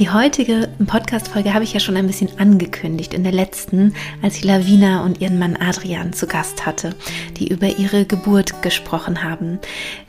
Die 0.00 0.10
heutige 0.10 0.70
Podcast-Folge 0.84 1.54
habe 1.54 1.62
ich 1.62 1.72
ja 1.72 1.78
schon 1.78 1.96
ein 1.96 2.08
bisschen 2.08 2.36
angekündigt 2.40 3.14
in 3.14 3.22
der 3.22 3.32
letzten, 3.32 3.94
als 4.22 4.36
ich 4.36 4.44
Lavina 4.44 5.04
und 5.04 5.20
ihren 5.20 5.38
Mann 5.38 5.56
Adrian 5.56 6.12
zu 6.12 6.26
Gast 6.26 6.66
hatte, 6.66 6.96
die 7.36 7.46
über 7.46 7.68
ihre 7.78 8.04
Geburt 8.04 8.60
gesprochen 8.60 9.22
haben. 9.22 9.60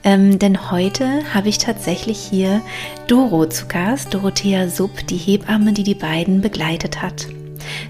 Ähm, 0.03 0.39
denn 0.39 0.71
heute 0.71 1.21
habe 1.35 1.49
ich 1.49 1.59
tatsächlich 1.59 2.17
hier 2.17 2.63
Doro 3.05 3.45
zu 3.45 3.67
Gast, 3.67 4.11
Dorothea 4.11 4.69
Sub, 4.69 5.05
die 5.05 5.17
Hebamme, 5.17 5.71
die 5.71 5.83
die 5.83 5.93
beiden 5.93 6.41
begleitet 6.41 7.03
hat. 7.03 7.27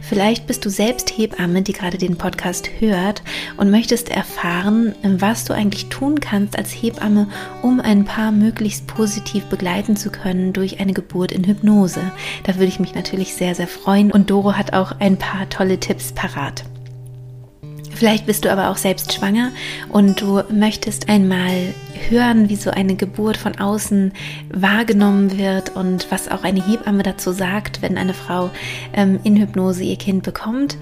Vielleicht 0.01 0.47
bist 0.47 0.65
du 0.65 0.69
selbst 0.69 1.09
Hebamme, 1.09 1.61
die 1.61 1.73
gerade 1.73 1.97
den 1.97 2.17
Podcast 2.17 2.69
hört 2.79 3.21
und 3.57 3.71
möchtest 3.71 4.09
erfahren, 4.09 4.95
was 5.03 5.45
du 5.45 5.53
eigentlich 5.53 5.87
tun 5.87 6.19
kannst 6.19 6.57
als 6.57 6.71
Hebamme, 6.71 7.27
um 7.61 7.79
ein 7.79 8.05
Paar 8.05 8.31
möglichst 8.31 8.87
positiv 8.87 9.45
begleiten 9.45 9.95
zu 9.95 10.09
können 10.09 10.53
durch 10.53 10.79
eine 10.79 10.93
Geburt 10.93 11.31
in 11.31 11.43
Hypnose. 11.43 12.01
Da 12.43 12.55
würde 12.55 12.67
ich 12.67 12.79
mich 12.79 12.95
natürlich 12.95 13.33
sehr, 13.33 13.55
sehr 13.55 13.67
freuen 13.67 14.11
und 14.11 14.29
Doro 14.29 14.53
hat 14.53 14.73
auch 14.73 14.99
ein 14.99 15.17
paar 15.17 15.49
tolle 15.49 15.79
Tipps 15.79 16.11
parat. 16.11 16.63
Vielleicht 17.95 18.25
bist 18.25 18.43
du 18.43 18.51
aber 18.51 18.69
auch 18.69 18.77
selbst 18.77 19.13
schwanger 19.13 19.51
und 19.89 20.19
du 20.21 20.41
möchtest 20.51 21.07
einmal 21.07 21.73
hören, 22.09 22.49
wie 22.49 22.57
so 22.57 22.69
eine 22.69 22.95
Geburt 22.95 23.37
von 23.37 23.57
außen 23.57 24.11
wahrgenommen 24.53 25.37
wird 25.37 25.75
und 25.77 26.11
was 26.11 26.29
auch 26.29 26.43
eine 26.43 26.65
Hebamme 26.65 27.03
dazu 27.03 27.31
sagt, 27.31 27.81
wenn 27.81 27.97
eine 27.97 28.13
Frau 28.13 28.49
ähm, 28.93 29.19
in 29.23 29.37
Hypnose 29.37 29.83
ihr 29.83 29.95
Kind 29.95 30.23
bekommt. 30.23 30.77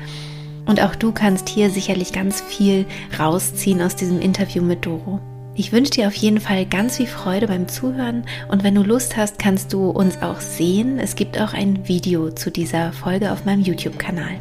Und 0.66 0.82
auch 0.82 0.96
du 0.96 1.12
kannst 1.12 1.50
hier 1.50 1.70
sicherlich 1.70 2.14
ganz 2.14 2.42
viel 2.42 2.86
rausziehen 3.20 3.82
aus 3.82 3.96
diesem 3.96 4.20
Interview 4.20 4.64
mit 4.64 4.86
Doro. 4.86 5.20
Ich 5.56 5.72
wünsche 5.72 5.92
dir 5.92 6.08
auf 6.08 6.16
jeden 6.16 6.40
Fall 6.40 6.66
ganz 6.66 6.98
viel 6.98 7.06
Freude 7.06 7.46
beim 7.48 7.68
Zuhören 7.68 8.24
und 8.48 8.64
wenn 8.64 8.74
du 8.74 8.82
Lust 8.82 9.18
hast, 9.18 9.38
kannst 9.38 9.72
du 9.72 9.92
uns 9.92 10.20
auch 10.24 10.40
sehen. 10.40 10.98
Es 10.98 11.16
gibt 11.16 11.40
auch 11.40 11.54
ein 11.54 11.88
Video 11.88 12.32
zu 12.32 12.50
dieser 12.50 12.92
Folge 12.92 13.32
auf 13.32 13.46
meinem 13.46 13.62
YouTube-Kanal. 13.62 14.40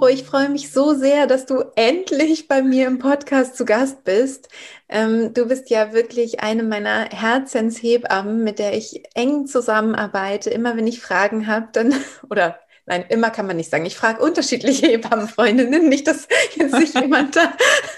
Doro, 0.00 0.10
ich 0.10 0.24
freue 0.24 0.48
mich 0.48 0.72
so 0.72 0.94
sehr, 0.94 1.26
dass 1.26 1.44
du 1.44 1.62
endlich 1.76 2.48
bei 2.48 2.62
mir 2.62 2.86
im 2.86 2.98
Podcast 2.98 3.54
zu 3.54 3.66
Gast 3.66 4.02
bist. 4.04 4.48
Ähm, 4.88 5.34
du 5.34 5.46
bist 5.46 5.68
ja 5.68 5.92
wirklich 5.92 6.40
eine 6.40 6.62
meiner 6.62 7.04
Herzenshebammen, 7.10 8.42
mit 8.42 8.58
der 8.58 8.74
ich 8.74 9.02
eng 9.14 9.46
zusammenarbeite. 9.46 10.48
Immer 10.48 10.76
wenn 10.78 10.86
ich 10.86 11.00
Fragen 11.02 11.46
habe, 11.46 11.68
dann 11.72 11.92
oder 12.30 12.58
Nein, 12.90 13.04
immer 13.08 13.30
kann 13.30 13.46
man 13.46 13.56
nicht 13.56 13.70
sagen. 13.70 13.86
Ich 13.86 13.96
frage 13.96 14.20
unterschiedliche 14.20 14.86
Hebammenfreundinnen, 14.88 15.88
nicht, 15.88 16.08
dass 16.08 16.26
jetzt 16.56 16.74
sich 16.74 16.92
jemand 16.92 17.36
da 17.36 17.52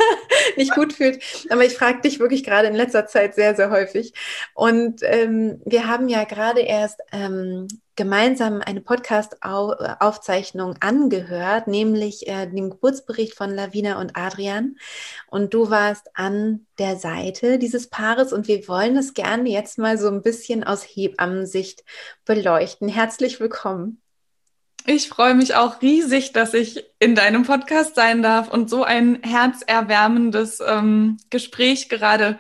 nicht 0.59 0.75
gut 0.75 0.93
fühlt. 0.93 1.25
Aber 1.49 1.65
ich 1.65 1.73
frage 1.73 2.03
dich 2.03 2.21
wirklich 2.21 2.45
gerade 2.45 2.69
in 2.69 2.75
letzter 2.75 3.07
Zeit 3.07 3.35
sehr, 3.35 3.55
sehr 3.57 3.71
häufig. 3.71 4.13
Und 4.53 5.01
ähm, 5.03 5.63
wir 5.65 5.89
haben 5.89 6.11
ja 6.11 6.25
gerade 6.25 6.61
erst 6.61 7.01
ähm, 7.11 7.69
gemeinsam 7.97 8.61
eine 8.61 8.83
Podcast-Aufzeichnung 8.83 10.77
angehört, 10.81 11.69
nämlich 11.69 12.29
äh, 12.29 12.47
den 12.47 12.69
Geburtsbericht 12.69 13.35
von 13.35 13.49
Lavina 13.55 13.99
und 13.99 14.15
Adrian. 14.15 14.77
Und 15.27 15.55
du 15.55 15.71
warst 15.71 16.11
an 16.13 16.67
der 16.79 16.97
Seite 16.97 17.59
dieses 17.59 17.89
Paares 17.89 18.35
und 18.35 18.47
wir 18.47 18.69
wollen 18.69 18.99
es 18.99 19.15
gerne 19.15 19.49
jetzt 19.49 19.79
mal 19.79 19.97
so 19.97 20.09
ein 20.09 20.21
bisschen 20.21 20.65
aus 20.65 20.83
Hebammensicht 20.83 21.83
beleuchten. 22.27 22.89
Herzlich 22.89 23.41
willkommen. 23.41 24.02
Ich 24.85 25.09
freue 25.09 25.35
mich 25.35 25.55
auch 25.55 25.81
riesig, 25.81 26.33
dass 26.33 26.55
ich 26.55 26.85
in 26.99 27.15
deinem 27.15 27.45
Podcast 27.45 27.95
sein 27.95 28.23
darf 28.23 28.49
und 28.49 28.69
so 28.69 28.83
ein 28.83 29.21
herzerwärmendes 29.23 30.61
ähm, 30.67 31.19
Gespräch 31.31 31.89
gerade 31.89 32.39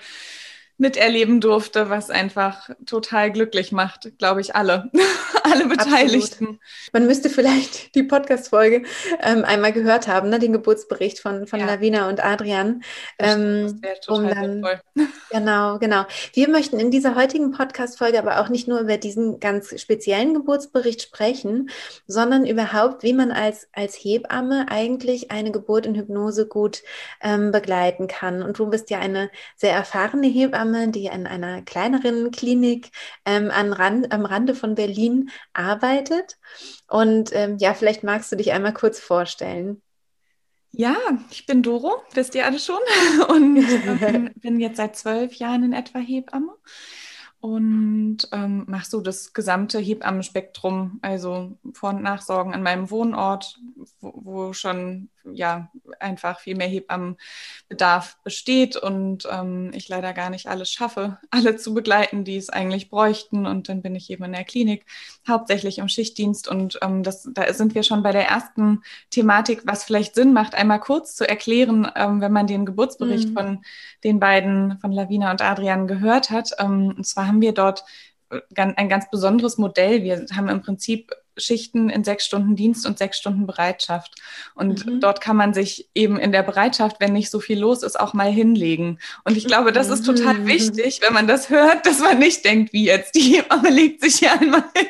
miterleben 0.76 1.40
durfte, 1.40 1.88
was 1.88 2.10
einfach 2.10 2.68
total 2.84 3.30
glücklich 3.30 3.70
macht, 3.70 4.18
glaube 4.18 4.40
ich, 4.40 4.56
alle, 4.56 4.90
alle 5.44 5.66
Beteiligten. 5.66 6.44
Absolut. 6.44 6.60
Man 6.92 7.06
müsste 7.06 7.30
vielleicht 7.30 7.94
die 7.94 8.02
Podcast-Folge 8.02 8.84
ähm, 9.22 9.44
einmal 9.44 9.72
gehört 9.72 10.08
haben, 10.08 10.28
ne? 10.28 10.38
den 10.38 10.52
Geburtsbericht 10.52 11.18
von, 11.18 11.46
von 11.46 11.60
ja. 11.60 11.66
Lavina 11.66 12.08
und 12.08 12.24
Adrian. 12.24 12.82
Ähm, 13.18 13.80
um 14.08 14.28
dann, 14.28 14.64
genau, 15.30 15.78
genau. 15.78 16.04
Wir 16.34 16.48
möchten 16.48 16.78
in 16.78 16.90
dieser 16.90 17.14
heutigen 17.14 17.50
Podcast-Folge 17.52 18.18
aber 18.18 18.40
auch 18.40 18.48
nicht 18.48 18.68
nur 18.68 18.80
über 18.80 18.98
diesen 18.98 19.40
ganz 19.40 19.80
speziellen 19.80 20.34
Geburtsbericht 20.34 21.02
sprechen, 21.02 21.70
sondern 22.06 22.46
überhaupt, 22.46 23.02
wie 23.02 23.12
man 23.12 23.32
als, 23.32 23.68
als 23.72 23.94
Hebamme 23.96 24.66
eigentlich 24.68 25.30
eine 25.30 25.52
Geburt 25.52 25.86
in 25.86 25.94
Hypnose 25.94 26.46
gut 26.46 26.82
ähm, 27.20 27.50
begleiten 27.50 28.06
kann. 28.06 28.42
Und 28.42 28.58
du 28.58 28.66
bist 28.66 28.90
ja 28.90 28.98
eine 28.98 29.30
sehr 29.56 29.72
erfahrene 29.72 30.26
Hebamme 30.26 30.82
die 30.92 31.06
in 31.06 31.26
einer 31.26 31.62
kleineren 31.62 32.30
Klinik 32.30 32.90
ähm, 33.24 33.50
an 33.50 33.72
Rand, 33.72 34.12
am 34.12 34.24
Rande 34.24 34.54
von 34.54 34.74
Berlin 34.74 35.30
arbeitet. 35.52 36.38
Und 36.88 37.30
ähm, 37.32 37.56
ja, 37.58 37.74
vielleicht 37.74 38.02
magst 38.02 38.30
du 38.32 38.36
dich 38.36 38.52
einmal 38.52 38.74
kurz 38.74 39.00
vorstellen. 39.00 39.82
Ja, 40.70 40.96
ich 41.30 41.44
bin 41.44 41.62
Doro, 41.62 42.02
wisst 42.14 42.34
ihr 42.34 42.46
alle 42.46 42.58
schon, 42.58 42.80
und 43.28 43.58
ähm, 44.02 44.30
bin 44.36 44.58
jetzt 44.58 44.78
seit 44.78 44.96
zwölf 44.96 45.34
Jahren 45.34 45.64
in 45.64 45.72
etwa 45.74 45.98
Hebamme 45.98 46.54
und 47.40 48.28
ähm, 48.32 48.64
mache 48.68 48.88
so 48.88 49.00
das 49.00 49.32
gesamte 49.32 49.78
Hebammenspektrum, 49.78 50.98
also 51.02 51.58
Vor- 51.72 51.90
und 51.90 52.02
Nachsorgen 52.02 52.54
an 52.54 52.62
meinem 52.62 52.90
Wohnort, 52.90 53.58
wo, 54.00 54.12
wo 54.14 54.52
schon 54.52 55.10
ja 55.24 55.70
einfach 56.00 56.40
viel 56.40 56.56
mehr 56.56 56.68
Hebammenbedarf 56.68 58.18
besteht 58.24 58.76
und 58.76 59.28
ähm, 59.30 59.70
ich 59.74 59.88
leider 59.88 60.12
gar 60.12 60.30
nicht 60.30 60.46
alles 60.46 60.70
schaffe, 60.70 61.18
alle 61.30 61.56
zu 61.56 61.74
begleiten, 61.74 62.24
die 62.24 62.36
es 62.36 62.50
eigentlich 62.50 62.90
bräuchten. 62.90 63.46
Und 63.46 63.68
dann 63.68 63.82
bin 63.82 63.94
ich 63.94 64.10
eben 64.10 64.24
in 64.24 64.32
der 64.32 64.44
Klinik, 64.44 64.84
hauptsächlich 65.28 65.78
im 65.78 65.88
Schichtdienst. 65.88 66.48
Und 66.48 66.78
ähm, 66.82 67.02
das, 67.02 67.28
da 67.32 67.52
sind 67.52 67.74
wir 67.74 67.82
schon 67.82 68.02
bei 68.02 68.12
der 68.12 68.28
ersten 68.28 68.82
Thematik, 69.10 69.62
was 69.64 69.84
vielleicht 69.84 70.14
Sinn 70.14 70.32
macht, 70.32 70.54
einmal 70.54 70.80
kurz 70.80 71.14
zu 71.16 71.28
erklären, 71.28 71.90
ähm, 71.94 72.20
wenn 72.20 72.32
man 72.32 72.46
den 72.46 72.66
Geburtsbericht 72.66 73.30
mhm. 73.30 73.34
von 73.34 73.64
den 74.04 74.20
beiden, 74.20 74.78
von 74.80 74.92
Lavina 74.92 75.30
und 75.30 75.42
Adrian 75.42 75.86
gehört 75.86 76.30
hat. 76.30 76.50
Ähm, 76.58 76.94
und 76.96 77.06
zwar 77.06 77.26
haben 77.26 77.40
wir 77.40 77.52
dort 77.52 77.84
äh, 78.30 78.40
ein 78.54 78.88
ganz 78.88 79.10
besonderes 79.10 79.58
Modell. 79.58 80.02
Wir 80.02 80.26
haben 80.34 80.48
im 80.48 80.62
Prinzip 80.62 81.12
Schichten 81.36 81.88
in 81.88 82.04
sechs 82.04 82.26
Stunden 82.26 82.56
Dienst 82.56 82.86
und 82.86 82.98
sechs 82.98 83.18
Stunden 83.18 83.46
Bereitschaft. 83.46 84.14
Und 84.54 84.86
mhm. 84.86 85.00
dort 85.00 85.20
kann 85.20 85.36
man 85.36 85.54
sich 85.54 85.88
eben 85.94 86.18
in 86.18 86.32
der 86.32 86.42
Bereitschaft, 86.42 86.96
wenn 87.00 87.12
nicht 87.12 87.30
so 87.30 87.40
viel 87.40 87.58
los 87.58 87.82
ist, 87.82 87.98
auch 87.98 88.14
mal 88.14 88.30
hinlegen. 88.30 88.98
Und 89.24 89.36
ich 89.36 89.46
glaube, 89.46 89.72
das 89.72 89.88
ist 89.88 90.04
total 90.04 90.34
mhm. 90.34 90.46
wichtig, 90.46 91.00
wenn 91.02 91.12
man 91.12 91.26
das 91.26 91.50
hört, 91.50 91.86
dass 91.86 92.00
man 92.00 92.18
nicht 92.18 92.44
denkt, 92.44 92.72
wie 92.72 92.84
jetzt, 92.84 93.14
die 93.14 93.36
Hebamme 93.36 93.70
legt 93.70 94.02
sich 94.02 94.16
hier 94.16 94.32
einmal 94.32 94.64
hin. 94.76 94.86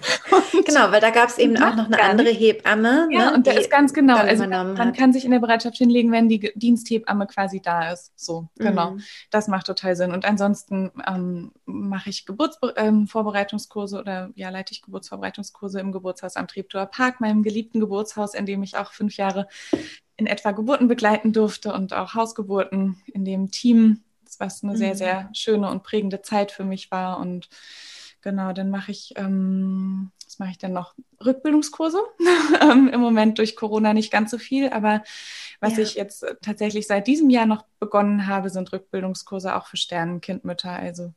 genau, 0.64 0.90
weil 0.90 1.00
da 1.00 1.10
gab 1.10 1.28
es 1.28 1.38
eben 1.38 1.56
auch 1.56 1.74
noch 1.74 1.86
eine 1.86 2.02
andere 2.02 2.30
Hebamme. 2.30 3.08
Ja, 3.10 3.30
ne, 3.30 3.34
und 3.34 3.46
da 3.46 3.52
ist 3.52 3.70
ganz 3.70 3.92
genau. 3.92 4.16
Also 4.16 4.46
man 4.46 4.78
hat. 4.78 4.96
kann 4.96 5.12
sich 5.12 5.24
in 5.24 5.30
der 5.30 5.38
Bereitschaft 5.38 5.76
hinlegen, 5.76 6.12
wenn 6.12 6.28
die 6.28 6.52
Diensthebamme 6.54 7.26
quasi 7.26 7.60
da 7.60 7.92
ist. 7.92 8.12
So, 8.16 8.48
genau. 8.56 8.92
Mhm. 8.92 9.02
Das 9.30 9.48
macht 9.48 9.66
total 9.66 9.96
Sinn. 9.96 10.12
Und 10.12 10.24
ansonsten 10.24 10.90
ähm, 11.06 11.52
mache 11.64 12.10
ich 12.10 12.26
Geburtsvorbereitungskurse 12.26 13.96
ähm, 13.96 14.00
oder 14.00 14.30
ja, 14.34 14.50
leite 14.50 14.72
ich 14.72 14.82
Geburtsvorbereitungskurse 14.82 15.80
im 15.80 15.92
Geburtshaus 15.92 16.36
am 16.36 16.48
Treptower 16.48 16.86
Park, 16.86 17.20
meinem 17.20 17.42
geliebten 17.42 17.80
Geburtshaus, 17.80 18.34
in 18.34 18.46
dem 18.46 18.62
ich 18.62 18.76
auch 18.76 18.92
fünf 18.92 19.16
Jahre 19.16 19.48
in 20.16 20.26
etwa 20.26 20.52
Geburten 20.52 20.88
begleiten 20.88 21.32
durfte 21.32 21.72
und 21.72 21.92
auch 21.92 22.14
Hausgeburten 22.14 23.02
in 23.06 23.24
dem 23.24 23.50
Team, 23.50 24.02
was 24.38 24.62
eine 24.62 24.72
mhm. 24.72 24.76
sehr, 24.76 24.94
sehr 24.94 25.30
schöne 25.34 25.70
und 25.70 25.82
prägende 25.82 26.22
Zeit 26.22 26.52
für 26.52 26.64
mich 26.64 26.90
war. 26.90 27.18
Und 27.18 27.48
genau, 28.22 28.52
dann 28.52 28.70
mache 28.70 28.90
ich, 28.90 29.12
ähm, 29.16 30.10
was 30.24 30.38
mache 30.38 30.50
ich 30.50 30.58
denn 30.58 30.72
noch? 30.72 30.94
Rückbildungskurse. 31.24 31.98
Ähm, 32.60 32.88
Im 32.92 33.00
Moment 33.00 33.38
durch 33.38 33.56
Corona 33.56 33.92
nicht 33.92 34.12
ganz 34.12 34.30
so 34.30 34.38
viel, 34.38 34.68
aber 34.68 35.02
was 35.60 35.76
ja. 35.76 35.82
ich 35.82 35.94
jetzt 35.94 36.24
tatsächlich 36.42 36.86
seit 36.86 37.06
diesem 37.06 37.30
Jahr 37.30 37.46
noch 37.46 37.64
begonnen 37.80 38.26
habe, 38.26 38.50
sind 38.50 38.72
Rückbildungskurse 38.72 39.56
auch 39.56 39.66
für 39.66 39.76
Sternenkindmütter. 39.76 40.70
Also 40.70 41.12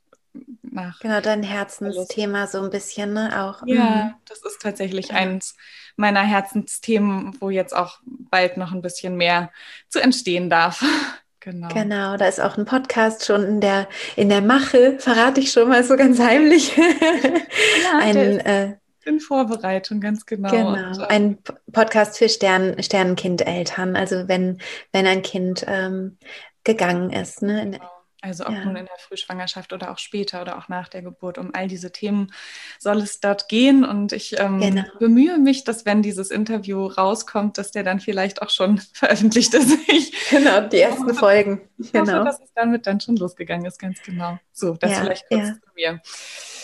nach. 0.75 0.99
Genau, 0.99 1.21
dein 1.21 1.43
Herzensthema 1.43 2.47
so 2.47 2.61
ein 2.61 2.69
bisschen, 2.69 3.13
ne? 3.13 3.43
Auch. 3.43 3.65
Ja, 3.65 3.83
mhm. 3.83 4.13
das 4.27 4.43
ist 4.43 4.61
tatsächlich 4.61 5.09
ja. 5.09 5.15
eins 5.15 5.55
meiner 5.95 6.21
Herzensthemen, 6.21 7.37
wo 7.39 7.49
jetzt 7.49 7.75
auch 7.75 7.99
bald 8.05 8.57
noch 8.57 8.71
ein 8.71 8.81
bisschen 8.81 9.15
mehr 9.15 9.51
zu 9.89 9.99
entstehen 9.99 10.49
darf. 10.49 10.83
Genau. 11.45 11.67
Genau, 11.67 12.17
da 12.17 12.25
ist 12.25 12.41
auch 12.41 12.57
ein 12.57 12.65
Podcast 12.65 13.23
schon 13.23 13.43
in 13.43 13.61
der, 13.61 13.87
in 14.15 14.29
der 14.29 14.41
Mache, 14.41 14.97
verrate 14.97 15.41
ich 15.41 15.51
schon 15.51 15.69
mal 15.69 15.83
so 15.83 15.95
ganz 15.95 16.19
heimlich. 16.19 16.75
Ja, 16.75 16.83
ein, 17.99 18.39
äh, 18.39 18.77
in 19.03 19.19
Vorbereitung, 19.19 20.01
ganz 20.01 20.25
genau. 20.25 20.49
Genau, 20.49 20.87
und, 20.87 21.01
äh, 21.01 21.05
ein 21.05 21.37
Podcast 21.71 22.17
für 22.17 22.29
Stern, 22.29 22.81
Sternenkind-Eltern, 22.81 23.95
also 23.95 24.27
wenn, 24.27 24.57
wenn 24.91 25.05
ein 25.05 25.21
Kind 25.21 25.63
ähm, 25.67 26.17
gegangen 26.63 27.11
ist. 27.11 27.43
Ne? 27.43 27.69
Genau 27.73 27.94
Also 28.25 28.45
ob 28.45 28.53
ja. 28.53 28.65
nun 28.65 28.75
in 28.75 28.85
der 28.85 28.97
Frühschwangerschaft 28.97 29.73
oder 29.73 29.91
auch 29.91 29.97
später 29.97 30.41
oder 30.41 30.57
auch 30.57 30.67
nach 30.67 30.87
der 30.87 31.01
Geburt. 31.01 31.37
Um 31.37 31.51
all 31.53 31.67
diese 31.67 31.91
Themen 31.91 32.31
soll 32.79 32.97
es 32.97 33.19
dort 33.19 33.47
gehen. 33.49 33.85
Und 33.85 34.11
ich 34.11 34.39
ähm, 34.39 34.59
genau. 34.59 34.83
bemühe 34.99 35.37
mich, 35.37 35.63
dass 35.63 35.85
wenn 35.85 36.01
dieses 36.01 36.31
Interview 36.31 36.87
rauskommt, 36.87 37.57
dass 37.57 37.71
der 37.71 37.83
dann 37.83 37.99
vielleicht 37.99 38.41
auch 38.41 38.49
schon 38.49 38.77
veröffentlicht 38.93 39.53
ist. 39.53 39.77
Ich 39.87 40.29
genau, 40.29 40.61
die 40.61 40.79
ersten 40.79 41.03
hoffe, 41.03 41.13
Folgen. 41.13 41.61
Ich 41.77 41.87
hoffe, 41.93 42.05
genau. 42.05 42.23
dass 42.23 42.39
es 42.39 42.51
damit 42.55 42.87
dann 42.87 42.99
schon 42.99 43.15
losgegangen 43.15 43.65
ist, 43.65 43.77
ganz 43.77 44.01
genau. 44.01 44.39
So, 44.51 44.73
das 44.73 44.91
ja, 44.91 45.01
vielleicht 45.01 45.27
kurz 45.27 45.47
ja. 45.47 45.53
zu 45.53 45.69
mir. 45.75 46.01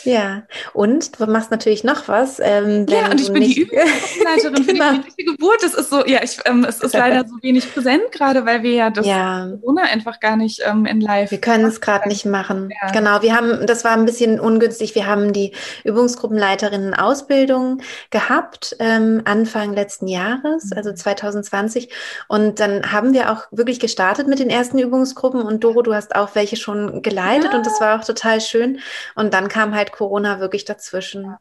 Ja, 0.06 0.44
und 0.74 1.20
du 1.20 1.26
machst 1.26 1.52
natürlich 1.52 1.84
noch 1.84 2.08
was. 2.08 2.40
Ähm, 2.40 2.86
ja, 2.90 3.10
und 3.10 3.20
ich 3.22 3.32
bin 3.32 3.44
die 3.44 3.62
Übungsleiterin 3.62 4.64
für 4.64 4.74
genau. 4.74 4.94
die 5.18 5.26
Geburt. 5.26 5.64
Das 5.64 5.74
ist 5.74 5.90
so, 5.90 6.06
ja, 6.06 6.24
ich, 6.24 6.40
ähm, 6.46 6.66
es 6.68 6.80
ist 6.80 6.94
leider 6.94 7.28
so 7.28 7.36
wenig 7.42 7.72
präsent 7.74 8.12
gerade, 8.12 8.46
weil 8.46 8.64
wir 8.64 8.72
ja 8.72 8.90
das 8.90 9.06
ja. 9.06 9.48
Corona 9.62 9.84
einfach 9.84 10.20
gar 10.20 10.36
nicht 10.36 10.62
ähm, 10.66 10.86
in 10.86 11.02
live. 11.02 11.32
Wir 11.32 11.42
können 11.42 11.66
es 11.66 11.82
gerade 11.82 12.08
nicht 12.10 12.26
machen. 12.26 12.72
Ja. 12.82 12.92
Genau, 12.92 13.22
wir 13.22 13.36
haben, 13.36 13.66
das 13.68 13.84
war 13.84 13.92
ein 13.92 14.06
bisschen 14.06 14.40
ungünstig. 14.40 14.96
Wir 14.96 15.08
haben 15.08 15.34
die 15.34 15.54
Übungsgruppenleiterinnen 15.84 16.94
Ausbildung 16.94 17.82
gehabt 18.10 18.76
ähm, 18.80 19.22
Anfang 19.26 19.74
letzten 19.74 20.08
Jahres, 20.08 20.72
also 20.76 20.94
2020. 20.94 21.88
Mhm. 21.88 21.92
Und 22.28 22.60
dann 22.60 22.92
haben 22.92 23.14
wir 23.14 23.32
auch 23.32 23.44
wirklich 23.52 23.80
gestartet 23.80 24.28
mit 24.28 24.40
den 24.40 24.50
ersten 24.50 24.80
Übungsgruppen. 24.80 25.42
Und 25.42 25.64
Doro, 25.64 25.82
du 25.82 25.94
hast 25.94 26.16
auch 26.16 26.36
welche 26.36 26.58
schon 26.58 27.02
geleitet 27.02 27.52
ja. 27.52 27.58
und 27.58 27.66
das 27.66 27.80
war 27.82 28.00
auch 28.00 28.06
total 28.06 28.42
schön. 28.42 28.80
Und 29.16 29.34
dann 29.34 29.48
kam 29.48 29.76
halt 29.76 29.91
Corona 29.92 30.40
wirklich 30.40 30.66
dazwischen. 30.66 31.36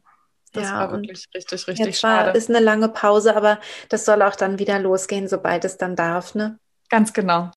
Das 0.52 0.64
ja, 0.64 0.80
war 0.80 0.92
wirklich 0.92 1.28
richtig, 1.34 1.68
richtig 1.68 1.86
jetzt 1.86 2.00
schade. 2.00 2.28
War, 2.28 2.34
ist 2.34 2.48
eine 2.48 2.58
lange 2.58 2.88
Pause, 2.88 3.36
aber 3.36 3.60
das 3.88 4.04
soll 4.04 4.22
auch 4.22 4.34
dann 4.34 4.58
wieder 4.58 4.78
losgehen, 4.78 5.28
sobald 5.28 5.64
es 5.64 5.76
dann 5.76 5.94
darf, 5.94 6.34
ne? 6.34 6.58
Ganz 6.88 7.12
genau. 7.12 7.50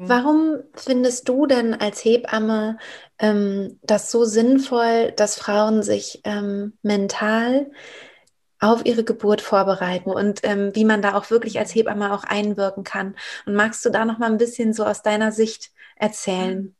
Warum 0.00 0.62
findest 0.74 1.28
du 1.28 1.46
denn 1.46 1.74
als 1.74 2.04
Hebamme 2.04 2.78
ähm, 3.18 3.80
das 3.82 4.12
so 4.12 4.24
sinnvoll, 4.24 5.10
dass 5.16 5.36
Frauen 5.36 5.82
sich 5.82 6.20
ähm, 6.22 6.78
mental 6.82 7.72
auf 8.60 8.86
ihre 8.86 9.02
Geburt 9.02 9.40
vorbereiten 9.40 10.10
und 10.10 10.40
ähm, 10.44 10.70
wie 10.74 10.84
man 10.84 11.02
da 11.02 11.14
auch 11.14 11.30
wirklich 11.30 11.58
als 11.58 11.74
Hebamme 11.74 12.14
auch 12.14 12.22
einwirken 12.22 12.84
kann? 12.84 13.16
Und 13.44 13.56
magst 13.56 13.84
du 13.84 13.90
da 13.90 14.04
noch 14.04 14.18
mal 14.18 14.30
ein 14.30 14.38
bisschen 14.38 14.72
so 14.72 14.84
aus 14.84 15.02
deiner 15.02 15.32
Sicht 15.32 15.72
erzählen? 15.96 16.76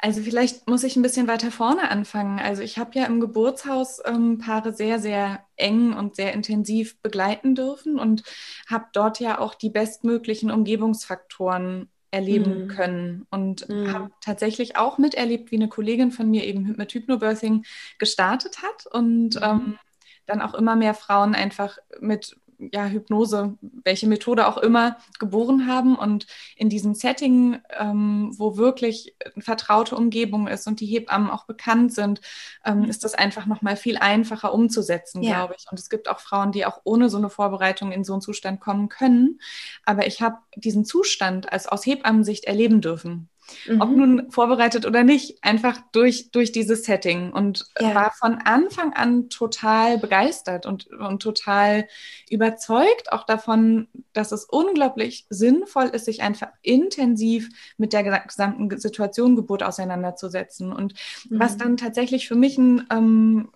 Also 0.00 0.22
vielleicht 0.22 0.68
muss 0.68 0.84
ich 0.84 0.96
ein 0.96 1.02
bisschen 1.02 1.28
weiter 1.28 1.50
vorne 1.50 1.90
anfangen. 1.90 2.38
Also 2.38 2.62
ich 2.62 2.78
habe 2.78 2.98
ja 2.98 3.06
im 3.06 3.20
Geburtshaus 3.20 4.00
ähm, 4.04 4.38
Paare 4.38 4.72
sehr, 4.72 4.98
sehr 4.98 5.44
eng 5.56 5.92
und 5.92 6.16
sehr 6.16 6.32
intensiv 6.32 7.00
begleiten 7.00 7.54
dürfen 7.54 7.98
und 7.98 8.22
habe 8.68 8.86
dort 8.92 9.20
ja 9.20 9.38
auch 9.38 9.54
die 9.54 9.70
bestmöglichen 9.70 10.50
Umgebungsfaktoren 10.50 11.88
erleben 12.10 12.64
mhm. 12.64 12.68
können 12.68 13.26
und 13.30 13.68
mhm. 13.68 13.92
habe 13.92 14.10
tatsächlich 14.20 14.76
auch 14.76 14.98
miterlebt, 14.98 15.50
wie 15.50 15.56
eine 15.56 15.68
Kollegin 15.68 16.12
von 16.12 16.30
mir 16.30 16.44
eben 16.44 16.74
mit 16.76 16.92
Hypnobirthing 16.92 17.64
gestartet 17.98 18.62
hat 18.62 18.86
und 18.86 19.34
mhm. 19.34 19.42
ähm, 19.42 19.78
dann 20.26 20.40
auch 20.40 20.54
immer 20.54 20.76
mehr 20.76 20.94
Frauen 20.94 21.34
einfach 21.34 21.78
mit 22.00 22.36
ja, 22.58 22.86
Hypnose, 22.86 23.54
welche 23.60 24.06
Methode 24.06 24.46
auch 24.46 24.58
immer, 24.58 24.96
geboren 25.18 25.66
haben. 25.66 25.96
Und 25.96 26.26
in 26.56 26.68
diesem 26.68 26.94
Setting, 26.94 27.60
ähm, 27.70 28.32
wo 28.36 28.56
wirklich 28.56 29.16
eine 29.34 29.42
vertraute 29.42 29.96
Umgebung 29.96 30.48
ist 30.48 30.66
und 30.66 30.80
die 30.80 30.86
Hebammen 30.86 31.30
auch 31.30 31.46
bekannt 31.46 31.92
sind, 31.92 32.20
ähm, 32.64 32.80
mhm. 32.80 32.84
ist 32.84 33.04
das 33.04 33.14
einfach 33.14 33.46
nochmal 33.46 33.76
viel 33.76 33.98
einfacher 33.98 34.52
umzusetzen, 34.52 35.22
ja. 35.22 35.36
glaube 35.36 35.54
ich. 35.58 35.66
Und 35.70 35.78
es 35.78 35.88
gibt 35.88 36.08
auch 36.08 36.20
Frauen, 36.20 36.52
die 36.52 36.66
auch 36.66 36.80
ohne 36.84 37.08
so 37.08 37.18
eine 37.18 37.30
Vorbereitung 37.30 37.92
in 37.92 38.04
so 38.04 38.12
einen 38.12 38.22
Zustand 38.22 38.60
kommen 38.60 38.88
können. 38.88 39.40
Aber 39.84 40.06
ich 40.06 40.22
habe 40.22 40.38
diesen 40.56 40.84
Zustand 40.84 41.52
als 41.52 41.66
aus 41.66 41.84
Hebammensicht 41.86 42.44
erleben 42.44 42.80
dürfen. 42.80 43.28
Mhm. 43.66 43.80
Ob 43.80 43.90
nun 43.90 44.30
vorbereitet 44.30 44.86
oder 44.86 45.04
nicht, 45.04 45.42
einfach 45.42 45.78
durch, 45.92 46.30
durch 46.30 46.52
dieses 46.52 46.84
Setting 46.84 47.32
und 47.32 47.66
ja. 47.80 47.94
war 47.94 48.12
von 48.12 48.34
Anfang 48.34 48.92
an 48.92 49.28
total 49.28 49.98
begeistert 49.98 50.66
und, 50.66 50.86
und 50.86 51.22
total 51.22 51.86
überzeugt 52.30 53.12
auch 53.12 53.24
davon, 53.24 53.88
dass 54.12 54.32
es 54.32 54.44
unglaublich 54.44 55.26
sinnvoll 55.28 55.86
ist, 55.86 56.06
sich 56.06 56.22
einfach 56.22 56.48
intensiv 56.62 57.48
mit 57.76 57.92
der 57.92 58.20
gesamten 58.20 58.76
Situation 58.78 59.36
Geburt 59.36 59.62
auseinanderzusetzen. 59.62 60.72
Und 60.72 60.94
mhm. 61.28 61.38
was 61.38 61.56
dann 61.56 61.76
tatsächlich 61.76 62.28
für 62.28 62.36
mich 62.36 62.58
ein 62.58 62.86
ähm, 62.90 63.50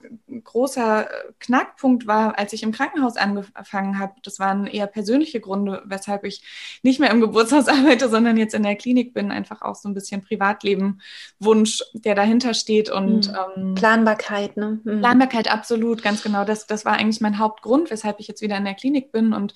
großer 0.45 1.09
Knackpunkt 1.41 2.07
war, 2.07 2.39
als 2.39 2.53
ich 2.53 2.63
im 2.63 2.73
Krankenhaus 2.73 3.17
angefangen 3.17 3.99
habe, 3.99 4.15
das 4.23 4.39
waren 4.39 4.67
eher 4.67 4.87
persönliche 4.87 5.41
Gründe, 5.41 5.83
weshalb 5.85 6.25
ich 6.25 6.43
nicht 6.83 7.01
mehr 7.01 7.11
im 7.11 7.21
Geburtshaus 7.21 7.69
arbeite, 7.69 8.09
sondern 8.09 8.37
jetzt 8.37 8.55
in 8.55 8.63
der 8.63 8.77
Klinik 8.77 9.15
bin, 9.15 9.31
einfach 9.31 9.63
auch 9.63 9.78
so 9.83 9.89
ein 9.89 9.95
bisschen 9.95 10.23
Privatleben, 10.23 11.01
Wunsch, 11.39 11.83
der 11.93 12.15
dahinter 12.15 12.55
steht 12.55 12.91
und 12.91 13.29
mhm. 13.29 13.37
ähm, 13.57 13.75
Planbarkeit, 13.75 14.57
ne? 14.57 14.81
Mhm. 14.85 15.01
Planbarkeit, 15.01 15.51
absolut, 15.51 16.03
ganz 16.03 16.23
genau. 16.23 16.45
Das, 16.45 16.67
das 16.67 16.85
war 16.85 16.95
eigentlich 16.95 17.21
mein 17.21 17.39
Hauptgrund, 17.39 17.91
weshalb 17.91 18.21
ich 18.21 18.29
jetzt 18.29 18.43
wieder 18.43 18.57
in 18.57 18.65
der 18.65 18.75
Klinik 18.75 19.13
bin 19.13 19.33
und 19.33 19.55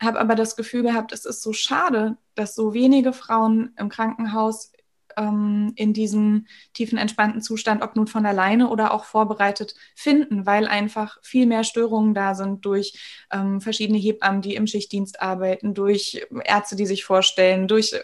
habe 0.00 0.20
aber 0.20 0.34
das 0.34 0.56
Gefühl 0.56 0.82
gehabt, 0.82 1.12
es 1.12 1.24
ist 1.24 1.42
so 1.42 1.52
schade, 1.52 2.16
dass 2.34 2.54
so 2.54 2.74
wenige 2.74 3.12
Frauen 3.12 3.74
im 3.76 3.88
Krankenhaus 3.88 4.72
ähm, 5.16 5.72
in 5.76 5.92
diesem 5.92 6.46
tiefen, 6.72 6.98
entspannten 6.98 7.42
Zustand, 7.42 7.82
ob 7.82 7.96
nun 7.96 8.06
von 8.06 8.26
alleine 8.26 8.68
oder 8.68 8.92
auch 8.92 9.04
vorbereitet, 9.04 9.74
finden, 9.94 10.46
weil 10.46 10.66
einfach 10.66 11.18
viel 11.22 11.46
mehr 11.46 11.64
Störungen 11.64 12.14
da 12.14 12.34
sind 12.34 12.64
durch 12.64 13.26
ähm, 13.32 13.60
verschiedene 13.60 13.98
Hebammen, 13.98 14.42
die 14.42 14.54
im 14.54 14.66
Schichtdienst 14.66 15.20
arbeiten, 15.20 15.74
durch 15.74 16.26
Ärzte, 16.44 16.76
die 16.76 16.86
sich 16.86 17.04
vorstellen, 17.04 17.68
durch 17.68 17.94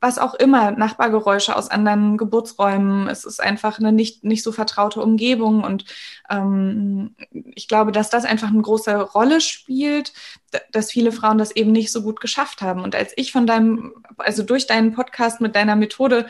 was 0.00 0.18
auch 0.18 0.34
immer, 0.34 0.70
Nachbargeräusche 0.70 1.56
aus 1.56 1.70
anderen 1.70 2.16
Geburtsräumen. 2.16 3.08
Es 3.08 3.24
ist 3.24 3.40
einfach 3.40 3.78
eine 3.78 3.92
nicht, 3.92 4.24
nicht 4.24 4.42
so 4.42 4.52
vertraute 4.52 5.00
Umgebung. 5.00 5.64
Und 5.64 5.84
ähm, 6.30 7.14
ich 7.30 7.68
glaube, 7.68 7.92
dass 7.92 8.10
das 8.10 8.24
einfach 8.24 8.48
eine 8.48 8.62
große 8.62 8.94
Rolle 9.00 9.40
spielt, 9.40 10.12
dass 10.72 10.90
viele 10.90 11.12
Frauen 11.12 11.38
das 11.38 11.50
eben 11.50 11.72
nicht 11.72 11.92
so 11.92 12.02
gut 12.02 12.20
geschafft 12.20 12.62
haben. 12.62 12.82
Und 12.82 12.94
als 12.94 13.12
ich 13.16 13.32
von 13.32 13.46
deinem, 13.46 13.92
also 14.16 14.42
durch 14.42 14.66
deinen 14.66 14.92
Podcast 14.92 15.40
mit 15.40 15.56
deiner 15.56 15.76
Methode 15.76 16.26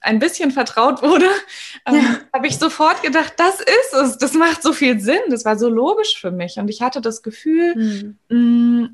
ein 0.00 0.18
bisschen 0.18 0.50
vertraut 0.50 1.02
wurde, 1.02 1.26
ähm, 1.86 1.94
ja. 1.94 2.18
habe 2.32 2.46
ich 2.46 2.58
sofort 2.58 3.02
gedacht, 3.02 3.34
das 3.36 3.60
ist 3.60 3.94
es. 3.94 4.18
Das 4.18 4.34
macht 4.34 4.62
so 4.62 4.72
viel 4.72 5.00
Sinn. 5.00 5.20
Das 5.28 5.44
war 5.44 5.58
so 5.58 5.68
logisch 5.68 6.20
für 6.20 6.30
mich. 6.30 6.56
Und 6.58 6.68
ich 6.68 6.82
hatte 6.82 7.00
das 7.00 7.22
Gefühl, 7.22 7.74
hm. 7.74 8.18
mh, 8.28 8.88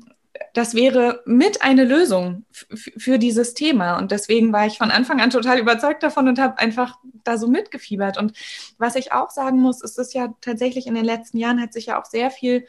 das 0.53 0.73
wäre 0.73 1.21
mit 1.25 1.61
eine 1.61 1.85
Lösung 1.85 2.45
für 2.51 3.17
dieses 3.17 3.53
Thema. 3.53 3.97
Und 3.97 4.11
deswegen 4.11 4.53
war 4.53 4.65
ich 4.65 4.77
von 4.77 4.91
Anfang 4.91 5.21
an 5.21 5.29
total 5.29 5.59
überzeugt 5.59 6.03
davon 6.03 6.27
und 6.27 6.39
habe 6.39 6.59
einfach 6.59 6.97
da 7.23 7.37
so 7.37 7.47
mitgefiebert. 7.47 8.17
Und 8.17 8.37
was 8.77 8.95
ich 8.95 9.11
auch 9.11 9.29
sagen 9.29 9.59
muss, 9.59 9.81
ist 9.81 9.99
es 9.99 10.13
ja 10.13 10.33
tatsächlich 10.41 10.87
in 10.87 10.95
den 10.95 11.05
letzten 11.05 11.37
Jahren 11.37 11.61
hat 11.61 11.73
sich 11.73 11.87
ja 11.87 11.99
auch 11.99 12.05
sehr 12.05 12.31
viel 12.31 12.65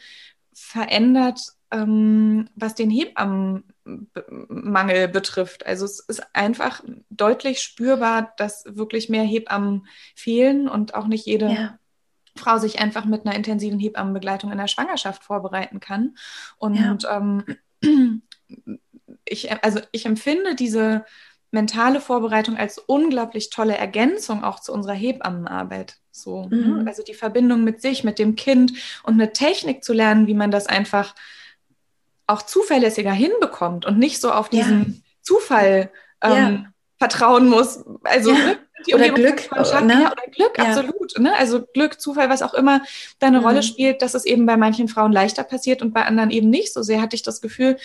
verändert, 0.53 1.41
ähm, 1.71 2.49
was 2.55 2.75
den 2.75 2.91
Hebammenmangel 2.91 5.09
betrifft. 5.09 5.67
Also 5.67 5.85
es 5.85 6.01
ist 6.01 6.23
einfach 6.35 6.83
deutlich 7.09 7.61
spürbar, 7.61 8.33
dass 8.37 8.65
wirklich 8.67 9.09
mehr 9.09 9.25
Hebammen 9.25 9.87
fehlen 10.15 10.69
und 10.69 10.95
auch 10.95 11.07
nicht 11.07 11.27
jede 11.27 11.47
ja. 11.47 11.79
Frau 12.37 12.59
sich 12.59 12.79
einfach 12.79 13.05
mit 13.05 13.27
einer 13.27 13.35
intensiven 13.35 13.79
Hebammenbegleitung 13.79 14.53
in 14.53 14.59
der 14.59 14.69
Schwangerschaft 14.69 15.25
vorbereiten 15.25 15.81
kann. 15.81 16.17
Und 16.57 17.03
ja. 17.03 17.17
ähm, 17.17 17.45
ich, 19.25 19.51
also 19.65 19.81
ich 19.93 20.07
empfinde 20.07 20.55
diese 20.55 21.05
mentale 21.51 22.01
Vorbereitung 22.01 22.57
als 22.57 22.79
unglaublich 22.79 23.51
tolle 23.51 23.77
Ergänzung 23.77 24.45
auch 24.45 24.61
zu 24.61 24.73
unserer 24.73 24.95
Hebammenarbeit. 24.95 25.97
So, 26.13 26.47
ne? 26.47 26.57
mhm. 26.57 26.89
also 26.89 27.03
die 27.03 27.15
Verbindung 27.15 27.65
mit 27.65 27.83
sich, 27.83 28.05
mit 28.05 28.19
dem 28.19 28.37
Kind 28.37 28.73
und 29.03 29.15
eine 29.15 29.33
Technik 29.33 29.83
zu 29.85 29.93
lernen, 29.93 30.27
wie 30.27 30.35
man 30.35 30.51
das 30.51 30.67
einfach 30.67 31.15
auch 32.27 32.43
zuverlässiger 32.43 33.13
hinbekommt 33.13 33.85
und 33.87 33.99
nicht 33.99 34.21
so 34.21 34.33
auf 34.33 34.49
diesen 34.49 34.81
ja. 34.81 35.11
Zufall 35.23 35.91
ähm, 36.23 36.33
ja. 36.33 36.65
vertrauen 36.99 37.49
muss. 37.49 37.85
Also 38.05 38.33
ja. 38.33 38.55
Die 38.87 38.95
oder 38.95 39.11
Glück. 39.11 39.51
Ne? 39.51 40.03
Ja, 40.03 40.13
oder 40.13 40.31
Glück, 40.31 40.59
ja. 40.59 40.65
absolut. 40.65 41.19
Ne? 41.19 41.37
Also 41.37 41.65
Glück, 41.75 42.01
Zufall, 42.01 42.29
was 42.29 42.43
auch 42.43 42.55
immer 42.55 42.83
da 43.19 43.27
eine 43.27 43.41
mhm. 43.41 43.47
Rolle 43.47 43.63
spielt, 43.63 44.03
dass 44.03 44.15
es 44.15 44.25
eben 44.25 44.47
bei 44.47 44.57
manchen 44.57 44.89
Frauen 44.89 45.13
leichter 45.13 45.45
passiert 45.45 45.83
und 45.83 45.93
bei 45.93 46.05
anderen 46.05 46.31
eben 46.31 46.51
nicht. 46.51 46.73
So 46.73 46.83
sehr 46.83 47.01
hatte 47.01 47.17
ich 47.17 47.23
das 47.23 47.41
Gefühl, 47.41 47.77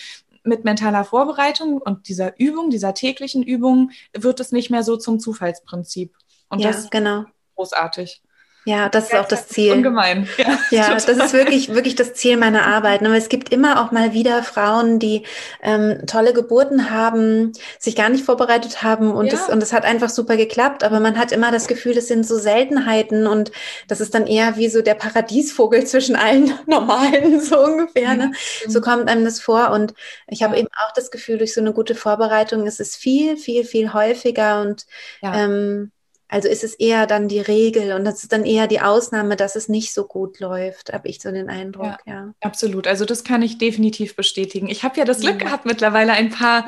mit 0.46 0.64
mentaler 0.64 1.04
Vorbereitung 1.04 1.78
und 1.78 2.08
dieser 2.08 2.38
Übung, 2.38 2.70
dieser 2.70 2.94
täglichen 2.94 3.42
Übung, 3.42 3.90
wird 4.16 4.40
es 4.40 4.52
nicht 4.52 4.70
mehr 4.70 4.84
so 4.84 4.96
zum 4.96 5.18
Zufallsprinzip. 5.18 6.14
Und 6.48 6.60
ja, 6.60 6.68
das 6.70 6.88
genau. 6.90 7.24
großartig. 7.56 8.22
Ja, 8.66 8.88
das 8.88 9.04
ist 9.04 9.14
auch 9.14 9.28
das 9.28 9.46
Ziel. 9.46 9.72
Ungemein. 9.72 10.28
Ja, 10.38 10.58
ja 10.70 10.94
das 10.94 11.06
ist 11.06 11.32
wirklich, 11.32 11.72
wirklich 11.72 11.94
das 11.94 12.14
Ziel 12.14 12.36
meiner 12.36 12.66
Arbeit. 12.66 13.00
Aber 13.00 13.16
es 13.16 13.28
gibt 13.28 13.52
immer 13.52 13.80
auch 13.80 13.92
mal 13.92 14.12
wieder 14.12 14.42
Frauen, 14.42 14.98
die 14.98 15.22
ähm, 15.62 16.02
tolle 16.08 16.32
Geburten 16.32 16.90
haben, 16.90 17.52
sich 17.78 17.94
gar 17.94 18.08
nicht 18.08 18.24
vorbereitet 18.24 18.82
haben 18.82 19.12
und, 19.12 19.26
ja. 19.26 19.32
das, 19.32 19.48
und 19.48 19.62
es 19.62 19.72
hat 19.72 19.84
einfach 19.84 20.10
super 20.10 20.36
geklappt. 20.36 20.82
Aber 20.82 20.98
man 20.98 21.16
hat 21.16 21.30
immer 21.30 21.52
das 21.52 21.68
Gefühl, 21.68 21.94
das 21.94 22.08
sind 22.08 22.26
so 22.26 22.36
Seltenheiten 22.38 23.28
und 23.28 23.52
das 23.86 24.00
ist 24.00 24.14
dann 24.14 24.26
eher 24.26 24.56
wie 24.56 24.68
so 24.68 24.82
der 24.82 24.94
Paradiesvogel 24.94 25.84
zwischen 25.86 26.16
allen 26.16 26.52
Normalen, 26.66 27.40
so 27.40 27.60
ungefähr. 27.60 28.14
Ne? 28.14 28.32
So 28.66 28.80
kommt 28.80 29.08
einem 29.08 29.24
das 29.24 29.38
vor. 29.38 29.70
Und 29.70 29.94
ich 30.26 30.42
habe 30.42 30.58
eben 30.58 30.68
auch 30.84 30.92
das 30.92 31.12
Gefühl, 31.12 31.38
durch 31.38 31.54
so 31.54 31.60
eine 31.60 31.72
gute 31.72 31.94
Vorbereitung 31.94 32.66
ist 32.66 32.80
es 32.80 32.96
viel, 32.96 33.36
viel, 33.36 33.64
viel 33.64 33.92
häufiger 33.92 34.60
und 34.60 34.86
ähm, 35.22 35.92
also 36.28 36.48
ist 36.48 36.64
es 36.64 36.74
eher 36.74 37.06
dann 37.06 37.28
die 37.28 37.40
Regel 37.40 37.92
und 37.92 38.04
das 38.04 38.22
ist 38.22 38.32
dann 38.32 38.44
eher 38.44 38.66
die 38.66 38.80
Ausnahme, 38.80 39.36
dass 39.36 39.54
es 39.54 39.68
nicht 39.68 39.94
so 39.94 40.04
gut 40.04 40.40
läuft, 40.40 40.92
habe 40.92 41.08
ich 41.08 41.20
so 41.20 41.30
den 41.30 41.48
Eindruck, 41.48 41.98
ja, 42.04 42.12
ja. 42.14 42.34
Absolut, 42.40 42.86
also 42.88 43.04
das 43.04 43.22
kann 43.22 43.42
ich 43.42 43.58
definitiv 43.58 44.16
bestätigen. 44.16 44.68
Ich 44.68 44.82
habe 44.82 44.98
ja 44.98 45.04
das 45.04 45.20
Glück 45.20 45.40
ja. 45.40 45.46
gehabt, 45.46 45.66
mittlerweile 45.66 46.12
ein 46.12 46.30
paar 46.30 46.66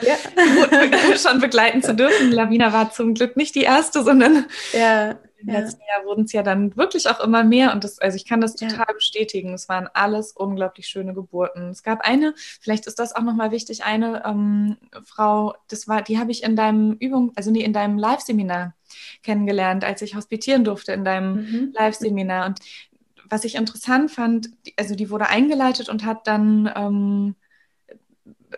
schon 1.17 1.41
begleiten 1.41 1.83
zu 1.83 1.95
dürfen. 1.95 2.31
Lavina 2.31 2.73
war 2.73 2.93
zum 2.93 3.15
Glück 3.15 3.37
nicht 3.37 3.55
die 3.55 3.63
erste, 3.63 4.05
sondern 4.05 4.47
ja. 4.73 5.19
Im 5.39 5.49
ja. 5.49 5.61
letzten 5.61 5.81
Jahr 5.81 6.05
wurden 6.05 6.25
es 6.25 6.33
ja 6.33 6.43
dann 6.43 6.77
wirklich 6.77 7.09
auch 7.09 7.21
immer 7.21 7.45
mehr 7.45 7.73
und 7.73 7.85
das, 7.85 8.01
also 8.01 8.17
ich 8.17 8.27
kann 8.27 8.41
das 8.41 8.57
total 8.57 8.87
ja. 8.89 8.93
bestätigen. 8.93 9.55
Es 9.55 9.69
waren 9.69 9.89
alles 9.95 10.33
unglaublich 10.33 10.89
schöne 10.89 11.15
Geburten. 11.15 11.71
Es 11.71 11.83
gab 11.85 12.01
eine, 12.01 12.35
vielleicht 12.61 12.87
ist 12.87 12.99
das 12.99 13.15
auch 13.15 13.23
nochmal 13.23 13.53
wichtig, 13.53 13.85
eine 13.85 14.25
ähm, 14.27 14.77
Frau, 15.05 15.55
das 15.69 15.87
war, 15.87 16.03
die 16.03 16.19
habe 16.19 16.33
ich 16.33 16.43
in 16.43 16.57
deinem 16.57 16.93
Übung, 16.95 17.33
also 17.37 17.53
nee, 17.53 17.63
in 17.63 17.73
deinem 17.73 17.99
Live-Seminar 17.99 18.75
kennengelernt, 19.23 19.85
als 19.85 20.03
ich 20.03 20.17
hospitieren 20.17 20.65
durfte 20.65 20.93
in 20.93 21.05
deinem 21.05 21.35
mhm. 21.35 21.73
Live-Seminar. 21.73 22.47
Und 22.47 22.59
was 23.31 23.45
ich 23.45 23.55
interessant 23.55 24.11
fand, 24.11 24.51
also 24.77 24.97
die 24.97 25.11
wurde 25.11 25.29
eingeleitet 25.29 25.89
und 25.89 26.05
hat 26.05 26.27
dann 26.27 26.71
ähm, 26.75 27.37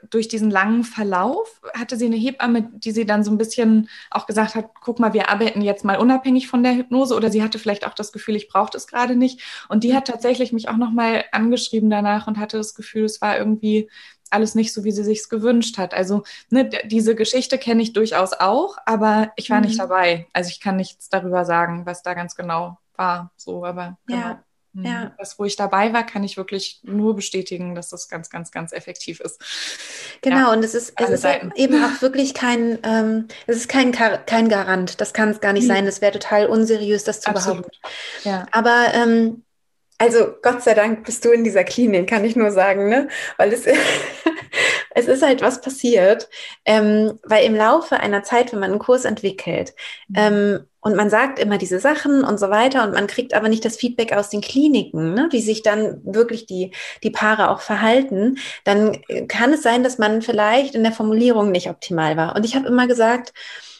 durch 0.08 0.28
diesen 0.28 0.50
langen 0.50 0.84
Verlauf 0.84 1.60
hatte 1.74 1.96
sie 1.96 2.06
eine 2.06 2.16
Hebamme, 2.16 2.70
die 2.72 2.92
sie 2.92 3.06
dann 3.06 3.24
so 3.24 3.30
ein 3.30 3.38
bisschen 3.38 3.88
auch 4.10 4.26
gesagt 4.26 4.54
hat, 4.54 4.70
guck 4.80 4.98
mal, 4.98 5.12
wir 5.12 5.28
arbeiten 5.28 5.62
jetzt 5.62 5.84
mal 5.84 5.98
unabhängig 5.98 6.48
von 6.48 6.62
der 6.62 6.74
Hypnose 6.74 7.14
oder 7.14 7.30
sie 7.30 7.42
hatte 7.42 7.58
vielleicht 7.58 7.86
auch 7.86 7.94
das 7.94 8.12
Gefühl, 8.12 8.36
ich 8.36 8.48
brauche 8.48 8.70
das 8.72 8.86
gerade 8.86 9.16
nicht. 9.16 9.40
Und 9.68 9.84
die 9.84 9.94
hat 9.94 10.06
tatsächlich 10.06 10.52
mich 10.52 10.68
auch 10.68 10.76
nochmal 10.76 11.24
angeschrieben 11.32 11.90
danach 11.90 12.26
und 12.26 12.38
hatte 12.38 12.56
das 12.56 12.74
Gefühl, 12.74 13.04
es 13.04 13.20
war 13.20 13.38
irgendwie 13.38 13.88
alles 14.30 14.54
nicht 14.54 14.72
so, 14.72 14.84
wie 14.84 14.92
sie 14.92 15.04
sich 15.04 15.28
gewünscht 15.28 15.76
hat. 15.78 15.92
Also 15.92 16.22
ne, 16.50 16.70
diese 16.84 17.14
Geschichte 17.14 17.58
kenne 17.58 17.82
ich 17.82 17.92
durchaus 17.92 18.32
auch, 18.32 18.76
aber 18.86 19.32
ich 19.36 19.50
war 19.50 19.58
mhm. 19.58 19.66
nicht 19.66 19.78
dabei. 19.78 20.26
Also 20.32 20.50
ich 20.50 20.60
kann 20.60 20.76
nichts 20.76 21.08
darüber 21.08 21.44
sagen, 21.44 21.84
was 21.86 22.02
da 22.02 22.14
ganz 22.14 22.36
genau 22.36 22.78
war. 22.96 23.32
So, 23.36 23.64
aber 23.64 23.98
genau. 24.06 24.20
Ja. 24.20 24.34
Mhm. 24.34 24.49
Ja. 24.72 25.12
Das, 25.18 25.38
wo 25.38 25.44
ich 25.44 25.56
dabei 25.56 25.92
war, 25.92 26.06
kann 26.06 26.22
ich 26.22 26.36
wirklich 26.36 26.80
nur 26.84 27.16
bestätigen, 27.16 27.74
dass 27.74 27.88
das 27.88 28.08
ganz, 28.08 28.30
ganz, 28.30 28.52
ganz 28.52 28.72
effektiv 28.72 29.20
ist. 29.20 29.40
Genau, 30.22 30.36
ja, 30.36 30.52
und 30.52 30.64
es 30.64 30.74
ist, 30.74 30.92
es 30.96 31.10
ist 31.10 31.26
eben 31.56 31.84
auch 31.84 32.02
wirklich 32.02 32.34
kein, 32.34 32.78
ähm, 32.84 33.26
es 33.46 33.56
ist 33.56 33.68
kein, 33.68 33.90
kein 33.92 34.48
Garant. 34.48 35.00
Das 35.00 35.12
kann 35.12 35.30
es 35.30 35.40
gar 35.40 35.52
nicht 35.52 35.64
mhm. 35.64 35.68
sein. 35.68 35.86
Es 35.86 36.00
wäre 36.00 36.12
total 36.12 36.46
unseriös, 36.46 37.04
das 37.04 37.20
zu 37.20 37.30
Absolut. 37.30 37.62
behaupten. 37.62 37.78
Ja. 38.24 38.46
Aber 38.52 38.86
ähm, 38.94 39.42
also 39.98 40.32
Gott 40.40 40.62
sei 40.62 40.72
Dank 40.72 41.04
bist 41.04 41.26
du 41.26 41.30
in 41.30 41.44
dieser 41.44 41.62
Klinik, 41.62 42.08
kann 42.08 42.24
ich 42.24 42.34
nur 42.34 42.52
sagen, 42.52 42.88
ne? 42.88 43.08
Weil 43.36 43.52
es, 43.52 43.66
es 45.00 45.08
ist 45.08 45.22
halt 45.22 45.42
was 45.42 45.60
passiert, 45.60 46.28
ähm, 46.64 47.18
weil 47.24 47.44
im 47.44 47.56
Laufe 47.56 47.98
einer 47.98 48.22
Zeit, 48.22 48.52
wenn 48.52 48.60
man 48.60 48.70
einen 48.70 48.78
Kurs 48.78 49.04
entwickelt, 49.04 49.74
mhm. 50.08 50.16
ähm, 50.16 50.60
und 50.82 50.96
man 50.96 51.10
sagt 51.10 51.38
immer 51.38 51.58
diese 51.58 51.78
Sachen 51.78 52.24
und 52.24 52.40
so 52.40 52.48
weiter 52.48 52.84
und 52.84 52.94
man 52.94 53.06
kriegt 53.06 53.34
aber 53.34 53.50
nicht 53.50 53.64
das 53.64 53.76
Feedback 53.76 54.14
aus 54.14 54.30
den 54.30 54.40
Kliniken, 54.40 55.12
ne, 55.12 55.28
wie 55.30 55.42
sich 55.42 55.62
dann 55.62 56.00
wirklich 56.04 56.46
die, 56.46 56.72
die 57.02 57.10
Paare 57.10 57.50
auch 57.50 57.60
verhalten, 57.60 58.38
dann 58.64 58.98
kann 59.28 59.52
es 59.52 59.62
sein, 59.62 59.82
dass 59.82 59.98
man 59.98 60.22
vielleicht 60.22 60.74
in 60.74 60.82
der 60.82 60.92
Formulierung 60.92 61.50
nicht 61.50 61.68
optimal 61.68 62.16
war. 62.16 62.34
Und 62.34 62.46
ich 62.46 62.56
habe 62.56 62.66
immer 62.66 62.86
gesagt, 62.86 63.34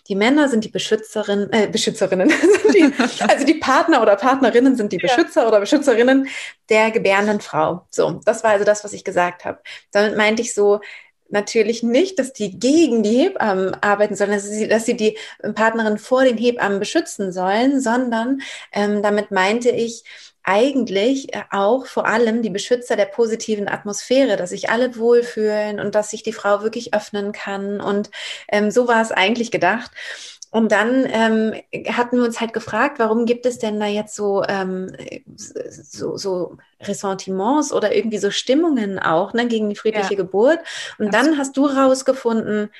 die 0.08 0.16
Männer 0.16 0.48
sind 0.48 0.64
die 0.64 0.68
Beschützerinnen, 0.68 1.52
äh, 1.52 1.68
Beschützerinnen, 1.68 2.28
die, 2.74 2.92
also 2.98 3.46
die 3.46 3.54
Partner 3.54 4.02
oder 4.02 4.16
Partnerinnen 4.16 4.76
sind 4.76 4.92
die 4.92 4.98
Beschützer 4.98 5.42
ja. 5.42 5.48
oder 5.48 5.60
Beschützerinnen 5.60 6.28
der 6.68 6.90
gebärenden 6.90 7.40
Frau. 7.40 7.86
So, 7.90 8.20
das 8.24 8.42
war 8.42 8.50
also 8.50 8.64
das, 8.64 8.82
was 8.84 8.92
ich 8.92 9.04
gesagt 9.04 9.44
habe. 9.44 9.60
Damit 9.92 10.16
meinte 10.16 10.42
ich 10.42 10.52
so, 10.52 10.80
natürlich 11.30 11.82
nicht, 11.82 12.18
dass 12.18 12.32
die 12.32 12.58
gegen 12.58 13.02
die 13.02 13.16
Hebammen 13.16 13.74
arbeiten, 13.82 14.16
sondern 14.16 14.38
dass 14.38 14.48
sie, 14.48 14.68
dass 14.68 14.86
sie 14.86 14.96
die 14.96 15.16
Partnerin 15.54 15.98
vor 15.98 16.24
den 16.24 16.36
Hebammen 16.36 16.78
beschützen 16.78 17.32
sollen, 17.32 17.80
sondern 17.80 18.40
ähm, 18.72 19.02
damit 19.02 19.30
meinte 19.30 19.70
ich, 19.70 20.04
eigentlich 20.42 21.34
äh, 21.34 21.42
auch 21.50 21.86
vor 21.86 22.06
allem 22.06 22.42
die 22.42 22.50
Beschützer 22.50 22.96
der 22.96 23.06
positiven 23.06 23.68
Atmosphäre, 23.68 24.36
dass 24.36 24.50
sich 24.50 24.70
alle 24.70 24.96
wohlfühlen 24.96 25.80
und 25.80 25.94
dass 25.94 26.10
sich 26.10 26.22
die 26.22 26.32
Frau 26.32 26.62
wirklich 26.62 26.94
öffnen 26.94 27.32
kann. 27.32 27.80
Und 27.80 28.10
ähm, 28.48 28.70
so 28.70 28.88
war 28.88 29.02
es 29.02 29.12
eigentlich 29.12 29.50
gedacht. 29.50 29.90
Und 30.50 30.72
dann 30.72 31.06
ähm, 31.06 31.54
hatten 31.92 32.16
wir 32.16 32.24
uns 32.24 32.40
halt 32.40 32.52
gefragt, 32.52 32.98
warum 32.98 33.24
gibt 33.24 33.46
es 33.46 33.58
denn 33.58 33.78
da 33.78 33.86
jetzt 33.86 34.16
so, 34.16 34.42
ähm, 34.48 34.92
so, 35.36 36.16
so 36.16 36.58
Ressentiments 36.80 37.72
oder 37.72 37.94
irgendwie 37.94 38.18
so 38.18 38.32
Stimmungen 38.32 38.98
auch 38.98 39.32
ne, 39.32 39.46
gegen 39.46 39.68
die 39.68 39.76
friedliche 39.76 40.14
ja. 40.14 40.16
Geburt. 40.16 40.58
Und 40.98 41.14
dann 41.14 41.38
hast 41.38 41.56
du 41.56 41.66
rausgefunden, 41.66 42.70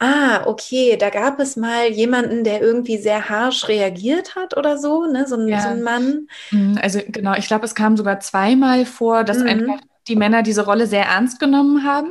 Ah, 0.00 0.44
okay, 0.46 0.96
da 0.96 1.08
gab 1.08 1.38
es 1.38 1.56
mal 1.56 1.86
jemanden, 1.86 2.42
der 2.42 2.60
irgendwie 2.60 2.98
sehr 2.98 3.28
harsch 3.28 3.68
reagiert 3.68 4.34
hat 4.34 4.56
oder 4.56 4.76
so, 4.76 5.06
ne? 5.06 5.26
So 5.26 5.36
ein, 5.36 5.46
ja. 5.46 5.60
so 5.60 5.68
ein 5.68 5.82
Mann. 5.82 6.28
Mhm, 6.50 6.78
also 6.82 7.00
genau, 7.06 7.34
ich 7.34 7.46
glaube, 7.46 7.64
es 7.64 7.76
kam 7.76 7.96
sogar 7.96 8.18
zweimal 8.18 8.86
vor, 8.86 9.22
dass 9.22 9.38
mhm. 9.38 9.46
einfach 9.46 9.80
die 10.08 10.16
Männer 10.16 10.42
diese 10.42 10.64
Rolle 10.64 10.88
sehr 10.88 11.04
ernst 11.04 11.38
genommen 11.38 11.84
haben 11.84 12.10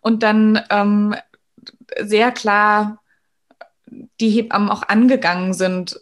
und 0.00 0.22
dann 0.22 0.62
ähm, 0.70 1.14
sehr 2.00 2.30
klar 2.30 3.02
die 3.86 4.30
Hebammen 4.30 4.70
auch 4.70 4.82
angegangen 4.88 5.54
sind 5.54 6.00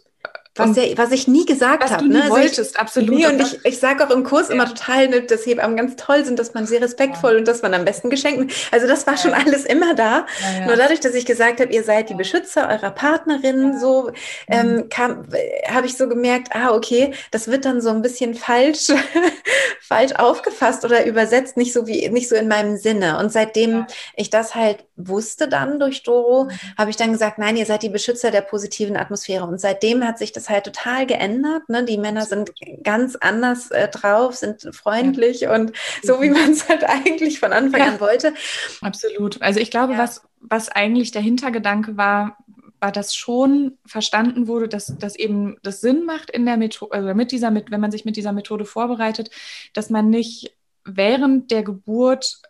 was, 0.55 0.75
ja, 0.75 0.83
was 0.97 1.11
ich 1.11 1.27
nie 1.27 1.45
gesagt 1.47 1.89
habe. 1.89 2.07
Ne? 2.07 2.21
Also 2.21 2.35
wolltest, 2.35 2.75
ich, 2.75 2.79
absolut. 2.79 3.09
Nee, 3.09 3.25
und 3.25 3.41
ich, 3.41 3.65
ich 3.65 3.79
sage 3.79 4.05
auch 4.05 4.11
im 4.11 4.23
Kurs 4.23 4.49
ja. 4.49 4.53
immer 4.53 4.67
total, 4.67 5.07
ne, 5.07 5.23
dass 5.23 5.47
Hebammen 5.47 5.75
ganz 5.75 5.95
toll 5.95 6.23
sind, 6.25 6.37
dass 6.37 6.53
man 6.53 6.67
sehr 6.67 6.79
respektvoll 6.79 7.33
ja. 7.33 7.37
und 7.39 7.47
dass 7.47 7.63
man 7.63 7.73
am 7.73 7.85
besten 7.85 8.11
Geschenken. 8.11 8.51
Also 8.71 8.85
das 8.85 9.07
war 9.07 9.17
schon 9.17 9.33
alles 9.33 9.65
immer 9.65 9.95
da. 9.95 10.27
Nur 10.67 10.75
dadurch, 10.75 10.99
dass 10.99 11.15
ich 11.15 11.25
gesagt 11.25 11.59
habe, 11.59 11.73
ihr 11.73 11.83
seid 11.83 12.09
die 12.09 12.13
Beschützer 12.13 12.69
eurer 12.69 12.91
Partnerin, 12.91 13.79
so 13.79 14.11
ähm, 14.47 14.75
mhm. 14.75 14.89
habe 14.93 15.87
ich 15.87 15.97
so 15.97 16.07
gemerkt, 16.07 16.49
ah, 16.55 16.75
okay, 16.75 17.13
das 17.31 17.47
wird 17.47 17.65
dann 17.65 17.81
so 17.81 17.89
ein 17.89 18.03
bisschen 18.03 18.35
falsch, 18.35 18.89
falsch 19.81 20.13
aufgefasst 20.13 20.85
oder 20.85 21.05
übersetzt, 21.07 21.57
nicht 21.57 21.73
so 21.73 21.87
wie, 21.87 22.07
nicht 22.09 22.29
so 22.29 22.35
in 22.35 22.47
meinem 22.47 22.77
Sinne. 22.77 23.17
Und 23.17 23.31
seitdem 23.31 23.87
ich 24.15 24.29
das 24.29 24.53
halt 24.53 24.85
wusste 24.95 25.47
dann 25.47 25.79
durch 25.79 26.03
Doro, 26.03 26.45
mhm. 26.45 26.51
habe 26.77 26.89
ich 26.89 26.95
dann 26.95 27.11
gesagt, 27.11 27.37
nein, 27.39 27.57
ihr 27.57 27.65
seid 27.65 27.83
die 27.83 27.89
Beschützer 27.89 28.31
der 28.31 28.41
positiven 28.41 28.95
Atmosphäre. 28.95 29.45
Und 29.45 29.59
seitdem 29.59 30.05
hat 30.05 30.19
sich 30.19 30.31
das 30.31 30.49
halt 30.49 30.65
total 30.65 31.05
geändert. 31.05 31.67
Ne? 31.69 31.83
Die 31.83 31.97
Männer 31.97 32.25
sind 32.25 32.51
ganz 32.83 33.15
anders 33.15 33.71
äh, 33.71 33.87
drauf, 33.87 34.35
sind 34.35 34.69
freundlich 34.75 35.41
ja. 35.41 35.55
und 35.55 35.73
so, 36.03 36.21
wie 36.21 36.29
mhm. 36.29 36.35
man 36.35 36.51
es 36.51 36.69
halt 36.69 36.83
eigentlich 36.83 37.39
von 37.39 37.53
Anfang 37.53 37.79
ja. 37.79 37.87
an 37.87 37.99
wollte. 37.99 38.33
Absolut. 38.81 39.41
Also 39.41 39.59
ich 39.59 39.71
glaube, 39.71 39.93
ja. 39.93 39.99
was, 39.99 40.21
was 40.39 40.69
eigentlich 40.69 41.11
der 41.11 41.21
Hintergedanke 41.21 41.97
war, 41.97 42.37
war, 42.83 42.91
dass 42.91 43.15
schon 43.15 43.77
verstanden 43.85 44.47
wurde, 44.47 44.67
dass 44.67 44.93
das 44.99 45.15
eben 45.15 45.57
das 45.63 45.79
Sinn 45.79 46.05
macht 46.05 46.29
in 46.29 46.45
der 46.45 46.57
Methode, 46.57 46.93
also 46.93 47.13
mit 47.15 47.31
dieser, 47.31 47.53
wenn 47.55 47.81
man 47.81 47.91
sich 47.91 48.03
mit 48.03 48.17
dieser 48.17 48.33
Methode 48.33 48.65
vorbereitet, 48.65 49.31
dass 49.71 49.89
man 49.89 50.09
nicht 50.09 50.55
während 50.83 51.49
der 51.49 51.63
Geburt 51.63 52.41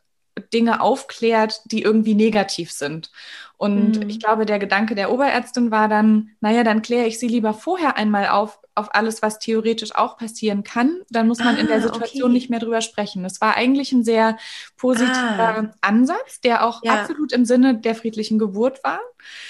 Dinge 0.53 0.81
aufklärt, 0.81 1.61
die 1.65 1.81
irgendwie 1.81 2.15
negativ 2.15 2.71
sind. 2.71 3.11
Und 3.57 3.99
mhm. 3.99 4.09
ich 4.09 4.19
glaube, 4.19 4.45
der 4.45 4.59
Gedanke 4.59 4.95
der 4.95 5.11
Oberärztin 5.11 5.71
war 5.71 5.87
dann, 5.87 6.31
naja, 6.41 6.63
dann 6.63 6.81
kläre 6.81 7.07
ich 7.07 7.19
sie 7.19 7.27
lieber 7.27 7.53
vorher 7.53 7.95
einmal 7.95 8.27
auf, 8.27 8.59
auf 8.75 8.93
alles, 8.93 9.21
was 9.21 9.39
theoretisch 9.39 9.95
auch 9.95 10.17
passieren 10.17 10.63
kann. 10.63 11.01
Dann 11.09 11.27
muss 11.27 11.39
man 11.39 11.55
ah, 11.55 11.59
in 11.59 11.67
der 11.67 11.77
ah, 11.77 11.81
Situation 11.81 12.25
okay. 12.25 12.33
nicht 12.33 12.49
mehr 12.49 12.59
drüber 12.59 12.81
sprechen. 12.81 13.23
Das 13.23 13.39
war 13.39 13.55
eigentlich 13.55 13.91
ein 13.91 14.03
sehr 14.03 14.37
positiver 14.75 15.69
ah. 15.69 15.71
Ansatz, 15.81 16.41
der 16.41 16.65
auch 16.65 16.83
ja. 16.83 16.93
absolut 16.93 17.31
im 17.31 17.45
Sinne 17.45 17.77
der 17.77 17.95
friedlichen 17.95 18.39
Geburt 18.39 18.83
war. 18.83 18.99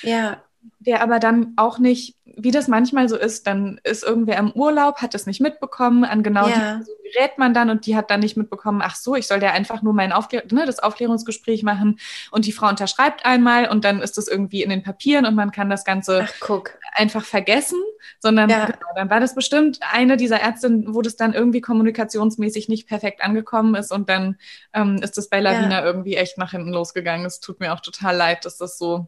Ja. 0.02 0.44
Der 0.80 1.02
aber 1.02 1.20
dann 1.20 1.54
auch 1.56 1.80
nicht 1.80 2.18
wie 2.36 2.52
das 2.52 2.68
manchmal 2.68 3.10
so 3.10 3.18
ist, 3.18 3.46
dann 3.48 3.80
ist 3.84 4.04
irgendwer 4.04 4.38
im 4.38 4.52
Urlaub, 4.52 4.98
hat 4.98 5.14
es 5.14 5.26
nicht 5.26 5.40
mitbekommen, 5.40 6.04
an 6.04 6.24
genau 6.24 6.48
ja. 6.48 6.54
die 6.54 6.60
Person 6.60 6.96
gerät 7.14 7.38
man 7.38 7.54
dann 7.54 7.70
und 7.70 7.86
die 7.86 7.96
hat 7.96 8.10
dann 8.10 8.22
nicht 8.22 8.38
mitbekommen, 8.38 8.82
ach 8.84 8.96
so, 8.96 9.16
ich 9.16 9.28
soll 9.28 9.42
ja 9.42 9.52
einfach 9.52 9.82
nur 9.82 9.94
mein 9.94 10.12
Aufklär 10.12 10.44
ne, 10.52 10.66
das 10.66 10.80
Aufklärungsgespräch 10.80 11.64
machen 11.64 12.00
und 12.32 12.46
die 12.46 12.52
Frau 12.52 12.68
unterschreibt 12.68 13.26
einmal 13.26 13.70
und 13.70 13.86
dann 13.86 14.02
ist 14.02 14.18
das 14.18 14.28
irgendwie 14.28 14.64
in 14.64 14.70
den 14.70 14.84
Papieren 14.84 15.26
und 15.26 15.36
man 15.36 15.52
kann 15.52 15.70
das 15.70 15.86
Ganze 15.86 16.28
ach, 16.28 16.50
einfach 16.94 17.24
vergessen, 17.24 17.80
sondern 18.20 18.50
ja. 18.50 18.66
genau, 18.66 18.88
dann 18.96 19.10
war 19.10 19.20
das 19.20 19.36
bestimmt 19.36 19.80
eine 19.92 20.18
dieser 20.18 20.40
Ärztinnen, 20.40 20.96
wo 20.96 21.02
das 21.02 21.16
dann 21.16 21.34
irgendwie 21.34 21.62
kommunikationsmäßig 21.62 22.68
nicht 22.68 22.88
perfekt 22.88 23.24
angekommen 23.24 23.76
ist 23.76 23.92
und 23.92 24.10
dann 24.10 24.38
ähm, 24.74 24.98
ist 25.04 25.18
das 25.18 25.30
bei 25.30 25.40
Lavina 25.40 25.82
ja. 25.82 25.86
irgendwie 25.86 26.16
echt 26.16 26.38
nach 26.38 26.52
hinten 26.52 26.72
losgegangen. 26.72 27.26
Es 27.26 27.40
tut 27.40 27.60
mir 27.60 27.74
auch 27.74 27.80
total 27.82 28.16
leid, 28.16 28.46
dass 28.46 28.58
das 28.58 28.78
so 28.78 29.08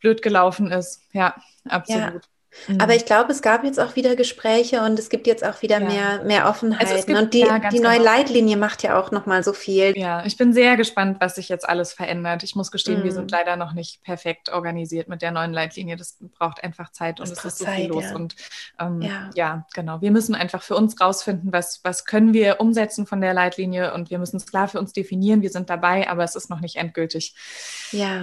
blöd 0.00 0.22
gelaufen 0.22 0.70
ist. 0.70 1.02
Ja, 1.12 1.36
absolut. 1.68 2.28
Mhm. 2.66 2.80
Aber 2.80 2.94
ich 2.94 3.04
glaube, 3.04 3.30
es 3.30 3.42
gab 3.42 3.64
jetzt 3.64 3.78
auch 3.78 3.94
wieder 3.94 4.16
Gespräche 4.16 4.82
und 4.82 4.98
es 4.98 5.08
gibt 5.10 5.26
jetzt 5.26 5.44
auch 5.44 5.62
wieder 5.62 5.80
ja. 5.80 5.86
mehr, 5.86 6.24
mehr 6.24 6.48
Offenheit. 6.48 6.88
Also 6.88 7.14
und 7.14 7.34
die, 7.34 7.40
ja, 7.40 7.58
die 7.58 7.80
neue 7.80 7.98
genau. 7.98 8.04
Leitlinie 8.04 8.56
macht 8.56 8.82
ja 8.82 8.98
auch 8.98 9.10
nochmal 9.10 9.44
so 9.44 9.52
viel. 9.52 9.96
Ja, 9.96 10.24
ich 10.24 10.36
bin 10.36 10.52
sehr 10.52 10.76
gespannt, 10.76 11.18
was 11.20 11.34
sich 11.34 11.48
jetzt 11.48 11.68
alles 11.68 11.92
verändert. 11.92 12.42
Ich 12.42 12.56
muss 12.56 12.70
gestehen, 12.70 13.00
mhm. 13.00 13.04
wir 13.04 13.12
sind 13.12 13.30
leider 13.30 13.56
noch 13.56 13.74
nicht 13.74 14.02
perfekt 14.02 14.48
organisiert 14.50 15.08
mit 15.08 15.22
der 15.22 15.30
neuen 15.30 15.52
Leitlinie. 15.52 15.96
Das 15.96 16.16
braucht 16.38 16.64
einfach 16.64 16.90
Zeit 16.90 17.20
und 17.20 17.30
es 17.30 17.44
ist 17.44 17.58
so 17.58 17.64
Zeit, 17.64 17.76
viel 17.76 17.88
los. 17.88 18.04
Ja. 18.04 18.14
Und 18.14 18.34
ähm, 18.80 19.02
ja. 19.34 19.66
genau. 19.74 20.00
Wir 20.00 20.10
müssen 20.10 20.34
einfach 20.34 20.62
für 20.62 20.74
uns 20.74 21.00
rausfinden, 21.00 21.52
was, 21.52 21.80
was 21.84 22.04
können 22.04 22.32
wir 22.32 22.60
umsetzen 22.60 23.06
von 23.06 23.20
der 23.20 23.34
Leitlinie 23.34 23.92
und 23.92 24.10
wir 24.10 24.18
müssen 24.18 24.36
es 24.36 24.46
klar 24.46 24.68
für 24.68 24.78
uns 24.78 24.92
definieren. 24.92 25.42
Wir 25.42 25.50
sind 25.50 25.68
dabei, 25.68 26.08
aber 26.08 26.24
es 26.24 26.34
ist 26.34 26.50
noch 26.50 26.60
nicht 26.60 26.76
endgültig 26.76 27.34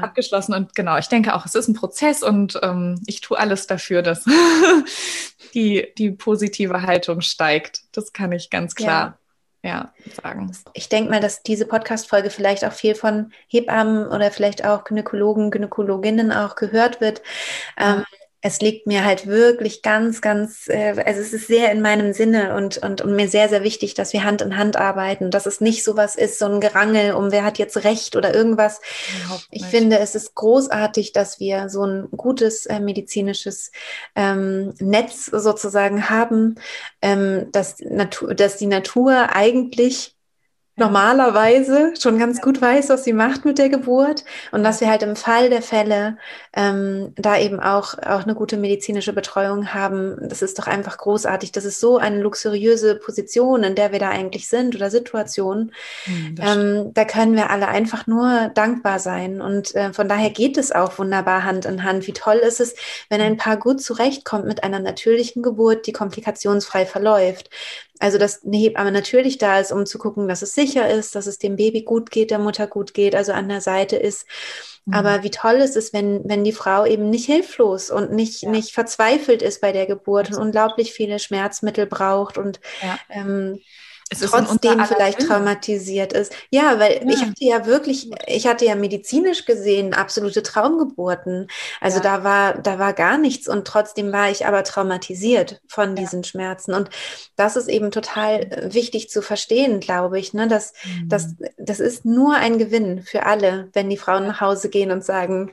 abgeschlossen. 0.02 0.54
Und 0.54 0.76
genau, 0.76 0.98
ich 0.98 1.08
denke 1.08 1.36
auch, 1.36 1.46
es 1.46 1.56
ist 1.56 1.68
ein 1.68 1.74
Prozess 1.74 2.24
und 2.24 2.60
ähm, 2.62 3.02
ich 3.06 3.22
tue 3.22 3.38
alles 3.38 3.68
dafür, 3.68 4.02
dass 4.02 4.15
die, 5.54 5.94
die 5.98 6.12
positive 6.12 6.82
Haltung 6.82 7.22
steigt. 7.22 7.82
Das 7.92 8.14
kann 8.14 8.32
ich 8.32 8.50
ganz 8.50 8.76
klar. 8.76 9.20
Ja. 9.64 9.92
sagen. 10.22 10.56
Ich 10.74 10.90
denke 10.90 11.10
mal, 11.10 11.20
dass 11.20 11.42
diese 11.42 11.66
Podcast-Folge 11.66 12.30
vielleicht 12.30 12.64
auch 12.66 12.72
viel 12.72 12.94
von 12.94 13.34
Hebammen 13.48 14.06
oder 14.08 14.30
vielleicht 14.30 14.64
auch 14.64 14.84
Gynäkologen, 14.84 15.50
Gynäkologinnen 15.50 16.32
auch 16.32 16.56
gehört 16.56 17.02
wird. 17.02 17.24
Ja. 17.80 17.96
Ähm, 17.96 18.06
es 18.46 18.62
liegt 18.62 18.86
mir 18.86 19.04
halt 19.04 19.26
wirklich 19.26 19.82
ganz, 19.82 20.22
ganz, 20.22 20.68
äh, 20.68 21.02
also 21.04 21.20
es 21.20 21.34
ist 21.34 21.48
sehr 21.48 21.72
in 21.72 21.82
meinem 21.82 22.14
Sinne 22.14 22.56
und, 22.56 22.78
und, 22.78 23.02
und 23.02 23.16
mir 23.16 23.28
sehr, 23.28 23.50
sehr 23.50 23.64
wichtig, 23.64 23.96
dass 23.96 24.14
wir 24.14 24.24
Hand 24.24 24.44
in 24.44 24.56
Hand 24.56 24.78
arbeiten, 24.78 25.32
dass 25.32 25.48
es 25.48 25.62
nicht 25.62 25.84
so 25.84 25.98
was 25.98 26.16
ist, 26.16 26.38
so 26.38 26.46
ein 26.46 26.62
Gerangel 26.62 27.16
um 27.16 27.32
wer 27.32 27.44
hat 27.44 27.58
jetzt 27.58 27.84
Recht 27.84 28.16
oder 28.16 28.36
irgendwas. 28.36 28.82
Ich 29.50 29.66
finde, 29.66 29.98
es 29.98 30.14
ist 30.14 30.36
großartig, 30.36 31.12
dass 31.12 31.40
wir 31.40 31.70
so 31.70 31.88
ein 31.88 32.08
gutes 32.12 32.68
äh, 32.68 32.80
medizinisches 32.80 33.72
ähm, 34.16 34.76
Netz 34.78 35.26
sozusagen 35.26 36.12
haben, 36.12 36.54
ähm, 37.02 37.48
dass, 37.52 37.80
Natur, 37.80 38.36
dass 38.36 38.58
die 38.58 38.68
Natur 38.68 39.36
eigentlich 39.36 40.15
normalerweise 40.78 41.94
schon 41.98 42.20
ganz 42.20 42.42
gut 42.42 42.62
weiß, 42.62 42.90
was 42.90 43.06
sie 43.06 43.14
macht 43.14 43.46
mit 43.46 43.58
der 43.58 43.70
Geburt 43.70 44.26
und 44.52 44.64
dass 44.64 44.82
wir 44.82 44.90
halt 44.90 45.04
im 45.04 45.16
Fall 45.16 45.50
der 45.50 45.62
Fälle 45.62 46.18
ähm, 46.54 47.14
da 47.16 47.38
eben 47.40 47.62
auch, 47.62 47.98
auch 47.98 48.24
eine 48.24 48.36
gute 48.36 48.58
medizinische 48.58 49.14
Betreuung 49.14 49.74
haben. 49.74 50.18
Das 50.22 50.42
ist 50.42 50.60
doch 50.60 50.68
einfach 50.68 50.98
großartig. 50.98 51.54
Das 51.54 51.64
ist 51.64 51.80
so 51.80 51.98
eine 51.98 52.20
luxuriöse 52.22 52.96
Position, 52.96 53.64
in 53.64 53.76
der 53.76 53.94
wir 53.94 54.00
da 54.00 54.10
eigentlich 54.10 54.50
sind 54.50 54.76
oder 54.76 54.92
Situation. 54.92 55.72
Mhm, 56.08 56.36
ähm, 56.42 56.94
da 56.94 57.06
können 57.06 57.36
wir 57.36 57.52
alle 57.52 57.70
einfach 57.70 58.06
nur 58.06 58.52
dankbar 58.54 59.00
sein 59.00 59.40
und 59.40 59.74
äh, 59.76 59.94
von 59.94 60.10
daher 60.10 60.30
geht 60.30 60.58
es 60.58 60.74
auch 60.74 60.98
wunderbar 60.98 61.46
Hand 61.46 61.64
in 61.64 61.84
Hand. 61.84 62.06
Wie 62.06 62.14
toll 62.14 62.38
ist 62.38 62.60
es, 62.60 62.76
wenn 63.10 63.22
ein 63.22 63.38
Paar 63.38 63.56
gut 63.56 63.82
zurechtkommt 63.82 64.46
mit 64.46 64.66
einer 64.66 64.80
natürlichen 64.80 65.42
Geburt, 65.42 65.88
die 65.88 65.94
komplikationsfrei 65.94 66.86
verläuft. 66.86 67.50
Also, 68.00 68.18
dass 68.18 68.44
eine 68.44 68.58
Hebamme 68.58 68.92
natürlich 68.92 69.38
da 69.38 69.60
ist, 69.60 69.72
um 69.72 69.86
zu 69.86 69.98
gucken, 69.98 70.28
dass 70.28 70.42
es 70.42 70.54
sicher 70.54 70.90
ist, 70.90 71.16
dass 71.16 71.28
es 71.28 71.38
dem 71.38 71.56
Baby 71.56 71.84
gut 71.84 72.12
geht, 72.12 72.30
der 72.30 72.40
Mutter 72.40 72.68
gut 72.68 72.94
geht, 72.94 73.16
also 73.16 73.32
an 73.32 73.48
der 73.48 73.62
Seite 73.62 73.96
ist. 73.96 74.26
Mhm. 74.86 74.94
Aber 74.94 75.24
wie 75.24 75.32
toll 75.32 75.56
ist 75.56 75.78
es, 75.78 75.94
wenn, 75.94 76.28
wenn 76.28 76.44
die 76.44 76.52
Frau 76.52 76.86
eben 76.86 77.10
nicht 77.10 77.26
hilflos 77.26 77.92
und 77.92 78.12
nicht, 78.12 78.44
ja. 78.44 78.50
nicht 78.50 78.72
verzweifelt 78.74 79.42
ist 79.42 79.62
bei 79.62 79.72
der 79.72 79.86
Geburt 79.86 80.30
und 80.30 80.38
unglaublich 80.38 80.94
viele 80.94 81.20
Schmerzmittel 81.20 81.86
braucht 81.86 82.38
und 82.38 82.60
ja. 82.82 83.00
ähm, 83.10 83.60
es 84.12 84.20
trotzdem 84.20 84.86
vielleicht 84.86 85.20
Sinn. 85.20 85.30
traumatisiert 85.30 86.14
ist. 86.14 86.32
Ja, 86.52 86.80
weil 86.80 87.02
ja. 87.04 87.10
ich 87.10 87.22
hatte 87.22 87.44
ja 87.44 87.66
wirklich, 87.66 88.12
ich 88.28 88.46
hatte 88.46 88.64
ja 88.66 88.76
medizinisch 88.76 89.46
gesehen 89.46 89.96
absolute 89.96 90.44
Traumgeburten. 90.44 91.48
Also 91.82 91.98
ja. 91.98 92.04
da 92.04 92.24
war, 92.24 92.54
da 92.60 92.78
war 92.78 92.94
gar 92.94 93.18
nichts 93.18 93.48
und 93.48 93.66
trotzdem 93.66 94.12
war 94.12 94.30
ich 94.30 94.46
aber 94.46 94.64
traumatisiert 94.64 95.60
von 95.68 95.96
diesen 95.96 96.22
ja. 96.22 96.28
Schmerzen. 96.28 96.76
Und 96.76 96.92
das 97.36 97.56
ist 97.56 97.68
eben 97.68 97.90
total 97.90 98.42
äh, 98.42 98.74
wichtig 98.74 99.10
zu 99.10 99.24
verstehen, 99.24 99.80
glaube 99.80 100.20
ich. 100.20 100.34
Ne? 100.34 100.48
Das, 100.48 100.74
mhm. 100.84 101.10
das, 101.10 101.36
das 101.58 101.80
ist 101.80 102.06
nur 102.06 102.36
ein 102.36 102.60
Gewinn 102.60 103.02
für 103.02 103.26
alle, 103.26 103.70
wenn 103.74 103.90
die 103.90 103.98
Frauen 103.98 104.28
nach 104.28 104.40
Hause 104.40 104.70
gehen 104.70 104.92
und 104.92 105.04
sagen, 105.04 105.52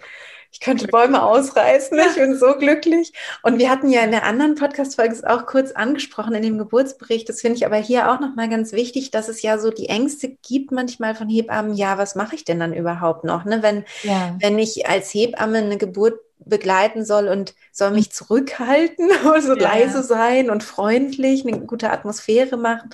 ich 0.52 0.61
könnte 0.61 0.87
Bäume 0.87 1.23
ausreißen, 1.23 1.99
ich 1.99 2.16
bin 2.16 2.37
so 2.37 2.54
glücklich. 2.59 3.12
Und 3.42 3.59
wir 3.59 3.71
hatten 3.71 3.88
ja 3.88 4.02
in 4.02 4.11
der 4.11 4.25
anderen 4.25 4.54
Podcast-Folge 4.54 5.14
es 5.14 5.25
auch 5.25 5.47
kurz 5.47 5.73
angesprochen 5.73 6.35
in 6.35 6.42
dem 6.42 6.59
Geburtsbericht. 6.59 7.26
Das 7.28 7.40
finde 7.40 7.56
ich 7.56 7.64
aber 7.64 7.76
hier 7.76 8.12
auch 8.12 8.21
nochmal 8.21 8.50
ganz 8.50 8.73
wichtig, 8.73 9.11
dass 9.11 9.28
es 9.28 9.40
ja 9.40 9.59
so 9.59 9.71
die 9.71 9.88
Ängste 9.88 10.37
gibt 10.47 10.71
manchmal 10.71 11.14
von 11.14 11.30
Hebammen. 11.30 11.73
Ja, 11.73 11.97
was 11.97 12.16
mache 12.16 12.35
ich 12.35 12.44
denn 12.44 12.61
dann 12.61 12.75
überhaupt 12.75 13.25
noch? 13.25 13.47
Ne? 13.47 13.62
Wenn, 13.62 13.85
ja. 14.02 14.37
wenn 14.40 14.59
ich 14.59 14.87
als 14.87 15.12
Hebamme 15.14 15.59
eine 15.59 15.78
Geburt 15.78 16.21
begleiten 16.44 17.04
soll 17.04 17.28
und 17.28 17.55
soll 17.72 17.90
mich 17.92 18.12
zurückhalten, 18.12 19.09
so 19.40 19.57
ja. 19.57 19.62
leise 19.62 20.02
sein 20.02 20.50
und 20.50 20.62
freundlich, 20.62 21.46
eine 21.46 21.61
gute 21.61 21.90
Atmosphäre 21.90 22.57
machen. 22.57 22.90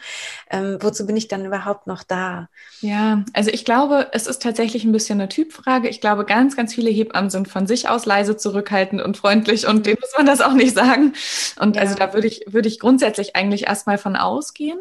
Ähm, 0.50 0.78
wozu 0.80 1.06
bin 1.06 1.16
ich 1.16 1.26
dann 1.28 1.44
überhaupt 1.44 1.87
noch 1.87 2.04
da? 2.04 2.48
Ja, 2.80 3.24
also 3.32 3.50
ich 3.50 3.64
glaube, 3.64 4.08
es 4.12 4.28
ist 4.28 4.40
tatsächlich 4.40 4.84
ein 4.84 4.92
bisschen 4.92 5.20
eine 5.20 5.28
Typfrage. 5.28 5.88
Ich 5.88 6.00
glaube, 6.00 6.24
ganz, 6.24 6.56
ganz 6.56 6.74
viele 6.74 6.90
Hebammen 6.90 7.30
sind 7.30 7.48
von 7.48 7.66
sich 7.66 7.88
aus 7.88 8.06
leise, 8.06 8.37
zurückhaltend 8.37 9.02
und 9.02 9.16
freundlich 9.16 9.66
und 9.66 9.78
mhm. 9.78 9.82
denen 9.82 9.98
muss 10.00 10.14
man 10.16 10.26
das 10.26 10.40
auch 10.40 10.52
nicht 10.52 10.76
sagen. 10.76 11.12
Und 11.61 11.74
ja. 11.74 11.82
also 11.82 11.96
da 11.96 12.14
würde 12.14 12.28
ich, 12.28 12.44
würde 12.46 12.68
ich 12.68 12.78
grundsätzlich 12.78 13.34
eigentlich 13.34 13.66
erstmal 13.66 13.98
von 13.98 14.14
ausgehen. 14.14 14.78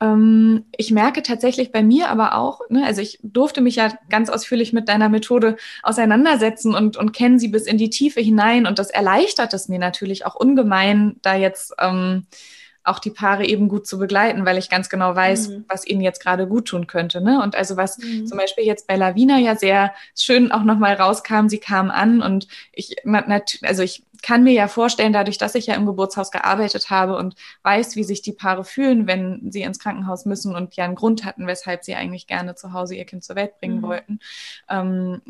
Ähm, 0.00 0.66
ich 0.76 0.92
merke 0.92 1.22
tatsächlich 1.22 1.72
bei 1.72 1.82
mir 1.82 2.10
aber 2.10 2.36
auch, 2.36 2.60
ne, 2.68 2.86
also 2.86 3.00
ich 3.00 3.18
durfte 3.24 3.60
mich 3.60 3.76
ja 3.76 3.92
ganz 4.08 4.30
ausführlich 4.30 4.72
mit 4.72 4.88
deiner 4.88 5.08
Methode 5.08 5.56
auseinandersetzen 5.82 6.76
und, 6.76 6.96
und 6.96 7.12
kenne 7.12 7.40
sie 7.40 7.48
bis 7.48 7.66
in 7.66 7.78
die 7.78 7.90
Tiefe 7.90 8.01
Tiefe 8.02 8.20
hinein 8.20 8.66
und 8.66 8.80
das 8.80 8.90
erleichtert 8.90 9.54
es 9.54 9.68
mir 9.68 9.78
natürlich 9.78 10.26
auch 10.26 10.34
ungemein, 10.34 11.16
da 11.22 11.36
jetzt 11.36 11.72
ähm, 11.78 12.26
auch 12.82 12.98
die 12.98 13.10
Paare 13.10 13.46
eben 13.46 13.68
gut 13.68 13.86
zu 13.86 13.96
begleiten, 13.96 14.44
weil 14.44 14.58
ich 14.58 14.68
ganz 14.68 14.88
genau 14.88 15.14
weiß, 15.14 15.50
mhm. 15.50 15.64
was 15.68 15.86
ihnen 15.86 16.00
jetzt 16.00 16.20
gerade 16.20 16.48
gut 16.48 16.66
tun 16.66 16.88
könnte. 16.88 17.20
Ne? 17.20 17.40
Und 17.40 17.54
also 17.54 17.76
was 17.76 17.98
mhm. 17.98 18.26
zum 18.26 18.38
Beispiel 18.38 18.64
jetzt 18.64 18.88
bei 18.88 18.96
Lavina 18.96 19.38
ja 19.38 19.54
sehr 19.54 19.94
schön 20.18 20.50
auch 20.50 20.64
nochmal 20.64 20.94
rauskam, 20.94 21.46
sie 21.46 21.58
kam 21.58 21.92
an 21.92 22.20
und 22.22 22.48
ich, 22.72 22.96
also 23.62 23.84
ich 23.84 24.02
kann 24.20 24.42
mir 24.42 24.52
ja 24.52 24.66
vorstellen, 24.66 25.12
dadurch, 25.12 25.38
dass 25.38 25.54
ich 25.54 25.66
ja 25.66 25.74
im 25.74 25.86
Geburtshaus 25.86 26.32
gearbeitet 26.32 26.90
habe 26.90 27.16
und 27.16 27.36
weiß, 27.62 27.94
wie 27.94 28.04
sich 28.04 28.22
die 28.22 28.32
Paare 28.32 28.64
fühlen, 28.64 29.06
wenn 29.06 29.50
sie 29.50 29.62
ins 29.62 29.78
Krankenhaus 29.78 30.24
müssen 30.24 30.54
und 30.56 30.74
ja 30.74 30.84
einen 30.84 30.94
Grund 30.94 31.24
hatten, 31.24 31.46
weshalb 31.46 31.84
sie 31.84 31.94
eigentlich 31.94 32.26
gerne 32.26 32.56
zu 32.56 32.72
Hause 32.72 32.94
ihr 32.96 33.04
Kind 33.04 33.22
zur 33.22 33.36
Welt 33.36 33.58
bringen 33.58 33.78
mhm. 33.78 33.82
wollten, 33.82 34.20
ähm, 34.68 35.22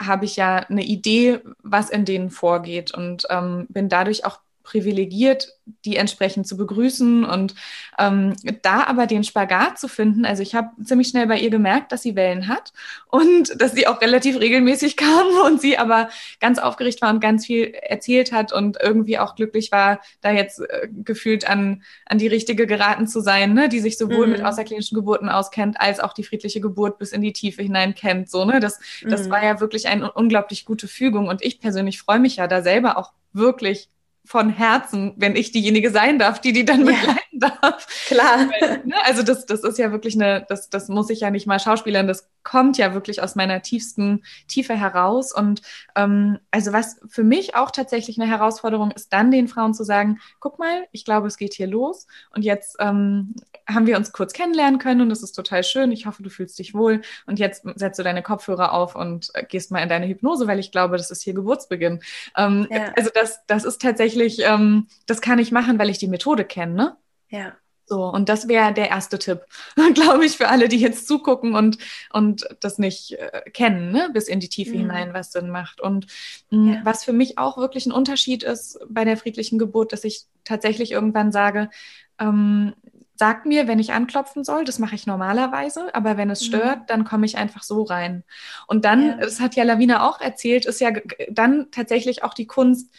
habe 0.00 0.24
ich 0.24 0.36
ja 0.36 0.58
eine 0.58 0.84
Idee, 0.84 1.40
was 1.62 1.90
in 1.90 2.04
denen 2.04 2.30
vorgeht 2.30 2.92
und 2.92 3.26
ähm, 3.30 3.66
bin 3.68 3.88
dadurch 3.88 4.24
auch 4.24 4.40
privilegiert, 4.66 5.54
die 5.84 5.96
entsprechend 5.96 6.46
zu 6.46 6.56
begrüßen 6.56 7.24
und 7.24 7.54
ähm, 7.98 8.34
da 8.62 8.84
aber 8.84 9.06
den 9.06 9.22
Spagat 9.22 9.78
zu 9.78 9.86
finden. 9.86 10.24
Also 10.24 10.42
ich 10.42 10.56
habe 10.56 10.70
ziemlich 10.84 11.08
schnell 11.08 11.28
bei 11.28 11.38
ihr 11.38 11.50
gemerkt, 11.50 11.92
dass 11.92 12.02
sie 12.02 12.16
Wellen 12.16 12.48
hat 12.48 12.72
und 13.06 13.54
dass 13.60 13.72
sie 13.72 13.86
auch 13.86 14.00
relativ 14.00 14.40
regelmäßig 14.40 14.96
kam 14.96 15.26
und 15.46 15.60
sie 15.60 15.78
aber 15.78 16.08
ganz 16.40 16.58
aufgeregt 16.58 17.00
war 17.00 17.10
und 17.10 17.20
ganz 17.20 17.46
viel 17.46 17.72
erzählt 17.80 18.32
hat 18.32 18.52
und 18.52 18.76
irgendwie 18.82 19.18
auch 19.18 19.36
glücklich 19.36 19.70
war, 19.70 20.00
da 20.20 20.32
jetzt 20.32 20.60
äh, 20.60 20.88
gefühlt 20.90 21.48
an, 21.48 21.84
an 22.04 22.18
die 22.18 22.26
richtige 22.26 22.66
geraten 22.66 23.06
zu 23.06 23.20
sein, 23.20 23.54
ne? 23.54 23.68
die 23.68 23.80
sich 23.80 23.98
sowohl 23.98 24.26
mhm. 24.26 24.32
mit 24.32 24.44
außerklinischen 24.44 24.96
Geburten 24.96 25.28
auskennt, 25.28 25.80
als 25.80 26.00
auch 26.00 26.12
die 26.12 26.24
friedliche 26.24 26.60
Geburt 26.60 26.98
bis 26.98 27.12
in 27.12 27.22
die 27.22 27.32
Tiefe 27.32 27.62
hinein 27.62 27.94
kennt. 27.94 28.28
So, 28.30 28.44
ne? 28.44 28.58
Das, 28.58 28.80
das 29.04 29.26
mhm. 29.26 29.30
war 29.30 29.44
ja 29.44 29.60
wirklich 29.60 29.86
eine 29.86 30.10
unglaublich 30.10 30.64
gute 30.64 30.88
Fügung 30.88 31.28
und 31.28 31.44
ich 31.44 31.60
persönlich 31.60 32.00
freue 32.00 32.18
mich 32.18 32.36
ja 32.36 32.48
da 32.48 32.62
selber 32.62 32.98
auch 32.98 33.12
wirklich 33.32 33.88
von 34.26 34.50
Herzen, 34.50 35.14
wenn 35.16 35.36
ich 35.36 35.52
diejenige 35.52 35.90
sein 35.90 36.18
darf, 36.18 36.40
die 36.40 36.52
die 36.52 36.64
dann 36.64 36.86
ja. 36.86 37.16
Begleiten 37.38 37.58
darf. 37.60 37.86
Klar. 38.06 38.48
Weil, 38.50 38.82
ne, 38.84 38.94
also 39.04 39.22
das, 39.22 39.46
das 39.46 39.62
ist 39.64 39.78
ja 39.78 39.92
wirklich 39.92 40.14
eine, 40.14 40.44
das, 40.48 40.70
das 40.70 40.88
muss 40.88 41.10
ich 41.10 41.20
ja 41.20 41.30
nicht 41.30 41.46
mal 41.46 41.60
schauspielern, 41.60 42.06
das 42.06 42.28
kommt 42.42 42.78
ja 42.78 42.94
wirklich 42.94 43.22
aus 43.22 43.34
meiner 43.34 43.62
tiefsten 43.62 44.22
Tiefe 44.46 44.74
heraus. 44.74 45.32
Und 45.32 45.62
ähm, 45.96 46.38
also 46.50 46.72
was 46.72 47.00
für 47.08 47.24
mich 47.24 47.56
auch 47.56 47.70
tatsächlich 47.70 48.20
eine 48.20 48.30
Herausforderung 48.30 48.92
ist, 48.92 49.12
dann 49.12 49.30
den 49.30 49.48
Frauen 49.48 49.74
zu 49.74 49.84
sagen, 49.84 50.20
guck 50.38 50.58
mal, 50.58 50.86
ich 50.92 51.04
glaube, 51.04 51.26
es 51.26 51.38
geht 51.38 51.54
hier 51.54 51.66
los. 51.66 52.06
Und 52.34 52.44
jetzt 52.44 52.76
ähm, 52.78 53.34
haben 53.68 53.86
wir 53.86 53.96
uns 53.96 54.12
kurz 54.12 54.32
kennenlernen 54.32 54.78
können 54.78 55.00
und 55.00 55.08
das 55.08 55.24
ist 55.24 55.32
total 55.32 55.64
schön. 55.64 55.90
Ich 55.90 56.06
hoffe, 56.06 56.22
du 56.22 56.30
fühlst 56.30 56.58
dich 56.58 56.72
wohl. 56.72 57.02
Und 57.26 57.40
jetzt 57.40 57.64
setzt 57.74 57.98
du 57.98 58.04
deine 58.04 58.22
Kopfhörer 58.22 58.72
auf 58.72 58.94
und 58.94 59.30
äh, 59.34 59.44
gehst 59.44 59.72
mal 59.72 59.82
in 59.82 59.88
deine 59.88 60.06
Hypnose, 60.06 60.46
weil 60.46 60.60
ich 60.60 60.70
glaube, 60.70 60.96
das 60.96 61.10
ist 61.10 61.22
hier 61.22 61.34
Geburtsbeginn. 61.34 62.00
Ähm, 62.36 62.68
ja. 62.70 62.92
Also 62.96 63.10
das, 63.12 63.44
das 63.46 63.64
ist 63.64 63.82
tatsächlich, 63.82 64.38
ähm, 64.44 64.86
das 65.06 65.20
kann 65.20 65.40
ich 65.40 65.50
machen, 65.50 65.80
weil 65.80 65.90
ich 65.90 65.98
die 65.98 66.06
Methode 66.06 66.44
kenne. 66.44 66.74
Ne? 66.74 66.96
Ja. 67.28 67.56
So, 67.88 68.04
und 68.04 68.28
das 68.28 68.48
wäre 68.48 68.74
der 68.74 68.88
erste 68.88 69.16
Tipp, 69.16 69.42
glaube 69.94 70.26
ich, 70.26 70.36
für 70.36 70.48
alle, 70.48 70.68
die 70.68 70.80
jetzt 70.80 71.06
zugucken 71.06 71.54
und, 71.54 71.78
und 72.12 72.44
das 72.60 72.78
nicht 72.78 73.12
äh, 73.12 73.42
kennen, 73.52 73.92
ne? 73.92 74.10
bis 74.12 74.26
in 74.26 74.40
die 74.40 74.48
Tiefe 74.48 74.74
mhm. 74.74 74.80
hinein, 74.80 75.14
was 75.14 75.30
Sinn 75.30 75.50
macht. 75.50 75.80
Und 75.80 76.08
mh, 76.50 76.74
ja. 76.74 76.80
was 76.82 77.04
für 77.04 77.12
mich 77.12 77.38
auch 77.38 77.58
wirklich 77.58 77.86
ein 77.86 77.92
Unterschied 77.92 78.42
ist 78.42 78.80
bei 78.88 79.04
der 79.04 79.16
friedlichen 79.16 79.58
Geburt, 79.58 79.92
dass 79.92 80.02
ich 80.02 80.24
tatsächlich 80.42 80.90
irgendwann 80.90 81.30
sage, 81.30 81.70
ähm, 82.18 82.74
sagt 83.14 83.46
mir, 83.46 83.66
wenn 83.66 83.78
ich 83.78 83.92
anklopfen 83.92 84.44
soll, 84.44 84.64
das 84.64 84.78
mache 84.78 84.94
ich 84.94 85.06
normalerweise, 85.06 85.94
aber 85.94 86.16
wenn 86.16 86.28
es 86.28 86.42
mhm. 86.42 86.46
stört, 86.46 86.90
dann 86.90 87.04
komme 87.04 87.24
ich 87.24 87.36
einfach 87.36 87.62
so 87.62 87.82
rein. 87.82 88.24
Und 88.66 88.84
dann, 88.84 89.06
ja. 89.06 89.16
das 89.16 89.40
hat 89.40 89.54
ja 89.54 89.64
Lavina 89.64 90.08
auch 90.08 90.20
erzählt, 90.20 90.66
ist 90.66 90.80
ja 90.80 90.90
dann 91.30 91.70
tatsächlich 91.70 92.24
auch 92.24 92.34
die 92.34 92.46
Kunst, 92.46 92.92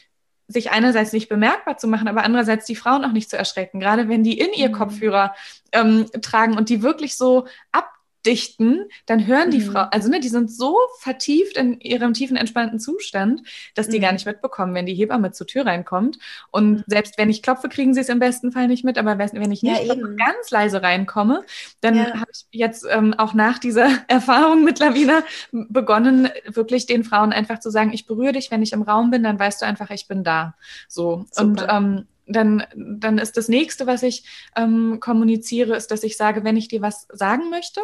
sich 0.47 0.71
einerseits 0.71 1.11
nicht 1.11 1.29
bemerkbar 1.29 1.77
zu 1.77 1.87
machen, 1.87 2.07
aber 2.07 2.23
andererseits 2.23 2.65
die 2.65 2.75
Frauen 2.75 3.03
auch 3.03 3.11
nicht 3.11 3.29
zu 3.29 3.37
erschrecken, 3.37 3.79
gerade 3.79 4.07
wenn 4.07 4.23
die 4.23 4.39
in 4.39 4.53
ihr 4.53 4.69
mhm. 4.69 4.73
Kopfhörer 4.73 5.35
ähm, 5.71 6.05
tragen 6.21 6.57
und 6.57 6.69
die 6.69 6.81
wirklich 6.81 7.17
so 7.17 7.47
ab 7.71 7.96
dichten, 8.25 8.85
dann 9.05 9.25
hören 9.25 9.51
die 9.51 9.59
mhm. 9.59 9.71
Frau, 9.71 9.81
also 9.91 10.09
ne, 10.09 10.19
die 10.19 10.27
sind 10.27 10.51
so 10.51 10.75
vertieft 10.99 11.57
in 11.57 11.79
ihrem 11.79 12.13
tiefen, 12.13 12.37
entspannten 12.37 12.79
Zustand, 12.79 13.41
dass 13.75 13.87
die 13.87 13.97
mhm. 13.97 14.01
gar 14.01 14.11
nicht 14.11 14.25
mitbekommen, 14.25 14.73
wenn 14.73 14.85
die 14.85 14.93
Hebamme 14.93 15.31
zur 15.31 15.47
Tür 15.47 15.65
reinkommt. 15.65 16.17
Und 16.51 16.71
mhm. 16.71 16.83
selbst 16.87 17.17
wenn 17.17 17.29
ich 17.29 17.41
klopfe, 17.41 17.69
kriegen 17.69 17.93
sie 17.93 18.01
es 18.01 18.09
im 18.09 18.19
besten 18.19 18.51
Fall 18.51 18.67
nicht 18.67 18.83
mit. 18.83 18.97
Aber 18.97 19.17
wenn 19.17 19.51
ich 19.51 19.63
nicht 19.63 19.85
ja, 19.85 19.95
ganz 19.95 20.51
leise 20.51 20.81
reinkomme, 20.81 21.43
dann 21.81 21.95
ja. 21.95 22.13
habe 22.19 22.31
ich 22.31 22.45
jetzt 22.51 22.85
ähm, 22.89 23.13
auch 23.13 23.33
nach 23.33 23.59
dieser 23.59 23.89
Erfahrung 24.07 24.63
mit 24.63 24.79
Lavina 24.79 25.23
begonnen, 25.51 26.29
wirklich 26.45 26.85
den 26.85 27.03
Frauen 27.03 27.31
einfach 27.31 27.59
zu 27.59 27.69
sagen, 27.69 27.93
ich 27.93 28.05
berühre 28.05 28.33
dich, 28.33 28.51
wenn 28.51 28.63
ich 28.63 28.73
im 28.73 28.81
Raum 28.81 29.11
bin, 29.11 29.23
dann 29.23 29.39
weißt 29.39 29.61
du 29.61 29.65
einfach, 29.65 29.89
ich 29.91 30.07
bin 30.07 30.23
da. 30.23 30.55
So. 30.87 31.25
Super. 31.31 31.41
Und 31.41 31.65
ähm, 31.69 32.07
dann, 32.27 32.63
dann 32.75 33.17
ist 33.17 33.37
das 33.37 33.47
nächste, 33.47 33.87
was 33.87 34.03
ich 34.03 34.23
ähm, 34.55 34.99
kommuniziere, 34.99 35.75
ist, 35.75 35.91
dass 35.91 36.03
ich 36.03 36.17
sage, 36.17 36.43
wenn 36.43 36.57
ich 36.57 36.67
dir 36.67 36.81
was 36.81 37.07
sagen 37.11 37.49
möchte, 37.49 37.81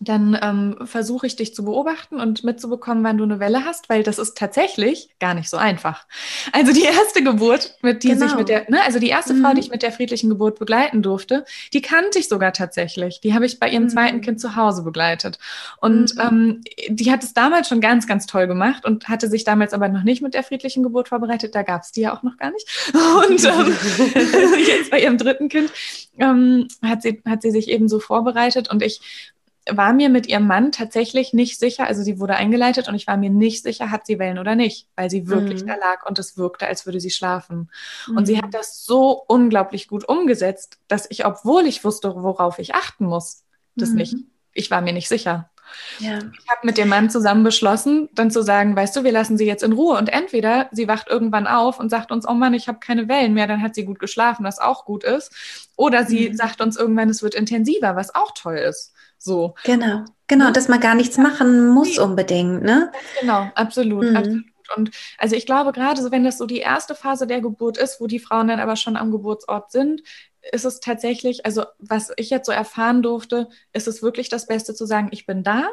dann 0.00 0.38
ähm, 0.42 0.86
versuche 0.86 1.26
ich 1.26 1.36
dich 1.36 1.54
zu 1.54 1.64
beobachten 1.64 2.20
und 2.20 2.44
mitzubekommen, 2.44 3.02
wann 3.04 3.18
du 3.18 3.24
eine 3.24 3.40
Welle 3.40 3.64
hast, 3.64 3.88
weil 3.88 4.02
das 4.02 4.18
ist 4.18 4.36
tatsächlich 4.36 5.08
gar 5.20 5.34
nicht 5.34 5.48
so 5.48 5.56
einfach. 5.56 6.06
Also 6.52 6.72
die 6.72 6.82
erste 6.82 7.22
Geburt, 7.22 7.76
mit 7.82 8.02
die 8.02 8.08
genau. 8.08 8.26
sich 8.26 8.36
mit 8.36 8.48
der, 8.48 8.70
ne, 8.70 8.82
also 8.84 8.98
die 8.98 9.08
erste 9.08 9.34
mhm. 9.34 9.42
Frau, 9.42 9.54
die 9.54 9.60
ich 9.60 9.70
mit 9.70 9.82
der 9.82 9.92
friedlichen 9.92 10.28
Geburt 10.28 10.58
begleiten 10.58 11.02
durfte, 11.02 11.44
die 11.72 11.82
kannte 11.82 12.18
ich 12.18 12.28
sogar 12.28 12.52
tatsächlich. 12.52 13.20
Die 13.20 13.34
habe 13.34 13.46
ich 13.46 13.58
bei 13.58 13.68
ihrem 13.68 13.84
mhm. 13.84 13.88
zweiten 13.88 14.20
Kind 14.20 14.40
zu 14.40 14.56
Hause 14.56 14.82
begleitet. 14.82 15.38
Und 15.80 16.14
mhm. 16.16 16.20
ähm, 16.20 16.60
die 16.88 17.10
hat 17.10 17.22
es 17.22 17.32
damals 17.32 17.68
schon 17.68 17.80
ganz, 17.80 18.06
ganz 18.06 18.26
toll 18.26 18.46
gemacht 18.46 18.84
und 18.84 19.08
hatte 19.08 19.28
sich 19.28 19.44
damals 19.44 19.72
aber 19.72 19.88
noch 19.88 20.02
nicht 20.02 20.22
mit 20.22 20.34
der 20.34 20.42
friedlichen 20.42 20.82
Geburt 20.82 21.08
vorbereitet. 21.08 21.54
Da 21.54 21.62
gab 21.62 21.82
es 21.82 21.92
die 21.92 22.02
ja 22.02 22.16
auch 22.16 22.22
noch 22.22 22.36
gar 22.36 22.50
nicht. 22.50 22.66
Und 22.94 23.44
ähm, 23.44 23.76
jetzt 24.66 24.90
bei 24.90 25.00
ihrem 25.00 25.18
dritten 25.18 25.48
Kind 25.48 25.70
ähm, 26.18 26.68
hat, 26.82 27.02
sie, 27.02 27.22
hat 27.26 27.42
sie 27.42 27.50
sich 27.50 27.68
eben 27.68 27.88
so 27.88 28.00
vorbereitet 28.00 28.70
und 28.70 28.82
ich 28.82 29.00
war 29.68 29.92
mir 29.92 30.08
mit 30.08 30.26
ihrem 30.26 30.46
Mann 30.46 30.70
tatsächlich 30.72 31.32
nicht 31.32 31.58
sicher, 31.58 31.86
also 31.86 32.02
sie 32.02 32.20
wurde 32.20 32.36
eingeleitet 32.36 32.88
und 32.88 32.94
ich 32.94 33.06
war 33.06 33.16
mir 33.16 33.30
nicht 33.30 33.62
sicher, 33.62 33.90
hat 33.90 34.06
sie 34.06 34.18
Wellen 34.18 34.38
oder 34.38 34.54
nicht, 34.54 34.88
weil 34.94 35.10
sie 35.10 35.28
wirklich 35.28 35.62
mhm. 35.62 35.66
da 35.66 35.74
lag 35.74 36.06
und 36.06 36.18
es 36.18 36.36
wirkte, 36.36 36.66
als 36.66 36.86
würde 36.86 37.00
sie 37.00 37.10
schlafen. 37.10 37.70
Mhm. 38.06 38.16
Und 38.16 38.26
sie 38.26 38.38
hat 38.38 38.46
mhm. 38.46 38.52
das 38.52 38.84
so 38.84 39.24
unglaublich 39.26 39.88
gut 39.88 40.08
umgesetzt, 40.08 40.78
dass 40.88 41.10
ich, 41.10 41.26
obwohl 41.26 41.66
ich 41.66 41.84
wusste, 41.84 42.14
worauf 42.14 42.58
ich 42.58 42.74
achten 42.74 43.06
muss, 43.06 43.44
das 43.74 43.90
mhm. 43.90 43.96
nicht, 43.96 44.16
ich 44.52 44.70
war 44.70 44.80
mir 44.80 44.92
nicht 44.92 45.08
sicher. 45.08 45.50
Ja. 45.98 46.18
Ich 46.18 46.48
habe 46.48 46.60
mit 46.62 46.78
dem 46.78 46.88
Mann 46.88 47.10
zusammen 47.10 47.42
beschlossen, 47.42 48.08
dann 48.12 48.30
zu 48.30 48.42
sagen, 48.42 48.76
weißt 48.76 48.94
du, 48.94 49.02
wir 49.02 49.10
lassen 49.10 49.36
sie 49.36 49.46
jetzt 49.46 49.64
in 49.64 49.72
Ruhe 49.72 49.98
und 49.98 50.08
entweder 50.08 50.68
sie 50.70 50.86
wacht 50.86 51.08
irgendwann 51.08 51.48
auf 51.48 51.80
und 51.80 51.90
sagt 51.90 52.12
uns, 52.12 52.26
oh 52.26 52.34
Mann, 52.34 52.54
ich 52.54 52.68
habe 52.68 52.78
keine 52.78 53.08
Wellen 53.08 53.34
mehr, 53.34 53.48
dann 53.48 53.62
hat 53.62 53.74
sie 53.74 53.84
gut 53.84 53.98
geschlafen, 53.98 54.44
was 54.44 54.60
auch 54.60 54.84
gut 54.84 55.02
ist, 55.02 55.32
oder 55.74 56.04
sie 56.04 56.30
mhm. 56.30 56.36
sagt 56.36 56.60
uns 56.60 56.76
irgendwann, 56.76 57.10
es 57.10 57.22
wird 57.22 57.34
intensiver, 57.34 57.96
was 57.96 58.14
auch 58.14 58.32
toll 58.32 58.56
ist. 58.56 58.92
So. 59.18 59.54
Genau, 59.64 60.04
genau, 60.26 60.50
dass 60.50 60.68
man 60.68 60.80
gar 60.80 60.94
nichts 60.94 61.18
machen 61.18 61.68
muss 61.68 61.98
unbedingt, 61.98 62.62
ne? 62.62 62.92
Genau, 63.20 63.50
absolut, 63.54 64.10
mhm. 64.10 64.16
absolut. 64.16 64.44
Und 64.74 64.90
also 65.18 65.36
ich 65.36 65.46
glaube, 65.46 65.72
gerade 65.72 66.02
so, 66.02 66.10
wenn 66.10 66.24
das 66.24 66.38
so 66.38 66.46
die 66.46 66.58
erste 66.58 66.94
Phase 66.94 67.26
der 67.26 67.40
Geburt 67.40 67.78
ist, 67.78 68.00
wo 68.00 68.06
die 68.06 68.18
Frauen 68.18 68.48
dann 68.48 68.60
aber 68.60 68.76
schon 68.76 68.96
am 68.96 69.12
Geburtsort 69.12 69.70
sind, 69.70 70.02
ist 70.52 70.64
es 70.64 70.80
tatsächlich, 70.80 71.46
also 71.46 71.64
was 71.78 72.12
ich 72.16 72.30
jetzt 72.30 72.46
so 72.46 72.52
erfahren 72.52 73.02
durfte, 73.02 73.48
ist 73.72 73.88
es 73.88 74.02
wirklich 74.02 74.28
das 74.28 74.46
Beste 74.46 74.74
zu 74.74 74.86
sagen, 74.86 75.08
ich 75.12 75.26
bin 75.26 75.42
da, 75.42 75.68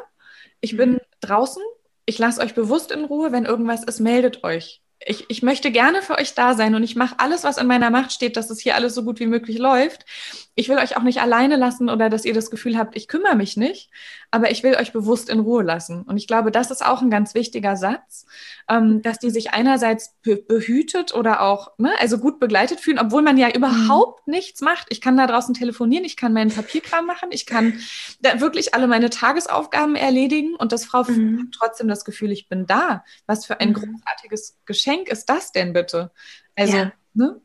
ich 0.60 0.76
bin 0.76 0.92
mhm. 0.92 1.00
draußen, 1.20 1.62
ich 2.06 2.18
lasse 2.18 2.40
euch 2.40 2.54
bewusst 2.54 2.92
in 2.92 3.04
Ruhe, 3.04 3.32
wenn 3.32 3.44
irgendwas 3.44 3.82
ist, 3.82 4.00
meldet 4.00 4.44
euch 4.44 4.83
ich, 5.06 5.26
ich 5.28 5.42
möchte 5.42 5.70
gerne 5.70 6.02
für 6.02 6.18
euch 6.18 6.34
da 6.34 6.54
sein 6.54 6.74
und 6.74 6.82
ich 6.82 6.96
mache 6.96 7.16
alles, 7.18 7.44
was 7.44 7.58
in 7.58 7.66
meiner 7.66 7.90
Macht 7.90 8.12
steht, 8.12 8.36
dass 8.36 8.50
es 8.50 8.60
hier 8.60 8.74
alles 8.74 8.94
so 8.94 9.04
gut 9.04 9.20
wie 9.20 9.26
möglich 9.26 9.58
läuft. 9.58 10.06
Ich 10.54 10.68
will 10.68 10.78
euch 10.78 10.96
auch 10.96 11.02
nicht 11.02 11.20
alleine 11.20 11.56
lassen 11.56 11.90
oder 11.90 12.08
dass 12.08 12.24
ihr 12.24 12.32
das 12.32 12.50
Gefühl 12.50 12.78
habt, 12.78 12.96
ich 12.96 13.08
kümmere 13.08 13.34
mich 13.34 13.56
nicht, 13.56 13.90
aber 14.30 14.50
ich 14.52 14.62
will 14.62 14.76
euch 14.76 14.92
bewusst 14.92 15.28
in 15.28 15.40
Ruhe 15.40 15.64
lassen. 15.64 16.02
Und 16.02 16.16
ich 16.16 16.26
glaube, 16.26 16.52
das 16.52 16.70
ist 16.70 16.84
auch 16.84 17.02
ein 17.02 17.10
ganz 17.10 17.34
wichtiger 17.34 17.76
Satz, 17.76 18.24
ähm, 18.68 19.02
dass 19.02 19.18
die 19.18 19.30
sich 19.30 19.52
einerseits 19.52 20.14
be 20.22 20.36
behütet 20.36 21.12
oder 21.12 21.42
auch, 21.42 21.72
ne, 21.76 21.92
also 21.98 22.18
gut 22.18 22.38
begleitet 22.38 22.80
fühlen, 22.80 23.00
obwohl 23.00 23.22
man 23.22 23.36
ja 23.36 23.50
überhaupt 23.50 24.26
mhm. 24.26 24.34
nichts 24.34 24.60
macht. 24.60 24.86
Ich 24.90 25.00
kann 25.00 25.16
da 25.16 25.26
draußen 25.26 25.54
telefonieren, 25.54 26.04
ich 26.04 26.16
kann 26.16 26.32
meinen 26.32 26.50
Papierkram 26.50 27.04
machen, 27.04 27.30
ich 27.32 27.46
kann 27.46 27.80
da 28.20 28.40
wirklich 28.40 28.74
alle 28.74 28.86
meine 28.86 29.10
Tagesaufgaben 29.10 29.96
erledigen 29.96 30.54
und 30.54 30.72
das 30.72 30.84
Frau 30.84 31.02
mhm. 31.02 31.40
hat 31.40 31.46
trotzdem 31.52 31.88
das 31.88 32.04
Gefühl, 32.04 32.30
ich 32.30 32.48
bin 32.48 32.66
da. 32.66 33.04
Was 33.26 33.44
für 33.44 33.60
ein 33.60 33.70
mhm. 33.70 33.74
großartiges 33.74 34.58
Geschenk 34.64 34.83
Geschenk 34.84 35.08
ist 35.08 35.26
das 35.26 35.52
denn 35.52 35.72
bitte? 35.72 36.10
Also, 36.54 36.76
ja. 36.76 36.92
ne? 37.14 37.40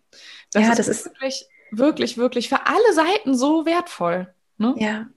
Das, 0.52 0.64
ja, 0.64 0.70
ist, 0.72 0.80
das 0.80 0.88
ist 0.88 1.06
wirklich, 1.06 1.46
wirklich, 1.72 2.18
wirklich 2.18 2.50
für 2.50 2.66
alle 2.66 2.94
Seiten 2.94 3.36
so 3.36 3.66
wertvoll. 3.66 4.34
Ne? 4.58 4.76
Ja, 4.78 5.08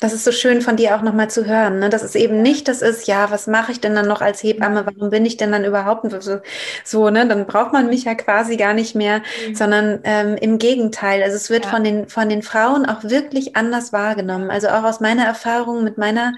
das 0.00 0.14
ist 0.14 0.24
so 0.24 0.32
schön 0.32 0.62
von 0.62 0.76
dir 0.76 0.96
auch 0.96 1.02
nochmal 1.02 1.28
zu 1.28 1.44
hören, 1.44 1.78
ne? 1.78 1.90
dass 1.90 2.02
es 2.02 2.14
eben 2.14 2.40
nicht 2.40 2.68
das 2.68 2.80
ist, 2.80 3.06
ja, 3.06 3.30
was 3.30 3.46
mache 3.46 3.70
ich 3.70 3.80
denn 3.80 3.94
dann 3.94 4.08
noch 4.08 4.22
als 4.22 4.42
Hebamme, 4.42 4.86
warum 4.86 5.10
bin 5.10 5.26
ich 5.26 5.36
denn 5.36 5.52
dann 5.52 5.64
überhaupt 5.64 6.10
so, 6.22 6.40
so 6.84 7.10
ne? 7.10 7.28
Dann 7.28 7.46
braucht 7.46 7.74
man 7.74 7.88
mich 7.88 8.04
ja 8.04 8.14
quasi 8.14 8.56
gar 8.56 8.72
nicht 8.72 8.94
mehr, 8.94 9.18
mhm. 9.18 9.54
sondern 9.54 10.00
ähm, 10.04 10.36
im 10.40 10.58
Gegenteil. 10.58 11.22
Also 11.22 11.36
es 11.36 11.50
wird 11.50 11.66
ja. 11.66 11.70
von, 11.70 11.84
den, 11.84 12.08
von 12.08 12.30
den 12.30 12.42
Frauen 12.42 12.86
auch 12.86 13.04
wirklich 13.04 13.56
anders 13.56 13.92
wahrgenommen. 13.92 14.50
Also 14.50 14.68
auch 14.68 14.84
aus 14.84 15.00
meiner 15.00 15.26
Erfahrung 15.26 15.84
mit 15.84 15.98
meiner 15.98 16.32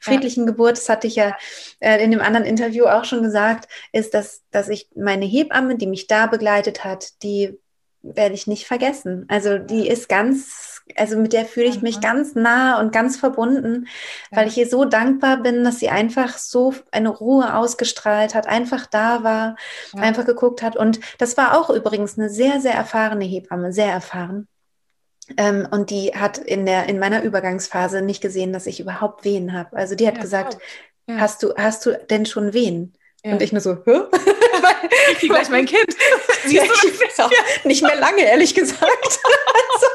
friedlichen 0.00 0.44
ja. 0.44 0.52
Geburt, 0.52 0.76
das 0.76 0.88
hatte 0.88 1.08
ich 1.08 1.16
ja 1.16 1.36
äh, 1.80 2.02
in 2.02 2.12
dem 2.12 2.20
anderen 2.20 2.46
Interview 2.46 2.84
auch 2.84 3.04
schon 3.04 3.24
gesagt, 3.24 3.68
ist, 3.92 4.14
dass, 4.14 4.42
dass 4.52 4.68
ich 4.68 4.88
meine 4.94 5.24
Hebamme, 5.24 5.76
die 5.76 5.88
mich 5.88 6.06
da 6.06 6.26
begleitet 6.26 6.84
hat, 6.84 7.22
die 7.24 7.58
werde 8.02 8.34
ich 8.34 8.46
nicht 8.46 8.66
vergessen. 8.66 9.26
Also 9.28 9.58
die 9.58 9.88
ist 9.88 10.08
ganz 10.08 10.67
also 10.96 11.16
mit 11.16 11.32
der 11.32 11.44
fühle 11.44 11.66
ich 11.66 11.82
mich 11.82 12.00
ganz 12.00 12.34
nah 12.34 12.80
und 12.80 12.92
ganz 12.92 13.16
verbunden, 13.16 13.86
ja. 14.30 14.38
weil 14.38 14.48
ich 14.48 14.56
ihr 14.56 14.68
so 14.68 14.84
dankbar 14.84 15.38
bin, 15.38 15.64
dass 15.64 15.78
sie 15.78 15.88
einfach 15.88 16.38
so 16.38 16.74
eine 16.90 17.08
Ruhe 17.08 17.54
ausgestrahlt 17.54 18.34
hat, 18.34 18.46
einfach 18.46 18.86
da 18.86 19.22
war, 19.22 19.56
ja. 19.94 20.02
einfach 20.02 20.24
geguckt 20.24 20.62
hat. 20.62 20.76
Und 20.76 21.00
das 21.18 21.36
war 21.36 21.58
auch 21.58 21.70
übrigens 21.70 22.18
eine 22.18 22.30
sehr, 22.30 22.60
sehr 22.60 22.74
erfahrene 22.74 23.24
Hebamme, 23.24 23.72
sehr 23.72 23.92
erfahren. 23.92 24.48
Ähm, 25.36 25.68
und 25.70 25.90
die 25.90 26.12
hat 26.14 26.38
in 26.38 26.64
der 26.64 26.88
in 26.88 26.98
meiner 26.98 27.22
Übergangsphase 27.22 28.00
nicht 28.02 28.22
gesehen, 28.22 28.52
dass 28.52 28.66
ich 28.66 28.80
überhaupt 28.80 29.24
Wehen 29.24 29.52
habe. 29.52 29.76
Also 29.76 29.94
die 29.94 30.06
hat 30.06 30.16
ja, 30.16 30.22
gesagt, 30.22 30.58
hast 31.08 31.42
du 31.42 31.54
hast 31.56 31.84
du 31.86 31.98
denn 32.10 32.26
schon 32.26 32.52
Wehen? 32.54 32.94
Und 33.24 33.42
ich 33.42 33.52
nur 33.52 33.60
so, 33.60 33.76
hä? 33.84 34.02
ich 35.20 35.28
gleich 35.28 35.48
mein 35.48 35.66
Kind. 35.66 35.86
Siehst 36.44 37.18
du? 37.18 37.22
Nicht 37.64 37.82
mehr 37.82 37.96
lange, 37.96 38.22
ehrlich 38.22 38.54
gesagt. 38.54 38.82
also, 38.82 39.86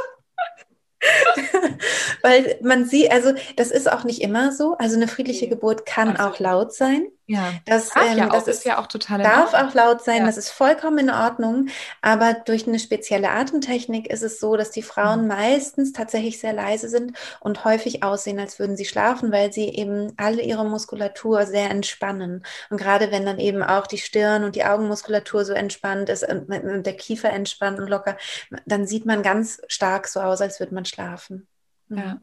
Weil 2.22 2.58
man 2.62 2.86
sieht, 2.86 3.12
also 3.12 3.34
das 3.56 3.72
ist 3.72 3.92
auch 3.92 4.04
nicht 4.04 4.22
immer 4.22 4.52
so. 4.52 4.76
Also 4.78 4.96
eine 4.96 5.08
friedliche 5.08 5.48
Geburt 5.48 5.86
kann 5.86 6.18
auch 6.18 6.39
laut 6.39 6.74
sein. 6.74 7.08
Ja, 7.26 7.54
das, 7.66 7.90
darf 7.90 8.12
ähm, 8.12 8.18
ja 8.18 8.28
das 8.28 8.44
auch, 8.44 8.48
ist, 8.48 8.66
ja 8.66 8.80
auch 8.80 8.88
total 8.88 9.24
Darf 9.24 9.54
auch 9.54 9.74
laut 9.74 10.04
sein, 10.04 10.20
ja. 10.20 10.26
das 10.26 10.36
ist 10.36 10.50
vollkommen 10.50 10.98
in 10.98 11.10
Ordnung. 11.10 11.70
Aber 12.02 12.34
durch 12.34 12.68
eine 12.68 12.80
spezielle 12.80 13.30
Atemtechnik 13.30 14.10
ist 14.10 14.24
es 14.24 14.42
so, 14.42 14.58
dass 14.58 14.72
die 14.72 14.82
Frauen 14.82 15.22
mhm. 15.22 15.28
meistens 15.28 15.94
tatsächlich 15.94 16.40
sehr 16.40 16.52
leise 16.52 16.90
sind 16.90 17.18
und 17.40 17.64
häufig 17.64 18.04
aussehen, 18.04 18.40
als 18.40 18.60
würden 18.60 18.76
sie 18.76 18.86
schlafen, 18.86 19.32
weil 19.32 19.54
sie 19.54 19.70
eben 19.70 20.12
alle 20.18 20.42
ihre 20.42 20.66
Muskulatur 20.66 21.46
sehr 21.46 21.70
entspannen. 21.72 22.44
Und 22.70 22.78
gerade 22.78 23.10
wenn 23.12 23.26
dann 23.26 23.40
eben 23.40 23.64
auch 23.64 23.88
die 23.88 24.00
Stirn 24.00 24.44
und 24.44 24.58
die 24.58 24.66
Augenmuskulatur 24.66 25.46
so 25.46 25.54
entspannt 25.54 26.10
ist 26.10 26.28
und 26.28 26.50
der 26.86 26.98
Kiefer 26.98 27.30
entspannt 27.30 27.80
und 27.80 27.88
locker, 27.88 28.18
dann 28.66 28.86
sieht 28.86 29.06
man 29.06 29.24
ganz 29.24 29.62
stark 29.68 30.08
so 30.10 30.20
aus, 30.20 30.42
als 30.42 30.60
würde 30.60 30.76
man 30.76 30.84
schlafen. 30.84 31.48
Ja. 31.88 32.20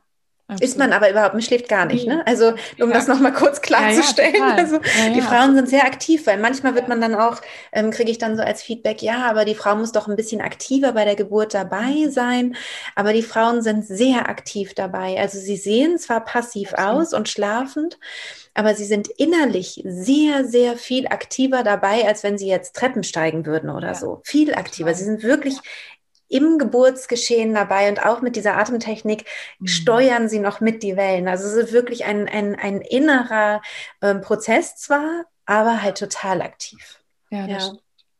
Mhm. 0.50 0.54
Absolut. 0.54 0.70
Ist 0.70 0.78
man 0.78 0.92
aber 0.92 1.10
überhaupt, 1.10 1.34
man 1.34 1.42
schläft 1.42 1.68
gar 1.68 1.86
nicht. 1.86 2.06
Ne? 2.06 2.22
Also 2.26 2.48
um 2.80 2.88
ja. 2.88 2.94
das 2.94 3.06
nochmal 3.06 3.32
kurz 3.32 3.60
klarzustellen. 3.60 4.34
Ja, 4.34 4.48
ja, 4.48 4.54
also 4.56 4.78
die 5.14 5.20
Frauen 5.20 5.54
sind 5.54 5.68
sehr 5.68 5.84
aktiv, 5.84 6.26
weil 6.26 6.38
manchmal 6.38 6.74
wird 6.74 6.88
man 6.88 7.00
dann 7.00 7.14
auch, 7.14 7.40
ähm, 7.72 7.90
kriege 7.90 8.10
ich 8.10 8.18
dann 8.18 8.36
so 8.36 8.42
als 8.42 8.62
Feedback, 8.62 9.02
ja, 9.02 9.28
aber 9.28 9.44
die 9.44 9.54
Frau 9.54 9.76
muss 9.76 9.92
doch 9.92 10.08
ein 10.08 10.16
bisschen 10.16 10.40
aktiver 10.40 10.92
bei 10.92 11.04
der 11.04 11.14
Geburt 11.16 11.54
dabei 11.54 12.06
mhm. 12.06 12.10
sein. 12.10 12.56
Aber 12.96 13.12
die 13.12 13.22
Frauen 13.22 13.62
sind 13.62 13.86
sehr 13.86 14.28
aktiv 14.28 14.74
dabei. 14.74 15.18
Also 15.18 15.38
sie 15.38 15.56
sehen 15.56 15.98
zwar 15.98 16.24
passiv 16.24 16.74
aus 16.74 17.14
und 17.14 17.28
schlafend, 17.28 17.98
aber 18.54 18.74
sie 18.74 18.84
sind 18.84 19.08
innerlich 19.08 19.82
sehr, 19.84 20.44
sehr 20.44 20.76
viel 20.76 21.06
aktiver 21.06 21.62
dabei, 21.62 22.06
als 22.06 22.24
wenn 22.24 22.36
sie 22.36 22.48
jetzt 22.48 22.74
Treppen 22.74 23.04
steigen 23.04 23.46
würden 23.46 23.70
oder 23.70 23.94
so. 23.94 24.20
Viel 24.24 24.54
aktiver. 24.54 24.92
Sie 24.94 25.04
sind 25.04 25.22
wirklich 25.22 25.58
im 26.30 26.58
Geburtsgeschehen 26.58 27.52
dabei 27.52 27.90
und 27.90 28.04
auch 28.06 28.22
mit 28.22 28.36
dieser 28.36 28.56
Atemtechnik 28.56 29.26
mhm. 29.58 29.66
steuern 29.66 30.28
sie 30.28 30.38
noch 30.38 30.60
mit 30.60 30.82
die 30.82 30.96
Wellen. 30.96 31.28
Also 31.28 31.46
es 31.46 31.54
ist 31.54 31.72
wirklich 31.72 32.06
ein, 32.06 32.28
ein, 32.28 32.54
ein 32.54 32.80
innerer 32.80 33.60
ähm, 34.00 34.22
Prozess 34.22 34.76
zwar, 34.76 35.24
aber 35.44 35.82
halt 35.82 35.98
total 35.98 36.40
aktiv. 36.40 37.00
Ja, 37.30 37.46
das 37.46 37.66
ja. 37.66 37.72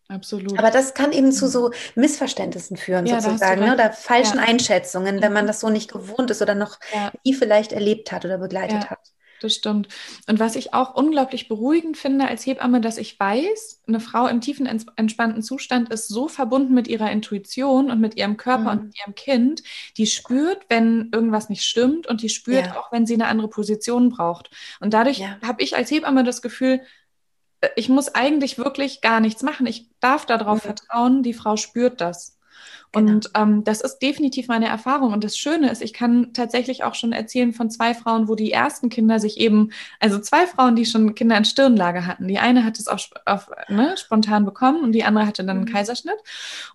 Absolut. 0.09 0.59
Aber 0.59 0.73
das 0.73 0.95
kann 0.95 1.13
eben 1.13 1.31
zu 1.31 1.47
so 1.47 1.71
Missverständnissen 1.95 2.77
führen, 2.77 3.07
ja, 3.07 3.21
sozusagen, 3.21 3.61
ne? 3.61 3.75
oder 3.75 3.93
falschen 3.93 4.39
ja. 4.39 4.45
Einschätzungen, 4.45 5.23
wenn 5.23 5.33
man 5.33 5.45
mhm. 5.45 5.49
das 5.49 5.61
so 5.61 5.71
nicht 5.71 5.93
gewohnt 5.93 6.33
ist 6.33 6.43
oder 6.43 6.57
noch 6.57 6.81
nie 7.23 7.33
vielleicht 7.33 7.71
erlebt 7.71 8.11
hat 8.11 8.25
oder 8.25 8.39
begleitet 8.39 8.91
hat. 8.91 8.99
Das 9.41 9.55
stimmt. 9.55 9.89
Und 10.29 10.39
was 10.39 10.57
ich 10.57 10.75
auch 10.75 10.95
unglaublich 10.95 11.49
beruhigend 11.49 11.97
finde 11.97 12.29
als 12.29 12.47
Hebamme, 12.47 12.81
dass 12.81 12.99
ich 12.99 13.19
weiß, 13.19 13.83
eine 13.87 14.01
Frau 14.01 14.27
im 14.27 14.41
tiefen, 14.41 14.67
entspannten 14.67 15.43
Zustand 15.43 15.91
ist 15.91 16.09
so 16.09 16.29
verbunden 16.29 16.75
mit 16.75 16.89
ihrer 16.89 17.11
Intuition 17.11 17.91
und 17.91 18.01
mit 18.01 18.17
ihrem 18.17 18.37
Körper 18.37 18.75
mhm. 18.75 18.81
und 18.81 18.85
mit 18.87 18.99
ihrem 19.01 19.15
Kind, 19.15 19.63
die 19.97 20.07
spürt, 20.07 20.65
wenn 20.69 21.11
irgendwas 21.13 21.49
nicht 21.49 21.65
stimmt 21.65 22.07
und 22.07 22.23
die 22.23 22.29
spürt 22.29 22.67
ja. 22.67 22.79
auch, 22.79 22.93
wenn 22.93 23.07
sie 23.07 23.15
eine 23.15 23.27
andere 23.27 23.49
Position 23.49 24.11
braucht. 24.11 24.51
Und 24.81 24.95
dadurch 24.95 25.19
ja. 25.19 25.39
habe 25.43 25.63
ich 25.63 25.77
als 25.77 25.91
Hebamme 25.91 26.25
das 26.25 26.43
Gefühl, 26.43 26.81
äh, 27.61 27.69
ich 27.77 27.89
muss 27.89 28.15
eigentlich 28.15 28.59
wirklich 28.59 29.01
gar 29.01 29.21
nichts 29.21 29.43
machen. 29.43 29.67
Ich 29.67 29.89
darf 30.01 30.27
darauf 30.27 30.65
mhm. 30.65 30.75
vertrauen, 30.75 31.23
die 31.23 31.35
Frau 31.35 31.57
spürt 31.57 32.01
das. 32.01 32.39
Genau. 32.93 33.13
Und 33.13 33.31
ähm, 33.37 33.63
das 33.63 33.81
ist 33.81 33.99
definitiv 33.99 34.49
meine 34.49 34.67
Erfahrung. 34.67 35.13
Und 35.13 35.23
das 35.23 35.37
Schöne 35.37 35.71
ist, 35.71 35.81
ich 35.81 35.93
kann 35.93 36.33
tatsächlich 36.33 36.83
auch 36.83 36.95
schon 36.95 37.13
erzählen 37.13 37.53
von 37.53 37.71
zwei 37.71 37.95
Frauen, 37.95 38.27
wo 38.27 38.35
die 38.35 38.51
ersten 38.51 38.89
Kinder 38.89 39.21
sich 39.21 39.39
eben, 39.39 39.71
also 40.01 40.19
zwei 40.19 40.47
Frauen, 40.47 40.75
die 40.75 40.87
schon 40.87 41.15
Kinder 41.15 41.37
in 41.37 41.45
Stirnlage 41.45 42.07
hatten. 42.07 42.27
Die 42.27 42.39
eine 42.39 42.65
hat 42.65 42.79
es 42.79 42.89
auch 42.89 43.01
auf, 43.27 43.49
ne, 43.69 43.95
spontan 43.97 44.45
bekommen 44.45 44.83
und 44.83 44.93
die 44.93 45.05
andere 45.05 45.27
hatte 45.27 45.45
dann 45.45 45.59
einen 45.59 45.67
mhm. 45.67 45.73
Kaiserschnitt. 45.73 46.19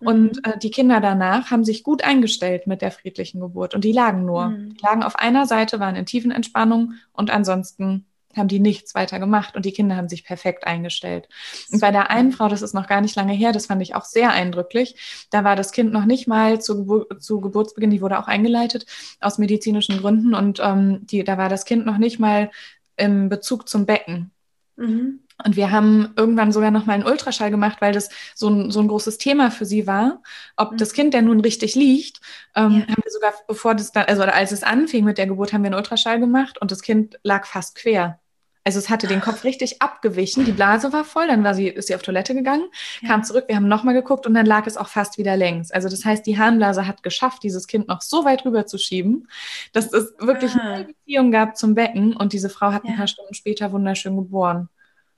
Mhm. 0.00 0.06
Und 0.06 0.46
äh, 0.46 0.58
die 0.58 0.70
Kinder 0.70 1.00
danach 1.00 1.50
haben 1.50 1.64
sich 1.64 1.82
gut 1.82 2.02
eingestellt 2.02 2.66
mit 2.66 2.80
der 2.80 2.92
friedlichen 2.92 3.40
Geburt. 3.40 3.74
Und 3.74 3.84
die 3.84 3.92
lagen 3.92 4.24
nur. 4.24 4.48
Mhm. 4.48 4.74
Die 4.74 4.82
lagen 4.82 5.02
auf 5.02 5.16
einer 5.16 5.46
Seite, 5.46 5.80
waren 5.80 5.96
in 5.96 6.06
tiefen 6.06 6.30
Entspannung 6.30 6.94
und 7.12 7.30
ansonsten 7.30 8.06
haben 8.36 8.48
die 8.48 8.60
nichts 8.60 8.94
weiter 8.94 9.18
gemacht 9.18 9.56
und 9.56 9.64
die 9.64 9.72
Kinder 9.72 9.96
haben 9.96 10.08
sich 10.08 10.24
perfekt 10.24 10.66
eingestellt. 10.66 11.28
Und 11.70 11.80
bei 11.80 11.90
der 11.90 12.10
einen 12.10 12.32
Frau, 12.32 12.48
das 12.48 12.62
ist 12.62 12.74
noch 12.74 12.86
gar 12.86 13.00
nicht 13.00 13.16
lange 13.16 13.32
her, 13.32 13.52
das 13.52 13.66
fand 13.66 13.82
ich 13.82 13.94
auch 13.94 14.04
sehr 14.04 14.30
eindrücklich, 14.30 15.26
da 15.30 15.44
war 15.44 15.56
das 15.56 15.72
Kind 15.72 15.92
noch 15.92 16.04
nicht 16.04 16.26
mal 16.26 16.60
zu, 16.60 16.76
Gebur 16.78 17.06
zu 17.18 17.40
Geburtsbeginn, 17.40 17.90
die 17.90 18.02
wurde 18.02 18.18
auch 18.18 18.28
eingeleitet 18.28 18.86
aus 19.20 19.38
medizinischen 19.38 19.98
Gründen 19.98 20.34
und 20.34 20.60
ähm, 20.62 21.06
die, 21.06 21.24
da 21.24 21.38
war 21.38 21.48
das 21.48 21.64
Kind 21.64 21.86
noch 21.86 21.98
nicht 21.98 22.18
mal 22.18 22.50
im 22.96 23.28
Bezug 23.28 23.68
zum 23.68 23.86
Becken. 23.86 24.32
Mhm. 24.76 25.20
Und 25.44 25.56
wir 25.56 25.70
haben 25.70 26.14
irgendwann 26.16 26.50
sogar 26.50 26.70
noch 26.70 26.86
mal 26.86 26.94
einen 26.94 27.04
Ultraschall 27.04 27.50
gemacht, 27.50 27.78
weil 27.80 27.92
das 27.92 28.08
so 28.34 28.48
ein, 28.48 28.70
so 28.70 28.80
ein 28.80 28.88
großes 28.88 29.18
Thema 29.18 29.50
für 29.50 29.66
sie 29.66 29.86
war, 29.86 30.22
ob 30.56 30.72
mhm. 30.72 30.76
das 30.78 30.94
Kind 30.94 31.12
denn 31.12 31.26
nun 31.26 31.40
richtig 31.40 31.74
liegt. 31.74 32.20
Ähm, 32.54 32.72
ja. 32.72 32.86
Haben 32.86 33.02
wir 33.02 33.12
sogar, 33.12 33.34
bevor 33.46 33.74
das 33.74 33.92
dann, 33.92 34.06
also 34.06 34.22
als 34.22 34.52
es 34.52 34.62
anfing 34.62 35.04
mit 35.04 35.18
der 35.18 35.26
Geburt, 35.26 35.52
haben 35.52 35.62
wir 35.62 35.68
einen 35.68 35.76
Ultraschall 35.76 36.20
gemacht 36.20 36.58
und 36.60 36.70
das 36.70 36.80
Kind 36.80 37.18
lag 37.22 37.46
fast 37.46 37.74
quer. 37.74 38.18
Also 38.66 38.80
es 38.80 38.90
hatte 38.90 39.06
den 39.06 39.20
Kopf 39.20 39.44
richtig 39.44 39.80
abgewichen, 39.80 40.44
die 40.44 40.50
Blase 40.50 40.92
war 40.92 41.04
voll, 41.04 41.28
dann 41.28 41.44
war 41.44 41.54
sie, 41.54 41.68
ist 41.68 41.86
sie 41.86 41.94
auf 41.94 42.02
Toilette 42.02 42.34
gegangen, 42.34 42.64
ja. 43.00 43.10
kam 43.10 43.22
zurück, 43.22 43.44
wir 43.46 43.54
haben 43.54 43.68
nochmal 43.68 43.94
geguckt 43.94 44.26
und 44.26 44.34
dann 44.34 44.44
lag 44.44 44.66
es 44.66 44.76
auch 44.76 44.88
fast 44.88 45.18
wieder 45.18 45.36
längs. 45.36 45.70
Also 45.70 45.88
das 45.88 46.04
heißt, 46.04 46.26
die 46.26 46.36
Harnblase 46.36 46.84
hat 46.84 47.04
geschafft, 47.04 47.44
dieses 47.44 47.68
Kind 47.68 47.86
noch 47.86 48.02
so 48.02 48.24
weit 48.24 48.44
rüber 48.44 48.66
zu 48.66 48.76
schieben, 48.76 49.28
dass 49.72 49.92
es 49.92 50.14
wirklich 50.18 50.52
ah. 50.56 50.72
eine 50.72 50.84
Beziehung 50.86 51.30
gab 51.30 51.56
zum 51.56 51.76
Becken 51.76 52.16
und 52.16 52.32
diese 52.32 52.50
Frau 52.50 52.72
hat 52.72 52.82
ja. 52.82 52.90
ein 52.90 52.96
paar 52.96 53.06
Stunden 53.06 53.34
später 53.34 53.70
wunderschön 53.70 54.16
geboren. 54.16 54.68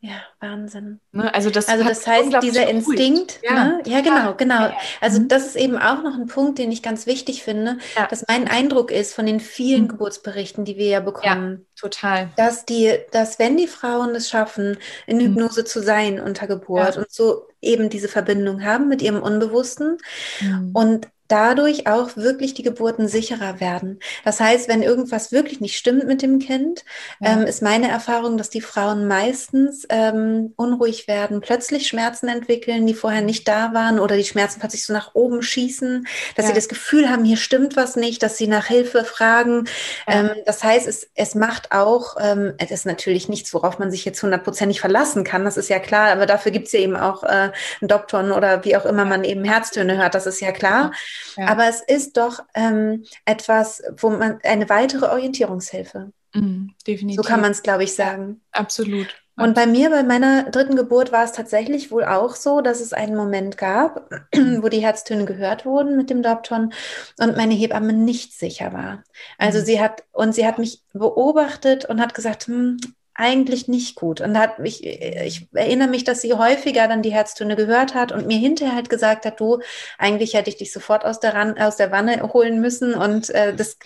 Ja, 0.00 0.22
Wahnsinn. 0.38 1.00
Ne? 1.10 1.34
Also 1.34 1.50
das, 1.50 1.68
also 1.68 1.82
das 1.82 2.06
heißt, 2.06 2.40
dieser 2.40 2.68
Instinkt, 2.68 3.40
ja, 3.42 3.52
ne? 3.52 3.82
ja 3.84 4.00
genau, 4.00 4.34
genau. 4.34 4.70
Also 5.00 5.20
mhm. 5.20 5.26
das 5.26 5.44
ist 5.44 5.56
eben 5.56 5.76
auch 5.76 6.04
noch 6.04 6.14
ein 6.14 6.28
Punkt, 6.28 6.58
den 6.58 6.70
ich 6.70 6.84
ganz 6.84 7.06
wichtig 7.06 7.42
finde, 7.42 7.78
ja. 7.96 8.06
dass 8.06 8.24
mein 8.28 8.46
Eindruck 8.46 8.92
ist 8.92 9.12
von 9.12 9.26
den 9.26 9.40
vielen 9.40 9.84
mhm. 9.84 9.88
Geburtsberichten, 9.88 10.64
die 10.64 10.76
wir 10.76 10.86
ja 10.86 11.00
bekommen. 11.00 11.66
Ja, 11.66 11.80
total. 11.80 12.30
Dass 12.36 12.64
die, 12.64 12.96
dass 13.10 13.40
wenn 13.40 13.56
die 13.56 13.66
Frauen 13.66 14.14
es 14.14 14.30
schaffen, 14.30 14.78
in 15.08 15.16
mhm. 15.16 15.22
Hypnose 15.22 15.62
mhm. 15.62 15.66
zu 15.66 15.82
sein 15.82 16.20
unter 16.20 16.46
Geburt 16.46 16.96
und 16.96 17.10
so 17.10 17.48
eben 17.60 17.90
diese 17.90 18.08
Verbindung 18.08 18.62
haben 18.62 18.86
mit 18.86 19.02
ihrem 19.02 19.20
Unbewussten 19.20 19.98
mhm. 20.40 20.70
und 20.74 21.08
dadurch 21.28 21.86
auch 21.86 22.16
wirklich 22.16 22.54
die 22.54 22.62
Geburten 22.62 23.06
sicherer 23.06 23.60
werden. 23.60 24.00
Das 24.24 24.40
heißt, 24.40 24.68
wenn 24.68 24.82
irgendwas 24.82 25.30
wirklich 25.30 25.60
nicht 25.60 25.76
stimmt 25.76 26.06
mit 26.06 26.22
dem 26.22 26.38
Kind, 26.38 26.84
ja. 27.20 27.32
ähm, 27.32 27.42
ist 27.42 27.62
meine 27.62 27.88
Erfahrung, 27.88 28.38
dass 28.38 28.50
die 28.50 28.62
Frauen 28.62 29.06
meistens 29.06 29.86
ähm, 29.90 30.54
unruhig 30.56 31.06
werden, 31.06 31.40
plötzlich 31.40 31.86
Schmerzen 31.86 32.28
entwickeln, 32.28 32.86
die 32.86 32.94
vorher 32.94 33.20
nicht 33.20 33.46
da 33.46 33.74
waren 33.74 34.00
oder 34.00 34.16
die 34.16 34.24
Schmerzen 34.24 34.58
plötzlich 34.60 34.84
so 34.84 34.92
nach 34.92 35.14
oben 35.14 35.42
schießen, 35.42 36.06
dass 36.34 36.46
ja. 36.46 36.48
sie 36.48 36.54
das 36.54 36.68
Gefühl 36.68 37.10
haben, 37.10 37.24
hier 37.24 37.36
stimmt 37.36 37.76
was 37.76 37.96
nicht, 37.96 38.22
dass 38.22 38.38
sie 38.38 38.46
nach 38.46 38.66
Hilfe 38.66 39.04
fragen. 39.04 39.64
Ja. 40.06 40.20
Ähm, 40.20 40.30
das 40.46 40.64
heißt, 40.64 40.88
es, 40.88 41.08
es 41.14 41.34
macht 41.34 41.72
auch, 41.72 42.16
ähm, 42.20 42.54
es 42.58 42.70
ist 42.70 42.86
natürlich 42.86 43.28
nichts, 43.28 43.52
worauf 43.52 43.78
man 43.78 43.90
sich 43.90 44.04
jetzt 44.04 44.22
hundertprozentig 44.22 44.80
verlassen 44.80 45.24
kann, 45.24 45.44
das 45.44 45.58
ist 45.58 45.68
ja 45.68 45.78
klar, 45.78 46.08
aber 46.08 46.26
dafür 46.26 46.52
gibt 46.52 46.66
es 46.66 46.72
ja 46.72 46.80
eben 46.80 46.96
auch 46.96 47.22
äh, 47.22 47.50
einen 47.80 47.88
Doktor 47.88 48.18
oder 48.36 48.64
wie 48.64 48.76
auch 48.76 48.86
immer 48.86 49.04
man 49.04 49.24
eben 49.24 49.44
Herztöne 49.44 49.96
hört, 49.98 50.14
das 50.14 50.26
ist 50.26 50.40
ja 50.40 50.50
klar. 50.50 50.92
Aber 51.36 51.68
es 51.68 51.80
ist 51.80 52.16
doch 52.16 52.40
ähm, 52.54 53.04
etwas, 53.24 53.82
wo 53.98 54.10
man 54.10 54.40
eine 54.42 54.68
weitere 54.68 55.06
Orientierungshilfe. 55.06 56.12
Mhm, 56.34 56.74
definitiv. 56.86 57.22
So 57.22 57.28
kann 57.28 57.40
man 57.40 57.52
es, 57.52 57.62
glaube 57.62 57.84
ich, 57.84 57.94
sagen. 57.94 58.40
Absolut. 58.52 59.08
Und 59.38 59.54
bei 59.54 59.66
mir, 59.66 59.88
bei 59.88 60.02
meiner 60.02 60.50
dritten 60.50 60.74
Geburt, 60.74 61.12
war 61.12 61.22
es 61.22 61.30
tatsächlich 61.30 61.92
wohl 61.92 62.04
auch 62.04 62.34
so, 62.34 62.60
dass 62.60 62.80
es 62.80 62.92
einen 62.92 63.14
Moment 63.14 63.56
gab, 63.56 64.10
wo 64.34 64.68
die 64.68 64.82
Herztöne 64.82 65.26
gehört 65.26 65.64
wurden 65.64 65.96
mit 65.96 66.10
dem 66.10 66.22
Dopton 66.22 66.72
und 67.18 67.36
meine 67.36 67.54
Hebamme 67.54 67.92
nicht 67.92 68.32
sicher 68.32 68.72
war. 68.72 69.04
Also 69.38 69.60
mhm. 69.60 69.64
sie 69.64 69.80
hat, 69.80 70.02
und 70.10 70.34
sie 70.34 70.44
hat 70.44 70.58
mich 70.58 70.82
beobachtet 70.92 71.84
und 71.84 72.00
hat 72.00 72.14
gesagt, 72.14 72.48
hm, 72.48 72.78
eigentlich 73.18 73.66
nicht 73.66 73.96
gut. 73.96 74.20
Und 74.20 74.38
hat 74.38 74.60
mich, 74.60 74.84
ich 74.86 75.48
erinnere 75.52 75.88
mich, 75.88 76.04
dass 76.04 76.22
sie 76.22 76.34
häufiger 76.34 76.86
dann 76.86 77.02
die 77.02 77.12
Herztöne 77.12 77.56
gehört 77.56 77.94
hat 77.94 78.12
und 78.12 78.28
mir 78.28 78.38
hinterher 78.38 78.76
halt 78.76 78.88
gesagt 78.88 79.26
hat, 79.26 79.40
du, 79.40 79.58
eigentlich 79.98 80.34
hätte 80.34 80.48
ich 80.50 80.56
dich 80.56 80.72
sofort 80.72 81.04
aus 81.04 81.18
der, 81.18 81.34
Ran 81.34 81.58
aus 81.58 81.76
der 81.76 81.90
Wanne 81.90 82.32
holen 82.32 82.60
müssen 82.60 82.94
und 82.94 83.28
äh, 83.30 83.54
das 83.54 83.76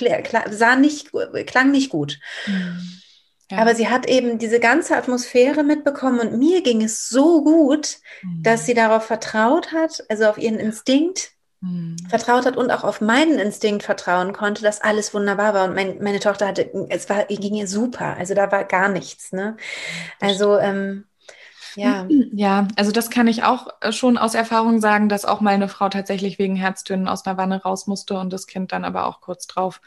sah 0.50 0.76
nicht, 0.76 1.10
klang 1.46 1.70
nicht 1.70 1.88
gut. 1.88 2.20
Mhm. 2.46 2.78
Ja. 3.50 3.58
Aber 3.58 3.74
sie 3.74 3.88
hat 3.88 4.06
eben 4.06 4.38
diese 4.38 4.60
ganze 4.60 4.96
Atmosphäre 4.96 5.62
mitbekommen 5.62 6.20
und 6.20 6.38
mir 6.38 6.62
ging 6.62 6.82
es 6.82 7.08
so 7.08 7.42
gut, 7.42 7.98
mhm. 8.22 8.42
dass 8.42 8.66
sie 8.66 8.74
darauf 8.74 9.04
vertraut 9.04 9.72
hat, 9.72 10.04
also 10.10 10.26
auf 10.26 10.36
ihren 10.36 10.58
Instinkt, 10.58 11.32
hm. 11.62 11.96
vertraut 12.08 12.44
hat 12.44 12.56
und 12.56 12.70
auch 12.70 12.84
auf 12.84 13.00
meinen 13.00 13.38
Instinkt 13.38 13.84
vertrauen 13.84 14.32
konnte, 14.32 14.62
dass 14.62 14.80
alles 14.80 15.14
wunderbar 15.14 15.54
war. 15.54 15.64
Und 15.64 15.74
mein, 15.74 16.02
meine 16.02 16.20
Tochter 16.20 16.48
hatte, 16.48 16.68
es 16.88 17.08
war, 17.08 17.24
ging 17.26 17.54
ihr 17.54 17.68
super. 17.68 18.16
Also 18.16 18.34
da 18.34 18.50
war 18.50 18.64
gar 18.64 18.88
nichts. 18.88 19.32
Ne? 19.32 19.56
Also 20.20 20.58
ähm, 20.58 21.04
ja. 21.76 22.06
Ja, 22.34 22.66
also 22.76 22.92
das 22.92 23.10
kann 23.10 23.26
ich 23.28 23.44
auch 23.44 23.68
äh, 23.80 23.92
schon 23.92 24.18
aus 24.18 24.34
Erfahrung 24.34 24.80
sagen, 24.80 25.08
dass 25.08 25.24
auch 25.24 25.40
mal 25.40 25.54
eine 25.54 25.68
Frau 25.68 25.88
tatsächlich 25.88 26.38
wegen 26.38 26.56
Herztönen 26.56 27.08
aus 27.08 27.26
einer 27.26 27.36
Wanne 27.36 27.62
raus 27.62 27.86
musste 27.86 28.18
und 28.18 28.32
das 28.32 28.46
Kind 28.46 28.72
dann 28.72 28.84
aber 28.84 29.06
auch 29.06 29.20
kurz 29.20 29.46
drauf 29.46 29.80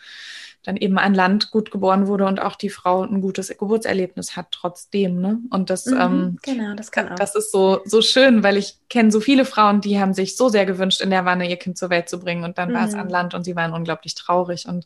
dann 0.65 0.78
eben 0.78 0.97
an 0.97 1.13
Land 1.13 1.51
gut 1.51 1.71
geboren 1.71 2.08
wurde 2.08 2.25
und 2.25 2.41
auch 2.41 2.56
die 2.56 2.69
Frau 2.69 3.04
ein 3.04 3.21
gutes 3.21 3.49
Geburtserlebnis 3.49 4.36
hat 4.36 4.47
trotzdem. 4.51 5.21
Ne? 5.21 5.39
Und 5.51 5.69
das, 5.69 5.86
mhm, 5.86 5.99
ähm, 5.99 6.38
genau, 6.41 6.75
das, 6.75 6.91
kann 6.91 7.10
auch. 7.10 7.15
das 7.15 7.36
ist 7.36 7.51
so, 7.51 7.82
so 7.86 8.01
schön, 8.01 8.43
weil 8.43 8.58
ich 8.58 8.80
kenne 8.89 9.12
so 9.12 9.19
viele 9.19 9.45
Frauen, 9.45 9.82
die 9.82 9.99
haben 9.99 10.13
sich 10.13 10.36
so 10.36 10.49
sehr 10.49 10.65
gewünscht, 10.65 11.01
in 11.01 11.10
der 11.10 11.25
Wanne 11.25 11.49
ihr 11.49 11.58
Kind 11.58 11.78
zur 11.78 11.89
Welt 11.89 12.10
zu 12.10 12.19
bringen 12.19 12.43
und 12.43 12.58
dann 12.58 12.69
mhm. 12.69 12.73
war 12.73 12.88
es 12.88 12.93
an 12.93 13.06
mhm. 13.06 13.12
Land 13.12 13.34
und 13.34 13.43
sie 13.43 13.56
waren 13.56 13.73
unglaublich 13.73 14.15
traurig 14.15 14.67
und 14.67 14.86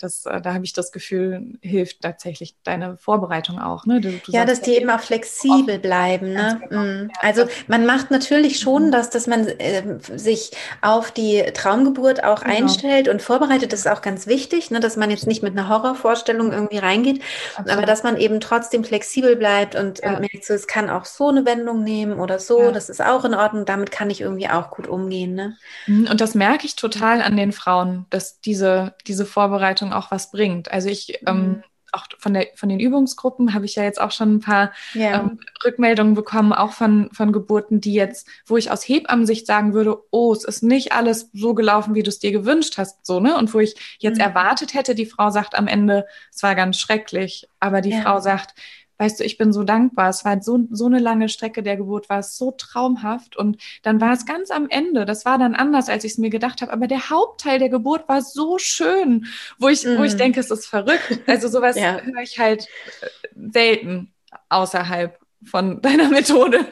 das, 0.00 0.24
äh, 0.24 0.40
da 0.40 0.54
habe 0.54 0.64
ich 0.64 0.72
das 0.72 0.92
Gefühl, 0.92 1.58
hilft 1.60 2.00
tatsächlich 2.00 2.56
deine 2.64 2.96
Vorbereitung 2.96 3.58
auch. 3.58 3.84
Ne? 3.84 4.00
Du, 4.00 4.10
du 4.10 4.32
ja, 4.32 4.44
dass 4.44 4.62
die 4.62 4.76
eben 4.76 4.88
auch 4.88 5.00
flexibel 5.00 5.74
offen. 5.74 5.82
bleiben. 5.82 6.32
Ne? 6.32 6.60
Genau. 6.68 6.80
Mhm. 6.80 7.10
Also 7.20 7.44
man 7.66 7.84
macht 7.84 8.10
natürlich 8.10 8.58
schon, 8.58 8.86
mhm. 8.86 8.92
dass, 8.92 9.10
dass 9.10 9.26
man 9.26 9.46
äh, 9.46 9.98
sich 10.16 10.52
auf 10.80 11.10
die 11.10 11.42
Traumgeburt 11.54 12.24
auch 12.24 12.42
genau. 12.42 12.56
einstellt 12.56 13.08
und 13.08 13.20
vorbereitet. 13.20 13.72
Das 13.72 13.80
ist 13.80 13.88
auch 13.88 14.02
ganz 14.02 14.26
wichtig, 14.26 14.70
ne? 14.70 14.80
dass 14.80 14.96
man 14.96 15.10
jetzt 15.10 15.26
nicht 15.26 15.42
mit 15.42 15.56
einer 15.56 15.68
Horrorvorstellung 15.68 16.52
irgendwie 16.52 16.78
reingeht, 16.78 17.22
Absolut. 17.56 17.70
aber 17.70 17.86
dass 17.86 18.02
man 18.02 18.16
eben 18.16 18.40
trotzdem 18.40 18.84
flexibel 18.84 19.36
bleibt 19.36 19.74
und, 19.74 20.00
ja. 20.02 20.14
und 20.14 20.20
merkt, 20.20 20.44
so, 20.44 20.54
es 20.54 20.66
kann 20.66 20.88
auch 20.88 21.04
so 21.04 21.28
eine 21.28 21.44
Wendung 21.44 21.84
nehmen 21.84 22.18
oder 22.18 22.38
so, 22.38 22.62
ja. 22.62 22.72
das 22.72 22.88
ist 22.88 23.02
auch 23.02 23.24
in 23.24 23.34
Ordnung, 23.34 23.66
damit 23.66 23.90
kann 23.90 24.08
ich 24.08 24.22
irgendwie 24.22 24.48
auch 24.48 24.70
gut 24.70 24.86
umgehen. 24.86 25.34
Ne? 25.34 25.56
Mhm. 25.86 26.08
Und 26.10 26.20
das 26.20 26.34
merke 26.34 26.64
ich 26.64 26.76
total 26.76 27.20
an 27.20 27.36
den 27.36 27.52
Frauen, 27.52 28.06
dass 28.10 28.40
diese, 28.40 28.94
diese 29.06 29.26
Vorbereitung 29.26 29.89
Übung 29.90 29.92
auch 29.92 30.10
was 30.10 30.30
bringt. 30.30 30.70
Also 30.70 30.88
ich 30.88 31.20
ähm, 31.26 31.36
mhm. 31.36 31.42
ähm, 31.42 31.62
auch 31.92 32.06
von, 32.20 32.34
der, 32.34 32.46
von 32.54 32.68
den 32.68 32.78
Übungsgruppen 32.78 33.52
habe 33.52 33.64
ich 33.64 33.74
ja 33.74 33.82
jetzt 33.82 34.00
auch 34.00 34.12
schon 34.12 34.36
ein 34.36 34.40
paar 34.40 34.72
ja. 34.94 35.22
ähm, 35.22 35.40
Rückmeldungen 35.64 36.14
bekommen, 36.14 36.52
auch 36.52 36.72
von, 36.72 37.10
von 37.12 37.32
Geburten, 37.32 37.80
die 37.80 37.94
jetzt, 37.94 38.28
wo 38.46 38.56
ich 38.56 38.70
aus 38.70 38.86
Hebammensicht 38.86 39.44
sagen 39.44 39.74
würde, 39.74 39.98
oh, 40.12 40.32
es 40.32 40.44
ist 40.44 40.62
nicht 40.62 40.92
alles 40.92 41.30
so 41.32 41.52
gelaufen, 41.52 41.96
wie 41.96 42.04
du 42.04 42.08
es 42.08 42.20
dir 42.20 42.30
gewünscht 42.30 42.78
hast, 42.78 43.04
so, 43.04 43.18
ne? 43.18 43.36
Und 43.36 43.52
wo 43.54 43.58
ich 43.58 43.74
jetzt 43.98 44.18
mhm. 44.18 44.24
erwartet 44.24 44.74
hätte, 44.74 44.94
die 44.94 45.04
Frau 45.04 45.30
sagt 45.30 45.56
am 45.56 45.66
Ende, 45.66 46.06
es 46.32 46.44
war 46.44 46.54
ganz 46.54 46.78
schrecklich, 46.78 47.48
aber 47.58 47.80
die 47.80 47.90
ja. 47.90 48.02
Frau 48.02 48.20
sagt, 48.20 48.54
weißt 49.00 49.18
du, 49.18 49.24
ich 49.24 49.38
bin 49.38 49.52
so 49.52 49.64
dankbar. 49.64 50.10
Es 50.10 50.26
war 50.26 50.42
so, 50.42 50.60
so 50.70 50.84
eine 50.84 50.98
lange 50.98 51.30
Strecke 51.30 51.62
der 51.62 51.78
Geburt, 51.78 52.10
war 52.10 52.18
es 52.18 52.36
so 52.36 52.50
traumhaft. 52.50 53.34
Und 53.34 53.56
dann 53.82 54.00
war 54.00 54.12
es 54.12 54.26
ganz 54.26 54.50
am 54.50 54.68
Ende. 54.68 55.06
Das 55.06 55.24
war 55.24 55.38
dann 55.38 55.54
anders, 55.54 55.88
als 55.88 56.04
ich 56.04 56.12
es 56.12 56.18
mir 56.18 56.28
gedacht 56.28 56.60
habe. 56.60 56.72
Aber 56.72 56.86
der 56.86 57.08
Hauptteil 57.08 57.58
der 57.58 57.70
Geburt 57.70 58.08
war 58.08 58.20
so 58.20 58.58
schön, 58.58 59.26
wo 59.58 59.68
ich, 59.68 59.84
mm. 59.84 59.96
wo 59.96 60.04
ich 60.04 60.12
mhm. 60.12 60.18
denke, 60.18 60.40
es 60.40 60.50
ist 60.50 60.66
verrückt. 60.66 61.20
Also 61.26 61.48
sowas 61.48 61.76
ja. 61.76 62.00
höre 62.00 62.22
ich 62.22 62.38
halt 62.38 62.68
äh, 63.00 63.06
selten 63.52 64.12
außerhalb 64.48 65.19
von 65.44 65.80
deiner 65.82 66.08
Methode. 66.08 66.66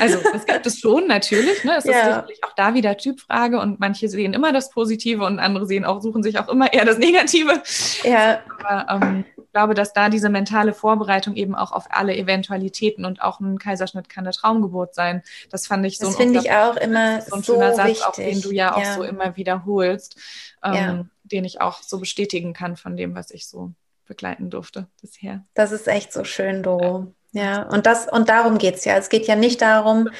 Also 0.00 0.18
das 0.32 0.46
gibt 0.46 0.66
es 0.66 0.78
schon 0.78 1.06
natürlich. 1.06 1.64
Ne? 1.64 1.76
Es 1.78 1.84
ja. 1.84 1.92
ist 1.92 2.04
sicherlich 2.04 2.44
auch 2.44 2.54
da 2.54 2.74
wieder 2.74 2.96
Typfrage 2.96 3.60
und 3.60 3.80
manche 3.80 4.08
sehen 4.08 4.34
immer 4.34 4.52
das 4.52 4.70
Positive 4.70 5.24
und 5.24 5.38
andere 5.38 5.66
sehen 5.66 5.84
auch, 5.84 6.00
suchen 6.00 6.22
sich 6.22 6.38
auch 6.38 6.48
immer 6.48 6.72
eher 6.72 6.84
das 6.84 6.98
Negative. 6.98 7.62
Ja. 8.04 8.40
Aber 8.64 9.04
ähm, 9.04 9.24
ich 9.36 9.52
glaube, 9.52 9.74
dass 9.74 9.92
da 9.92 10.08
diese 10.08 10.28
mentale 10.28 10.72
Vorbereitung 10.72 11.34
eben 11.34 11.54
auch 11.54 11.72
auf 11.72 11.86
alle 11.90 12.16
Eventualitäten 12.16 13.04
und 13.04 13.20
auch 13.20 13.40
ein 13.40 13.58
Kaiserschnitt 13.58 14.08
kann 14.08 14.24
eine 14.24 14.32
Traumgeburt 14.32 14.94
sein. 14.94 15.22
Das 15.50 15.66
fand 15.66 15.84
ich 15.84 15.98
so. 15.98 16.06
Das 16.06 16.16
finde 16.16 16.40
ich 16.40 16.50
auch 16.50 16.76
immer 16.76 17.20
so 17.20 17.36
ein 17.36 17.42
so 17.42 17.54
schöner 17.54 17.74
Satz, 17.74 17.88
wichtig. 17.88 18.06
auch 18.06 18.14
den 18.14 18.40
du 18.40 18.50
ja 18.50 18.74
auch 18.74 18.82
ja. 18.82 18.94
so 18.94 19.02
immer 19.02 19.36
wiederholst, 19.36 20.16
ähm, 20.64 20.74
ja. 20.74 21.04
den 21.24 21.44
ich 21.44 21.60
auch 21.60 21.82
so 21.82 21.98
bestätigen 21.98 22.52
kann 22.54 22.76
von 22.76 22.96
dem, 22.96 23.14
was 23.14 23.30
ich 23.30 23.46
so 23.46 23.72
begleiten 24.06 24.50
durfte 24.50 24.86
bisher. 25.00 25.44
Das 25.54 25.72
ist 25.72 25.88
echt 25.88 26.12
so 26.12 26.24
schön, 26.24 26.62
Doro. 26.62 27.12
Ja, 27.34 27.62
und 27.62 27.86
das 27.86 28.08
und 28.08 28.28
darum 28.28 28.58
geht's 28.58 28.84
ja. 28.84 28.98
Es 28.98 29.08
geht 29.08 29.26
ja 29.26 29.36
nicht 29.36 29.62
darum, 29.62 30.10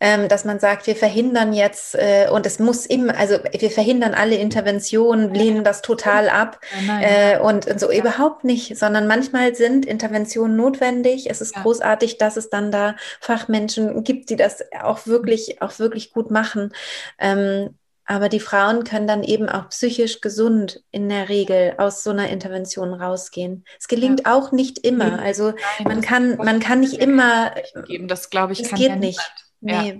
ähm, 0.00 0.28
dass 0.28 0.44
man 0.44 0.58
sagt, 0.58 0.88
wir 0.88 0.96
verhindern 0.96 1.52
jetzt 1.52 1.94
äh, 1.94 2.28
und 2.32 2.46
es 2.46 2.58
muss 2.58 2.84
immer, 2.84 3.16
also 3.16 3.38
wir 3.56 3.70
verhindern 3.70 4.12
alle 4.12 4.34
Interventionen, 4.34 5.32
lehnen 5.32 5.62
das 5.62 5.82
total 5.82 6.28
ab 6.28 6.58
äh, 7.00 7.38
und, 7.38 7.68
und, 7.68 7.78
so 7.78 7.92
ja. 7.92 8.00
überhaupt 8.00 8.42
nicht, 8.42 8.76
sondern 8.76 9.06
manchmal 9.06 9.54
sind 9.54 9.86
Interventionen 9.86 10.56
notwendig. 10.56 11.30
Es 11.30 11.40
ist 11.40 11.54
ja. 11.54 11.62
großartig, 11.62 12.18
dass 12.18 12.36
es 12.36 12.50
dann 12.50 12.72
da 12.72 12.96
Fachmenschen 13.20 14.02
gibt, 14.02 14.28
die 14.28 14.36
das 14.36 14.64
auch 14.82 15.06
wirklich, 15.06 15.62
auch 15.62 15.78
wirklich 15.78 16.12
gut 16.12 16.32
machen. 16.32 16.72
Ähm, 17.20 17.76
aber 18.10 18.30
die 18.30 18.40
Frauen 18.40 18.84
können 18.84 19.06
dann 19.06 19.22
eben 19.22 19.50
auch 19.50 19.68
psychisch 19.68 20.22
gesund 20.22 20.82
in 20.90 21.10
der 21.10 21.28
Regel 21.28 21.74
aus 21.76 22.02
so 22.02 22.10
einer 22.10 22.30
Intervention 22.30 22.94
rausgehen. 22.94 23.66
Es 23.78 23.86
gelingt 23.86 24.22
ja. 24.24 24.34
auch 24.34 24.50
nicht 24.50 24.78
immer. 24.78 25.18
Also 25.20 25.50
Nein, 25.50 25.84
man 25.84 26.00
kann, 26.00 26.36
man 26.38 26.58
kann 26.58 26.80
nicht 26.80 26.94
immer. 26.94 27.54
Geben. 27.86 28.08
Das 28.08 28.30
glaube 28.30 28.54
ich, 28.54 28.60
das 28.62 28.70
kann 28.70 28.78
geht 28.78 28.98
nicht. 28.98 29.20
Nee, 29.60 29.72
ja. 29.72 29.94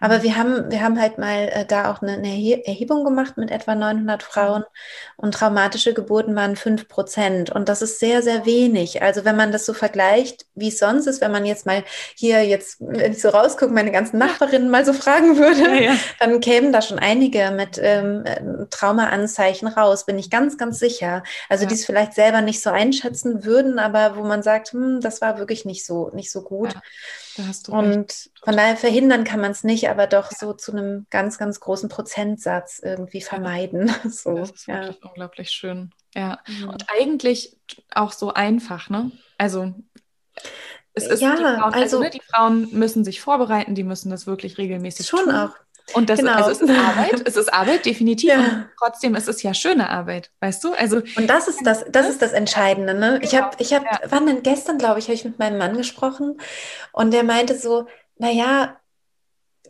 aber 0.00 0.18
mhm. 0.18 0.22
wir 0.22 0.36
haben, 0.36 0.70
wir 0.70 0.82
haben 0.82 0.98
halt 0.98 1.18
mal 1.18 1.50
äh, 1.52 1.66
da 1.66 1.92
auch 1.92 2.00
eine, 2.00 2.12
eine, 2.12 2.66
Erhebung 2.66 3.04
gemacht 3.04 3.36
mit 3.36 3.50
etwa 3.50 3.74
900 3.74 4.22
Frauen 4.22 4.64
und 5.16 5.34
traumatische 5.34 5.92
Geburten 5.92 6.34
waren 6.34 6.56
fünf 6.56 6.88
Prozent 6.88 7.50
und 7.50 7.68
das 7.68 7.82
ist 7.82 8.00
sehr, 8.00 8.22
sehr 8.22 8.46
wenig. 8.46 9.02
Also 9.02 9.26
wenn 9.26 9.36
man 9.36 9.52
das 9.52 9.66
so 9.66 9.74
vergleicht, 9.74 10.46
wie 10.54 10.68
es 10.68 10.78
sonst 10.78 11.06
ist, 11.06 11.20
wenn 11.20 11.30
man 11.30 11.44
jetzt 11.44 11.66
mal 11.66 11.84
hier 12.16 12.42
jetzt, 12.46 12.78
wenn 12.80 13.12
ich 13.12 13.20
so 13.20 13.28
rausgucke, 13.28 13.72
meine 13.72 13.92
ganzen 13.92 14.16
Nachbarinnen 14.16 14.70
mal 14.70 14.86
so 14.86 14.94
fragen 14.94 15.36
würde, 15.36 15.60
ja, 15.60 15.92
ja. 15.92 15.96
dann 16.18 16.40
kämen 16.40 16.72
da 16.72 16.80
schon 16.80 16.98
einige 16.98 17.50
mit 17.50 17.78
ähm, 17.82 18.24
äh, 18.24 18.40
Traumaanzeichen 18.70 19.68
raus, 19.68 20.06
bin 20.06 20.18
ich 20.18 20.30
ganz, 20.30 20.56
ganz 20.56 20.78
sicher. 20.78 21.22
Also 21.50 21.66
die 21.66 21.74
es 21.74 21.84
vielleicht 21.84 22.14
selber 22.14 22.40
nicht 22.40 22.62
so 22.62 22.70
einschätzen 22.70 23.44
würden, 23.44 23.78
aber 23.78 24.16
wo 24.16 24.22
man 24.22 24.42
sagt, 24.42 24.72
hm, 24.72 25.02
das 25.02 25.20
war 25.20 25.38
wirklich 25.38 25.66
nicht 25.66 25.84
so, 25.84 26.10
nicht 26.14 26.30
so 26.30 26.42
gut. 26.42 26.74
Und 27.68 27.96
recht. 27.96 28.30
von 28.42 28.56
daher 28.56 28.76
verhindern 28.76 29.24
kann 29.24 29.40
man 29.40 29.52
es 29.52 29.64
nicht, 29.64 29.88
aber 29.88 30.06
doch 30.06 30.30
ja. 30.30 30.36
so 30.38 30.52
zu 30.52 30.72
einem 30.72 31.06
ganz, 31.10 31.38
ganz 31.38 31.60
großen 31.60 31.88
Prozentsatz 31.88 32.80
irgendwie 32.82 33.20
vermeiden. 33.20 33.90
So, 34.04 34.36
das 34.36 34.50
ist 34.50 34.66
ja. 34.66 34.82
wirklich 34.82 35.04
unglaublich 35.04 35.50
schön. 35.50 35.90
Ja. 36.14 36.40
Mhm. 36.46 36.68
Und 36.68 36.86
eigentlich 36.88 37.56
auch 37.94 38.12
so 38.12 38.32
einfach, 38.32 38.90
ne? 38.90 39.10
Also 39.38 39.74
es 40.94 41.06
ist 41.06 41.22
ja, 41.22 41.36
die 41.36 41.42
Frauen, 41.42 41.62
also, 41.62 41.78
also 41.80 42.00
ne, 42.00 42.10
die 42.10 42.20
Frauen 42.20 42.68
müssen 42.72 43.04
sich 43.04 43.20
vorbereiten, 43.20 43.74
die 43.74 43.84
müssen 43.84 44.10
das 44.10 44.26
wirklich 44.26 44.58
regelmäßig 44.58 45.06
schon 45.06 45.24
tun. 45.24 45.34
auch. 45.34 45.50
Und 45.94 46.08
das 46.08 46.20
genau. 46.20 46.34
also 46.34 46.50
es 46.50 46.60
ist 46.60 46.70
Arbeit, 46.70 47.22
es 47.26 47.36
ist 47.36 47.52
Arbeit, 47.52 47.84
definitiv. 47.86 48.30
Ja. 48.30 48.38
Und 48.38 48.66
trotzdem 48.78 49.14
ist 49.14 49.28
es 49.28 49.42
ja 49.42 49.52
schöne 49.52 49.90
Arbeit, 49.90 50.30
weißt 50.40 50.64
du? 50.64 50.72
Also 50.74 51.02
und 51.16 51.28
das 51.28 51.48
ist 51.48 51.60
das, 51.64 51.84
das 51.90 52.08
ist 52.08 52.22
das 52.22 52.32
Entscheidende. 52.32 52.94
Ne? 52.94 53.18
Ich 53.22 53.34
habe, 53.34 53.56
ich 53.58 53.74
habe, 53.74 53.84
ja. 53.84 54.00
wann 54.08 54.26
denn 54.26 54.42
gestern, 54.42 54.78
glaube 54.78 54.98
ich, 54.98 55.06
habe 55.06 55.14
ich 55.14 55.24
mit 55.24 55.38
meinem 55.38 55.58
Mann 55.58 55.76
gesprochen 55.76 56.38
und 56.92 57.12
der 57.12 57.24
meinte 57.24 57.58
so, 57.58 57.86
naja, 58.18 58.76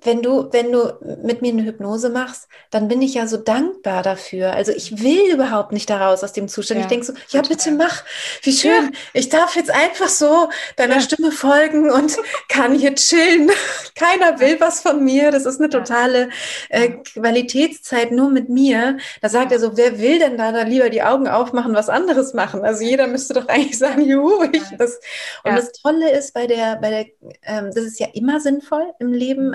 wenn 0.04 0.22
du, 0.22 0.48
wenn 0.52 0.72
du 0.72 0.94
mit 1.22 1.42
mir 1.42 1.52
eine 1.52 1.64
Hypnose 1.64 2.10
machst, 2.10 2.48
dann 2.70 2.88
bin 2.88 3.02
ich 3.02 3.14
ja 3.14 3.26
so 3.26 3.36
dankbar 3.36 4.02
dafür. 4.02 4.52
Also 4.52 4.72
ich 4.72 5.02
will 5.02 5.32
überhaupt 5.32 5.72
nicht 5.72 5.88
daraus 5.88 6.24
aus 6.24 6.32
dem 6.32 6.48
Zustand. 6.48 6.80
Ja, 6.80 6.84
ich 6.84 6.88
denke 6.88 7.06
so, 7.06 7.12
ja, 7.28 7.42
bitte 7.42 7.70
mach. 7.70 8.02
Wie 8.42 8.52
schön. 8.52 8.84
Ja. 8.84 8.98
Ich 9.12 9.28
darf 9.28 9.56
jetzt 9.56 9.70
einfach 9.70 10.08
so 10.08 10.48
deiner 10.76 10.96
ja. 10.96 11.00
Stimme 11.00 11.30
folgen 11.30 11.90
und 11.90 12.16
kann 12.48 12.74
hier 12.74 12.94
chillen. 12.94 13.50
Keiner 13.94 14.40
will 14.40 14.58
was 14.60 14.80
von 14.80 15.04
mir. 15.04 15.30
Das 15.30 15.46
ist 15.46 15.60
eine 15.60 15.70
totale 15.70 16.30
äh, 16.68 16.88
Qualitätszeit 16.88 18.10
nur 18.10 18.30
mit 18.30 18.48
mir. 18.48 18.98
Da 19.20 19.28
sagt 19.28 19.52
er 19.52 19.60
so, 19.60 19.76
wer 19.76 19.98
will 19.98 20.18
denn 20.18 20.36
da, 20.36 20.52
da 20.52 20.62
lieber 20.62 20.90
die 20.90 21.02
Augen 21.02 21.28
aufmachen, 21.28 21.74
was 21.74 21.88
anderes 21.88 22.34
machen? 22.34 22.64
Also 22.64 22.82
jeder 22.82 23.06
müsste 23.06 23.34
doch 23.34 23.48
eigentlich 23.48 23.78
sagen, 23.78 24.02
juhu, 24.02 24.44
ich 24.52 24.62
das. 24.78 25.00
Und 25.44 25.56
das 25.56 25.72
Tolle 25.72 26.10
ist 26.10 26.34
bei 26.34 26.46
der, 26.46 26.76
bei 26.76 26.90
der, 26.90 27.06
ähm, 27.44 27.70
das 27.74 27.84
ist 27.84 28.00
ja 28.00 28.08
immer 28.12 28.40
sinnvoll 28.40 28.92
im 28.98 29.12
Leben. 29.12 29.50
Mhm. 29.50 29.54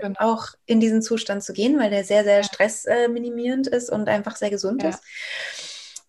Genau. 0.00 0.18
auch 0.18 0.48
in 0.66 0.80
diesen 0.80 1.02
Zustand 1.02 1.42
zu 1.42 1.52
gehen, 1.52 1.78
weil 1.78 1.90
der 1.90 2.04
sehr, 2.04 2.24
sehr 2.24 2.42
stressminimierend 2.42 3.66
ist 3.66 3.90
und 3.90 4.08
einfach 4.08 4.36
sehr 4.36 4.50
gesund 4.50 4.82
ja. 4.82 4.90
ist. 4.90 5.02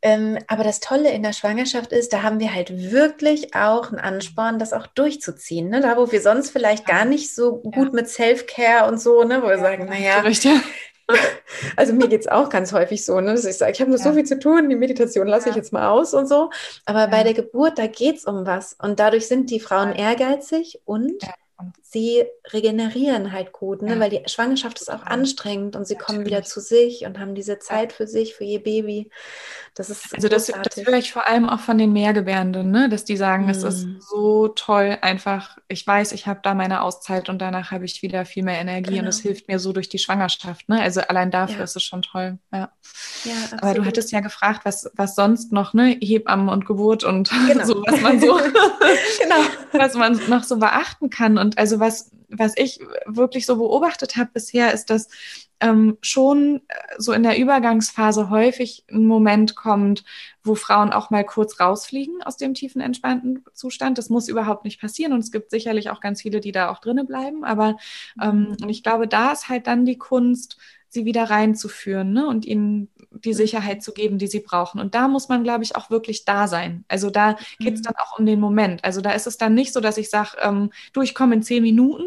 Ähm, 0.02 0.38
aber 0.48 0.64
das 0.64 0.80
Tolle 0.80 1.12
in 1.12 1.24
der 1.24 1.34
Schwangerschaft 1.34 1.92
ist, 1.92 2.14
da 2.14 2.24
haben 2.24 2.40
wir 2.40 2.54
halt 2.54 2.92
wirklich 2.92 3.54
auch 3.54 3.90
einen 3.90 4.00
Ansporn, 4.00 4.58
das 4.58 4.72
auch 4.72 4.88
durchzuziehen. 4.88 5.70
Ne? 5.70 5.82
Da, 5.82 5.98
wo 5.98 6.10
wir 6.10 6.22
sonst 6.22 6.52
vielleicht 6.52 6.86
gar 6.86 7.04
nicht 7.04 7.36
so 7.36 7.58
gut 7.58 7.88
ja. 7.88 7.94
mit 7.94 8.08
Self-Care 8.08 8.88
und 8.88 9.02
so, 9.02 9.24
ne? 9.24 9.42
wo 9.44 9.48
wir 9.48 9.60
sagen, 9.60 9.86
naja, 9.86 10.24
also 11.76 11.94
mir 11.94 12.08
geht 12.08 12.22
es 12.22 12.28
auch 12.28 12.50
ganz 12.50 12.72
häufig 12.72 13.04
so, 13.04 13.20
ne, 13.20 13.34
dass 13.34 13.44
ich 13.44 13.58
sage, 13.58 13.72
ich 13.72 13.82
habe 13.82 13.92
noch 13.92 13.98
ja. 13.98 14.04
so 14.04 14.14
viel 14.14 14.26
zu 14.26 14.40
tun, 14.40 14.70
die 14.70 14.76
Meditation 14.76 15.28
lasse 15.28 15.48
ja. 15.48 15.52
ich 15.52 15.58
jetzt 15.58 15.74
mal 15.74 15.90
aus 15.90 16.14
und 16.14 16.28
so. 16.28 16.50
Aber 16.86 17.02
ja. 17.02 17.08
bei 17.08 17.24
der 17.24 17.34
Geburt, 17.34 17.78
da 17.78 17.88
geht 17.88 18.18
es 18.18 18.26
um 18.26 18.46
was. 18.46 18.76
Und 18.82 19.00
dadurch 19.00 19.28
sind 19.28 19.50
die 19.50 19.60
Frauen 19.60 19.92
ehrgeizig 19.92 20.82
und 20.86 21.24
sie 21.82 22.26
regenerieren 22.52 23.32
halt 23.32 23.52
gut, 23.52 23.82
ne? 23.82 23.94
Ja. 23.94 24.00
weil 24.00 24.10
die 24.10 24.24
Schwangerschaft 24.28 24.80
ist 24.82 24.92
auch 24.92 25.04
anstrengend 25.04 25.76
und 25.76 25.86
sie 25.86 25.96
Natürlich. 25.96 26.06
kommen 26.16 26.26
wieder 26.26 26.44
zu 26.44 26.62
sich 26.62 27.06
und 27.06 27.20
haben 27.20 27.36
diese 27.36 27.60
Zeit 27.60 27.94
für 27.94 28.08
sich, 28.08 28.36
für 28.36 28.44
ihr 28.44 28.64
Baby. 28.64 29.10
Das 29.80 29.90
ist 29.90 30.14
also 30.14 30.28
das, 30.28 30.48
das 30.48 30.86
höre 30.86 30.98
ich 30.98 31.14
vor 31.14 31.26
allem 31.26 31.48
auch 31.48 31.62
von 31.62 31.78
den 31.78 31.94
Mehrgebärenden, 31.94 32.70
ne? 32.70 32.90
dass 32.90 33.06
die 33.06 33.16
sagen, 33.16 33.44
mhm. 33.44 33.50
es 33.52 33.64
ist 33.64 33.86
mhm. 33.86 34.02
so 34.02 34.50
toll, 34.50 34.98
einfach, 35.02 35.58
ich 35.70 35.88
weiß, 35.88 36.12
ich 36.12 36.28
habe 36.28 36.42
da 36.44 36.54
meine 36.54 36.82
Auszeit 36.82 37.30
und 37.30 37.40
danach 37.40 37.72
habe 37.72 37.86
ich 37.86 38.02
wieder 38.02 38.26
viel 38.26 38.44
mehr 38.44 38.60
Energie 38.60 38.90
genau. 38.90 39.04
und 39.04 39.08
es 39.08 39.22
hilft 39.22 39.48
mir 39.48 39.58
so 39.58 39.72
durch 39.72 39.88
die 39.88 39.98
Schwangerschaft. 39.98 40.68
Ne? 40.68 40.82
Also 40.82 41.00
allein 41.00 41.32
dafür 41.32 41.60
ja. 41.60 41.64
ist 41.64 41.78
es 41.78 41.84
schon 41.84 42.02
toll. 42.02 42.40
Ja. 42.52 42.74
ja 43.24 43.58
Aber 43.62 43.74
du 43.74 43.86
hattest 43.86 44.12
ja 44.12 44.20
gefragt, 44.20 44.66
was, 44.66 44.92
was 44.96 45.16
sonst 45.16 45.54
noch, 45.54 45.74
ne? 45.74 45.98
Hebammen 46.02 46.50
und 46.50 46.66
Geburt 46.66 47.06
und 47.06 47.30
genau. 47.48 47.64
so, 47.64 47.82
was 47.88 48.02
man 48.02 48.20
so, 48.20 48.38
genau. 49.24 49.36
was 49.72 49.94
man 49.94 50.20
noch 50.28 50.44
so 50.44 50.58
beachten 50.58 51.10
kann. 51.10 51.38
Und 51.38 51.58
also 51.58 51.80
was, 51.80 52.12
was 52.30 52.54
ich 52.56 52.80
wirklich 53.06 53.46
so 53.46 53.58
beobachtet 53.58 54.16
habe 54.16 54.30
bisher, 54.34 54.74
ist, 54.74 54.90
dass 54.90 55.10
ähm, 55.60 55.98
schon 56.02 56.62
äh, 56.68 56.74
so 56.98 57.12
in 57.12 57.24
der 57.24 57.38
Übergangsphase 57.38 58.30
häufig 58.30 58.86
ein 58.90 59.06
Moment 59.06 59.56
kommt, 59.56 60.04
wo 60.44 60.56
Frauen 60.56 60.92
auch 60.92 61.10
mal 61.10 61.26
kurz 61.26 61.60
rausfliegen 61.60 62.22
aus 62.24 62.38
dem 62.38 62.54
tiefen 62.54 62.82
entspannten 62.82 63.44
Zustand. 63.54 63.98
Das 63.98 64.10
muss 64.10 64.28
überhaupt 64.28 64.64
nicht 64.64 64.80
passieren 64.80 65.14
und 65.14 65.20
es 65.20 65.32
gibt 65.32 65.52
sicherlich 65.52 65.90
auch 65.90 66.02
ganz 66.02 66.22
viele, 66.22 66.40
die 66.40 66.52
da 66.52 66.70
auch 66.70 66.80
drinnen 66.80 67.08
bleiben. 67.08 67.44
Aber 67.44 67.78
ähm, 68.22 68.56
und 68.62 68.70
ich 68.70 68.84
glaube, 68.84 69.08
da 69.08 69.32
ist 69.32 69.50
halt 69.50 69.68
dann 69.68 69.86
die 69.86 69.98
Kunst, 69.98 70.58
sie 70.90 71.06
wieder 71.06 71.30
reinzuführen 71.30 72.14
ne? 72.14 72.28
und 72.28 72.46
ihnen 72.46 72.90
die 73.24 73.34
Sicherheit 73.34 73.84
zu 73.84 73.94
geben, 73.94 74.18
die 74.18 74.28
sie 74.28 74.40
brauchen. 74.40 74.80
Und 74.80 74.96
da 74.96 75.08
muss 75.08 75.30
man, 75.30 75.44
glaube 75.44 75.64
ich, 75.64 75.76
auch 75.76 75.90
wirklich 75.90 76.26
da 76.26 76.48
sein. 76.48 76.84
Also 76.88 77.10
da 77.10 77.38
geht 77.60 77.76
es 77.76 77.80
mhm. 77.82 77.84
dann 77.84 77.96
auch 77.98 78.20
um 78.20 78.26
den 78.26 78.40
Moment. 78.40 78.84
Also 78.84 79.02
da 79.02 79.12
ist 79.12 79.28
es 79.28 79.38
dann 79.38 79.54
nicht 79.54 79.74
so, 79.74 79.80
dass 79.80 79.98
ich 79.98 80.10
sage, 80.10 80.38
ähm, 80.42 80.72
du, 80.94 81.02
ich 81.02 81.16
komme 81.16 81.36
in 81.36 81.44
zehn 81.44 81.64
Minuten. 81.64 82.06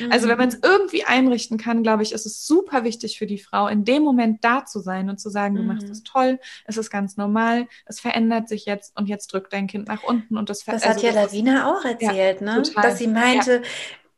Mhm. 0.00 0.12
Also 0.12 0.28
wenn 0.28 0.38
man 0.38 0.48
es 0.48 0.58
irgendwie 0.62 1.04
einrichten 1.04 1.58
kann, 1.58 1.82
glaube 1.82 2.02
ich, 2.02 2.12
ist 2.12 2.26
es 2.26 2.46
super 2.46 2.84
wichtig 2.84 3.18
für 3.18 3.26
die 3.26 3.38
Frau, 3.38 3.68
in 3.68 3.84
dem 3.84 4.02
Moment 4.02 4.44
da 4.44 4.64
zu 4.64 4.80
sein 4.80 5.08
und 5.10 5.20
zu 5.20 5.30
sagen, 5.30 5.54
du 5.54 5.62
mhm. 5.62 5.68
machst 5.68 5.88
es 5.88 6.02
toll, 6.02 6.38
es 6.66 6.76
ist 6.76 6.90
ganz 6.90 7.16
normal, 7.16 7.66
es 7.84 8.00
verändert 8.00 8.48
sich 8.48 8.66
jetzt 8.66 8.96
und 8.96 9.08
jetzt 9.08 9.32
drückt 9.32 9.52
dein 9.52 9.66
Kind 9.66 9.88
nach 9.88 10.02
unten 10.02 10.36
und 10.36 10.50
das 10.50 10.64
Das 10.64 10.82
also 10.82 10.88
hat 10.88 11.02
ja 11.02 11.12
Lavina 11.12 11.70
auch 11.70 11.84
erzählt, 11.84 12.40
ja, 12.40 12.56
ne? 12.56 12.62
Total. 12.62 12.82
Dass 12.82 12.98
sie 12.98 13.08
meinte, 13.08 13.56
ja 13.56 13.60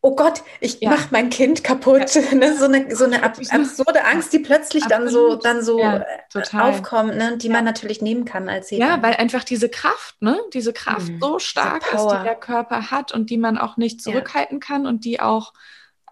oh 0.01 0.15
Gott, 0.15 0.43
ich 0.61 0.81
ja. 0.81 0.91
mache 0.91 1.09
mein 1.11 1.31
Kind 1.31 1.65
kaputt. 1.65 2.15
Ja. 2.15 2.23
Ne? 2.39 2.57
So 2.57 2.67
eine, 2.67 2.95
so 2.95 3.05
eine 3.05 3.23
ab, 3.23 3.39
absurde 3.51 4.05
Angst, 4.05 4.33
die 4.33 4.39
plötzlich 4.39 4.85
dann 4.87 5.09
so, 5.09 5.37
dann 5.37 5.63
so 5.63 5.81
ja, 5.81 6.05
äh, 6.35 6.59
aufkommt, 6.59 7.17
ne? 7.17 7.37
die 7.37 7.49
man 7.49 7.65
natürlich 7.65 8.01
nehmen 8.01 8.25
kann 8.25 8.49
als 8.49 8.71
Hebamme. 8.71 8.91
Ja, 8.91 9.03
weil 9.03 9.15
einfach 9.15 9.45
diese 9.45 9.69
Kraft, 9.69 10.21
ne? 10.23 10.39
diese 10.53 10.73
Kraft 10.73 11.09
mhm. 11.09 11.19
so 11.21 11.39
stark 11.39 11.83
ist, 11.93 12.05
die 12.05 12.23
der 12.23 12.37
Körper 12.37 12.91
hat 12.91 13.13
und 13.13 13.31
die 13.31 13.39
man 13.39 13.59
auch 13.59 13.77
nicht 13.77 14.03
zurückhalten 14.03 14.61
kann 14.61 14.87
und 14.87 15.05
die 15.05 15.21
auch, 15.21 15.53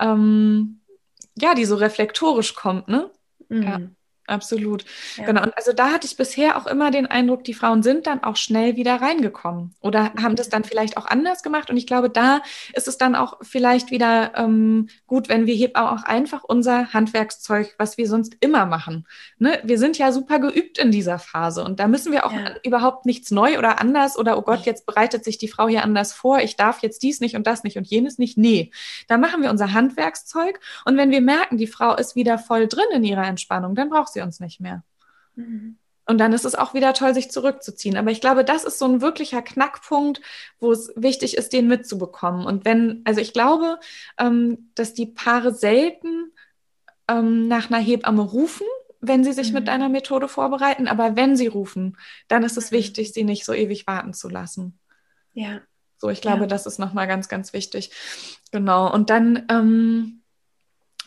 ähm, 0.00 0.80
ja, 1.36 1.54
die 1.54 1.64
so 1.64 1.76
reflektorisch 1.76 2.54
kommt. 2.54 2.88
Ne? 2.88 3.10
Mhm. 3.48 3.95
Absolut. 4.26 4.84
Ja. 5.16 5.26
Genau. 5.26 5.42
Und 5.42 5.56
also 5.56 5.72
da 5.72 5.92
hatte 5.92 6.06
ich 6.06 6.16
bisher 6.16 6.56
auch 6.56 6.66
immer 6.66 6.90
den 6.90 7.06
Eindruck, 7.06 7.44
die 7.44 7.54
Frauen 7.54 7.82
sind 7.82 8.06
dann 8.06 8.22
auch 8.22 8.36
schnell 8.36 8.76
wieder 8.76 9.00
reingekommen 9.00 9.74
oder 9.80 10.12
haben 10.20 10.36
das 10.36 10.48
dann 10.48 10.64
vielleicht 10.64 10.96
auch 10.96 11.06
anders 11.06 11.42
gemacht. 11.42 11.70
Und 11.70 11.76
ich 11.76 11.86
glaube, 11.86 12.10
da 12.10 12.40
ist 12.72 12.88
es 12.88 12.98
dann 12.98 13.14
auch 13.14 13.38
vielleicht 13.42 13.90
wieder 13.90 14.32
ähm, 14.36 14.88
gut, 15.06 15.28
wenn 15.28 15.46
wir 15.46 15.54
hier 15.54 15.70
auch 15.74 16.04
einfach 16.04 16.44
unser 16.44 16.92
Handwerkszeug, 16.92 17.74
was 17.78 17.98
wir 17.98 18.08
sonst 18.08 18.36
immer 18.40 18.66
machen. 18.66 19.06
Ne? 19.38 19.58
Wir 19.62 19.78
sind 19.78 19.98
ja 19.98 20.12
super 20.12 20.38
geübt 20.38 20.78
in 20.78 20.90
dieser 20.90 21.18
Phase 21.18 21.64
und 21.64 21.80
da 21.80 21.88
müssen 21.88 22.12
wir 22.12 22.26
auch 22.26 22.32
ja. 22.32 22.54
überhaupt 22.62 23.06
nichts 23.06 23.30
neu 23.30 23.58
oder 23.58 23.80
anders 23.80 24.18
oder 24.18 24.38
oh 24.38 24.42
Gott, 24.42 24.66
jetzt 24.66 24.86
bereitet 24.86 25.24
sich 25.24 25.38
die 25.38 25.48
Frau 25.48 25.68
hier 25.68 25.84
anders 25.84 26.12
vor, 26.12 26.40
ich 26.40 26.56
darf 26.56 26.82
jetzt 26.82 27.02
dies 27.02 27.20
nicht 27.20 27.36
und 27.36 27.46
das 27.46 27.64
nicht 27.64 27.76
und 27.76 27.86
jenes 27.86 28.18
nicht. 28.18 28.38
Nee, 28.38 28.70
da 29.08 29.18
machen 29.18 29.42
wir 29.42 29.50
unser 29.50 29.72
Handwerkszeug 29.72 30.60
und 30.84 30.96
wenn 30.96 31.10
wir 31.10 31.20
merken, 31.20 31.58
die 31.58 31.66
Frau 31.66 31.94
ist 31.96 32.16
wieder 32.16 32.38
voll 32.38 32.68
drin 32.68 32.86
in 32.92 33.04
ihrer 33.04 33.26
Entspannung, 33.26 33.74
dann 33.74 33.88
braucht 33.90 34.12
sie 34.12 34.15
uns 34.22 34.40
nicht 34.40 34.60
mehr. 34.60 34.84
Mhm. 35.34 35.78
Und 36.08 36.18
dann 36.18 36.32
ist 36.32 36.44
es 36.44 36.54
auch 36.54 36.72
wieder 36.72 36.94
toll, 36.94 37.14
sich 37.14 37.32
zurückzuziehen. 37.32 37.96
Aber 37.96 38.12
ich 38.12 38.20
glaube, 38.20 38.44
das 38.44 38.64
ist 38.64 38.78
so 38.78 38.84
ein 38.84 39.00
wirklicher 39.00 39.42
Knackpunkt, 39.42 40.20
wo 40.60 40.70
es 40.70 40.92
wichtig 40.94 41.36
ist, 41.36 41.52
den 41.52 41.66
mitzubekommen. 41.66 42.46
Und 42.46 42.64
wenn, 42.64 43.02
also 43.04 43.20
ich 43.20 43.32
glaube, 43.32 43.80
ähm, 44.16 44.70
dass 44.76 44.94
die 44.94 45.06
Paare 45.06 45.52
selten 45.52 46.32
ähm, 47.08 47.48
nach 47.48 47.70
einer 47.70 47.82
Hebamme 47.82 48.22
rufen, 48.22 48.66
wenn 49.00 49.24
sie 49.24 49.32
sich 49.32 49.48
mhm. 49.48 49.54
mit 49.54 49.68
einer 49.68 49.88
Methode 49.88 50.28
vorbereiten. 50.28 50.86
Aber 50.86 51.16
wenn 51.16 51.36
sie 51.36 51.48
rufen, 51.48 51.96
dann 52.28 52.44
ist 52.44 52.56
es 52.56 52.70
mhm. 52.70 52.76
wichtig, 52.76 53.12
sie 53.12 53.24
nicht 53.24 53.44
so 53.44 53.52
ewig 53.52 53.88
warten 53.88 54.14
zu 54.14 54.28
lassen. 54.28 54.78
Ja. 55.32 55.60
So, 55.98 56.08
ich 56.08 56.20
glaube, 56.20 56.42
ja. 56.42 56.46
das 56.46 56.66
ist 56.66 56.78
nochmal 56.78 57.08
ganz, 57.08 57.28
ganz 57.28 57.52
wichtig. 57.52 57.90
Genau. 58.52 58.92
Und 58.92 59.10
dann 59.10 59.44
ähm, 59.48 60.22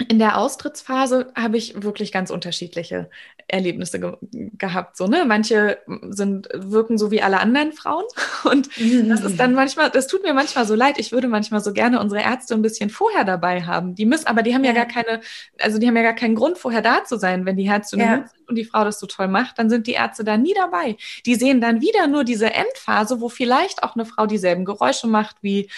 in 0.07 0.17
der 0.17 0.37
Austrittsphase 0.37 1.31
habe 1.35 1.57
ich 1.57 1.83
wirklich 1.83 2.11
ganz 2.11 2.31
unterschiedliche 2.31 3.09
Erlebnisse 3.47 3.99
ge 3.99 4.13
gehabt. 4.57 4.95
So, 4.95 5.07
ne? 5.07 5.25
Manche 5.25 5.79
sind, 6.09 6.47
wirken 6.53 6.97
so 6.97 7.11
wie 7.11 7.21
alle 7.21 7.39
anderen 7.39 7.73
Frauen. 7.73 8.05
Und 8.43 8.69
das 8.77 9.21
ist 9.21 9.39
dann 9.39 9.53
manchmal, 9.53 9.89
das 9.89 10.07
tut 10.07 10.23
mir 10.23 10.33
manchmal 10.33 10.65
so 10.65 10.75
leid. 10.75 10.99
Ich 10.99 11.11
würde 11.11 11.27
manchmal 11.27 11.59
so 11.59 11.73
gerne 11.73 11.99
unsere 11.99 12.21
Ärzte 12.21 12.53
ein 12.53 12.61
bisschen 12.61 12.89
vorher 12.89 13.25
dabei 13.25 13.63
haben. 13.63 13.95
Die 13.95 14.05
müssen, 14.05 14.27
aber 14.27 14.41
die 14.41 14.53
haben 14.53 14.63
ja, 14.63 14.71
ja 14.71 14.83
gar 14.83 14.85
keine, 14.85 15.21
also 15.59 15.79
die 15.79 15.87
haben 15.87 15.97
ja 15.97 16.03
gar 16.03 16.15
keinen 16.15 16.35
Grund, 16.35 16.57
vorher 16.57 16.81
da 16.81 17.03
zu 17.03 17.17
sein. 17.17 17.45
Wenn 17.45 17.57
die 17.57 17.65
Ärzte 17.65 17.97
ja. 17.97 18.25
Und 18.49 18.55
die 18.55 18.65
Frau 18.65 18.83
das 18.83 18.99
so 18.99 19.07
toll 19.07 19.27
macht, 19.27 19.59
dann 19.59 19.69
sind 19.69 19.87
die 19.87 19.93
Ärzte 19.93 20.23
da 20.23 20.37
nie 20.37 20.53
dabei. 20.53 20.97
Die 21.25 21.35
sehen 21.35 21.61
dann 21.61 21.81
wieder 21.81 22.07
nur 22.07 22.23
diese 22.23 22.53
Endphase, 22.53 23.21
wo 23.21 23.29
vielleicht 23.29 23.83
auch 23.83 23.95
eine 23.95 24.05
Frau 24.05 24.25
dieselben 24.25 24.65
Geräusche 24.65 25.07
macht 25.07 25.37
wie, 25.41 25.69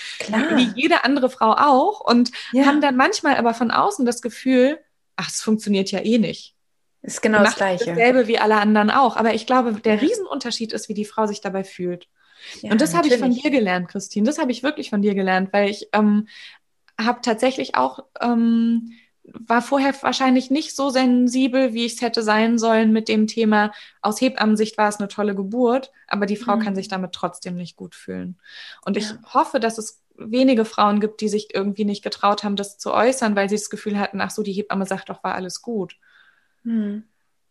wie 0.55 0.71
jede 0.75 1.03
andere 1.03 1.29
Frau 1.29 1.51
auch 1.51 1.99
und 1.99 2.31
ja. 2.53 2.65
haben 2.65 2.81
dann 2.81 2.95
manchmal 2.95 3.35
aber 3.35 3.53
von 3.53 3.71
außen 3.71 4.05
das 4.05 4.21
Gefühl, 4.21 4.79
ach, 5.15 5.29
es 5.29 5.41
funktioniert 5.41 5.91
ja 5.91 5.99
eh 5.99 6.17
nicht. 6.17 6.55
Ist 7.03 7.21
genau 7.21 7.43
das 7.43 7.55
Gleiche. 7.55 7.85
Dasselbe 7.85 8.27
wie 8.27 8.37
alle 8.37 8.57
anderen 8.57 8.91
auch. 8.91 9.17
Aber 9.17 9.33
ich 9.33 9.47
glaube, 9.47 9.73
der 9.73 10.01
Riesenunterschied 10.01 10.71
ist, 10.71 10.87
wie 10.87 10.93
die 10.93 11.05
Frau 11.05 11.25
sich 11.25 11.41
dabei 11.41 11.63
fühlt. 11.63 12.07
Ja, 12.61 12.71
und 12.71 12.81
das 12.81 12.95
habe 12.95 13.07
ich 13.07 13.17
von 13.17 13.33
dir 13.33 13.49
gelernt, 13.49 13.87
Christine. 13.87 14.25
Das 14.25 14.37
habe 14.37 14.51
ich 14.51 14.63
wirklich 14.63 14.89
von 14.89 15.01
dir 15.01 15.15
gelernt, 15.15 15.49
weil 15.51 15.69
ich 15.69 15.89
ähm, 15.93 16.27
habe 16.99 17.21
tatsächlich 17.21 17.75
auch, 17.75 18.05
ähm, 18.19 18.91
war 19.33 19.61
vorher 19.61 19.93
wahrscheinlich 20.01 20.51
nicht 20.51 20.75
so 20.75 20.89
sensibel, 20.89 21.73
wie 21.73 21.85
ich 21.85 21.95
es 21.95 22.01
hätte 22.01 22.23
sein 22.23 22.57
sollen 22.57 22.91
mit 22.91 23.07
dem 23.07 23.27
Thema. 23.27 23.71
Aus 24.01 24.19
Hebammensicht 24.21 24.77
war 24.77 24.89
es 24.89 24.97
eine 24.97 25.07
tolle 25.07 25.35
Geburt, 25.35 25.91
aber 26.07 26.25
die 26.25 26.35
Frau 26.35 26.57
mhm. 26.57 26.61
kann 26.61 26.75
sich 26.75 26.87
damit 26.87 27.13
trotzdem 27.13 27.55
nicht 27.55 27.75
gut 27.75 27.95
fühlen. 27.95 28.37
Und 28.85 28.97
ja. 28.97 29.03
ich 29.03 29.33
hoffe, 29.33 29.59
dass 29.59 29.77
es 29.77 30.01
wenige 30.15 30.65
Frauen 30.65 30.99
gibt, 30.99 31.21
die 31.21 31.29
sich 31.29 31.53
irgendwie 31.53 31.85
nicht 31.85 32.03
getraut 32.03 32.43
haben, 32.43 32.55
das 32.55 32.77
zu 32.77 32.93
äußern, 32.93 33.35
weil 33.35 33.49
sie 33.49 33.55
das 33.55 33.69
Gefühl 33.69 33.97
hatten, 33.99 34.21
ach 34.21 34.31
so, 34.31 34.43
die 34.43 34.53
Hebamme 34.53 34.85
sagt 34.85 35.09
doch, 35.09 35.23
war 35.23 35.35
alles 35.35 35.61
gut. 35.61 35.97
Hm. 36.63 37.03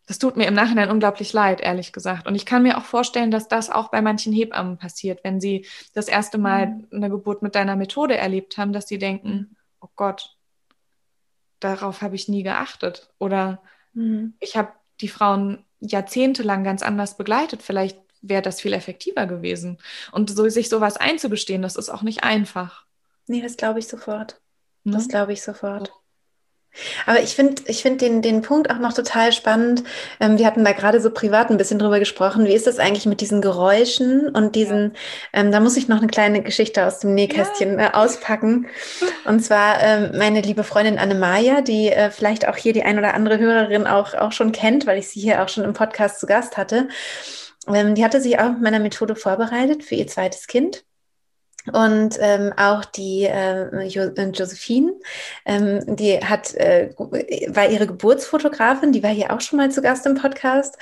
Das 0.07 0.19
tut 0.19 0.35
mir 0.35 0.47
im 0.47 0.53
Nachhinein 0.53 0.89
unglaublich 0.89 1.31
leid, 1.31 1.61
ehrlich 1.61 1.93
gesagt. 1.93 2.27
Und 2.27 2.35
ich 2.35 2.45
kann 2.45 2.63
mir 2.63 2.77
auch 2.77 2.83
vorstellen, 2.83 3.31
dass 3.31 3.47
das 3.47 3.69
auch 3.69 3.89
bei 3.89 4.01
manchen 4.01 4.33
Hebammen 4.33 4.77
passiert, 4.77 5.23
wenn 5.23 5.39
sie 5.39 5.65
das 5.93 6.07
erste 6.07 6.37
Mal 6.37 6.67
hm. 6.67 6.87
eine 6.91 7.09
Geburt 7.09 7.41
mit 7.41 7.55
deiner 7.55 7.75
Methode 7.75 8.17
erlebt 8.17 8.57
haben, 8.57 8.73
dass 8.73 8.87
sie 8.87 8.97
denken, 8.97 9.55
oh 9.79 9.89
Gott, 9.95 10.37
darauf 11.61 12.01
habe 12.01 12.15
ich 12.15 12.27
nie 12.27 12.43
geachtet. 12.43 13.09
Oder 13.17 13.61
hm. 13.93 14.33
ich 14.39 14.57
habe 14.57 14.73
die 14.99 15.07
Frauen 15.07 15.63
jahrzehntelang 15.79 16.63
ganz 16.63 16.83
anders 16.83 17.17
begleitet. 17.17 17.61
Vielleicht 17.63 17.99
wäre 18.21 18.41
das 18.41 18.61
viel 18.61 18.73
effektiver 18.73 19.25
gewesen. 19.25 19.79
Und 20.11 20.29
so, 20.29 20.47
sich 20.49 20.69
sowas 20.69 20.97
einzugestehen, 20.97 21.61
das 21.61 21.75
ist 21.75 21.89
auch 21.89 22.03
nicht 22.03 22.23
einfach. 22.23 22.85
Nee, 23.27 23.41
das 23.41 23.57
glaube 23.57 23.79
ich 23.79 23.87
sofort. 23.87 24.41
Ne? 24.83 24.93
Das 24.93 25.07
glaube 25.07 25.33
ich 25.33 25.41
sofort. 25.41 25.91
Aber 27.05 27.21
ich 27.21 27.35
finde 27.35 27.63
ich 27.67 27.81
find 27.81 28.01
den, 28.01 28.21
den 28.21 28.41
Punkt 28.41 28.69
auch 28.71 28.79
noch 28.79 28.93
total 28.93 29.31
spannend. 29.33 29.83
Ähm, 30.19 30.37
wir 30.37 30.45
hatten 30.45 30.63
da 30.63 30.71
gerade 30.71 31.01
so 31.01 31.11
privat 31.11 31.49
ein 31.49 31.57
bisschen 31.57 31.79
drüber 31.79 31.99
gesprochen. 31.99 32.45
Wie 32.45 32.53
ist 32.53 32.67
das 32.67 32.79
eigentlich 32.79 33.05
mit 33.05 33.21
diesen 33.21 33.41
Geräuschen 33.41 34.29
und 34.29 34.55
diesen, 34.55 34.93
ja. 35.33 35.41
ähm, 35.41 35.51
da 35.51 35.59
muss 35.59 35.77
ich 35.77 35.87
noch 35.87 35.97
eine 35.97 36.07
kleine 36.07 36.41
Geschichte 36.41 36.85
aus 36.85 36.99
dem 36.99 37.13
Nähkästchen 37.13 37.79
ja. 37.79 37.87
äh, 37.87 37.93
auspacken. 37.93 38.67
Und 39.25 39.43
zwar 39.43 39.81
ähm, 39.81 40.17
meine 40.17 40.41
liebe 40.41 40.63
Freundin 40.63 40.97
Annemaja, 40.97 41.61
die 41.61 41.89
äh, 41.89 42.09
vielleicht 42.09 42.47
auch 42.47 42.55
hier 42.55 42.73
die 42.73 42.83
ein 42.83 42.97
oder 42.97 43.13
andere 43.13 43.37
Hörerin 43.37 43.87
auch, 43.87 44.13
auch 44.13 44.31
schon 44.31 44.51
kennt, 44.51 44.87
weil 44.87 44.97
ich 44.97 45.09
sie 45.09 45.19
hier 45.19 45.43
auch 45.43 45.49
schon 45.49 45.63
im 45.63 45.73
Podcast 45.73 46.19
zu 46.19 46.25
Gast 46.25 46.57
hatte. 46.57 46.87
Ähm, 47.67 47.95
die 47.95 48.03
hatte 48.03 48.21
sich 48.21 48.39
auch 48.39 48.51
mit 48.51 48.61
meiner 48.61 48.79
Methode 48.79 49.15
vorbereitet 49.15 49.83
für 49.83 49.95
ihr 49.95 50.07
zweites 50.07 50.47
Kind. 50.47 50.83
Und 51.71 52.17
ähm, 52.19 52.53
auch 52.57 52.85
die 52.85 53.25
äh, 53.25 53.83
jo 53.85 54.03
äh, 54.03 54.29
Josephine, 54.29 54.93
ähm, 55.45 55.95
die 55.95 56.19
hat, 56.19 56.55
äh, 56.55 56.89
war 56.97 57.69
ihre 57.69 57.85
Geburtsfotografin, 57.85 58.91
die 58.91 59.03
war 59.03 59.11
hier 59.11 59.31
auch 59.31 59.41
schon 59.41 59.57
mal 59.57 59.69
zu 59.69 59.81
Gast 59.81 60.05
im 60.07 60.15
Podcast. 60.15 60.77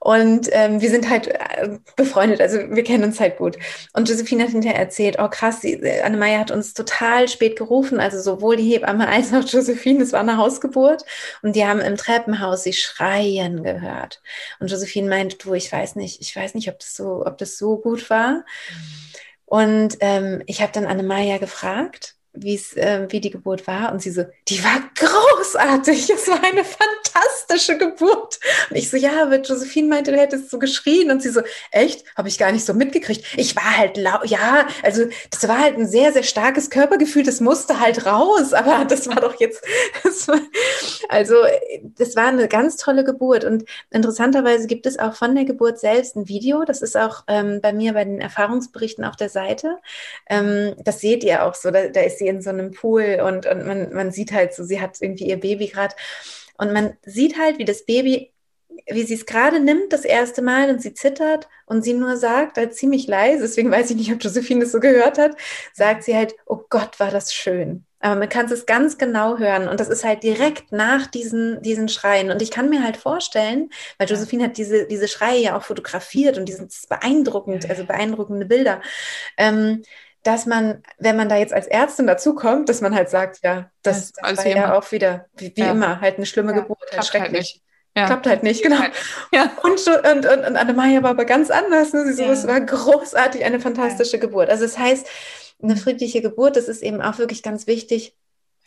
Und 0.00 0.48
ähm, 0.50 0.80
wir 0.80 0.90
sind 0.90 1.08
halt 1.08 1.28
äh, 1.28 1.78
befreundet, 1.96 2.40
also 2.40 2.58
wir 2.58 2.82
kennen 2.82 3.04
uns 3.04 3.20
halt 3.20 3.36
gut. 3.36 3.56
Und 3.92 4.08
Josephine 4.08 4.42
hat 4.42 4.50
hinterher 4.50 4.78
erzählt, 4.78 5.16
oh 5.20 5.28
krass, 5.28 5.60
die, 5.60 5.74
äh, 5.74 6.02
Annemeier 6.02 6.40
hat 6.40 6.50
uns 6.50 6.74
total 6.74 7.28
spät 7.28 7.56
gerufen, 7.56 8.00
also 8.00 8.20
sowohl 8.20 8.56
die 8.56 8.72
Hebamme 8.72 9.08
als 9.08 9.32
auch 9.32 9.44
Josephine, 9.44 10.02
es 10.02 10.12
war 10.12 10.20
eine 10.20 10.36
Hausgeburt. 10.36 11.04
Und 11.42 11.54
die 11.54 11.64
haben 11.64 11.80
im 11.80 11.96
Treppenhaus 11.96 12.64
sie 12.64 12.72
schreien 12.72 13.62
gehört. 13.62 14.20
Und 14.58 14.70
Josephine 14.70 15.08
meint, 15.08 15.44
du, 15.44 15.54
ich 15.54 15.70
weiß 15.70 15.94
nicht, 15.94 16.20
ich 16.20 16.34
weiß 16.34 16.54
nicht, 16.54 16.68
ob 16.68 16.80
das 16.80 16.96
so, 16.96 17.24
ob 17.24 17.38
das 17.38 17.56
so 17.56 17.78
gut 17.78 18.10
war. 18.10 18.38
Mhm. 18.38 19.04
Und 19.54 19.98
ähm, 20.00 20.42
ich 20.46 20.62
habe 20.62 20.72
dann 20.72 20.84
Annemaja 20.84 21.38
gefragt, 21.38 22.16
äh, 22.76 23.06
wie 23.10 23.20
die 23.20 23.30
Geburt 23.30 23.68
war. 23.68 23.92
Und 23.92 24.02
sie 24.02 24.10
so, 24.10 24.24
die 24.48 24.64
war 24.64 24.82
großartig. 24.96 26.10
Es 26.10 26.26
war 26.26 26.42
eine 26.42 26.64
fantastische 27.14 27.78
Geburt. 27.78 28.38
Und 28.70 28.76
ich 28.76 28.90
so, 28.90 28.96
ja, 28.96 29.22
aber 29.22 29.40
Josephine 29.40 29.88
meinte, 29.88 30.12
du 30.12 30.18
hättest 30.18 30.50
so 30.50 30.58
geschrien. 30.58 31.10
Und 31.10 31.22
sie 31.22 31.30
so, 31.30 31.42
echt? 31.70 32.04
Habe 32.16 32.28
ich 32.28 32.38
gar 32.38 32.52
nicht 32.52 32.64
so 32.64 32.74
mitgekriegt. 32.74 33.24
Ich 33.36 33.56
war 33.56 33.76
halt 33.76 33.96
laut, 33.96 34.26
ja, 34.26 34.66
also 34.82 35.04
das 35.30 35.46
war 35.48 35.58
halt 35.58 35.76
ein 35.76 35.86
sehr, 35.86 36.12
sehr 36.12 36.22
starkes 36.22 36.70
Körpergefühl. 36.70 37.22
Das 37.22 37.40
musste 37.40 37.80
halt 37.80 38.06
raus. 38.06 38.52
Aber 38.52 38.84
das 38.84 39.08
war 39.08 39.20
doch 39.20 39.38
jetzt, 39.40 39.62
war, 40.28 40.40
also 41.08 41.34
das 41.82 42.16
war 42.16 42.28
eine 42.28 42.48
ganz 42.48 42.76
tolle 42.76 43.04
Geburt. 43.04 43.44
Und 43.44 43.64
interessanterweise 43.90 44.66
gibt 44.66 44.86
es 44.86 44.98
auch 44.98 45.14
von 45.14 45.34
der 45.34 45.44
Geburt 45.44 45.78
selbst 45.78 46.16
ein 46.16 46.28
Video. 46.28 46.64
Das 46.64 46.82
ist 46.82 46.96
auch 46.96 47.24
ähm, 47.28 47.60
bei 47.60 47.72
mir 47.72 47.94
bei 47.94 48.04
den 48.04 48.20
Erfahrungsberichten 48.20 49.04
auf 49.04 49.16
der 49.16 49.28
Seite. 49.28 49.78
Ähm, 50.28 50.74
das 50.84 51.00
seht 51.00 51.24
ihr 51.24 51.44
auch 51.44 51.54
so. 51.54 51.70
Da, 51.70 51.88
da 51.88 52.00
ist 52.00 52.18
sie 52.18 52.28
in 52.28 52.42
so 52.42 52.50
einem 52.50 52.72
Pool 52.72 53.20
und, 53.24 53.46
und 53.46 53.66
man, 53.66 53.92
man 53.92 54.10
sieht 54.10 54.32
halt 54.32 54.54
so, 54.54 54.64
sie 54.64 54.80
hat 54.80 54.96
irgendwie 55.00 55.28
ihr 55.28 55.38
Baby 55.38 55.68
gerade. 55.68 55.94
Und 56.58 56.72
man 56.72 56.96
sieht 57.04 57.38
halt, 57.38 57.58
wie 57.58 57.64
das 57.64 57.84
Baby, 57.84 58.32
wie 58.86 59.02
sie 59.04 59.14
es 59.14 59.26
gerade 59.26 59.60
nimmt, 59.60 59.92
das 59.92 60.04
erste 60.04 60.42
Mal 60.42 60.70
und 60.70 60.82
sie 60.82 60.94
zittert 60.94 61.48
und 61.66 61.82
sie 61.82 61.94
nur 61.94 62.16
sagt, 62.16 62.56
halt 62.56 62.74
ziemlich 62.74 63.06
leise, 63.06 63.42
deswegen 63.42 63.70
weiß 63.70 63.90
ich 63.90 63.96
nicht, 63.96 64.12
ob 64.12 64.22
Josephine 64.22 64.60
das 64.60 64.72
so 64.72 64.80
gehört 64.80 65.18
hat, 65.18 65.36
sagt 65.72 66.04
sie 66.04 66.16
halt, 66.16 66.34
oh 66.46 66.60
Gott, 66.68 67.00
war 67.00 67.10
das 67.10 67.32
schön. 67.32 67.84
Aber 68.00 68.16
man 68.16 68.28
kann 68.28 68.44
es 68.52 68.66
ganz 68.66 68.98
genau 68.98 69.38
hören 69.38 69.66
und 69.66 69.80
das 69.80 69.88
ist 69.88 70.04
halt 70.04 70.22
direkt 70.22 70.72
nach 70.72 71.06
diesen, 71.06 71.62
diesen 71.62 71.88
Schreien. 71.88 72.30
Und 72.30 72.42
ich 72.42 72.50
kann 72.50 72.68
mir 72.68 72.82
halt 72.84 72.98
vorstellen, 72.98 73.70
weil 73.96 74.08
Josephine 74.08 74.44
hat 74.44 74.58
diese, 74.58 74.86
diese 74.86 75.08
Schreie 75.08 75.40
ja 75.40 75.56
auch 75.56 75.62
fotografiert 75.62 76.36
und 76.36 76.46
die 76.46 76.52
sind 76.52 76.70
beeindruckend, 76.90 77.68
also 77.70 77.86
beeindruckende 77.86 78.44
Bilder. 78.44 78.82
Ähm, 79.38 79.82
dass 80.24 80.46
man, 80.46 80.82
wenn 80.98 81.16
man 81.16 81.28
da 81.28 81.36
jetzt 81.36 81.52
als 81.52 81.66
Ärztin 81.66 82.06
dazukommt, 82.06 82.68
dass 82.68 82.80
man 82.80 82.94
halt 82.94 83.10
sagt, 83.10 83.40
ja, 83.42 83.70
das, 83.82 84.12
das, 84.12 84.36
das 84.36 84.38
war 84.38 84.46
ja 84.46 84.64
immer. 84.64 84.74
auch 84.76 84.90
wieder, 84.90 85.26
wie, 85.36 85.52
wie 85.54 85.60
ja. 85.60 85.70
immer, 85.70 86.00
halt 86.00 86.16
eine 86.16 86.26
schlimme 86.26 86.52
ja, 86.52 86.60
Geburt, 86.60 86.80
halt, 86.90 86.92
halt 86.94 87.06
schrecklich. 87.06 87.52
Halt 87.52 87.64
ja. 87.96 88.06
Klappt 88.06 88.26
halt 88.26 88.42
nicht, 88.42 88.62
genau. 88.62 88.80
Ja. 89.32 89.52
Und, 89.62 89.86
und, 89.86 90.26
und, 90.26 90.46
und 90.46 90.56
Annemaja 90.56 91.02
war 91.04 91.10
aber 91.10 91.24
ganz 91.24 91.50
anders. 91.50 91.92
Ne? 91.92 92.04
Sie 92.06 92.14
so, 92.14 92.24
es 92.24 92.46
war 92.46 92.60
großartig, 92.60 93.44
eine 93.44 93.60
fantastische 93.60 94.18
Geburt. 94.18 94.50
Also 94.50 94.64
das 94.64 94.78
heißt, 94.78 95.06
eine 95.62 95.76
friedliche 95.76 96.20
Geburt, 96.20 96.56
das 96.56 96.66
ist 96.66 96.82
eben 96.82 97.00
auch 97.00 97.18
wirklich 97.18 97.42
ganz 97.44 97.68
wichtig, 97.68 98.16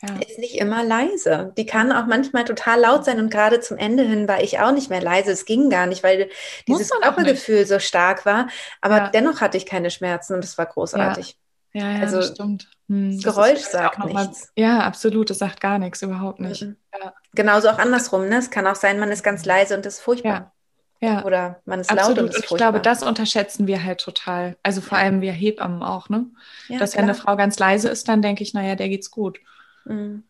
ja. 0.02 0.14
ist 0.26 0.38
nicht 0.38 0.56
immer 0.58 0.82
leise. 0.82 1.52
Die 1.58 1.66
kann 1.66 1.92
auch 1.92 2.06
manchmal 2.06 2.44
total 2.44 2.80
laut 2.80 3.04
sein 3.04 3.18
und 3.18 3.30
gerade 3.30 3.60
zum 3.60 3.76
Ende 3.76 4.04
hin 4.04 4.28
war 4.28 4.42
ich 4.42 4.60
auch 4.60 4.72
nicht 4.72 4.88
mehr 4.88 5.02
leise. 5.02 5.32
Es 5.32 5.44
ging 5.44 5.68
gar 5.68 5.86
nicht, 5.86 6.02
weil 6.02 6.30
dieses 6.66 6.90
Körpergefühl 6.90 7.66
so 7.66 7.78
stark 7.80 8.24
war. 8.24 8.48
Aber 8.80 8.96
ja. 8.96 9.08
dennoch 9.08 9.42
hatte 9.42 9.58
ich 9.58 9.66
keine 9.66 9.90
Schmerzen 9.90 10.34
und 10.34 10.44
es 10.44 10.56
war 10.56 10.66
großartig. 10.66 11.36
Ja, 11.72 11.90
ja, 11.90 12.00
also, 12.00 12.22
stimmt. 12.22 12.68
Hm, 12.88 13.20
Geräusch 13.20 13.60
sagt 13.60 13.98
nichts. 14.04 14.14
Mal, 14.14 14.32
ja, 14.56 14.80
absolut. 14.80 15.30
Das 15.30 15.38
sagt 15.38 15.60
gar 15.60 15.78
nichts, 15.78 16.02
überhaupt 16.02 16.40
nicht. 16.40 16.62
Mhm. 16.62 16.76
Ja. 16.98 17.12
genauso 17.34 17.68
auch 17.68 17.78
andersrum. 17.78 18.28
Ne? 18.28 18.38
Es 18.38 18.50
kann 18.50 18.66
auch 18.66 18.74
sein, 18.74 18.98
man 18.98 19.10
ist 19.10 19.22
ganz 19.22 19.44
leise 19.44 19.76
und 19.76 19.84
ist 19.84 20.00
furchtbar. 20.00 20.52
Ja. 21.00 21.08
ja. 21.08 21.24
Oder 21.24 21.60
man 21.66 21.80
ist 21.80 21.90
Absolut. 21.90 22.16
laut 22.16 22.24
und 22.24 22.30
ist 22.30 22.46
furchtbar. 22.46 22.54
Ich 22.54 22.58
glaube, 22.58 22.80
das 22.80 23.02
unterschätzen 23.02 23.66
wir 23.66 23.84
halt 23.84 24.00
total. 24.00 24.56
Also 24.62 24.80
vor 24.80 24.98
ja. 24.98 25.04
allem 25.04 25.20
wir 25.20 25.32
Hebammen 25.32 25.82
auch, 25.82 26.08
ne? 26.08 26.26
Dass 26.68 26.92
klar. 26.92 27.02
wenn 27.02 27.10
eine 27.10 27.14
Frau 27.14 27.36
ganz 27.36 27.58
leise 27.58 27.88
ist, 27.88 28.08
dann 28.08 28.22
denke 28.22 28.42
ich, 28.42 28.54
naja, 28.54 28.74
der 28.74 28.88
geht's 28.88 29.10
gut. 29.10 29.38
Mhm. 29.84 30.24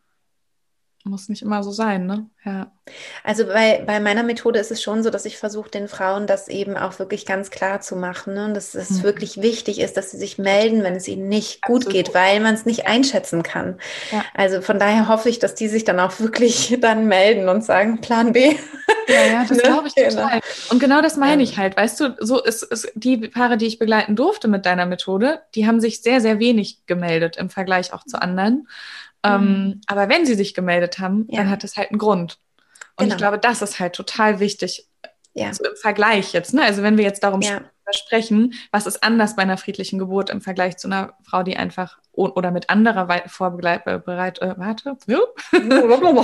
Muss 1.09 1.31
nicht 1.31 1.41
immer 1.41 1.63
so 1.63 1.71
sein, 1.71 2.05
ne? 2.05 2.27
Ja. 2.45 2.71
Also 3.25 3.47
bei, 3.47 3.83
bei 3.87 3.99
meiner 3.99 4.23
Methode 4.23 4.59
ist 4.59 4.71
es 4.71 4.83
schon 4.83 5.03
so, 5.03 5.11
dass 5.11 5.25
ich 5.25 5.39
versuche, 5.39 5.71
den 5.71 5.89
Frauen 5.89 6.27
das 6.27 6.49
eben 6.49 6.77
auch 6.77 6.99
wirklich 6.99 7.25
ganz 7.25 7.51
klar 7.51 7.81
zu 7.81 7.97
machen. 7.97 8.35
Ne? 8.35 8.45
Und 8.47 8.55
dass 8.55 8.75
es 8.75 8.91
mhm. 8.91 9.03
wirklich 9.05 9.41
wichtig 9.41 9.81
ist, 9.81 9.97
dass 9.97 10.11
sie 10.11 10.19
sich 10.19 10.39
melden, 10.39 10.83
wenn 10.83 10.95
es 10.95 11.09
ihnen 11.09 11.29
nicht 11.29 11.61
Absolut. 11.63 11.85
gut 11.85 11.93
geht, 11.93 12.15
weil 12.15 12.41
man 12.41 12.55
es 12.55 12.67
nicht 12.67 12.87
einschätzen 12.87 13.43
kann. 13.43 13.79
Ja. 14.13 14.25
Also 14.35 14.61
von 14.61 14.79
daher 14.79 15.09
hoffe 15.09 15.29
ich, 15.29 15.39
dass 15.39 15.55
die 15.55 15.69
sich 15.69 15.85
dann 15.85 15.99
auch 16.01 16.21
wirklich 16.21 16.77
dann 16.81 17.07
melden 17.07 17.49
und 17.49 17.65
sagen, 17.65 18.01
Plan 18.01 18.33
B. 18.33 18.57
Ja, 19.09 19.25
ja, 19.25 19.45
das 19.49 19.51
ne? 19.57 19.63
glaube 19.63 19.89
ich 19.89 19.95
genau. 19.95 20.11
total. 20.11 20.41
Und 20.71 20.79
genau 20.79 21.01
das 21.01 21.17
meine 21.17 21.43
ich 21.43 21.57
halt. 21.57 21.77
Weißt 21.77 22.01
du, 22.01 22.17
so 22.21 22.43
ist, 22.43 22.63
ist 22.63 22.93
die 22.95 23.17
Paare, 23.29 23.57
die 23.57 23.67
ich 23.67 23.79
begleiten 23.79 24.15
durfte 24.15 24.49
mit 24.49 24.67
deiner 24.67 24.87
Methode, 24.87 25.41
die 25.55 25.67
haben 25.67 25.81
sich 25.81 26.03
sehr, 26.03 26.21
sehr 26.21 26.39
wenig 26.39 26.87
gemeldet 26.87 27.37
im 27.39 27.49
Vergleich 27.49 27.93
auch 27.93 28.05
zu 28.05 28.21
anderen. 28.21 28.69
Ähm, 29.25 29.43
mhm. 29.43 29.81
aber 29.87 30.09
wenn 30.09 30.27
sie 30.27 30.35
sich 30.35 30.55
gemeldet 30.55 30.99
haben, 30.99 31.27
ja. 31.29 31.39
dann 31.39 31.51
hat 31.51 31.65
es 31.65 31.77
halt 31.77 31.91
einen 31.91 31.99
Grund. 31.99 32.39
Und 32.97 33.05
genau. 33.05 33.15
ich 33.15 33.19
glaube, 33.19 33.39
das 33.39 33.63
ist 33.63 33.79
halt 33.81 33.95
total 33.95 34.41
wichtig. 34.41 34.87
Ja. 35.35 35.53
So 35.53 35.65
im 35.65 35.77
Vergleich 35.77 36.33
jetzt. 36.33 36.55
Ne? 36.55 36.63
Also 36.63 36.83
wenn 36.83 36.97
wir 36.97 37.05
jetzt 37.05 37.23
darum 37.23 37.41
ja. 37.43 37.61
sprechen, 37.91 38.55
was 38.73 38.87
ist 38.87 39.03
anders 39.03 39.37
bei 39.37 39.43
einer 39.43 39.57
friedlichen 39.57 39.99
Geburt 39.99 40.31
im 40.31 40.41
Vergleich 40.41 40.77
zu 40.79 40.89
einer 40.89 41.15
Frau, 41.23 41.43
die 41.43 41.57
einfach 41.57 41.99
oder 42.13 42.51
mit 42.51 42.69
anderer 42.69 43.23
Vorbereitung, 43.29 43.93
äh, 43.95 44.57
warte, 44.59 44.97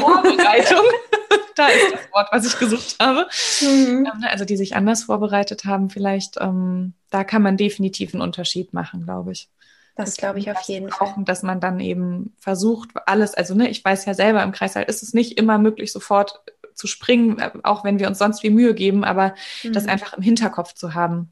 Vorbereitung, 0.00 0.84
da 1.54 1.68
ist 1.68 1.92
das 1.92 2.12
Wort, 2.12 2.28
was 2.32 2.46
ich 2.46 2.58
gesucht 2.58 2.96
habe. 3.00 3.28
Mhm. 3.60 4.06
Ähm, 4.12 4.20
ne, 4.20 4.30
also 4.30 4.44
die 4.44 4.56
sich 4.56 4.74
anders 4.74 5.04
vorbereitet 5.04 5.64
haben, 5.64 5.90
vielleicht, 5.90 6.36
ähm, 6.40 6.94
da 7.10 7.22
kann 7.22 7.42
man 7.42 7.56
definitiv 7.56 8.12
einen 8.12 8.22
Unterschied 8.22 8.72
machen, 8.72 9.04
glaube 9.04 9.32
ich. 9.32 9.48
Das 9.96 10.16
glaube 10.16 10.40
ich 10.40 10.50
auf 10.50 10.60
jeden 10.62 10.90
Fall. 10.90 11.14
Dass 11.18 11.42
man 11.42 11.60
dann 11.60 11.78
eben 11.80 12.34
versucht, 12.38 12.90
alles, 13.06 13.34
also 13.34 13.54
ne, 13.54 13.68
ich 13.68 13.84
weiß 13.84 14.04
ja 14.06 14.14
selber, 14.14 14.42
im 14.42 14.52
Kreißsaal 14.52 14.84
ist 14.84 15.02
es 15.02 15.14
nicht 15.14 15.38
immer 15.38 15.58
möglich, 15.58 15.92
sofort 15.92 16.42
zu 16.74 16.86
springen, 16.86 17.38
äh, 17.38 17.50
auch 17.62 17.84
wenn 17.84 17.98
wir 17.98 18.08
uns 18.08 18.18
sonst 18.18 18.40
viel 18.40 18.50
Mühe 18.50 18.74
geben, 18.74 19.04
aber 19.04 19.34
mhm. 19.62 19.72
das 19.72 19.86
einfach 19.86 20.14
im 20.14 20.22
Hinterkopf 20.22 20.74
zu 20.74 20.94
haben. 20.94 21.30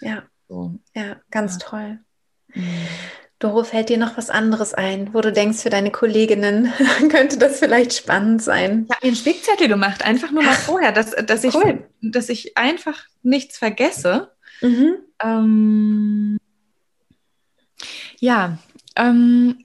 Ja. 0.00 0.22
So. 0.48 0.74
Ja, 0.94 1.16
ganz 1.30 1.58
ja. 1.60 1.68
toll. 1.68 1.98
Mhm. 2.54 2.86
Doro, 3.38 3.64
fällt 3.64 3.88
dir 3.88 3.98
noch 3.98 4.16
was 4.16 4.30
anderes 4.30 4.72
ein, 4.72 5.12
wo 5.14 5.20
du 5.20 5.32
denkst, 5.32 5.58
für 5.58 5.70
deine 5.70 5.90
Kolleginnen 5.90 6.72
könnte 7.10 7.38
das 7.38 7.58
vielleicht 7.58 7.92
spannend 7.92 8.40
sein? 8.40 8.86
Ich 8.88 8.94
habe 8.94 9.06
mir 9.06 9.08
einen 9.08 9.16
Spickzettel 9.16 9.66
gemacht, 9.66 10.04
einfach 10.04 10.30
nur 10.30 10.44
mal 10.44 10.54
vorher, 10.54 10.92
dass, 10.92 11.10
dass, 11.10 11.42
ich, 11.42 11.54
cool. 11.54 11.84
dass 12.00 12.28
ich 12.28 12.56
einfach 12.56 13.06
nichts 13.22 13.58
vergesse. 13.58 14.30
Mhm. 14.60 14.94
Ähm, 15.20 16.38
ja, 18.22 18.56
ähm, 18.94 19.64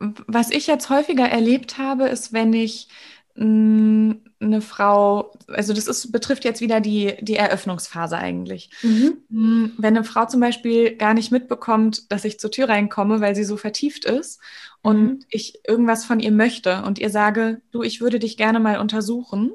was 0.00 0.50
ich 0.50 0.66
jetzt 0.66 0.90
häufiger 0.90 1.28
erlebt 1.28 1.78
habe, 1.78 2.08
ist, 2.08 2.32
wenn 2.32 2.52
ich 2.52 2.88
mh, 3.36 3.46
mm, 3.46 4.20
eine 4.40 4.60
Frau, 4.60 5.32
also 5.46 5.72
das 5.72 5.86
ist, 5.86 6.10
betrifft 6.10 6.44
jetzt 6.44 6.60
wieder 6.60 6.80
die, 6.80 7.14
die 7.20 7.36
Eröffnungsphase 7.36 8.18
eigentlich. 8.18 8.70
Mhm. 8.82 9.18
Mm, 9.28 9.64
wenn 9.78 9.96
eine 9.96 10.02
Frau 10.02 10.26
zum 10.26 10.40
Beispiel 10.40 10.96
gar 10.96 11.14
nicht 11.14 11.30
mitbekommt, 11.30 12.10
dass 12.10 12.24
ich 12.24 12.40
zur 12.40 12.50
Tür 12.50 12.68
reinkomme, 12.68 13.20
weil 13.20 13.36
sie 13.36 13.44
so 13.44 13.56
vertieft 13.56 14.06
ist 14.06 14.40
und 14.82 15.02
mhm. 15.02 15.18
ich 15.30 15.60
irgendwas 15.64 16.04
von 16.04 16.18
ihr 16.18 16.32
möchte 16.32 16.82
und 16.82 16.98
ihr 16.98 17.10
sage, 17.10 17.60
du, 17.70 17.84
ich 17.84 18.00
würde 18.00 18.18
dich 18.18 18.36
gerne 18.36 18.58
mal 18.58 18.80
untersuchen, 18.80 19.52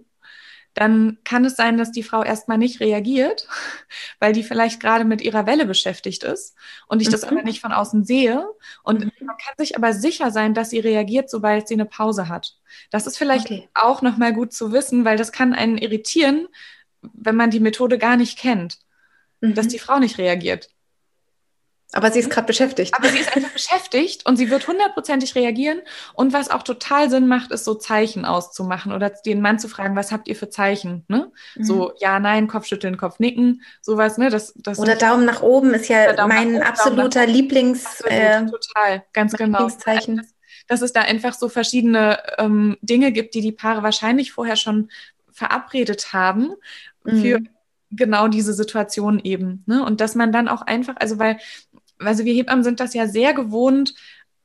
dann 0.78 1.18
kann 1.24 1.44
es 1.44 1.56
sein, 1.56 1.76
dass 1.76 1.92
die 1.92 2.04
Frau 2.04 2.24
erstmal 2.24 2.60
nicht 2.60 2.80
reagiert, 2.80 3.48
weil 4.20 4.32
die 4.32 4.44
vielleicht 4.44 4.80
gerade 4.80 5.06
mit 5.06 5.22
ihrer 5.22 5.48
Welle 5.48 5.66
beschäftigt 5.66 6.24
ist 6.24 6.56
und 6.88 7.02
ich 7.02 7.10
das 7.10 7.24
mhm. 7.24 7.30
aber 7.30 7.42
nicht 7.42 7.62
von 7.62 7.72
außen 7.72 8.06
sehe. 8.06 8.48
Und 8.84 9.00
mhm. 9.00 9.12
man 9.22 9.38
kann 9.38 9.56
sich 9.58 9.76
aber 9.76 9.94
sicher 9.94 10.30
sein, 10.30 10.54
dass 10.54 10.70
sie 10.70 10.80
reagiert, 10.80 11.32
sobald 11.32 11.68
sie 11.68 11.74
eine 11.74 11.86
Pause 11.86 12.30
hat. 12.30 12.60
Das 12.92 13.08
ist 13.08 13.18
vielleicht 13.18 13.48
okay. 13.48 13.68
auch 13.74 14.04
nochmal 14.04 14.34
gut 14.34 14.54
zu 14.54 14.72
wissen, 14.72 15.04
weil 15.04 15.18
das 15.18 15.32
kann 15.32 15.56
einen 15.56 15.80
irritieren, 15.80 16.48
wenn 17.02 17.36
man 17.36 17.50
die 17.50 17.60
Methode 17.60 17.98
gar 17.98 18.16
nicht 18.16 18.38
kennt, 18.38 18.78
mhm. 19.42 19.56
dass 19.56 19.68
die 19.68 19.80
Frau 19.80 19.98
nicht 19.98 20.20
reagiert. 20.20 20.70
Aber 21.94 22.12
sie 22.12 22.20
ist 22.20 22.30
gerade 22.30 22.48
beschäftigt. 22.48 22.94
Aber 22.94 23.08
sie 23.08 23.20
ist 23.20 23.34
einfach 23.36 23.54
beschäftigt 23.54 24.26
und 24.26 24.36
sie 24.36 24.50
wird 24.50 24.68
hundertprozentig 24.68 25.36
reagieren. 25.36 25.80
Und 26.14 26.34
was 26.34 26.50
auch 26.50 26.64
total 26.64 27.10
Sinn 27.10 27.28
macht, 27.28 27.52
ist 27.52 27.64
so 27.64 27.76
Zeichen 27.76 28.26
auszumachen 28.26 28.92
oder 28.92 29.10
den 29.10 29.42
Mann 29.42 29.58
zu 29.58 29.70
fragen, 29.70 29.96
was 29.96 30.12
habt 30.12 30.28
ihr 30.28 30.36
für 30.36 30.50
Zeichen? 30.50 31.06
Ne? 31.08 31.32
Mhm. 31.56 31.64
So 31.64 31.94
ja, 32.00 32.20
nein, 32.20 32.48
Kopfschütteln, 32.48 32.98
Kopfnicken, 32.98 33.62
sowas. 33.82 34.18
Ne? 34.18 34.30
Das, 34.30 34.54
das 34.58 34.80
oder 34.80 34.96
Daumen 34.96 35.26
nach 35.26 35.42
oben 35.42 35.74
ist 35.74 35.88
ja 35.88 36.28
mein 36.28 36.56
oben, 36.56 36.64
absoluter 36.64 37.26
Lieblings. 37.26 37.86
Absolut, 37.86 38.12
äh, 38.12 38.46
total, 38.46 39.04
ganz 39.14 39.34
genau. 39.34 39.60
Lieblingszeichen. 39.60 40.18
Dass, 40.18 40.34
dass 40.68 40.82
es 40.82 40.92
da 40.92 41.02
einfach 41.02 41.34
so 41.34 41.48
verschiedene 41.48 42.20
ähm, 42.38 42.78
Dinge 42.82 43.14
gibt, 43.14 43.34
die 43.34 43.42
die 43.42 43.54
Paare 43.54 43.84
wahrscheinlich 43.84 44.34
vorher 44.34 44.58
schon 44.58 44.90
verabredet 45.32 46.12
haben 46.12 46.54
mhm. 47.06 47.22
für 47.22 47.40
genau 47.92 48.28
diese 48.28 48.54
Situation 48.54 49.20
eben. 49.20 49.64
Ne? 49.66 49.84
Und 49.86 50.02
dass 50.02 50.16
man 50.16 50.32
dann 50.32 50.48
auch 50.48 50.62
einfach, 50.62 50.96
also 50.98 51.20
weil 51.20 51.38
also 52.00 52.26
wir 52.26 52.34
Hebammen 52.34 52.64
sind 52.64 52.80
das 52.80 52.94
ja 52.94 53.08
sehr 53.08 53.34
gewohnt, 53.34 53.94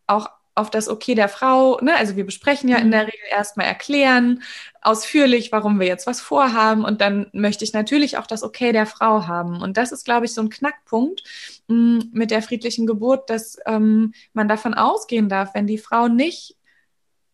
auch 0.07 0.29
auf 0.55 0.69
das 0.69 0.89
Okay 0.89 1.15
der 1.15 1.29
Frau, 1.29 1.79
ne? 1.81 1.97
also 1.97 2.17
wir 2.17 2.27
besprechen 2.27 2.69
ja 2.69 2.77
in 2.77 2.91
der 2.91 3.05
mhm. 3.05 3.11
Regel 3.11 3.27
erstmal 3.31 3.67
erklären, 3.67 4.43
ausführlich, 4.83 5.51
warum 5.51 5.81
wir 5.81 5.87
jetzt 5.87 6.07
was 6.07 6.21
vorhaben 6.21 6.85
und 6.85 7.01
dann 7.01 7.29
möchte 7.33 7.65
ich 7.65 7.73
natürlich 7.73 8.19
auch 8.19 8.27
das 8.27 8.43
Okay 8.43 8.73
der 8.73 8.85
Frau 8.85 9.27
haben. 9.27 9.63
Und 9.63 9.77
das 9.77 9.93
ist, 9.93 10.05
glaube 10.05 10.27
ich, 10.27 10.35
so 10.35 10.43
ein 10.43 10.51
Knackpunkt 10.51 11.23
mh, 11.69 11.77
mm, 11.77 12.11
mit 12.13 12.31
der 12.31 12.43
friedlichen 12.43 12.87
Geburt, 12.87 13.31
dass 13.31 13.57
ähm, 13.65 14.13
man 14.35 14.49
davon 14.49 14.75
ausgehen 14.75 15.29
darf, 15.29 15.55
wenn 15.55 15.67
die 15.67 15.79
Frau 15.79 16.09
nicht 16.09 16.57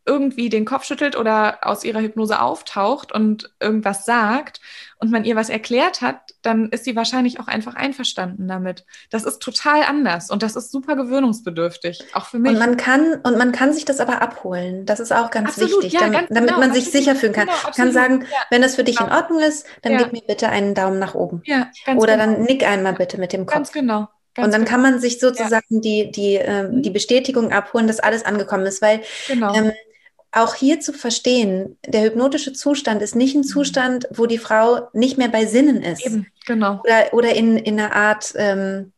irgendwie 0.09 0.49
den 0.49 0.65
Kopf 0.65 0.85
schüttelt 0.85 1.17
oder 1.17 1.59
aus 1.63 1.85
ihrer 1.85 2.01
Hypnose 2.01 2.41
auftaucht 2.41 3.13
und 3.13 3.53
irgendwas 3.61 4.07
sagt 4.07 4.61
und 4.99 5.11
man 5.11 5.25
ihr 5.25 5.37
was 5.37 5.51
erklärt 5.51 6.01
hat, 6.01 6.35
dann 6.43 6.71
ist 6.71 6.85
sie 6.85 6.97
wahrscheinlich 6.97 7.39
auch 7.39 7.47
einfach 7.47 7.75
einverstanden 7.75 8.49
damit. 8.49 8.87
Das 9.11 9.25
ist 9.25 9.41
total 9.41 9.83
anders 9.83 10.31
und 10.31 10.43
das 10.43 10.57
ist 10.57 10.73
super 10.73 10.97
gewöhnungsbedürftig, 10.97 12.05
auch 12.15 12.27
für 12.27 12.39
mich. 12.39 12.53
Und 12.53 12.59
man 12.59 12.77
kann, 12.79 13.21
und 13.23 13.37
man 13.37 13.53
kann 13.53 13.73
sich 13.73 13.85
das 13.85 14.01
aber 14.01 14.23
abholen. 14.23 14.87
Das 14.87 14.99
ist 14.99 15.13
auch 15.13 15.31
ganz 15.31 15.51
absolut, 15.51 15.85
wichtig, 15.85 15.93
ja, 15.93 16.01
damit, 16.01 16.19
ganz 16.21 16.29
damit 16.31 16.49
genau, 16.49 16.61
man 16.61 16.73
sich 16.73 16.87
absolut, 16.87 17.05
sicher 17.05 17.17
fühlen 17.17 17.33
kann. 17.35 17.47
Genau, 17.47 17.59
man 17.63 17.73
kann 17.73 17.93
sagen, 17.93 18.21
ja, 18.23 18.39
wenn 18.51 18.63
das 18.63 18.75
für 18.75 18.85
dich 18.85 18.97
genau. 18.97 19.11
in 19.11 19.17
Ordnung 19.17 19.41
ist, 19.41 19.67
dann 19.83 19.93
ja. 19.93 19.99
gib 19.99 20.13
mir 20.13 20.23
bitte 20.27 20.49
einen 20.49 20.75
Daumen 20.75 20.99
nach 20.99 21.15
oben. 21.15 21.43
Ja, 21.45 21.71
Oder 21.97 22.17
genau. 22.17 22.33
dann 22.33 22.43
nick 22.43 22.67
einmal 22.67 22.95
bitte 22.95 23.19
mit 23.19 23.33
dem 23.35 23.45
Kopf. 23.45 23.55
Ganz 23.55 23.73
genau. 23.73 24.09
Ganz 24.35 24.47
und 24.47 24.53
dann 24.53 24.65
genau. 24.65 24.71
kann 24.71 24.83
man 24.83 25.01
sich 25.01 25.19
sozusagen 25.19 25.67
ja. 25.69 25.81
die, 25.81 26.11
die, 26.11 26.37
äh, 26.37 26.69
die 26.71 26.91
Bestätigung 26.91 27.53
abholen, 27.53 27.87
dass 27.87 28.01
alles 28.01 28.25
angekommen 28.25 28.67
ist, 28.67 28.81
weil 28.81 29.03
genau. 29.27 29.55
ähm, 29.55 29.73
auch 30.33 30.55
hier 30.55 30.81
zu 30.81 30.93
verstehen, 30.93 31.79
der 31.87 32.03
hypnotische 32.03 32.53
Zustand 32.53 33.03
ist 33.03 33.17
nicht 33.17 33.35
ein 33.35 33.41
mhm. 33.41 33.45
Zustand, 33.45 34.09
wo 34.11 34.27
die 34.27 34.39
Frau 34.39 34.89
nicht 34.93 35.19
mehr 35.19 35.29
bei 35.29 35.47
Sinnen 35.47 35.83
ist. 35.83 36.05
Eben, 36.05 36.27
genau. 36.47 36.81
Oder, 36.85 37.13
oder 37.13 37.35
in, 37.35 37.57
in 37.57 37.81
einer 37.81 37.95
Art, 37.95 38.35
ähm, 38.37 38.93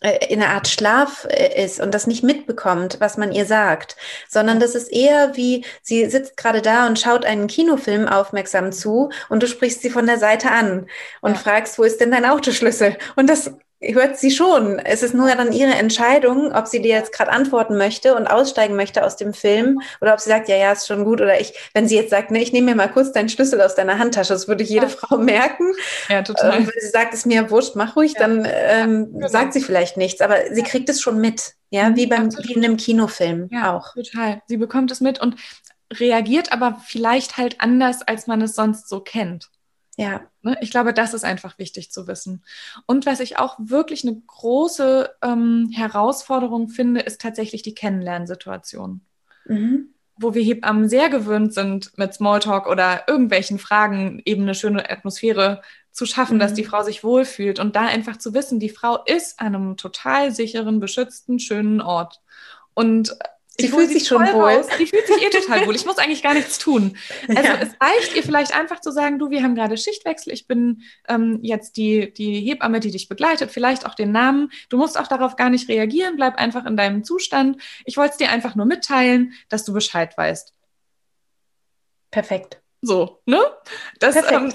äh, 0.00 0.32
in 0.32 0.42
einer 0.42 0.52
Art 0.54 0.68
Schlaf 0.68 1.26
äh, 1.28 1.64
ist 1.64 1.80
und 1.80 1.92
das 1.92 2.06
nicht 2.06 2.24
mitbekommt, 2.24 2.96
was 3.00 3.18
man 3.18 3.30
ihr 3.32 3.44
sagt, 3.44 3.96
sondern 4.28 4.58
das 4.58 4.74
ist 4.74 4.88
eher 4.88 5.36
wie, 5.36 5.64
sie 5.82 6.08
sitzt 6.08 6.36
gerade 6.38 6.62
da 6.62 6.86
und 6.86 6.98
schaut 6.98 7.26
einen 7.26 7.46
Kinofilm 7.46 8.08
aufmerksam 8.08 8.72
zu 8.72 9.10
und 9.28 9.42
du 9.42 9.46
sprichst 9.46 9.82
sie 9.82 9.90
von 9.90 10.06
der 10.06 10.18
Seite 10.18 10.50
an 10.50 10.86
und 11.20 11.32
ja. 11.32 11.38
fragst, 11.38 11.78
wo 11.78 11.82
ist 11.82 12.00
denn 12.00 12.10
dein 12.10 12.24
Autoschlüssel? 12.24 12.96
Und 13.16 13.28
das 13.28 13.52
hört 13.92 14.18
sie 14.18 14.30
schon. 14.30 14.78
Es 14.78 15.02
ist 15.02 15.14
nur 15.14 15.28
dann 15.34 15.52
ihre 15.52 15.74
Entscheidung, 15.74 16.52
ob 16.52 16.66
sie 16.66 16.80
dir 16.80 16.94
jetzt 16.94 17.12
gerade 17.12 17.30
antworten 17.30 17.76
möchte 17.76 18.14
und 18.14 18.26
aussteigen 18.26 18.76
möchte 18.76 19.04
aus 19.04 19.16
dem 19.16 19.34
Film 19.34 19.80
oder 20.00 20.14
ob 20.14 20.20
sie 20.20 20.30
sagt, 20.30 20.48
ja, 20.48 20.56
ja, 20.56 20.72
ist 20.72 20.86
schon 20.86 21.04
gut. 21.04 21.20
Oder 21.20 21.40
ich, 21.40 21.54
wenn 21.74 21.88
sie 21.88 21.96
jetzt 21.96 22.10
sagt, 22.10 22.30
ne, 22.30 22.42
ich 22.42 22.52
nehme 22.52 22.70
mir 22.70 22.76
mal 22.76 22.90
kurz 22.90 23.12
deinen 23.12 23.28
Schlüssel 23.28 23.60
aus 23.60 23.74
deiner 23.74 23.98
Handtasche, 23.98 24.32
das 24.32 24.48
würde 24.48 24.64
jede 24.64 24.86
ja. 24.86 24.88
Frau 24.96 25.18
merken. 25.18 25.72
Ja, 26.08 26.22
total. 26.22 26.58
Ähm, 26.58 26.66
wenn 26.66 26.80
sie 26.80 26.88
sagt, 26.88 27.12
es 27.12 27.20
ist 27.20 27.26
mir 27.26 27.50
wurscht, 27.50 27.76
mach 27.76 27.96
ruhig, 27.96 28.14
ja. 28.14 28.20
dann 28.20 28.46
ähm, 28.48 29.12
genau. 29.12 29.28
sagt 29.28 29.52
sie 29.52 29.60
vielleicht 29.60 29.96
nichts. 29.96 30.20
Aber 30.20 30.36
sie 30.50 30.62
kriegt 30.62 30.88
es 30.88 31.00
schon 31.00 31.20
mit. 31.20 31.54
Ja, 31.70 31.96
wie 31.96 32.06
beim, 32.06 32.30
wie 32.30 32.52
in 32.52 32.64
einem 32.64 32.76
Kinofilm 32.76 33.48
ja, 33.50 33.76
auch. 33.76 33.94
Total. 33.94 34.42
Sie 34.46 34.58
bekommt 34.58 34.92
es 34.92 35.00
mit 35.00 35.20
und 35.20 35.34
reagiert 35.92 36.52
aber 36.52 36.80
vielleicht 36.84 37.36
halt 37.36 37.60
anders, 37.60 38.02
als 38.02 38.26
man 38.26 38.40
es 38.42 38.54
sonst 38.54 38.88
so 38.88 39.00
kennt. 39.00 39.48
Ja. 39.96 40.22
Ne, 40.42 40.56
ich 40.60 40.70
glaube, 40.70 40.92
das 40.92 41.14
ist 41.14 41.24
einfach 41.24 41.58
wichtig 41.58 41.90
zu 41.92 42.06
wissen. 42.06 42.44
Und 42.86 43.06
was 43.06 43.20
ich 43.20 43.38
auch 43.38 43.56
wirklich 43.58 44.04
eine 44.04 44.20
große 44.26 45.10
ähm, 45.22 45.70
Herausforderung 45.72 46.68
finde, 46.68 47.00
ist 47.00 47.20
tatsächlich 47.20 47.62
die 47.62 47.74
Kennenlernsituation. 47.74 49.02
Mhm. 49.46 49.90
Wo 50.16 50.34
wir 50.34 50.42
Hebammen 50.42 50.88
sehr 50.88 51.08
gewöhnt 51.10 51.54
sind, 51.54 51.96
mit 51.96 52.14
Smalltalk 52.14 52.68
oder 52.68 53.04
irgendwelchen 53.08 53.58
Fragen 53.58 54.22
eben 54.24 54.42
eine 54.42 54.54
schöne 54.54 54.88
Atmosphäre 54.88 55.62
zu 55.90 56.06
schaffen, 56.06 56.36
mhm. 56.36 56.40
dass 56.40 56.54
die 56.54 56.64
Frau 56.64 56.82
sich 56.82 57.04
wohlfühlt 57.04 57.58
und 57.58 57.76
da 57.76 57.82
einfach 57.82 58.16
zu 58.16 58.34
wissen, 58.34 58.58
die 58.58 58.70
Frau 58.70 59.02
ist 59.04 59.40
an 59.40 59.54
einem 59.54 59.76
total 59.76 60.32
sicheren, 60.32 60.80
beschützten, 60.80 61.38
schönen 61.38 61.80
Ort. 61.80 62.20
Und 62.74 63.16
Sie 63.56 63.68
fühlt 63.68 63.90
sich 63.90 64.06
schon 64.06 64.22
wohl. 64.32 64.54
Raus. 64.54 64.66
Die 64.78 64.86
fühlt 64.86 65.06
sich 65.06 65.22
eh 65.22 65.30
total 65.30 65.66
wohl. 65.66 65.76
Ich 65.76 65.86
muss 65.86 65.98
eigentlich 65.98 66.22
gar 66.22 66.34
nichts 66.34 66.58
tun. 66.58 66.96
Also 67.28 67.48
ja. 67.48 67.58
es 67.60 67.70
reicht 67.80 68.16
ihr 68.16 68.22
vielleicht 68.22 68.54
einfach 68.54 68.80
zu 68.80 68.90
sagen, 68.90 69.18
du, 69.18 69.30
wir 69.30 69.42
haben 69.42 69.54
gerade 69.54 69.76
Schichtwechsel. 69.76 70.32
Ich 70.32 70.46
bin 70.46 70.82
ähm, 71.08 71.38
jetzt 71.42 71.76
die, 71.76 72.12
die 72.12 72.40
Hebamme, 72.40 72.80
die 72.80 72.90
dich 72.90 73.08
begleitet. 73.08 73.50
Vielleicht 73.50 73.86
auch 73.86 73.94
den 73.94 74.12
Namen. 74.12 74.50
Du 74.68 74.76
musst 74.76 74.98
auch 74.98 75.08
darauf 75.08 75.36
gar 75.36 75.50
nicht 75.50 75.68
reagieren. 75.68 76.16
Bleib 76.16 76.36
einfach 76.36 76.66
in 76.66 76.76
deinem 76.76 77.04
Zustand. 77.04 77.60
Ich 77.84 77.96
wollte 77.96 78.12
es 78.12 78.16
dir 78.18 78.30
einfach 78.30 78.54
nur 78.54 78.66
mitteilen, 78.66 79.32
dass 79.48 79.64
du 79.64 79.72
Bescheid 79.72 80.16
weißt. 80.16 80.52
Perfekt. 82.10 82.60
So, 82.82 83.20
ne? 83.26 83.40
Das, 83.98 84.14
Perfekt. 84.14 84.32
Ähm, 84.32 84.52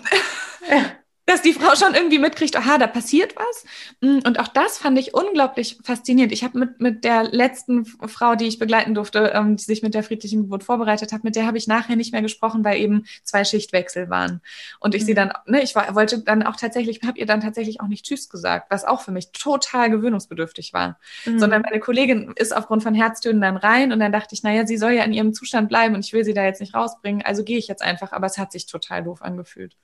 ja 0.69 0.98
dass 1.29 1.41
die 1.41 1.53
Frau 1.53 1.75
schon 1.75 1.93
irgendwie 1.93 2.19
mitkriegt, 2.19 2.55
aha, 2.55 2.77
da 2.77 2.87
passiert 2.87 3.35
was. 3.35 3.65
Mm, 4.01 4.19
und 4.25 4.39
auch 4.39 4.47
das 4.47 4.77
fand 4.79 4.97
ich 4.97 5.13
unglaublich 5.13 5.77
faszinierend. 5.83 6.33
Ich 6.33 6.43
habe 6.43 6.57
mit, 6.57 6.79
mit 6.79 7.03
der 7.03 7.23
letzten 7.23 7.85
Frau, 7.85 8.35
die 8.35 8.47
ich 8.47 8.59
begleiten 8.59 8.95
durfte, 8.95 9.31
ähm, 9.35 9.55
die 9.55 9.63
sich 9.63 9.83
mit 9.83 9.93
der 9.93 10.03
friedlichen 10.03 10.41
Geburt 10.41 10.63
vorbereitet 10.63 11.13
hat, 11.13 11.23
mit 11.23 11.35
der 11.35 11.45
habe 11.45 11.57
ich 11.57 11.67
nachher 11.67 11.95
nicht 11.95 12.11
mehr 12.11 12.21
gesprochen, 12.21 12.63
weil 12.63 12.79
eben 12.79 13.05
zwei 13.23 13.43
Schichtwechsel 13.43 14.09
waren. 14.09 14.41
Und 14.79 14.95
ich 14.95 15.03
mhm. 15.03 15.05
sie 15.05 15.13
dann, 15.13 15.31
ne, 15.45 15.61
ich 15.61 15.75
war, 15.75 15.93
wollte 15.95 16.19
dann 16.19 16.43
auch 16.43 16.55
tatsächlich, 16.55 17.01
habe 17.05 17.19
ihr 17.19 17.25
dann 17.25 17.41
tatsächlich 17.41 17.79
auch 17.79 17.87
nicht 17.87 18.05
Tschüss 18.05 18.29
gesagt, 18.29 18.71
was 18.71 18.83
auch 18.83 19.01
für 19.01 19.11
mich 19.11 19.31
total 19.31 19.89
gewöhnungsbedürftig 19.91 20.73
war. 20.73 20.99
Mhm. 21.25 21.39
Sondern 21.39 21.61
meine 21.61 21.79
Kollegin 21.79 22.33
ist 22.35 22.55
aufgrund 22.55 22.81
von 22.81 22.95
Herztönen 22.95 23.41
dann 23.41 23.57
rein 23.57 23.91
und 23.91 23.99
dann 23.99 24.11
dachte 24.11 24.33
ich, 24.33 24.43
naja, 24.43 24.65
sie 24.65 24.77
soll 24.77 24.93
ja 24.93 25.03
in 25.03 25.13
ihrem 25.13 25.33
Zustand 25.33 25.69
bleiben 25.69 25.93
und 25.93 26.03
ich 26.03 26.13
will 26.13 26.23
sie 26.23 26.33
da 26.33 26.43
jetzt 26.43 26.59
nicht 26.59 26.73
rausbringen, 26.73 27.21
also 27.23 27.43
gehe 27.43 27.57
ich 27.57 27.67
jetzt 27.67 27.83
einfach. 27.83 28.11
Aber 28.13 28.25
es 28.25 28.37
hat 28.37 28.51
sich 28.51 28.65
total 28.65 29.03
doof 29.03 29.21
angefühlt. 29.21 29.75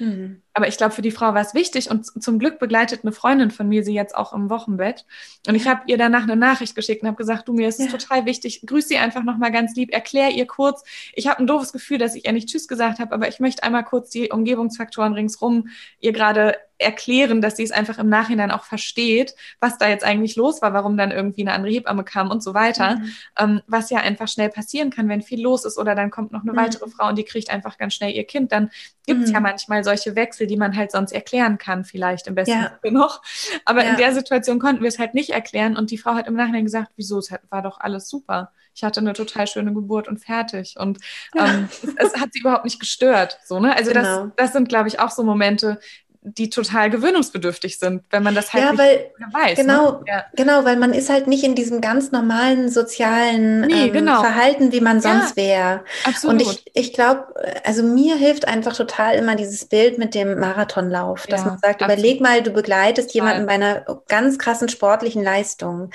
Mhm. 0.00 0.42
Aber 0.54 0.66
ich 0.66 0.76
glaube, 0.76 0.92
für 0.92 1.02
die 1.02 1.10
Frau 1.10 1.34
war 1.34 1.40
es 1.40 1.54
wichtig 1.54 1.90
und 1.90 2.04
zum 2.04 2.38
Glück 2.38 2.58
begleitet 2.58 3.00
eine 3.02 3.12
Freundin 3.12 3.50
von 3.50 3.68
mir 3.68 3.84
sie 3.84 3.94
jetzt 3.94 4.16
auch 4.16 4.32
im 4.32 4.50
Wochenbett. 4.50 5.06
Und 5.46 5.54
ich 5.54 5.68
habe 5.68 5.82
ihr 5.86 5.96
danach 5.96 6.24
eine 6.24 6.36
Nachricht 6.36 6.74
geschickt 6.74 7.02
und 7.02 7.08
habe 7.08 7.16
gesagt, 7.16 7.46
du, 7.46 7.52
mir 7.52 7.68
ist 7.68 7.78
es 7.78 7.92
ja. 7.92 7.98
total 7.98 8.26
wichtig, 8.26 8.62
grüß 8.66 8.88
sie 8.88 8.98
einfach 8.98 9.22
nochmal 9.22 9.52
ganz 9.52 9.76
lieb, 9.76 9.92
erklär 9.92 10.30
ihr 10.30 10.46
kurz. 10.46 10.82
Ich 11.14 11.28
habe 11.28 11.38
ein 11.38 11.46
doofes 11.46 11.72
Gefühl, 11.72 11.98
dass 11.98 12.14
ich 12.14 12.26
ihr 12.26 12.32
nicht 12.32 12.48
Tschüss 12.48 12.66
gesagt 12.66 12.98
habe, 12.98 13.12
aber 13.14 13.28
ich 13.28 13.38
möchte 13.38 13.62
einmal 13.62 13.84
kurz 13.84 14.10
die 14.10 14.30
Umgebungsfaktoren 14.30 15.12
ringsrum 15.12 15.68
ihr 16.00 16.12
gerade 16.12 16.56
erklären, 16.80 17.40
dass 17.40 17.56
sie 17.56 17.62
es 17.62 17.70
einfach 17.70 17.98
im 17.98 18.08
Nachhinein 18.08 18.50
auch 18.50 18.64
versteht, 18.64 19.34
was 19.60 19.78
da 19.78 19.88
jetzt 19.88 20.04
eigentlich 20.04 20.36
los 20.36 20.62
war, 20.62 20.72
warum 20.72 20.96
dann 20.96 21.10
irgendwie 21.10 21.42
eine 21.42 21.52
andere 21.52 21.72
Hebamme 21.72 22.04
kam 22.04 22.30
und 22.30 22.42
so 22.42 22.54
weiter. 22.54 22.96
Mhm. 22.96 23.12
Ähm, 23.38 23.62
was 23.66 23.90
ja 23.90 23.98
einfach 23.98 24.28
schnell 24.28 24.48
passieren 24.48 24.90
kann, 24.90 25.08
wenn 25.08 25.22
viel 25.22 25.42
los 25.42 25.64
ist 25.64 25.78
oder 25.78 25.94
dann 25.94 26.10
kommt 26.10 26.32
noch 26.32 26.42
eine 26.42 26.52
mhm. 26.52 26.56
weitere 26.56 26.88
Frau 26.88 27.08
und 27.08 27.16
die 27.16 27.24
kriegt 27.24 27.50
einfach 27.50 27.78
ganz 27.78 27.94
schnell 27.94 28.12
ihr 28.12 28.24
Kind. 28.24 28.52
Dann 28.52 28.70
gibt 29.06 29.22
es 29.22 29.28
mhm. 29.28 29.34
ja 29.34 29.40
manchmal 29.40 29.84
solche 29.84 30.16
Wechsel, 30.16 30.46
die 30.46 30.56
man 30.56 30.76
halt 30.76 30.90
sonst 30.92 31.12
erklären 31.12 31.58
kann, 31.58 31.84
vielleicht 31.84 32.26
im 32.26 32.34
besten 32.34 32.52
ja. 32.52 32.78
Fall 32.80 32.92
noch. 32.92 33.22
Aber 33.64 33.84
ja. 33.84 33.90
in 33.90 33.96
der 33.96 34.14
Situation 34.14 34.58
konnten 34.58 34.82
wir 34.82 34.88
es 34.88 34.98
halt 34.98 35.14
nicht 35.14 35.30
erklären 35.30 35.76
und 35.76 35.90
die 35.90 35.98
Frau 35.98 36.14
hat 36.14 36.26
im 36.26 36.34
Nachhinein 36.34 36.64
gesagt, 36.64 36.92
wieso, 36.96 37.18
es 37.18 37.32
war 37.50 37.62
doch 37.62 37.80
alles 37.80 38.08
super. 38.08 38.52
Ich 38.74 38.84
hatte 38.84 39.00
eine 39.00 39.12
total 39.12 39.46
schöne 39.46 39.74
Geburt 39.74 40.08
und 40.08 40.18
fertig. 40.18 40.76
Und 40.78 40.98
ähm, 41.36 41.68
es, 41.70 41.94
es, 41.96 42.20
hat 42.20 42.32
sie 42.32 42.40
überhaupt 42.40 42.64
nicht 42.64 42.80
gestört. 42.80 43.38
So, 43.44 43.60
ne? 43.60 43.76
Also 43.76 43.92
genau. 43.92 44.26
das, 44.26 44.32
das 44.36 44.52
sind, 44.52 44.68
glaube 44.68 44.88
ich, 44.88 45.00
auch 45.00 45.10
so 45.10 45.22
Momente, 45.22 45.80
die 46.22 46.50
total 46.50 46.90
gewöhnungsbedürftig 46.90 47.78
sind, 47.78 48.02
wenn 48.10 48.22
man 48.22 48.34
das 48.34 48.52
halt 48.52 48.64
ja, 48.64 48.70
nicht 48.72 48.80
weil, 48.80 49.10
weiß. 49.32 49.58
Ne? 49.58 49.64
Genau, 49.64 49.92
ne? 49.92 50.04
ja. 50.06 50.24
genau, 50.34 50.64
weil 50.66 50.76
man 50.76 50.92
ist 50.92 51.08
halt 51.08 51.26
nicht 51.26 51.44
in 51.44 51.54
diesem 51.54 51.80
ganz 51.80 52.12
normalen 52.12 52.68
sozialen 52.68 53.62
nee, 53.62 53.86
ähm, 53.86 53.92
genau. 53.92 54.20
Verhalten, 54.20 54.70
wie 54.70 54.82
man 54.82 55.00
sonst 55.00 55.36
ja, 55.38 55.42
wäre. 55.42 55.84
Und 56.24 56.42
ich, 56.42 56.62
ich 56.74 56.92
glaube, 56.92 57.24
also 57.64 57.82
mir 57.82 58.16
hilft 58.16 58.46
einfach 58.46 58.76
total 58.76 59.14
immer 59.14 59.34
dieses 59.34 59.64
Bild 59.64 59.96
mit 59.96 60.14
dem 60.14 60.38
Marathonlauf, 60.38 61.26
dass 61.26 61.40
ja, 61.40 61.46
man 61.46 61.58
sagt, 61.58 61.82
absolut. 61.82 61.98
überleg 61.98 62.20
mal, 62.20 62.42
du 62.42 62.50
begleitest 62.50 63.14
jemanden 63.14 63.46
bei 63.46 63.54
einer 63.54 63.86
ganz 64.08 64.38
krassen 64.38 64.68
sportlichen 64.68 65.24
Leistung. 65.24 65.90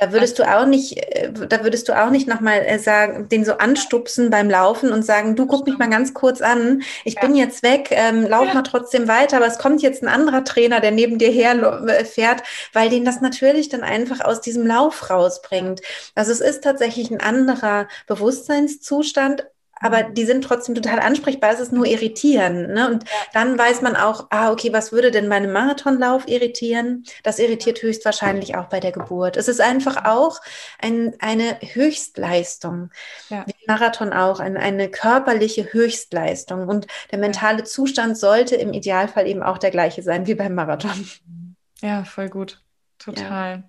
da 0.00 0.10
würdest 0.10 0.40
absolut. 0.40 0.56
du 0.56 0.60
auch 0.60 0.66
nicht, 0.66 0.96
äh, 0.96 1.30
da 1.48 1.62
würdest 1.62 1.88
du 1.88 1.92
auch 1.96 2.10
nicht 2.10 2.26
nochmal 2.26 2.64
äh, 2.66 2.80
sagen, 2.80 3.28
den 3.28 3.44
so 3.44 3.52
anstupsen 3.58 4.28
beim 4.30 4.50
Laufen 4.50 4.90
und 4.90 5.04
sagen, 5.04 5.36
du 5.36 5.46
guck 5.46 5.66
mich 5.66 5.78
mal 5.78 5.88
ganz 5.88 6.14
kurz 6.14 6.40
an, 6.40 6.82
ich 7.04 7.14
bin 7.14 7.36
jetzt 7.36 7.62
weg, 7.62 7.90
ähm, 7.92 8.26
lauf 8.26 8.52
mal 8.52 8.62
trotzdem 8.62 9.06
weiter, 9.06 9.36
aber 9.36 9.46
es 9.46 9.58
kommt 9.58 9.67
kommt 9.68 9.82
jetzt 9.82 10.02
ein 10.02 10.08
anderer 10.08 10.44
Trainer, 10.44 10.80
der 10.80 10.92
neben 10.92 11.18
dir 11.18 11.30
her 11.30 11.84
äh, 11.86 12.02
fährt, 12.06 12.42
weil 12.72 12.88
den 12.88 13.04
das 13.04 13.20
natürlich 13.20 13.68
dann 13.68 13.82
einfach 13.82 14.20
aus 14.24 14.40
diesem 14.40 14.66
Lauf 14.66 15.10
rausbringt. 15.10 15.82
Also 16.14 16.32
es 16.32 16.40
ist 16.40 16.64
tatsächlich 16.64 17.10
ein 17.10 17.20
anderer 17.20 17.86
Bewusstseinszustand, 18.06 19.46
aber 19.80 20.02
die 20.02 20.24
sind 20.24 20.42
trotzdem 20.42 20.74
total 20.74 21.00
ansprechbar. 21.00 21.52
Es 21.52 21.60
ist 21.60 21.72
nur 21.72 21.86
irritieren. 21.86 22.72
Ne? 22.72 22.90
Und 22.90 23.04
dann 23.32 23.58
weiß 23.58 23.82
man 23.82 23.96
auch, 23.96 24.26
ah, 24.30 24.50
okay, 24.50 24.72
was 24.72 24.92
würde 24.92 25.10
denn 25.10 25.28
bei 25.28 25.36
einem 25.36 25.52
Marathonlauf 25.52 26.28
irritieren? 26.28 27.04
Das 27.22 27.38
irritiert 27.38 27.82
höchstwahrscheinlich 27.82 28.56
auch 28.56 28.66
bei 28.66 28.80
der 28.80 28.92
Geburt. 28.92 29.36
Es 29.36 29.48
ist 29.48 29.60
einfach 29.60 30.04
auch 30.04 30.40
ein, 30.80 31.14
eine 31.20 31.58
Höchstleistung. 31.60 32.90
Ja. 33.28 33.44
Wie 33.46 33.66
Marathon 33.66 34.12
auch, 34.12 34.40
ein, 34.40 34.56
eine 34.56 34.88
körperliche 34.88 35.72
Höchstleistung. 35.72 36.68
Und 36.68 36.86
der 37.10 37.18
mentale 37.18 37.64
Zustand 37.64 38.18
sollte 38.18 38.56
im 38.56 38.72
Idealfall 38.72 39.26
eben 39.26 39.42
auch 39.42 39.58
der 39.58 39.70
gleiche 39.70 40.02
sein 40.02 40.26
wie 40.26 40.34
beim 40.34 40.54
Marathon. 40.54 41.08
Ja, 41.80 42.04
voll 42.04 42.28
gut. 42.28 42.62
Total. 42.98 43.56
Ja. 43.56 43.62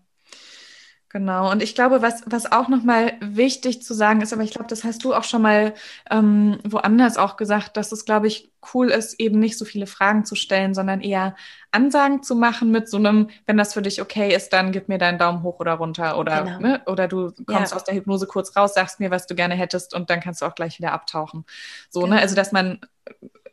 Genau. 1.12 1.49
Und 1.49 1.64
ich 1.64 1.74
glaube, 1.74 2.03
was, 2.03 2.22
was 2.28 2.51
auch 2.51 2.68
nochmal 2.68 3.14
wichtig 3.20 3.82
zu 3.82 3.95
sagen 3.95 4.22
ist, 4.22 4.32
aber 4.32 4.43
ich 4.43 4.51
glaube, 4.51 4.68
das 4.68 4.84
hast 4.84 5.03
du 5.03 5.16
auch 5.16 5.24
schon 5.24 5.41
mal 5.41 5.74
ähm, 6.12 6.60
woanders 6.64 7.18
auch 7.18 7.36
gesagt, 7.36 7.78
dass 7.78 7.91
es, 7.91 8.05
glaube 8.05 8.28
ich, 8.28 8.51
cool 8.76 8.89
ist, 8.89 9.20
eben 9.20 9.39
nicht 9.39 9.57
so 9.57 9.66
viele 9.66 9.88
Fragen 9.88 10.24
zu 10.24 10.36
stellen, 10.36 10.76
sondern 10.76 11.01
eher 11.01 11.36
Ansagen 11.72 12.22
zu 12.22 12.36
machen 12.36 12.70
mit 12.70 12.89
so 12.89 12.97
einem, 12.97 13.30
wenn 13.47 13.57
das 13.57 13.74
für 13.74 13.82
dich 13.82 14.03
okay 14.03 14.36
ist, 14.36 14.53
dann 14.53 14.72
gib 14.72 14.88
mir 14.88 14.99
deinen 14.99 15.18
Daumen 15.18 15.41
hoch 15.41 15.60
oder 15.60 15.74
runter 15.74 16.16
oder, 16.20 16.43
genau. 16.43 16.60
ne, 16.60 16.82
oder 16.86 17.07
du 17.07 17.32
kommst 17.47 17.72
ja. 17.72 17.78
aus 17.78 17.84
der 17.86 17.95
Hypnose 17.95 18.28
kurz 18.28 18.55
raus, 18.55 18.76
sagst 18.76 18.99
mir, 18.99 19.10
was 19.10 19.26
du 19.26 19.34
gerne 19.34 19.55
hättest 19.55 19.95
und 19.95 20.12
dann 20.12 20.20
kannst 20.20 20.43
du 20.43 20.45
auch 20.45 20.53
gleich 20.53 20.78
wieder 20.78 20.91
abtauchen. 20.91 21.43
So, 21.89 22.01
ne? 22.01 22.05
genau. 22.05 22.16
ne? 22.18 22.22
Also, 22.22 22.36
dass 22.36 22.51
man 22.51 22.82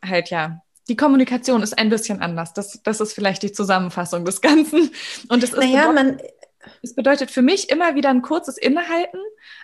halt 0.04 0.28
ja 0.28 0.60
die 0.88 0.96
Kommunikation 0.96 1.62
ist 1.62 1.76
ein 1.76 1.88
bisschen 1.88 2.22
anders. 2.22 2.52
Das, 2.52 2.80
das 2.84 3.00
ist 3.00 3.12
vielleicht 3.12 3.42
die 3.42 3.50
Zusammenfassung 3.50 4.24
des 4.24 4.40
Ganzen. 4.40 4.90
Und 5.28 5.42
es 5.42 5.50
ist 5.50 5.58
naja, 5.58 5.90
man, 5.90 6.18
es 6.82 6.94
bedeutet 6.94 7.30
für 7.30 7.42
mich 7.42 7.70
immer 7.70 7.94
wieder 7.94 8.10
ein 8.10 8.22
kurzes 8.22 8.58
Innehalten. 8.58 9.18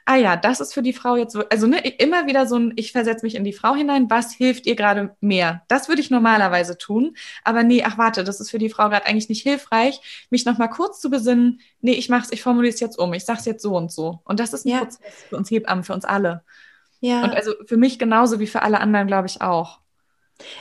Ah 0.05 0.16
ja, 0.16 0.36
das 0.36 0.61
ist 0.61 0.74
für 0.74 0.82
die 0.82 0.92
Frau 0.92 1.16
jetzt, 1.16 1.36
also 1.50 1.66
ne, 1.66 1.78
immer 1.98 2.26
wieder 2.26 2.46
so 2.46 2.57
ein, 2.57 2.72
ich 2.76 2.92
versetze 2.92 3.24
mich 3.24 3.34
in 3.34 3.44
die 3.44 3.53
Frau 3.53 3.74
hinein, 3.74 4.11
was 4.11 4.32
hilft 4.32 4.66
ihr 4.66 4.76
gerade 4.76 5.16
mehr? 5.20 5.62
Das 5.68 5.88
würde 5.88 6.00
ich 6.00 6.11
normalerweise 6.11 6.78
tun, 6.78 7.16
aber 7.44 7.62
nee, 7.62 7.82
ach 7.84 7.98
warte, 7.98 8.24
das 8.24 8.40
ist 8.40 8.50
für 8.50 8.59
die 8.59 8.70
Frau 8.70 8.88
gerade 8.88 9.07
eigentlich 9.07 9.28
nicht 9.28 9.42
hilfreich, 9.42 10.26
mich 10.30 10.44
nochmal 10.44 10.70
kurz 10.70 11.00
zu 11.00 11.11
besinnen, 11.11 11.61
nee, 11.80 11.92
ich 11.92 12.09
mach's, 12.09 12.28
ich 12.30 12.42
formuliere 12.42 12.74
es 12.74 12.80
jetzt 12.80 12.98
um, 12.98 13.12
ich 13.12 13.24
sag's 13.24 13.44
jetzt 13.44 13.62
so 13.62 13.76
und 13.76 13.92
so. 13.92 14.20
Und 14.24 14.40
das 14.40 14.53
ist 14.53 14.64
ein 14.64 14.70
ja. 14.70 14.78
Prozess 14.78 15.24
für 15.28 15.36
uns 15.36 15.50
Hebammen, 15.50 15.84
für 15.84 15.94
uns 15.94 16.05
alle. 16.05 16.42
Ja. 17.00 17.24
Und 17.24 17.34
also 17.34 17.53
für 17.66 17.76
mich 17.76 17.98
genauso 17.98 18.38
wie 18.38 18.46
für 18.46 18.62
alle 18.62 18.80
anderen, 18.80 19.09
glaube 19.09 19.26
ich, 19.26 19.42
auch. 19.42 19.82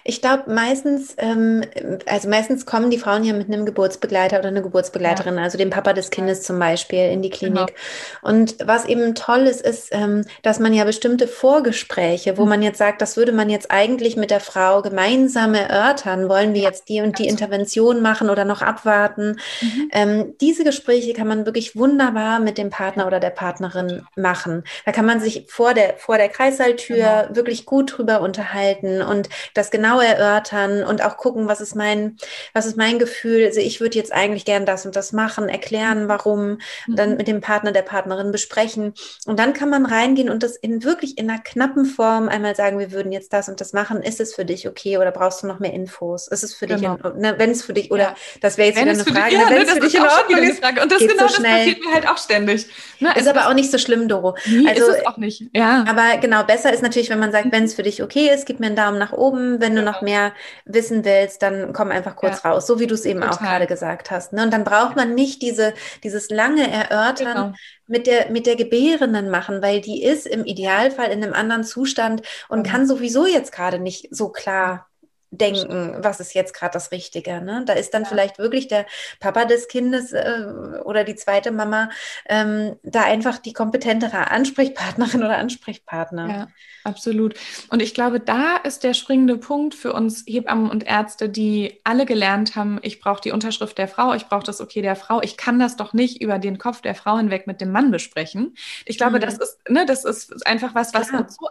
Ich 0.04 0.22
glaube, 0.22 0.52
meistens, 0.52 1.16
ähm, 1.18 1.64
also 2.06 2.30
meistens 2.30 2.66
kommen 2.66 2.90
die 2.90 2.98
Frauen 2.98 3.24
ja 3.24 3.34
mit 3.34 3.48
einem 3.48 3.66
Geburtsbegleiter 3.66 4.40
oder 4.40 4.50
einer 4.50 4.62
Geburtsbegleiterin, 4.62 5.36
ja. 5.36 5.44
also 5.44 5.58
dem 5.58 5.70
Papa 5.70 5.94
des 5.94 6.10
Kindes 6.10 6.44
zum 6.44 6.60
Beispiel, 6.60 7.10
in 7.10 7.22
die 7.22 7.30
Klinik. 7.30 7.68
Genau. 7.68 7.78
Und 8.22 8.56
was 8.64 8.86
eben 8.86 9.16
toll 9.16 9.42
ist, 9.42 9.62
ist, 9.62 9.90
ähm, 9.92 10.26
dass 10.42 10.60
man 10.60 10.74
ja 10.74 10.84
bestimmte 10.84 11.28
Vorgespräche, 11.28 12.38
wo 12.38 12.44
mhm. 12.44 12.50
man 12.50 12.62
jetzt 12.62 12.78
sagt, 12.78 13.02
das 13.02 13.18
würde 13.18 13.32
man 13.32 13.50
jetzt 13.50 13.72
eigentlich 13.72 14.16
mit 14.16 14.32
der 14.32 14.40
Frau 14.40 14.82
gemeinsam 14.82 15.54
erörtern, 15.54 16.30
wollen 16.30 16.54
wir 16.54 16.62
jetzt 16.62 16.90
die 16.90 17.02
und 17.02 17.18
die 17.20 17.28
Intervention 17.28 18.02
machen 18.02 18.30
oder 18.30 18.46
noch 18.46 18.62
abwarten. 18.62 19.40
Mhm. 19.62 19.90
Ähm, 19.92 20.34
diese 20.42 20.64
Gespräche 20.64 21.14
kann 21.14 21.28
man 21.28 21.46
wirklich 21.46 21.76
wunderbar 21.76 22.40
mit 22.40 22.58
dem 22.58 22.70
Partner 22.70 23.08
oder 23.08 23.20
der 23.20 23.30
Partnerin 23.30 24.06
machen. 24.16 24.64
Da 24.86 24.92
kann 24.92 25.06
man 25.06 25.20
sich 25.20 25.46
vor 25.48 25.74
der, 25.74 25.96
vor 25.98 26.18
der 26.18 26.30
Kreissaaltür 26.30 26.96
genau. 26.96 27.36
wirklich 27.36 27.66
gut 27.66 27.98
drüber 27.98 28.22
unterhalten 28.22 29.02
und 29.02 29.30
das 29.54 29.71
genau 29.72 30.00
erörtern 30.00 30.84
und 30.84 31.04
auch 31.04 31.18
gucken, 31.18 31.48
was 31.48 31.62
ist 31.62 31.76
mein, 31.76 32.18
was 32.54 32.66
ist 32.66 32.78
mein 32.78 33.00
Gefühl. 33.00 33.46
Also 33.46 33.60
ich 33.60 33.80
würde 33.80 33.98
jetzt 33.98 34.14
eigentlich 34.14 34.46
gern 34.46 34.66
das 34.66 34.86
und 34.86 34.96
das 34.96 35.14
machen, 35.14 35.50
erklären, 35.50 36.08
warum, 36.08 36.60
mhm. 36.88 36.96
dann 36.96 37.18
mit 37.18 37.28
dem 37.28 37.42
Partner, 37.42 37.72
der 37.72 37.82
Partnerin 37.82 38.32
besprechen. 38.32 38.94
Und 39.26 39.40
dann 39.40 39.54
kann 39.54 39.70
man 39.70 39.86
reingehen 39.86 40.30
und 40.30 40.44
das 40.44 40.56
in 40.56 40.84
wirklich 40.84 41.18
in 41.18 41.30
einer 41.30 41.42
knappen 41.42 41.86
Form 41.86 42.28
einmal 42.28 42.56
sagen, 42.56 42.80
wir 42.80 42.92
würden 42.92 43.12
jetzt 43.12 43.34
das 43.34 43.50
und 43.50 43.62
das 43.62 43.74
machen. 43.74 44.02
Ist 44.02 44.20
es 44.20 44.36
für 44.36 44.46
dich 44.46 44.68
okay 44.68 44.98
oder 44.98 45.12
brauchst 45.12 45.44
du 45.44 45.48
noch 45.48 45.60
mehr 45.60 45.74
Infos? 45.74 46.28
Ist 46.28 46.44
es 46.44 46.54
für 46.54 46.68
genau. 46.68 46.96
dich, 46.96 47.14
ne, 47.16 47.36
wenn 47.38 47.52
es 47.52 47.64
für 47.64 47.74
dich, 47.74 47.92
oder 47.92 48.04
ja. 48.04 48.16
das 48.42 48.58
wäre 48.58 48.70
jetzt 48.70 48.78
wenn 48.78 48.90
wieder 48.90 49.02
eine 49.02 49.04
Frage, 49.04 49.30
dich, 49.30 49.40
ja, 49.40 49.50
wenn 49.50 49.62
es 49.62 49.72
für 49.72 49.80
dich 49.80 49.96
in 49.96 50.02
Ordnung 50.02 50.44
ist. 50.44 50.64
Und 50.82 50.92
das 50.92 51.00
genau, 51.00 51.28
so 51.28 51.42
das 51.42 51.44
passiert 51.44 51.80
mir 51.80 51.94
halt 51.94 52.08
auch 52.08 52.18
ständig. 52.18 52.68
Ne? 53.00 53.14
ist 53.16 53.28
aber 53.28 53.48
auch 53.48 53.54
nicht 53.54 53.72
so 53.72 53.78
schlimm, 53.78 54.08
Doro. 54.08 54.36
Also, 54.68 54.92
ist 54.92 55.00
es 55.00 55.06
auch 55.06 55.18
nicht. 55.18 55.44
Ja. 55.54 55.86
Aber 55.88 56.18
genau, 56.20 56.44
besser 56.44 56.74
ist 56.74 56.82
natürlich, 56.82 57.10
wenn 57.10 57.20
man 57.20 57.32
sagt, 57.32 57.52
wenn 57.52 57.64
es 57.64 57.74
für 57.74 57.84
dich 57.84 58.04
okay 58.04 58.30
ist, 58.34 58.46
gib 58.46 58.60
mir 58.60 58.68
einen 58.68 58.76
Daumen 58.76 59.00
nach 59.00 59.14
oben, 59.14 59.61
wenn 59.62 59.76
du 59.76 59.82
noch 59.84 60.02
mehr 60.02 60.34
wissen 60.66 61.06
willst, 61.06 61.42
dann 61.42 61.74
komm 61.74 61.92
einfach 61.92 62.16
kurz 62.16 62.44
ja. 62.44 62.52
raus, 62.52 62.68
so 62.68 62.80
wie 62.80 62.88
du 62.88 62.96
es 62.96 63.06
eben 63.06 63.22
Total. 63.22 63.36
auch 63.36 63.40
gerade 63.40 63.68
gesagt 63.68 64.12
hast. 64.12 64.34
Ne? 64.34 64.44
Und 64.44 64.52
dann 64.52 64.64
braucht 64.64 64.96
man 64.96 65.16
nicht 65.16 65.42
diese, 65.42 65.74
dieses 66.04 66.30
lange 66.30 66.70
Erörtern 66.70 67.36
genau. 67.36 67.54
mit, 67.88 68.08
der, 68.08 68.30
mit 68.32 68.46
der 68.46 68.56
Gebärenden 68.56 69.30
machen, 69.30 69.62
weil 69.62 69.82
die 69.82 70.04
ist 70.04 70.28
im 70.28 70.44
Idealfall 70.46 71.12
in 71.12 71.24
einem 71.24 71.34
anderen 71.34 71.64
Zustand 71.64 72.22
und 72.50 72.60
mhm. 72.60 72.64
kann 72.64 72.88
sowieso 72.88 73.26
jetzt 73.26 73.52
gerade 73.52 73.80
nicht 73.80 74.08
so 74.12 74.30
klar 74.30 74.91
denken, 75.32 75.96
was 76.00 76.20
ist 76.20 76.34
jetzt 76.34 76.54
gerade 76.54 76.74
das 76.74 76.92
Richtige. 76.92 77.42
Ne? 77.42 77.64
Da 77.66 77.74
ist 77.74 77.94
dann 77.94 78.04
ja. 78.04 78.10
vielleicht 78.10 78.38
wirklich 78.38 78.68
der 78.68 78.86
Papa 79.20 79.46
des 79.46 79.70
Kindes 79.70 80.12
äh, 80.12 80.46
oder 80.84 81.06
die 81.06 81.16
zweite 81.16 81.52
Mama 81.52 81.90
ähm, 82.28 82.76
da 82.84 83.04
einfach 83.04 83.38
die 83.38 83.54
kompetentere 83.54 84.30
Ansprechpartnerin 84.30 85.24
oder 85.24 85.38
Ansprechpartner. 85.38 86.30
Ja, 86.30 86.48
absolut. 86.84 87.36
Und 87.70 87.82
ich 87.82 87.94
glaube, 87.94 88.20
da 88.20 88.58
ist 88.58 88.84
der 88.84 88.94
springende 88.94 89.38
Punkt 89.38 89.74
für 89.74 89.94
uns 89.94 90.26
Hebammen 90.28 90.70
und 90.70 90.84
Ärzte, 90.84 91.30
die 91.30 91.80
alle 91.86 92.06
gelernt 92.06 92.58
haben, 92.58 92.80
ich 92.82 93.00
brauche 93.00 93.22
die 93.22 93.32
Unterschrift 93.32 93.78
der 93.78 93.88
Frau, 93.88 94.14
ich 94.14 94.28
brauche 94.28 94.44
das 94.44 94.60
Okay 94.60 94.82
der 94.82 94.98
Frau, 94.98 95.22
ich 95.22 95.38
kann 95.38 95.60
das 95.60 95.78
doch 95.78 95.94
nicht 95.94 96.22
über 96.22 96.40
den 96.40 96.58
Kopf 96.58 96.82
der 96.82 96.94
Frau 96.94 97.18
hinweg 97.18 97.48
mit 97.48 97.62
dem 97.62 97.72
Mann 97.72 97.90
besprechen. 97.90 98.56
Ich 98.86 98.98
glaube, 98.98 99.16
mhm. 99.16 99.22
das 99.22 99.38
ist, 99.38 99.60
ne, 99.70 99.86
das 99.86 100.04
ist 100.04 100.46
einfach 100.46 100.76
was, 100.76 100.94
was 100.94 101.10
uns 101.12 101.36
so 101.36 101.48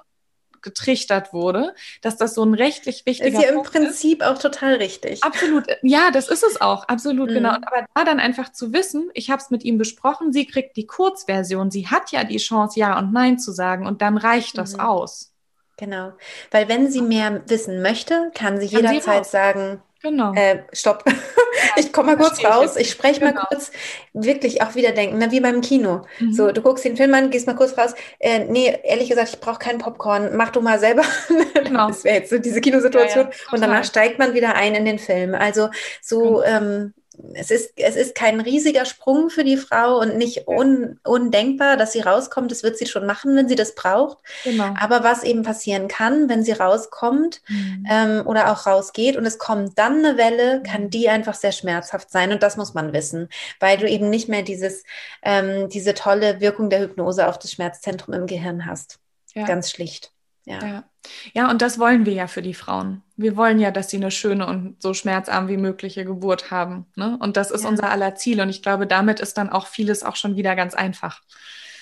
getrichtert 0.62 1.32
wurde, 1.32 1.74
dass 2.02 2.16
das 2.16 2.34
so 2.34 2.44
ein 2.44 2.54
rechtlich 2.54 3.06
wichtiger 3.06 3.38
ist 3.38 3.44
ja 3.44 3.50
im 3.50 3.62
Prinzip 3.62 4.22
ist. 4.22 4.26
auch 4.26 4.38
total 4.38 4.74
richtig. 4.74 5.22
Absolut, 5.22 5.66
ja, 5.82 6.10
das 6.10 6.28
ist 6.28 6.42
es 6.42 6.60
auch, 6.60 6.84
absolut 6.84 7.30
mhm. 7.30 7.34
genau. 7.34 7.50
Aber 7.50 7.86
da 7.94 8.04
dann 8.04 8.20
einfach 8.20 8.52
zu 8.52 8.72
wissen, 8.72 9.10
ich 9.14 9.30
habe 9.30 9.40
es 9.42 9.50
mit 9.50 9.64
ihm 9.64 9.78
besprochen, 9.78 10.32
sie 10.32 10.46
kriegt 10.46 10.76
die 10.76 10.86
Kurzversion, 10.86 11.70
sie 11.70 11.88
hat 11.88 12.12
ja 12.12 12.24
die 12.24 12.38
Chance, 12.38 12.78
ja 12.78 12.98
und 12.98 13.12
nein 13.12 13.38
zu 13.38 13.52
sagen 13.52 13.86
und 13.86 14.02
dann 14.02 14.16
reicht 14.16 14.58
das 14.58 14.74
mhm. 14.74 14.80
aus. 14.80 15.32
Genau, 15.76 16.12
weil 16.50 16.68
wenn 16.68 16.90
sie 16.90 17.00
mehr 17.00 17.42
wissen 17.48 17.80
möchte, 17.80 18.30
kann 18.34 18.60
sie 18.60 18.68
kann 18.68 18.84
jederzeit 18.84 19.24
sie 19.24 19.30
sagen, 19.30 19.82
Genau. 20.02 20.32
Äh, 20.34 20.62
stopp. 20.72 21.04
ich 21.76 21.92
komme 21.92 22.16
mal 22.16 22.16
kurz 22.16 22.42
raus. 22.44 22.76
Ich 22.76 22.90
spreche 22.90 23.20
genau. 23.20 23.34
mal 23.34 23.46
kurz. 23.48 23.70
Wirklich 24.14 24.62
auch 24.62 24.74
wieder 24.74 24.92
denken, 24.92 25.18
ne, 25.18 25.30
wie 25.30 25.40
beim 25.40 25.60
Kino. 25.60 26.06
Mhm. 26.18 26.32
So, 26.32 26.52
du 26.52 26.62
guckst 26.62 26.84
den 26.84 26.96
Film 26.96 27.12
an, 27.14 27.30
gehst 27.30 27.46
mal 27.46 27.54
kurz 27.54 27.76
raus. 27.76 27.94
Äh, 28.18 28.44
nee, 28.46 28.78
ehrlich 28.82 29.10
gesagt, 29.10 29.28
ich 29.34 29.40
brauche 29.40 29.58
keinen 29.58 29.78
Popcorn. 29.78 30.36
Mach 30.36 30.50
du 30.50 30.60
mal 30.60 30.78
selber. 30.78 31.02
Genau. 31.70 31.88
das 31.88 32.02
wäre 32.02 32.16
jetzt 32.16 32.30
so 32.30 32.38
diese 32.38 32.60
Kinosituation. 32.60 33.26
Ja, 33.26 33.30
ja, 33.30 33.52
und 33.52 33.60
danach 33.60 33.84
steigt 33.84 34.18
man 34.18 34.34
wieder 34.34 34.56
ein 34.56 34.74
in 34.74 34.84
den 34.84 34.98
Film. 34.98 35.34
Also 35.34 35.68
so, 36.00 36.20
genau. 36.20 36.42
ähm, 36.42 36.94
es 37.34 37.50
ist, 37.50 37.72
es 37.76 37.96
ist 37.96 38.14
kein 38.14 38.40
riesiger 38.40 38.84
Sprung 38.84 39.30
für 39.30 39.42
die 39.42 39.56
Frau 39.56 39.98
und 39.98 40.16
nicht 40.16 40.46
un, 40.46 41.00
undenkbar, 41.02 41.76
dass 41.76 41.92
sie 41.92 42.00
rauskommt. 42.00 42.50
Das 42.50 42.62
wird 42.62 42.78
sie 42.78 42.86
schon 42.86 43.04
machen, 43.04 43.36
wenn 43.36 43.48
sie 43.48 43.56
das 43.56 43.74
braucht. 43.74 44.18
Genau. 44.44 44.74
Aber 44.78 45.02
was 45.02 45.24
eben 45.24 45.42
passieren 45.42 45.88
kann, 45.88 46.28
wenn 46.28 46.44
sie 46.44 46.52
rauskommt 46.52 47.42
mhm. 47.48 47.86
ähm, 47.90 48.26
oder 48.26 48.52
auch 48.52 48.66
rausgeht 48.66 49.16
und 49.16 49.26
es 49.26 49.38
kommt 49.38 49.78
dann 49.78 50.04
eine 50.04 50.16
Welle, 50.16 50.62
kann 50.62 50.84
mhm. 50.84 50.90
die 50.90 51.08
einfach 51.08 51.34
sehr 51.34 51.52
schmerzhaft 51.52 52.10
sein. 52.10 52.32
Und 52.32 52.42
das 52.42 52.56
muss 52.56 52.74
man 52.74 52.92
wissen, 52.92 53.28
weil 53.58 53.76
du 53.76 53.88
eben 53.88 54.08
nicht 54.08 54.28
mehr 54.28 54.42
dieses, 54.42 54.84
ähm, 55.22 55.68
diese 55.68 55.94
tolle 55.94 56.40
Wirkung 56.40 56.70
der 56.70 56.80
Hypnose 56.80 57.26
auf 57.28 57.38
das 57.38 57.52
Schmerzzentrum 57.52 58.14
im 58.14 58.26
Gehirn 58.26 58.66
hast. 58.66 59.00
Ja. 59.34 59.46
Ganz 59.46 59.70
schlicht. 59.70 60.12
Ja. 60.44 60.64
ja. 60.64 60.84
Ja, 61.32 61.50
und 61.50 61.62
das 61.62 61.78
wollen 61.78 62.06
wir 62.06 62.12
ja 62.12 62.26
für 62.26 62.42
die 62.42 62.54
Frauen. 62.54 63.02
Wir 63.16 63.36
wollen 63.36 63.58
ja, 63.58 63.70
dass 63.70 63.90
sie 63.90 63.96
eine 63.96 64.10
schöne 64.10 64.46
und 64.46 64.80
so 64.82 64.94
schmerzarm 64.94 65.48
wie 65.48 65.56
mögliche 65.56 66.04
Geburt 66.04 66.50
haben. 66.50 66.86
Ne? 66.94 67.16
Und 67.20 67.36
das 67.36 67.50
ist 67.50 67.64
ja. 67.64 67.68
unser 67.68 67.90
aller 67.90 68.14
Ziel. 68.14 68.40
Und 68.40 68.50
ich 68.50 68.62
glaube, 68.62 68.86
damit 68.86 69.20
ist 69.20 69.38
dann 69.38 69.50
auch 69.50 69.66
vieles 69.66 70.02
auch 70.02 70.16
schon 70.16 70.36
wieder 70.36 70.56
ganz 70.56 70.74
einfach. 70.74 71.22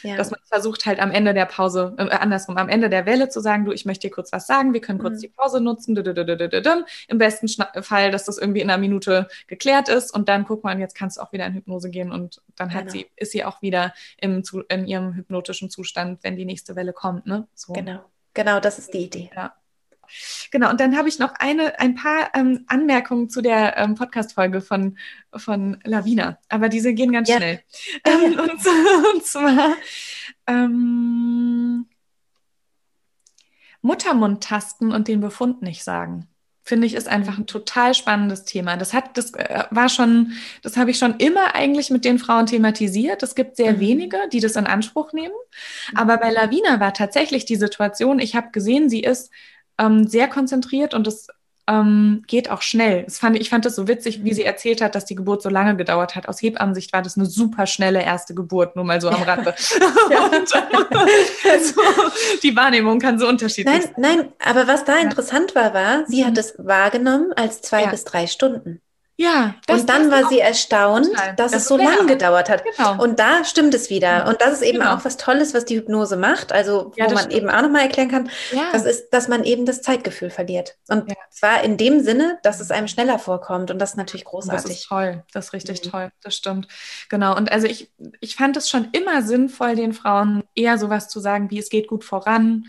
Ja. 0.02 0.16
Dass 0.16 0.30
man 0.30 0.38
versucht 0.44 0.86
halt 0.86 1.00
am 1.00 1.10
Ende 1.10 1.34
der 1.34 1.46
Pause, 1.46 1.94
äh, 1.98 2.08
andersrum, 2.10 2.56
am 2.56 2.68
Ende 2.68 2.88
der 2.88 3.04
Welle 3.06 3.28
zu 3.28 3.40
sagen, 3.40 3.64
du, 3.64 3.72
ich 3.72 3.84
möchte 3.84 4.06
dir 4.06 4.14
kurz 4.14 4.32
was 4.32 4.46
sagen, 4.46 4.72
wir 4.72 4.80
können 4.80 5.00
kurz 5.00 5.16
mhm. 5.16 5.22
die 5.22 5.28
Pause 5.28 5.60
nutzen, 5.60 5.96
im 5.96 7.18
besten 7.18 7.48
Fall, 7.82 8.12
dass 8.12 8.24
das 8.24 8.38
irgendwie 8.38 8.60
in 8.60 8.70
einer 8.70 8.78
Minute 8.78 9.26
geklärt 9.48 9.88
ist 9.88 10.14
und 10.14 10.28
dann 10.28 10.44
guck 10.44 10.62
mal, 10.62 10.78
jetzt 10.78 10.94
kannst 10.94 11.16
du 11.16 11.20
auch 11.20 11.32
wieder 11.32 11.46
in 11.46 11.54
Hypnose 11.54 11.90
gehen 11.90 12.12
und 12.12 12.40
dann 12.54 12.72
hat 12.74 12.82
genau. 12.82 12.92
sie, 12.92 13.06
ist 13.16 13.32
sie 13.32 13.44
auch 13.44 13.60
wieder 13.60 13.92
im, 14.18 14.42
in 14.68 14.86
ihrem 14.86 15.14
hypnotischen 15.14 15.68
Zustand, 15.68 16.20
wenn 16.22 16.36
die 16.36 16.44
nächste 16.44 16.76
Welle 16.76 16.92
kommt. 16.92 17.26
Ne? 17.26 17.48
So. 17.54 17.72
Genau. 17.72 18.04
Genau, 18.38 18.60
das 18.60 18.78
ist 18.78 18.94
die 18.94 18.98
Idee. 18.98 19.30
Ja. 19.34 19.52
Genau, 20.52 20.70
und 20.70 20.78
dann 20.78 20.96
habe 20.96 21.08
ich 21.08 21.18
noch 21.18 21.34
eine, 21.40 21.80
ein 21.80 21.96
paar 21.96 22.30
ähm, 22.34 22.64
Anmerkungen 22.68 23.28
zu 23.28 23.42
der 23.42 23.76
ähm, 23.76 23.96
Podcast-Folge 23.96 24.60
von, 24.60 24.96
von 25.34 25.80
Lavina, 25.82 26.38
aber 26.48 26.68
diese 26.68 26.94
gehen 26.94 27.10
ganz 27.10 27.28
ja. 27.28 27.38
schnell. 27.38 27.60
Ähm, 28.04 28.34
ja. 28.34 28.42
und, 28.44 28.50
und, 29.12 29.26
zwar 29.26 29.74
ähm, 30.46 31.88
Muttermund-Tasten 33.82 34.92
und 34.92 35.08
den 35.08 35.18
Befund 35.18 35.62
nicht 35.62 35.82
sagen 35.82 36.28
finde 36.68 36.86
ich, 36.86 36.94
ist 36.94 37.08
einfach 37.08 37.38
ein 37.38 37.46
total 37.46 37.94
spannendes 37.94 38.44
Thema. 38.44 38.76
Das 38.76 38.92
hat, 38.92 39.16
das 39.16 39.32
äh, 39.32 39.64
war 39.70 39.88
schon, 39.88 40.32
das 40.62 40.76
habe 40.76 40.90
ich 40.90 40.98
schon 40.98 41.16
immer 41.16 41.54
eigentlich 41.54 41.88
mit 41.88 42.04
den 42.04 42.18
Frauen 42.18 42.44
thematisiert. 42.44 43.22
Es 43.22 43.34
gibt 43.34 43.56
sehr 43.56 43.72
mhm. 43.72 43.80
wenige, 43.80 44.18
die 44.32 44.40
das 44.40 44.54
in 44.54 44.66
Anspruch 44.66 45.12
nehmen. 45.14 45.34
Aber 45.94 46.18
bei 46.18 46.30
Lavina 46.30 46.78
war 46.78 46.92
tatsächlich 46.92 47.46
die 47.46 47.56
Situation, 47.56 48.18
ich 48.18 48.36
habe 48.36 48.50
gesehen, 48.52 48.90
sie 48.90 49.00
ist 49.00 49.30
ähm, 49.78 50.06
sehr 50.06 50.28
konzentriert 50.28 50.92
und 50.92 51.06
das 51.06 51.28
ähm, 51.68 52.22
geht 52.26 52.50
auch 52.50 52.62
schnell. 52.62 53.04
Fand, 53.08 53.38
ich 53.38 53.50
fand 53.50 53.64
das 53.64 53.76
so 53.76 53.86
witzig, 53.86 54.24
wie 54.24 54.32
sie 54.32 54.42
erzählt 54.42 54.80
hat, 54.80 54.94
dass 54.94 55.04
die 55.04 55.14
Geburt 55.14 55.42
so 55.42 55.50
lange 55.50 55.76
gedauert 55.76 56.16
hat. 56.16 56.28
Aus 56.28 56.40
Hebammensicht 56.40 56.92
war 56.92 57.02
das 57.02 57.16
eine 57.16 57.26
super 57.26 57.66
schnelle 57.66 58.02
erste 58.02 58.34
Geburt, 58.34 58.74
nur 58.74 58.84
mal 58.84 59.00
so 59.00 59.08
am 59.10 59.22
Rande. 59.22 59.54
Ja. 60.10 60.24
Und, 60.28 60.54
also, 61.50 61.80
die 62.42 62.56
Wahrnehmung 62.56 62.98
kann 62.98 63.18
so 63.18 63.28
unterschiedlich 63.28 63.82
sein. 63.82 63.92
Nein, 63.96 64.16
nein, 64.18 64.32
aber 64.42 64.66
was 64.66 64.84
da 64.84 64.96
interessant 64.98 65.54
war, 65.54 65.74
war, 65.74 66.04
sie 66.06 66.22
mhm. 66.22 66.26
hat 66.28 66.38
es 66.38 66.54
wahrgenommen 66.58 67.32
als 67.34 67.60
zwei 67.60 67.86
bis 67.86 68.04
drei 68.04 68.26
Stunden. 68.26 68.80
Ja. 69.20 69.56
Das, 69.66 69.80
und 69.80 69.90
dann 69.90 70.12
war 70.12 70.28
sie 70.28 70.38
erstaunt, 70.38 71.08
dass 71.36 71.50
das 71.50 71.62
es 71.62 71.68
so 71.68 71.76
lange 71.76 72.06
gedauert 72.06 72.48
hat. 72.48 72.62
Genau. 72.64 73.02
Und 73.02 73.18
da 73.18 73.44
stimmt 73.44 73.74
es 73.74 73.90
wieder. 73.90 74.28
Und 74.28 74.40
das 74.40 74.52
ist 74.52 74.62
eben 74.62 74.78
genau. 74.78 74.94
auch 74.94 75.04
was 75.04 75.16
Tolles, 75.16 75.54
was 75.54 75.64
die 75.64 75.76
Hypnose 75.76 76.16
macht. 76.16 76.52
Also, 76.52 76.92
ja, 76.94 77.06
wo 77.06 77.14
man 77.14 77.24
stimmt. 77.24 77.34
eben 77.34 77.50
auch 77.50 77.62
nochmal 77.62 77.82
erklären 77.82 78.10
kann, 78.10 78.30
ja. 78.52 78.68
das 78.70 78.84
ist, 78.84 79.10
dass 79.10 79.26
man 79.26 79.42
eben 79.42 79.66
das 79.66 79.82
Zeitgefühl 79.82 80.30
verliert. 80.30 80.76
Und 80.86 81.10
ja. 81.10 81.16
zwar 81.30 81.64
in 81.64 81.76
dem 81.76 82.00
Sinne, 82.00 82.38
dass 82.44 82.60
es 82.60 82.70
einem 82.70 82.86
schneller 82.86 83.18
vorkommt. 83.18 83.72
Und 83.72 83.80
das 83.80 83.90
ist 83.90 83.96
natürlich 83.96 84.24
großartig. 84.24 84.62
Das 84.62 84.72
ist 84.72 84.88
toll. 84.88 85.24
Das 85.32 85.46
ist 85.46 85.52
richtig 85.52 85.84
mhm. 85.84 85.90
toll. 85.90 86.12
Das 86.22 86.36
stimmt. 86.36 86.68
Genau. 87.08 87.36
Und 87.36 87.50
also 87.50 87.66
ich, 87.66 87.90
ich 88.20 88.36
fand 88.36 88.56
es 88.56 88.70
schon 88.70 88.88
immer 88.92 89.22
sinnvoll, 89.22 89.74
den 89.74 89.94
Frauen 89.94 90.44
eher 90.54 90.78
sowas 90.78 91.08
zu 91.08 91.18
sagen, 91.18 91.50
wie 91.50 91.58
es 91.58 91.70
geht 91.70 91.88
gut 91.88 92.04
voran 92.04 92.66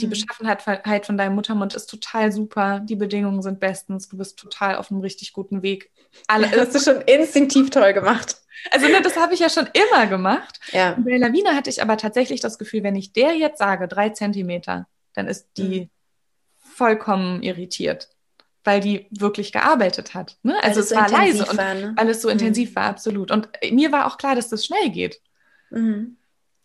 die 0.00 0.06
mhm. 0.06 0.10
Beschaffenheit 0.10 1.06
von 1.06 1.18
deinem 1.18 1.34
Muttermund 1.34 1.74
ist 1.74 1.86
total 1.86 2.32
super, 2.32 2.80
die 2.80 2.96
Bedingungen 2.96 3.42
sind 3.42 3.60
bestens, 3.60 4.08
du 4.08 4.16
bist 4.16 4.38
total 4.38 4.76
auf 4.76 4.90
einem 4.90 5.00
richtig 5.00 5.32
guten 5.32 5.62
Weg. 5.62 5.90
Alle, 6.26 6.48
das 6.48 6.68
hast 6.74 6.74
du 6.74 6.92
schon 6.92 7.02
instinktiv 7.02 7.70
toll 7.70 7.92
gemacht. 7.92 8.36
Also 8.70 8.88
ne, 8.88 9.00
das 9.02 9.16
habe 9.16 9.34
ich 9.34 9.40
ja 9.40 9.48
schon 9.48 9.68
immer 9.72 10.06
gemacht. 10.06 10.58
Ja. 10.72 10.94
Und 10.94 11.04
bei 11.04 11.16
Lawine 11.16 11.54
hatte 11.54 11.70
ich 11.70 11.82
aber 11.82 11.96
tatsächlich 11.96 12.40
das 12.40 12.58
Gefühl, 12.58 12.82
wenn 12.82 12.96
ich 12.96 13.12
der 13.12 13.34
jetzt 13.34 13.58
sage, 13.58 13.88
drei 13.88 14.10
Zentimeter, 14.10 14.86
dann 15.14 15.28
ist 15.28 15.48
die 15.56 15.82
mhm. 15.82 15.90
vollkommen 16.58 17.42
irritiert, 17.42 18.08
weil 18.64 18.80
die 18.80 19.06
wirklich 19.10 19.52
gearbeitet 19.52 20.14
hat. 20.14 20.38
Ne? 20.42 20.56
Also 20.62 20.80
es, 20.80 20.90
es 20.90 20.96
war 20.96 21.08
leise 21.08 21.46
und 21.46 21.56
war, 21.56 21.74
ne? 21.74 21.92
weil 21.96 22.08
es 22.08 22.22
so 22.22 22.28
mhm. 22.28 22.32
intensiv 22.32 22.74
war, 22.74 22.84
absolut. 22.84 23.30
Und 23.30 23.48
mir 23.70 23.92
war 23.92 24.06
auch 24.06 24.18
klar, 24.18 24.34
dass 24.34 24.48
das 24.48 24.64
schnell 24.66 24.90
geht. 24.90 25.20
Mhm. 25.70 26.16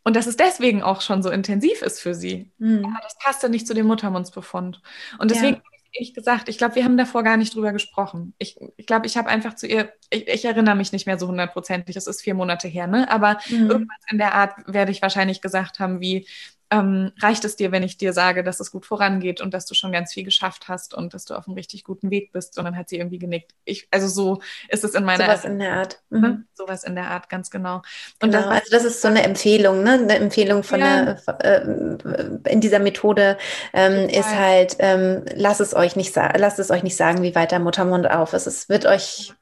Und 0.04 0.16
dass 0.16 0.28
es 0.28 0.36
deswegen 0.36 0.84
auch 0.84 1.02
schon 1.02 1.24
so 1.24 1.30
intensiv 1.30 1.82
ist 1.82 2.00
für 2.00 2.14
sie. 2.14 2.52
Mhm. 2.58 2.86
Aber 2.86 3.00
das 3.02 3.18
passte 3.18 3.50
nicht 3.50 3.68
zu 3.68 3.74
dem 3.74 3.88
Muttermundsbefund. 3.88 4.82
Und 5.18 5.32
deswegen 5.32 5.56
ja. 5.56 5.60
habe 5.60 5.74
ich 5.94 6.14
gesagt, 6.14 6.50
ich 6.50 6.58
glaube, 6.58 6.76
wir 6.76 6.84
haben 6.84 6.98
davor 6.98 7.24
gar 7.24 7.38
nicht 7.38 7.56
drüber 7.56 7.72
gesprochen. 7.72 8.34
Ich 8.38 8.56
glaube, 8.56 8.74
ich, 8.76 8.86
glaub, 8.86 9.06
ich 9.06 9.16
habe 9.18 9.30
einfach 9.30 9.56
zu 9.56 9.66
ihr, 9.66 9.94
ich, 10.10 10.28
ich, 10.28 10.46
erinnere 10.46 10.76
mich 10.76 10.92
nicht 10.92 11.06
mehr 11.06 11.18
so 11.18 11.28
hundertprozentig, 11.28 11.96
das 11.96 12.08
ist 12.08 12.22
vier 12.22 12.34
Monate 12.34 12.68
her, 12.68 12.88
ne? 12.88 13.10
Aber 13.10 13.40
mhm. 13.48 13.70
irgendwas 13.70 14.00
in 14.10 14.18
der 14.18 14.34
Art 14.34 14.56
werde 14.66 14.92
ich 14.92 15.02
wahrscheinlich 15.02 15.42
gesagt 15.42 15.80
haben, 15.80 16.02
wie, 16.02 16.28
ähm, 16.74 17.12
reicht 17.22 17.46
es 17.46 17.56
dir, 17.56 17.72
wenn 17.72 17.84
ich 17.84 17.98
dir 17.98 18.14
sage, 18.14 18.44
dass 18.44 18.60
es 18.60 18.72
gut 18.72 18.86
vorangeht 18.86 19.42
und 19.42 19.54
dass 19.54 19.66
du 19.66 19.76
schon 19.76 19.92
ganz 19.92 20.14
viel 20.14 20.24
geschafft 20.24 20.68
hast 20.68 20.94
und 20.94 21.14
dass 21.14 21.26
du 21.26 21.36
auf 21.36 21.48
einem 21.48 21.56
richtig 21.56 21.84
guten 21.84 22.10
Weg 22.10 22.32
bist? 22.32 22.58
Und 22.58 22.66
dann 22.66 22.76
hat 22.76 22.90
sie 22.90 22.98
irgendwie 22.98 23.20
genickt. 23.20 23.52
Ich, 23.64 23.88
also 23.92 24.08
so 24.08 24.42
ist 24.70 24.84
es 24.84 24.96
in 24.96 25.04
meiner 25.04 25.26
Sowas 25.26 25.46
in 25.46 25.60
der 25.60 25.74
Art. 25.74 26.02
Ne? 26.10 26.20
Mhm. 26.20 26.46
Sowas 26.54 26.84
in 26.84 26.96
der 26.96 27.12
Art, 27.12 27.30
ganz 27.30 27.52
genau. 27.52 27.78
Und 28.22 28.32
genau. 28.32 28.42
Das, 28.42 28.48
also 28.48 28.72
das 28.72 28.86
ist 28.86 29.02
so 29.02 29.08
eine 29.08 29.24
Empfehlung, 29.24 29.84
ne? 29.84 29.94
Eine 29.94 30.16
Empfehlung 30.16 30.64
von 30.64 30.80
ja. 30.80 31.14
der, 31.14 31.46
äh, 31.46 32.50
in 32.50 32.62
dieser 32.62 32.80
Methode 32.80 33.38
ähm, 33.74 34.10
ist 34.10 34.36
halt, 34.36 34.78
ähm, 34.80 35.26
lasst 35.36 35.62
es 35.62 35.76
euch 35.76 35.96
nicht 35.96 36.16
lasst 36.16 36.60
es 36.60 36.72
euch 36.72 36.84
nicht 36.84 36.96
sagen, 36.96 37.22
wie 37.22 37.36
weit 37.36 37.52
der 37.52 37.60
Muttermund 37.60 38.10
auf 38.10 38.34
ist. 38.34 38.48
Es 38.48 38.70
wird 38.70 38.86
euch 38.86 39.34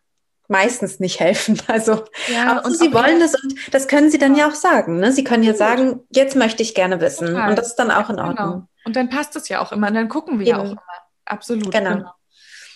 meistens 0.52 1.00
nicht 1.00 1.20
helfen. 1.20 1.60
Also, 1.68 2.04
ja, 2.28 2.60
und 2.60 2.78
sie 2.78 2.94
wollen 2.94 3.20
das 3.20 3.34
und 3.42 3.56
das 3.74 3.88
können 3.88 4.12
sie 4.12 4.18
dann 4.18 4.36
ja 4.36 4.48
auch 4.48 4.56
sagen. 4.56 5.00
Ne? 5.00 5.14
Sie 5.14 5.24
können 5.24 5.44
ja 5.44 5.54
sagen, 5.54 6.02
jetzt 6.10 6.36
möchte 6.36 6.62
ich 6.62 6.76
gerne 6.76 7.00
wissen. 7.00 7.28
Total. 7.28 7.50
Und 7.50 7.58
das 7.58 7.68
ist 7.68 7.76
dann 7.76 7.92
auch 7.92 8.10
in 8.10 8.18
genau. 8.18 8.28
Ordnung. 8.28 8.52
Genau. 8.52 8.68
Und 8.84 8.96
dann 8.96 9.10
passt 9.10 9.36
es 9.38 9.48
ja 9.48 9.62
auch 9.62 9.72
immer. 9.72 9.88
Und 9.88 9.94
dann 9.94 10.10
gucken 10.10 10.40
wir 10.40 10.48
Eben. 10.48 10.58
ja 10.58 10.64
auch 10.64 10.72
immer. 10.72 10.82
Absolut. 11.26 11.72
Genau. 11.72 11.96
genau. 11.96 12.12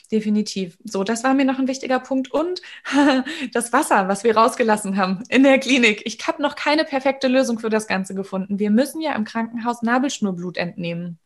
Definitiv. 0.07 0.77
So, 0.83 1.03
das 1.03 1.23
war 1.23 1.33
mir 1.33 1.45
noch 1.45 1.59
ein 1.59 1.67
wichtiger 1.67 1.99
Punkt. 1.99 2.31
Und 2.31 2.61
das 3.53 3.73
Wasser, 3.73 4.07
was 4.07 4.23
wir 4.23 4.35
rausgelassen 4.35 4.97
haben 4.97 5.23
in 5.29 5.43
der 5.43 5.59
Klinik. 5.59 6.01
Ich 6.05 6.25
habe 6.27 6.41
noch 6.41 6.55
keine 6.55 6.83
perfekte 6.83 7.27
Lösung 7.27 7.59
für 7.59 7.69
das 7.69 7.87
Ganze 7.87 8.15
gefunden. 8.15 8.59
Wir 8.59 8.71
müssen 8.71 9.01
ja 9.01 9.13
im 9.13 9.25
Krankenhaus 9.25 9.81
Nabelschnurblut 9.81 10.57
entnehmen. 10.57 11.19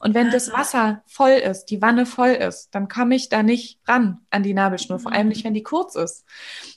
Und 0.00 0.14
wenn 0.14 0.30
das 0.30 0.52
Wasser 0.52 1.02
voll 1.06 1.30
ist, 1.30 1.66
die 1.66 1.80
Wanne 1.80 2.06
voll 2.06 2.30
ist, 2.30 2.74
dann 2.74 2.88
komme 2.88 3.14
ich 3.14 3.28
da 3.28 3.42
nicht 3.42 3.78
ran 3.86 4.20
an 4.30 4.42
die 4.42 4.54
Nabelschnur, 4.54 4.98
vor 4.98 5.12
allem 5.12 5.28
nicht, 5.28 5.44
wenn 5.44 5.54
die 5.54 5.62
kurz 5.62 5.94
ist. 5.94 6.24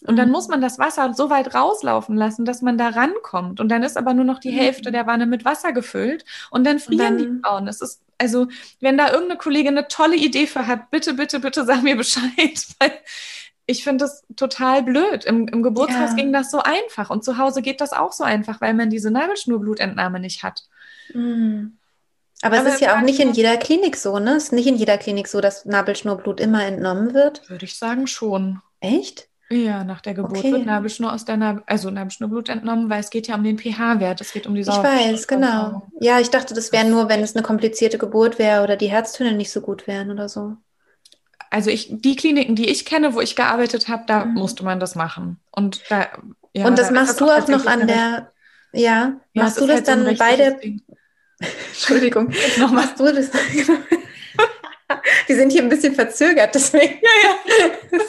Und 0.05 0.18
dann 0.18 0.30
muss 0.30 0.47
man 0.47 0.62
das 0.62 0.80
Wasser 0.80 1.14
so 1.14 1.30
weit 1.30 1.53
rauslaufen 1.53 2.16
lassen, 2.16 2.45
dass 2.45 2.62
man 2.62 2.78
da 2.78 2.89
rankommt. 2.89 3.60
Und 3.60 3.70
dann 3.70 3.84
ist 3.84 3.97
aber 3.97 4.14
nur 4.14 4.26
noch 4.26 4.39
die 4.39 4.51
Hälfte 4.51 4.91
der 4.91 5.08
Wanne 5.08 5.26
mit 5.26 5.45
Wasser 5.45 5.74
gefüllt 5.74 6.26
und 6.49 6.66
dann 6.66 6.80
frieren 6.80 7.18
dann, 7.18 7.18
die 7.18 7.41
Frauen. 7.41 7.68
Es 7.68 7.82
ist 7.82 8.01
also 8.18 8.47
wenn 8.80 8.97
da 8.97 9.11
irgendeine 9.11 9.38
Kollegin 9.38 9.78
eine 9.78 9.88
tolle 9.88 10.15
Idee 10.15 10.47
für 10.47 10.68
hat, 10.68 10.89
bitte, 10.91 11.13
bitte, 11.13 11.39
bitte 11.39 11.65
sag 11.65 11.84
mir 11.84 11.95
Bescheid, 11.97 12.65
weil 12.80 12.93
ich 13.65 13.84
finde 13.84 14.05
das 14.05 14.24
total 14.36 14.84
blöd. 14.84 15.26
Im, 15.26 15.47
im 15.47 15.61
Geburtshaus 15.61 16.11
ja. 16.11 16.15
ging 16.15 16.34
das 16.34 16.49
so 16.49 16.59
einfach 16.59 17.09
und 17.09 17.24
zu 17.24 17.38
Hause 17.38 17.61
geht 17.61 17.82
das 17.82 17.93
auch 17.93 18.13
so 18.13 18.24
einfach, 18.24 18.61
weil 18.61 18.74
man 18.74 18.89
diese 18.89 19.11
Nabelschnurblutentnahme 19.11 20.20
nicht 20.20 20.43
hat. 20.43 20.63
Mhm. 21.13 21.78
Aber, 22.41 22.59
Aber, 22.59 22.68
es 22.68 22.76
ist 22.76 22.82
ja 22.82 22.97
auch 22.97 23.01
nicht 23.01 23.20
in 23.20 23.34
jeder 23.34 23.57
Klinik 23.57 23.95
so, 23.95 24.20
ne? 24.20 24.36
Es 24.36 24.45
ist 24.45 24.53
nicht 24.53 24.68
in 24.68 24.76
jeder 24.76 24.97
Klinik 24.97 25.28
so, 25.28 25.41
dass 25.41 25.65
Nabelschnurblut 25.65 26.39
immer 26.39 26.63
entnommen 26.65 27.13
wird. 27.13 27.49
Würde 27.49 27.65
ich 27.65 27.78
sagen 27.78 28.05
schon. 28.05 28.61
Echt? 28.80 29.28
Ja, 29.49 29.85
nach 29.85 30.01
der 30.01 30.13
Geburt 30.13 30.39
okay. 30.39 30.51
wird 30.51 30.65
Nabelschnur 30.65 31.13
aus 31.13 31.23
der 31.23 31.37
Nabel, 31.37 31.63
also 31.67 31.89
Nabelschnurblut 31.89 32.49
entnommen, 32.49 32.89
weil 32.89 32.99
es 32.99 33.09
geht 33.09 33.27
ja 33.27 33.35
um 33.35 33.43
den 33.43 33.57
pH-Wert, 33.57 34.19
es 34.19 34.33
geht 34.33 34.45
um 34.45 34.53
die 34.55 34.63
Sauerstoff. 34.63 34.99
Ich 34.99 35.13
weiß, 35.13 35.27
genau. 35.27 35.87
Ja, 36.01 36.19
ich 36.19 36.29
dachte, 36.29 36.53
das 36.53 36.73
wäre 36.73 36.85
nur, 36.85 37.07
wenn 37.07 37.21
es 37.21 37.33
eine 37.33 37.43
komplizierte 37.43 37.97
Geburt 37.97 38.39
wäre 38.39 38.61
oder 38.63 38.75
die 38.75 38.91
Herztöne 38.91 39.31
nicht 39.31 39.51
so 39.51 39.61
gut 39.61 39.87
wären 39.87 40.11
oder 40.11 40.27
so. 40.27 40.57
Also 41.49 41.69
ich, 41.69 41.87
die 41.89 42.17
Kliniken, 42.17 42.55
die 42.55 42.69
ich 42.69 42.85
kenne, 42.85 43.13
wo 43.13 43.21
ich 43.21 43.37
gearbeitet 43.37 43.87
habe, 43.87 44.03
da 44.05 44.25
mhm. 44.25 44.33
musste 44.33 44.65
man 44.65 44.81
das 44.81 44.95
machen. 44.95 45.39
Und 45.51 45.81
da, 45.89 46.07
ja, 46.53 46.67
Und 46.67 46.77
das 46.77 46.89
da 46.89 46.93
machst 46.93 47.21
du 47.21 47.29
auch 47.29 47.47
noch 47.47 47.65
an 47.65 47.87
der, 47.87 48.31
ja, 48.73 48.81
ja 49.33 49.43
machst 49.43 49.61
du 49.61 49.65
das 49.65 49.77
halt 49.77 49.87
dann 49.87 50.05
so 50.05 50.15
bei 50.15 50.35
der, 50.35 50.59
Entschuldigung, 51.69 52.33
noch 52.59 52.71
machst 52.71 52.99
du 52.99 53.05
das? 53.05 53.29
Wir 55.28 55.36
sind 55.36 55.51
hier 55.51 55.61
ein 55.61 55.69
bisschen 55.69 55.93
verzögert, 55.93 56.55
deswegen. 56.55 56.95
Ja, 57.01 57.30
ja. 57.30 57.99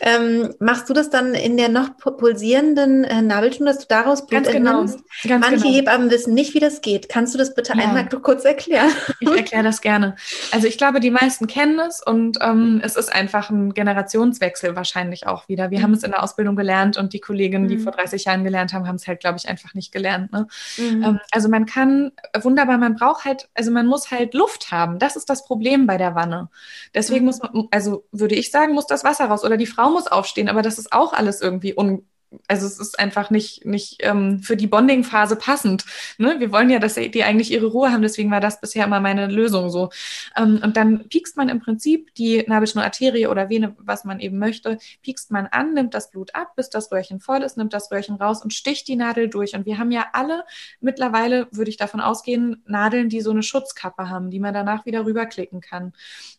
ähm, 0.16 0.54
machst 0.58 0.88
du 0.90 0.92
das 0.92 1.10
dann 1.10 1.34
in 1.34 1.56
der 1.56 1.68
noch 1.68 1.96
pulsierenden 1.96 3.04
äh, 3.04 3.22
Nabelschnur, 3.22 3.68
dass 3.68 3.78
du 3.78 3.86
daraus 3.88 4.26
Blut 4.26 4.44
Ganz 4.44 4.54
genau. 4.54 4.80
Ganz 4.80 5.00
Manche 5.24 5.56
genau. 5.58 5.74
Hebammen 5.74 6.10
wissen 6.10 6.34
nicht, 6.34 6.54
wie 6.54 6.60
das 6.60 6.80
geht. 6.80 7.08
Kannst 7.08 7.34
du 7.34 7.38
das 7.38 7.54
bitte 7.54 7.72
ja. 7.76 7.84
einmal 7.84 8.08
kurz 8.08 8.44
erklären? 8.44 8.90
Ich 9.20 9.30
erkläre 9.30 9.62
das 9.62 9.80
gerne. 9.80 10.16
Also 10.50 10.66
ich 10.66 10.76
glaube, 10.76 10.98
die 10.98 11.10
meisten 11.10 11.46
kennen 11.46 11.78
es 11.78 12.02
und 12.04 12.38
ähm, 12.40 12.80
es 12.84 12.96
ist 12.96 13.12
einfach 13.12 13.50
ein 13.50 13.72
Generationswechsel 13.72 14.74
wahrscheinlich 14.74 15.28
auch 15.28 15.48
wieder. 15.48 15.70
Wir 15.70 15.78
mhm. 15.78 15.82
haben 15.84 15.94
es 15.94 16.02
in 16.02 16.10
der 16.10 16.22
Ausbildung 16.22 16.56
gelernt 16.56 16.96
und 16.96 17.12
die 17.12 17.20
Kolleginnen, 17.20 17.68
die 17.68 17.76
mhm. 17.76 17.82
vor 17.82 17.92
30 17.92 18.24
Jahren 18.24 18.42
gelernt 18.42 18.72
haben, 18.72 18.88
haben 18.88 18.96
es 18.96 19.06
halt, 19.06 19.20
glaube 19.20 19.38
ich, 19.38 19.48
einfach 19.48 19.74
nicht 19.74 19.92
gelernt. 19.92 20.32
Ne? 20.32 20.48
Mhm. 20.76 21.02
Ähm, 21.04 21.20
also 21.30 21.48
man 21.48 21.66
kann 21.66 22.10
wunderbar, 22.40 22.78
man 22.78 22.96
braucht 22.96 23.24
halt, 23.24 23.48
also 23.54 23.70
man 23.70 23.86
muss 23.86 24.10
halt 24.10 24.34
Luft 24.34 24.72
haben. 24.72 24.98
Das 24.98 25.14
ist 25.14 25.30
das 25.30 25.44
Problem. 25.44 25.52
Problem 25.52 25.86
bei 25.92 25.98
der 25.98 26.14
Wanne. 26.14 26.48
Deswegen 26.94 27.20
mhm. 27.20 27.26
muss 27.26 27.42
man, 27.42 27.68
also 27.70 28.06
würde 28.12 28.34
ich 28.34 28.50
sagen, 28.50 28.72
muss 28.72 28.86
das 28.86 29.04
Wasser 29.04 29.26
raus 29.26 29.44
oder 29.44 29.58
die 29.58 29.66
Frau 29.66 29.90
muss 29.90 30.06
aufstehen, 30.06 30.48
aber 30.48 30.62
das 30.62 30.78
ist 30.78 30.90
auch 30.92 31.12
alles 31.12 31.42
irgendwie 31.42 31.76
un 31.76 32.06
also 32.48 32.66
es 32.66 32.78
ist 32.78 32.98
einfach 32.98 33.30
nicht, 33.30 33.64
nicht 33.64 33.96
ähm, 34.00 34.40
für 34.40 34.56
die 34.56 34.66
Bonding-Phase 34.66 35.36
passend. 35.36 35.84
Ne? 36.18 36.36
Wir 36.38 36.52
wollen 36.52 36.70
ja, 36.70 36.78
dass 36.78 36.94
die 36.94 37.24
eigentlich 37.24 37.50
ihre 37.50 37.66
Ruhe 37.66 37.92
haben, 37.92 38.02
deswegen 38.02 38.30
war 38.30 38.40
das 38.40 38.60
bisher 38.60 38.84
immer 38.84 39.00
meine 39.00 39.26
Lösung 39.26 39.70
so. 39.70 39.90
Ähm, 40.36 40.60
und 40.62 40.76
dann 40.76 41.08
piekst 41.08 41.36
man 41.36 41.48
im 41.48 41.60
Prinzip 41.60 42.14
die 42.14 42.44
Nabelschnurarterie 42.46 43.26
oder 43.26 43.48
Vene, 43.48 43.74
was 43.78 44.04
man 44.04 44.20
eben 44.20 44.38
möchte, 44.38 44.78
piekst 45.02 45.30
man 45.30 45.46
an, 45.46 45.74
nimmt 45.74 45.94
das 45.94 46.10
Blut 46.10 46.34
ab, 46.34 46.54
bis 46.56 46.70
das 46.70 46.90
Röhrchen 46.92 47.20
voll 47.20 47.42
ist, 47.42 47.56
nimmt 47.56 47.72
das 47.72 47.90
Röhrchen 47.90 48.16
raus 48.16 48.42
und 48.42 48.52
sticht 48.52 48.88
die 48.88 48.96
Nadel 48.96 49.28
durch. 49.28 49.54
Und 49.54 49.66
wir 49.66 49.78
haben 49.78 49.90
ja 49.90 50.06
alle 50.12 50.44
mittlerweile, 50.80 51.48
würde 51.50 51.70
ich 51.70 51.76
davon 51.76 52.00
ausgehen, 52.00 52.62
Nadeln, 52.66 53.08
die 53.08 53.20
so 53.20 53.30
eine 53.30 53.42
Schutzkappe 53.42 54.08
haben, 54.08 54.30
die 54.30 54.40
man 54.40 54.54
danach 54.54 54.86
wieder 54.86 55.04
rüberklicken 55.04 55.60
kann. 55.60 55.92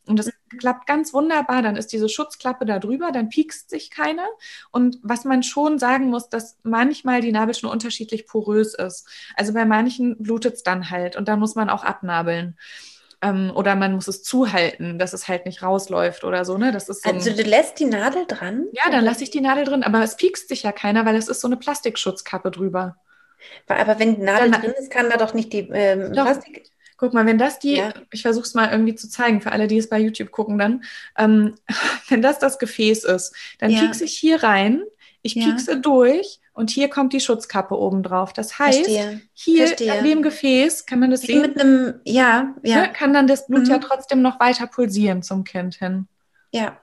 Und 0.06 0.18
das 0.20 0.28
mhm. 0.28 0.58
klappt 0.58 0.88
ganz 0.88 1.14
wunderbar. 1.14 1.62
Dann 1.62 1.76
ist 1.76 1.94
diese 1.94 2.10
Schutzklappe 2.10 2.66
da 2.66 2.80
drüber, 2.80 3.12
dann 3.12 3.30
piekst 3.30 3.70
sich 3.70 3.90
keiner. 3.90 4.28
Und 4.72 5.00
was 5.02 5.26
man 5.26 5.44
schon 5.44 5.80
sagen 5.84 6.10
muss, 6.10 6.30
dass 6.30 6.58
manchmal 6.64 7.20
die 7.20 7.34
Nabelschnur 7.34 7.70
unterschiedlich 7.70 8.26
porös 8.26 8.74
ist. 8.74 9.06
Also 9.36 9.52
bei 9.52 9.66
manchen 9.66 10.16
blutet 10.18 10.54
es 10.54 10.64
dann 10.64 10.90
halt 10.90 11.18
und 11.18 11.28
dann 11.28 11.40
muss 11.40 11.56
man 11.56 11.70
auch 11.70 11.84
abnabeln 11.84 12.58
ähm, 13.22 13.52
oder 13.54 13.76
man 13.76 13.94
muss 13.94 14.08
es 14.08 14.24
zuhalten, 14.24 14.98
dass 14.98 15.12
es 15.12 15.28
halt 15.28 15.46
nicht 15.46 15.62
rausläuft 15.62 16.24
oder 16.24 16.46
so. 16.46 16.58
Ne? 16.58 16.72
Das 16.72 16.88
ist 16.88 17.04
so 17.04 17.10
also 17.10 17.32
du 17.32 17.44
lässt 17.44 17.80
die 17.80 17.86
Nadel 17.86 18.26
dran? 18.28 18.68
Ja, 18.72 18.90
dann 18.92 19.04
lasse 19.04 19.24
ich 19.24 19.32
die 19.32 19.42
Nadel 19.42 19.66
drin, 19.66 19.84
aber 19.84 20.04
es 20.04 20.16
piekst 20.16 20.48
sich 20.48 20.64
ja 20.64 20.72
keiner, 20.72 21.06
weil 21.06 21.18
es 21.18 21.28
ist 21.28 21.42
so 21.42 21.48
eine 21.48 21.58
Plastikschutzkappe 21.58 22.50
drüber. 22.50 22.96
Aber 23.68 24.00
wenn 24.00 24.16
die 24.16 24.22
Nadel 24.22 24.52
dann, 24.52 24.62
drin 24.62 24.74
ist, 24.80 24.90
kann 24.90 25.10
da 25.10 25.18
doch 25.18 25.34
nicht 25.34 25.52
die 25.52 25.70
ähm, 25.74 26.14
Plastik. 26.14 26.70
Guck 26.96 27.14
mal, 27.14 27.26
wenn 27.26 27.38
das 27.38 27.60
die, 27.60 27.78
ja. 27.78 27.94
ich 28.12 28.22
versuche 28.22 28.46
es 28.46 28.54
mal 28.54 28.72
irgendwie 28.72 28.96
zu 28.96 29.10
zeigen, 29.10 29.42
für 29.42 29.52
alle, 29.52 29.68
die 29.68 29.78
es 29.78 29.90
bei 29.90 30.00
YouTube 30.00 30.32
gucken 30.32 30.58
dann, 30.58 30.84
ähm, 31.18 31.56
wenn 32.10 32.22
das 32.22 32.40
das 32.40 32.60
Gefäß 32.60 33.04
ist, 33.04 33.36
dann 33.60 33.72
ja. 33.72 33.82
piekse 33.82 34.06
ich 34.06 34.16
hier 34.16 34.44
rein, 34.44 34.84
ich 35.24 35.36
ja. 35.36 35.46
piekse 35.46 35.80
durch 35.80 36.40
und 36.54 36.70
hier 36.70 36.90
kommt 36.90 37.14
die 37.14 37.20
Schutzkappe 37.20 37.76
oben 37.76 38.04
drauf. 38.04 38.34
Das 38.34 38.60
heißt, 38.60 38.86
Verstehe. 38.86 39.22
hier 39.34 39.68
Verstehe. 39.68 39.94
an 39.94 40.04
dem 40.04 40.22
Gefäß, 40.22 40.86
kann 40.86 41.00
man 41.00 41.10
das 41.10 41.24
Wie 41.24 41.28
sehen? 41.28 41.42
Mit 41.42 41.60
einem, 41.60 41.96
ja, 42.04 42.54
ja. 42.62 42.82
Ne, 42.82 42.94
kann 42.94 43.14
dann 43.14 43.26
das 43.26 43.48
Blut 43.48 43.64
mhm. 43.64 43.70
ja 43.70 43.78
trotzdem 43.80 44.22
noch 44.22 44.40
weiter 44.40 44.68
pulsieren 44.68 45.24
zum 45.24 45.46
Kind 45.46 45.76
hin. 45.76 46.08
Ja. 46.52 46.78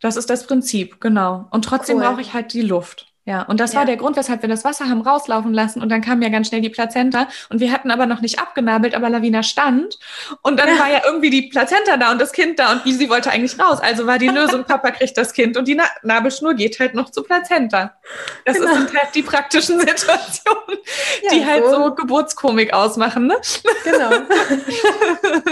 Das 0.00 0.16
ist 0.16 0.30
das 0.30 0.46
Prinzip, 0.46 1.00
genau. 1.00 1.46
Und 1.52 1.64
trotzdem 1.64 1.98
cool. 1.98 2.02
brauche 2.02 2.20
ich 2.22 2.34
halt 2.34 2.52
die 2.54 2.62
Luft. 2.62 3.11
Ja, 3.24 3.42
und 3.42 3.60
das 3.60 3.72
ja. 3.72 3.78
war 3.78 3.86
der 3.86 3.96
Grund, 3.96 4.16
weshalb 4.16 4.42
wir 4.42 4.48
das 4.48 4.64
Wasser 4.64 4.88
haben 4.88 5.00
rauslaufen 5.00 5.54
lassen 5.54 5.80
und 5.80 5.88
dann 5.90 6.00
kam 6.00 6.20
ja 6.22 6.28
ganz 6.28 6.48
schnell 6.48 6.60
die 6.60 6.70
Plazenta 6.70 7.28
und 7.50 7.60
wir 7.60 7.70
hatten 7.70 7.92
aber 7.92 8.06
noch 8.06 8.20
nicht 8.20 8.40
abgenabelt, 8.40 8.96
aber 8.96 9.08
Lavina 9.10 9.44
stand 9.44 9.96
und 10.42 10.58
dann 10.58 10.68
ja. 10.68 10.78
war 10.80 10.90
ja 10.90 11.02
irgendwie 11.06 11.30
die 11.30 11.42
Plazenta 11.42 11.96
da 11.96 12.10
und 12.10 12.20
das 12.20 12.32
Kind 12.32 12.58
da 12.58 12.72
und 12.72 12.82
sie 12.84 13.08
wollte 13.08 13.30
eigentlich 13.30 13.56
raus. 13.60 13.78
Also 13.80 14.08
war 14.08 14.18
die 14.18 14.26
Lösung, 14.26 14.64
Papa 14.66 14.90
kriegt 14.90 15.16
das 15.16 15.32
Kind 15.34 15.56
und 15.56 15.68
die 15.68 15.76
Na 15.76 15.84
Nabelschnur 16.02 16.54
geht 16.54 16.80
halt 16.80 16.94
noch 16.94 17.10
zu 17.10 17.22
Plazenta. 17.22 17.96
Das 18.44 18.58
genau. 18.58 18.74
sind 18.74 18.92
halt 18.92 19.14
die 19.14 19.22
praktischen 19.22 19.78
Situationen, 19.86 20.78
ja, 21.22 21.30
die 21.32 21.46
halt 21.46 21.64
so. 21.64 21.76
so 21.76 21.94
Geburtskomik 21.94 22.72
ausmachen, 22.72 23.28
ne? 23.28 23.36
Genau. 23.84 24.10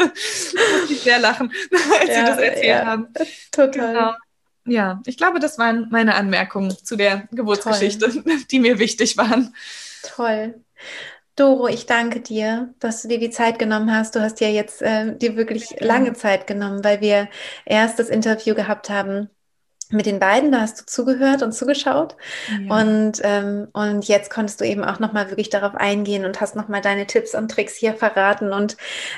Muss 0.09 0.91
ich 0.91 1.03
sehr 1.03 1.21
lachen, 1.21 1.53
als 2.01 2.15
sie 2.15 2.25
das 2.25 2.39
erzählt 2.39 2.85
haben. 2.85 3.15
Total. 3.53 3.95
Genau 3.95 4.13
ja, 4.71 5.03
ich 5.07 5.17
glaube, 5.17 5.41
das 5.41 5.59
waren 5.59 5.89
meine 5.91 6.15
Anmerkungen 6.15 6.71
zu 6.71 6.97
der 6.97 7.29
Geburtsgeschichte, 7.33 8.11
Toll. 8.11 8.25
die 8.51 8.61
mir 8.61 8.79
wichtig 8.79 9.17
waren. 9.17 9.55
Toll. 10.03 10.63
Doro, 11.37 11.69
ich 11.69 11.87
danke 11.87 12.21
dir, 12.21 12.75
dass 12.81 13.03
du 13.03 13.09
dir 13.09 13.19
die 13.19 13.31
Zeit 13.31 13.59
genommen 13.59 13.93
hast. 13.95 14.15
Du 14.15 14.21
hast 14.21 14.41
ja 14.41 14.49
jetzt 14.49 14.83
äh, 14.83 15.17
dir 15.17 15.37
wirklich 15.37 15.81
lange 15.81 16.13
Zeit 16.13 16.47
genommen, 16.47 16.85
weil 16.85 17.01
wir 17.01 17.29
erst 17.65 17.99
das 17.99 18.09
Interview 18.11 18.55
gehabt 18.55 18.91
haben 18.91 19.31
mit 19.93 20.07
den 20.07 20.21
beiden, 20.21 20.53
da 20.53 20.61
hast 20.61 20.81
du 20.81 20.87
zugehört 20.87 21.43
und 21.43 21.53
zugeschaut. 21.53 22.17
Ja. 22.49 22.77
Und, 22.81 23.21
ähm, 23.23 23.69
und 23.73 24.07
jetzt 24.07 24.31
konntest 24.31 24.61
du 24.61 24.65
eben 24.65 24.85
auch 24.85 25.01
nochmal 25.01 25.31
wirklich 25.31 25.51
darauf 25.51 25.75
eingehen 25.75 26.25
und 26.25 26.41
hast 26.41 26.55
nochmal 26.57 26.81
deine 26.81 27.07
Tipps 27.07 27.35
und 27.35 27.51
Tricks 27.51 27.75
hier 27.75 27.95
verraten. 27.95 28.53
Und 28.53 28.77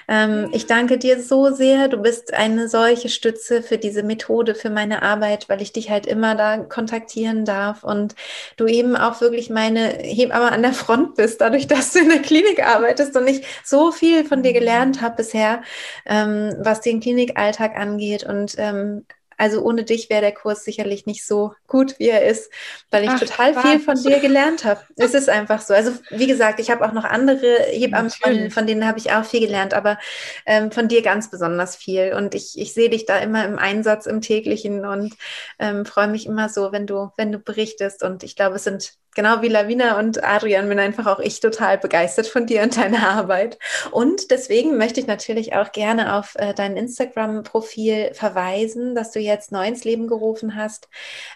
ähm, 0.08 0.48
ich 0.52 0.66
danke 0.66 0.98
dir 0.98 1.20
so 1.22 1.50
sehr. 1.50 1.88
Du 1.88 1.98
bist 1.98 2.32
eine 2.34 2.68
solche 2.68 3.08
Stütze 3.08 3.62
für 3.62 3.78
diese 3.78 4.02
Methode, 4.02 4.54
für 4.54 4.70
meine 4.70 5.02
Arbeit, 5.02 5.48
weil 5.48 5.60
ich 5.60 5.72
dich 5.72 5.90
halt 5.90 6.06
immer 6.06 6.34
da 6.34 6.58
kontaktieren 6.58 7.44
darf 7.44 7.84
und 7.84 8.14
du 8.56 8.66
eben 8.66 8.96
auch 8.96 9.20
wirklich 9.20 9.50
meine 9.50 9.88
Hebamme 9.88 10.52
an 10.52 10.62
der 10.62 10.72
Front 10.72 11.16
bist, 11.16 11.40
dadurch, 11.40 11.66
dass 11.66 11.92
du 11.92 12.00
in 12.00 12.08
der 12.08 12.22
Klinik 12.22 12.66
arbeitest 12.66 13.16
und 13.16 13.26
ich 13.26 13.44
so 13.64 13.92
viel 13.92 14.24
von 14.24 14.42
dir 14.42 14.52
gelernt 14.52 15.02
habe 15.02 15.16
bisher, 15.16 15.62
ähm, 16.06 16.54
was 16.58 16.80
den 16.80 17.00
Klinikalltag 17.00 17.76
angeht 17.76 18.24
und 18.24 18.54
ähm, 18.58 19.04
also 19.42 19.60
ohne 19.60 19.82
dich 19.82 20.08
wäre 20.08 20.20
der 20.20 20.30
Kurs 20.30 20.62
sicherlich 20.62 21.04
nicht 21.04 21.26
so 21.26 21.52
gut, 21.66 21.98
wie 21.98 22.10
er 22.10 22.24
ist, 22.24 22.48
weil 22.92 23.02
ich 23.02 23.10
Ach, 23.10 23.18
total 23.18 23.60
viel 23.60 23.80
von 23.80 24.00
dir 24.00 24.20
gelernt 24.20 24.64
habe. 24.64 24.82
Es 24.94 25.14
ist 25.14 25.28
einfach 25.28 25.60
so. 25.60 25.74
Also 25.74 25.90
wie 26.10 26.28
gesagt, 26.28 26.60
ich 26.60 26.70
habe 26.70 26.86
auch 26.86 26.92
noch 26.92 27.02
andere 27.02 27.56
Hebammen, 27.72 28.12
von, 28.12 28.52
von, 28.52 28.68
denen 28.68 28.86
habe 28.86 29.00
ich 29.00 29.10
auch 29.10 29.24
viel 29.24 29.40
gelernt, 29.40 29.74
aber 29.74 29.98
ähm, 30.46 30.70
von 30.70 30.86
dir 30.86 31.02
ganz 31.02 31.28
besonders 31.28 31.74
viel. 31.74 32.14
Und 32.14 32.36
ich, 32.36 32.56
ich 32.56 32.72
sehe 32.72 32.88
dich 32.88 33.04
da 33.04 33.18
immer 33.18 33.44
im 33.44 33.58
Einsatz, 33.58 34.06
im 34.06 34.20
täglichen 34.20 34.86
und 34.86 35.16
ähm, 35.58 35.86
freue 35.86 36.06
mich 36.06 36.26
immer 36.26 36.48
so, 36.48 36.70
wenn 36.70 36.86
du, 36.86 37.10
wenn 37.16 37.32
du 37.32 37.40
berichtest. 37.40 38.04
Und 38.04 38.22
ich 38.22 38.36
glaube, 38.36 38.54
es 38.54 38.62
sind 38.62 38.92
genau 39.14 39.42
wie 39.42 39.48
Lavina 39.48 39.98
und 39.98 40.22
Adrian 40.24 40.68
bin 40.68 40.78
einfach 40.78 41.06
auch 41.06 41.18
ich 41.18 41.40
total 41.40 41.78
begeistert 41.78 42.26
von 42.26 42.46
dir 42.46 42.62
und 42.62 42.76
deiner 42.76 43.08
Arbeit. 43.08 43.58
Und 43.90 44.30
deswegen 44.30 44.76
möchte 44.76 45.00
ich 45.00 45.06
natürlich 45.06 45.54
auch 45.54 45.72
gerne 45.72 46.14
auf 46.16 46.34
äh, 46.36 46.54
dein 46.54 46.76
Instagram-Profil 46.76 48.14
verweisen, 48.14 48.94
dass 48.94 49.10
du 49.10 49.20
jetzt 49.20 49.52
neu 49.52 49.66
ins 49.66 49.84
Leben 49.84 50.06
gerufen 50.06 50.56
hast. 50.56 50.88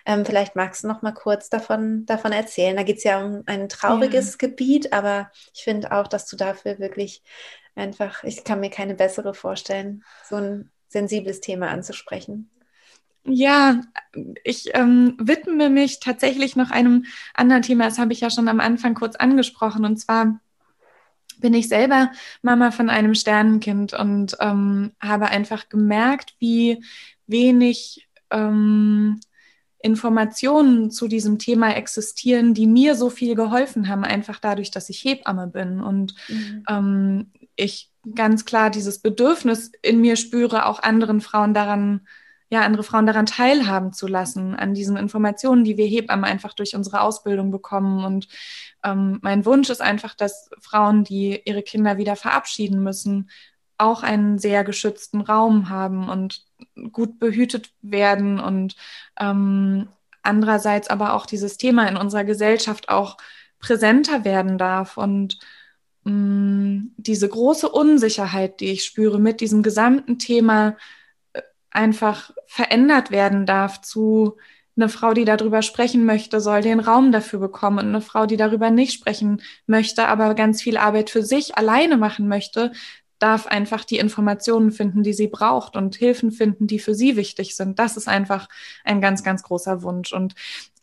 Ähm, 0.04 0.24
vielleicht 0.24 0.56
magst 0.56 0.84
du 0.84 0.88
noch 0.88 1.02
mal 1.02 1.12
kurz 1.12 1.50
davon, 1.50 2.06
davon 2.06 2.32
erzählen. 2.32 2.76
Da 2.76 2.82
geht 2.82 2.98
es 2.98 3.04
ja 3.04 3.24
um 3.24 3.42
ein 3.46 3.68
trauriges 3.68 4.32
ja. 4.32 4.48
Gebiet, 4.48 4.92
aber 4.92 5.30
ich 5.54 5.64
finde 5.64 5.92
auch, 5.92 6.06
dass 6.06 6.26
du 6.26 6.36
dafür 6.36 6.78
wirklich 6.78 7.22
einfach, 7.74 8.24
ich 8.24 8.44
kann 8.44 8.60
mir 8.60 8.70
keine 8.70 8.94
bessere 8.94 9.34
vorstellen, 9.34 10.02
so 10.28 10.36
ein 10.36 10.70
sensibles 10.88 11.40
Thema 11.40 11.68
anzusprechen. 11.68 12.50
Ja, 13.28 13.80
ich 14.44 14.70
ähm, 14.74 15.16
widme 15.18 15.68
mich 15.68 16.00
tatsächlich 16.00 16.56
noch 16.56 16.70
einem 16.70 17.04
anderen 17.34 17.62
Thema. 17.62 17.84
Das 17.84 17.98
habe 17.98 18.12
ich 18.12 18.20
ja 18.20 18.30
schon 18.30 18.48
am 18.48 18.60
Anfang 18.60 18.94
kurz 18.94 19.16
angesprochen. 19.16 19.84
Und 19.84 19.96
zwar 19.98 20.40
bin 21.38 21.54
ich 21.54 21.68
selber 21.68 22.10
Mama 22.42 22.70
von 22.70 22.88
einem 22.88 23.14
Sternenkind 23.14 23.94
und 23.94 24.36
ähm, 24.40 24.92
habe 25.00 25.26
einfach 25.26 25.68
gemerkt, 25.68 26.34
wie 26.38 26.82
wenig 27.26 28.08
ähm, 28.30 29.20
Informationen 29.80 30.90
zu 30.90 31.06
diesem 31.06 31.38
Thema 31.38 31.74
existieren, 31.74 32.54
die 32.54 32.66
mir 32.66 32.94
so 32.94 33.10
viel 33.10 33.34
geholfen 33.34 33.88
haben, 33.88 34.04
einfach 34.04 34.38
dadurch, 34.38 34.70
dass 34.70 34.88
ich 34.88 35.04
Hebamme 35.04 35.46
bin. 35.46 35.80
Und 35.80 36.14
mhm. 36.28 36.64
ähm, 36.68 37.30
ich 37.56 37.90
ganz 38.14 38.44
klar 38.44 38.70
dieses 38.70 39.00
Bedürfnis 39.00 39.72
in 39.82 40.00
mir 40.00 40.16
spüre, 40.16 40.66
auch 40.66 40.82
anderen 40.82 41.20
Frauen 41.20 41.54
daran, 41.54 42.06
ja, 42.48 42.62
andere 42.62 42.84
Frauen 42.84 43.06
daran 43.06 43.26
teilhaben 43.26 43.92
zu 43.92 44.06
lassen, 44.06 44.54
an 44.54 44.72
diesen 44.74 44.96
Informationen, 44.96 45.64
die 45.64 45.76
wir 45.76 45.86
Hebammen 45.86 46.24
einfach 46.24 46.54
durch 46.54 46.76
unsere 46.76 47.00
Ausbildung 47.00 47.50
bekommen. 47.50 48.04
Und 48.04 48.28
ähm, 48.84 49.18
mein 49.22 49.44
Wunsch 49.44 49.68
ist 49.68 49.82
einfach, 49.82 50.14
dass 50.14 50.48
Frauen, 50.60 51.02
die 51.02 51.42
ihre 51.44 51.62
Kinder 51.62 51.98
wieder 51.98 52.14
verabschieden 52.14 52.82
müssen, 52.82 53.30
auch 53.78 54.02
einen 54.02 54.38
sehr 54.38 54.64
geschützten 54.64 55.20
Raum 55.20 55.68
haben 55.68 56.08
und 56.08 56.44
gut 56.92 57.18
behütet 57.18 57.72
werden 57.82 58.40
und 58.40 58.76
ähm, 59.18 59.88
andererseits 60.22 60.88
aber 60.88 61.14
auch 61.14 61.26
dieses 61.26 61.58
Thema 61.58 61.88
in 61.88 61.96
unserer 61.96 62.24
Gesellschaft 62.24 62.88
auch 62.88 63.16
präsenter 63.58 64.24
werden 64.24 64.58
darf 64.58 64.96
und 64.96 65.38
mh, 66.04 66.12
mm, 66.12 66.94
diese 66.96 67.28
große 67.28 67.68
Unsicherheit, 67.68 68.60
die 68.60 68.72
ich 68.72 68.84
spüre 68.84 69.18
mit 69.18 69.40
diesem 69.40 69.62
gesamten 69.62 70.18
Thema, 70.18 70.76
einfach 71.76 72.32
verändert 72.46 73.10
werden 73.10 73.46
darf 73.46 73.80
zu 73.82 74.36
eine 74.76 74.88
Frau, 74.88 75.14
die 75.14 75.24
darüber 75.24 75.62
sprechen 75.62 76.04
möchte, 76.04 76.40
soll 76.40 76.60
den 76.60 76.80
Raum 76.80 77.10
dafür 77.10 77.38
bekommen. 77.38 77.78
Und 77.78 77.86
eine 77.86 78.02
Frau, 78.02 78.26
die 78.26 78.36
darüber 78.36 78.70
nicht 78.70 78.92
sprechen 78.92 79.42
möchte, 79.66 80.06
aber 80.06 80.34
ganz 80.34 80.62
viel 80.62 80.76
Arbeit 80.76 81.08
für 81.08 81.22
sich 81.22 81.56
alleine 81.56 81.96
machen 81.96 82.28
möchte, 82.28 82.72
darf 83.18 83.46
einfach 83.46 83.84
die 83.84 83.96
Informationen 83.96 84.72
finden, 84.72 85.02
die 85.02 85.14
sie 85.14 85.28
braucht 85.28 85.76
und 85.76 85.96
Hilfen 85.96 86.30
finden, 86.30 86.66
die 86.66 86.78
für 86.78 86.94
sie 86.94 87.16
wichtig 87.16 87.56
sind. 87.56 87.78
Das 87.78 87.96
ist 87.96 88.08
einfach 88.08 88.48
ein 88.84 89.00
ganz, 89.00 89.22
ganz 89.22 89.42
großer 89.42 89.82
Wunsch. 89.82 90.12
Und 90.12 90.34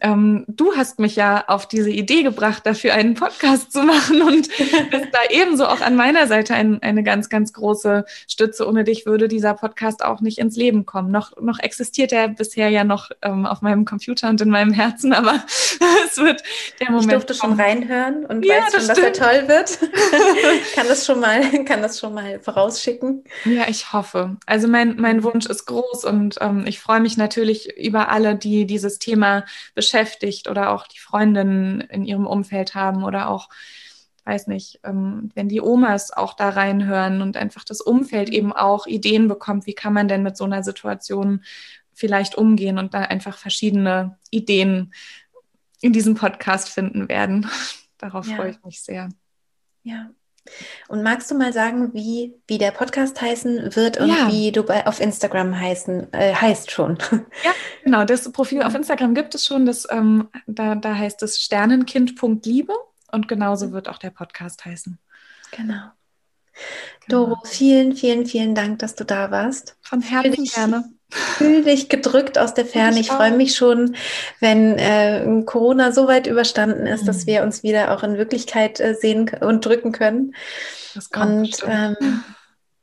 ähm, 0.03 0.43
du 0.47 0.75
hast 0.75 0.99
mich 0.99 1.15
ja 1.15 1.45
auf 1.47 1.65
diese 1.65 1.89
Idee 1.89 2.23
gebracht, 2.23 2.65
dafür 2.65 2.93
einen 2.93 3.13
Podcast 3.13 3.71
zu 3.71 3.83
machen 3.83 4.21
und 4.21 4.49
bist 4.91 5.07
da 5.13 5.19
ebenso 5.29 5.65
auch 5.65 5.79
an 5.79 5.95
meiner 5.95 6.27
Seite 6.27 6.53
ein, 6.53 6.83
eine 6.83 7.03
ganz, 7.03 7.29
ganz 7.29 7.53
große 7.53 8.03
Stütze. 8.27 8.67
Ohne 8.67 8.83
dich 8.83 9.05
würde 9.05 9.29
dieser 9.29 9.53
Podcast 9.53 10.03
auch 10.03 10.19
nicht 10.19 10.39
ins 10.39 10.57
Leben 10.57 10.85
kommen. 10.85 11.09
Noch, 11.09 11.31
noch 11.39 11.57
existiert 11.59 12.11
er 12.11 12.27
bisher 12.27 12.67
ja 12.67 12.83
noch 12.83 13.11
ähm, 13.21 13.45
auf 13.45 13.61
meinem 13.61 13.85
Computer 13.85 14.27
und 14.27 14.41
in 14.41 14.49
meinem 14.49 14.73
Herzen, 14.73 15.13
aber 15.13 15.35
es 16.05 16.17
wird 16.17 16.43
der 16.81 16.91
Moment. 16.91 17.05
Ich 17.05 17.11
durfte 17.11 17.35
kommen. 17.35 17.57
schon 17.57 17.65
reinhören 17.65 18.25
und 18.25 18.45
ja, 18.45 18.55
weiß 18.55 18.73
schon, 18.73 18.87
dass 18.87 18.97
er 18.97 19.13
toll 19.13 19.47
wird. 19.47 19.79
kann 20.75 20.87
das 20.89 21.05
schon 21.05 21.21
mal, 21.21 21.63
kann 21.63 21.81
das 21.81 21.99
schon 21.99 22.13
mal 22.13 22.41
vorausschicken. 22.41 23.23
Ja, 23.45 23.69
ich 23.69 23.93
hoffe. 23.93 24.35
Also 24.45 24.67
mein, 24.67 24.97
mein 24.97 25.23
Wunsch 25.23 25.45
ist 25.45 25.65
groß 25.65 26.03
und 26.03 26.39
ähm, 26.41 26.65
ich 26.67 26.81
freue 26.81 26.99
mich 26.99 27.15
natürlich 27.15 27.77
über 27.77 28.09
alle, 28.09 28.35
die 28.35 28.65
dieses 28.65 28.99
Thema 28.99 29.45
beschäftigen 29.75 29.92
beschäftigt 29.93 30.49
oder 30.49 30.71
auch 30.71 30.87
die 30.87 30.99
Freundinnen 30.99 31.81
in 31.81 32.03
ihrem 32.03 32.25
Umfeld 32.25 32.73
haben 32.73 33.03
oder 33.03 33.29
auch, 33.29 33.49
weiß 34.25 34.47
nicht, 34.47 34.79
ähm, 34.83 35.29
wenn 35.35 35.49
die 35.49 35.61
Omas 35.61 36.11
auch 36.11 36.33
da 36.33 36.49
reinhören 36.49 37.21
und 37.21 37.37
einfach 37.37 37.63
das 37.63 37.79
Umfeld 37.79 38.29
eben 38.29 38.53
auch 38.53 38.87
Ideen 38.87 39.27
bekommt, 39.27 39.67
wie 39.67 39.75
kann 39.75 39.93
man 39.93 40.07
denn 40.07 40.23
mit 40.23 40.35
so 40.35 40.45
einer 40.45 40.63
Situation 40.63 41.43
vielleicht 41.93 42.35
umgehen 42.35 42.79
und 42.79 42.95
da 42.95 43.01
einfach 43.01 43.37
verschiedene 43.37 44.17
Ideen 44.31 44.93
in 45.81 45.93
diesem 45.93 46.15
Podcast 46.15 46.69
finden 46.69 47.07
werden. 47.07 47.47
Darauf 47.99 48.27
ja. 48.27 48.35
freue 48.35 48.49
ich 48.51 48.63
mich 48.63 48.81
sehr. 48.81 49.09
Ja, 49.83 50.09
und 50.87 51.03
magst 51.03 51.31
du 51.31 51.35
mal 51.35 51.53
sagen, 51.53 51.93
wie, 51.93 52.35
wie 52.47 52.57
der 52.57 52.71
Podcast 52.71 53.21
heißen 53.21 53.75
wird 53.75 53.97
und 53.97 54.09
ja. 54.09 54.27
wie 54.29 54.51
du 54.51 54.63
bei, 54.63 54.85
auf 54.85 54.99
Instagram 54.99 55.59
heißen, 55.59 56.11
äh, 56.13 56.33
heißt 56.33 56.71
schon? 56.71 56.97
Ja, 57.11 57.53
genau. 57.83 58.05
Das 58.05 58.31
Profil 58.31 58.63
auf 58.63 58.75
Instagram 58.75 59.15
gibt 59.15 59.35
es 59.35 59.45
schon. 59.45 59.65
Das, 59.65 59.87
ähm, 59.89 60.29
da, 60.47 60.75
da 60.75 60.95
heißt 60.95 61.23
es 61.23 61.39
Sternenkind.liebe 61.41 62.73
und 63.11 63.27
genauso 63.27 63.71
wird 63.71 63.89
auch 63.89 63.97
der 63.97 64.11
Podcast 64.11 64.65
heißen. 64.65 64.99
Genau. 65.51 65.91
Genau. 67.07 67.25
Doro, 67.25 67.37
vielen, 67.45 67.95
vielen, 67.95 68.25
vielen 68.25 68.55
Dank, 68.55 68.79
dass 68.79 68.95
du 68.95 69.03
da 69.03 69.31
warst. 69.31 69.75
Von 69.81 70.01
Herzen 70.01 70.45
gerne. 70.45 70.91
Fühl 71.13 71.63
dich 71.63 71.89
gedrückt 71.89 72.39
aus 72.39 72.53
der 72.53 72.65
Ferne. 72.65 72.99
Ich, 72.99 73.07
ich 73.07 73.11
freue 73.11 73.31
mich 73.31 73.55
schon, 73.55 73.95
wenn 74.39 74.77
äh, 74.79 75.43
Corona 75.45 75.91
so 75.91 76.07
weit 76.07 76.25
überstanden 76.25 76.87
ist, 76.87 77.03
mhm. 77.03 77.07
dass 77.07 77.27
wir 77.27 77.43
uns 77.43 77.61
wieder 77.61 77.93
auch 77.93 78.01
in 78.01 78.17
Wirklichkeit 78.17 78.79
äh, 78.79 78.95
sehen 78.95 79.29
und 79.41 79.65
drücken 79.65 79.91
können. 79.91 80.35
und 81.15 81.63
ähm, 81.67 82.23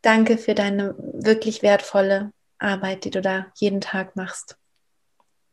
danke 0.02 0.38
für 0.38 0.54
deine 0.54 0.94
wirklich 0.98 1.62
wertvolle 1.62 2.32
Arbeit, 2.58 3.04
die 3.04 3.10
du 3.10 3.20
da 3.20 3.46
jeden 3.56 3.80
Tag 3.80 4.14
machst. 4.14 4.56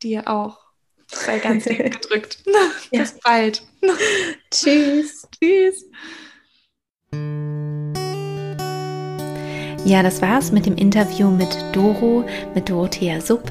Dir 0.03 0.27
auch. 0.27 0.59
Sei 1.07 1.39
ganz 1.39 1.63
dick 1.63 1.77
gedrückt. 1.91 2.43
Bis 2.91 3.17
bald. 3.19 3.63
Tschüss. 4.51 5.27
Tschüss. 5.41 5.85
Ja, 9.87 10.03
das 10.03 10.21
war's 10.21 10.51
mit 10.51 10.65
dem 10.65 10.75
Interview 10.75 11.29
mit 11.29 11.57
Doro, 11.71 12.25
mit 12.53 12.67
Dorothea 12.67 13.21
Sub. 13.21 13.49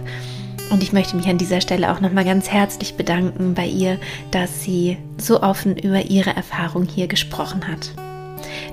Und 0.69 0.83
ich 0.83 0.93
möchte 0.93 1.17
mich 1.17 1.27
an 1.29 1.39
dieser 1.39 1.63
Stelle 1.63 1.91
auch 1.91 2.01
nochmal 2.01 2.27
ganz 2.27 2.51
herzlich 2.51 2.95
bedanken 2.95 3.55
bei 3.55 3.65
ihr, 3.65 3.99
dass 4.33 4.63
sie 4.63 4.99
so 5.17 5.43
offen 5.43 5.79
über 5.79 6.03
ihre 6.03 6.37
Erfahrung 6.37 6.85
hier 6.85 7.07
gesprochen 7.07 7.67
hat. 7.67 7.91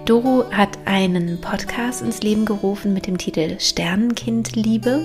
Doro 0.04 0.44
hat 0.52 0.78
einen 0.84 1.40
Podcast 1.40 2.02
ins 2.02 2.22
Leben 2.22 2.44
gerufen 2.44 2.94
mit 2.94 3.08
dem 3.08 3.18
Titel 3.18 3.58
Sternenkind 3.58 4.58
Liebe 4.58 5.02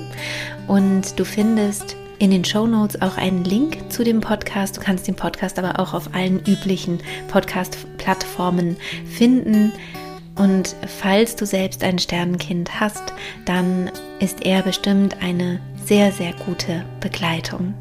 und 0.67 1.17
du 1.17 1.25
findest 1.25 1.95
in 2.19 2.33
den 2.33 2.45
Show 2.45 2.67
Notes 2.67 3.01
auch 3.01 3.19
einen 3.19 3.45
Link 3.45 3.79
zu 3.89 4.03
dem 4.03 4.19
Podcast. 4.21 4.79
Du 4.79 4.81
kannst 4.81 5.07
den 5.07 5.15
Podcast 5.15 5.61
aber 5.61 5.79
auch 5.79 5.95
auf 5.95 6.13
allen 6.13 6.41
üblichen 6.45 6.99
Podcast-Plattformen 7.29 8.77
finden. 9.07 9.73
Und 10.39 10.77
falls 11.01 11.35
du 11.35 11.45
selbst 11.45 11.83
ein 11.83 11.99
Sternenkind 11.99 12.81
hast, 12.81 13.13
dann 13.45 13.91
ist 14.21 14.47
er 14.47 14.63
bestimmt 14.63 15.21
eine 15.21 15.61
sehr, 15.85 16.13
sehr 16.13 16.33
gute 16.47 16.85
Begleitung. 17.01 17.75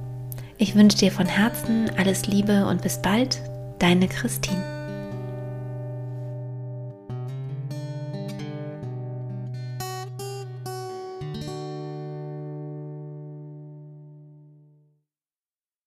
Ich 0.58 0.76
wünsche 0.76 0.98
dir 0.98 1.12
von 1.12 1.28
Herzen 1.28 1.92
alles 1.98 2.26
Liebe 2.26 2.66
und 2.66 2.82
bis 2.82 3.00
bald, 3.02 3.40
deine 3.78 4.08
Christine. 4.08 4.77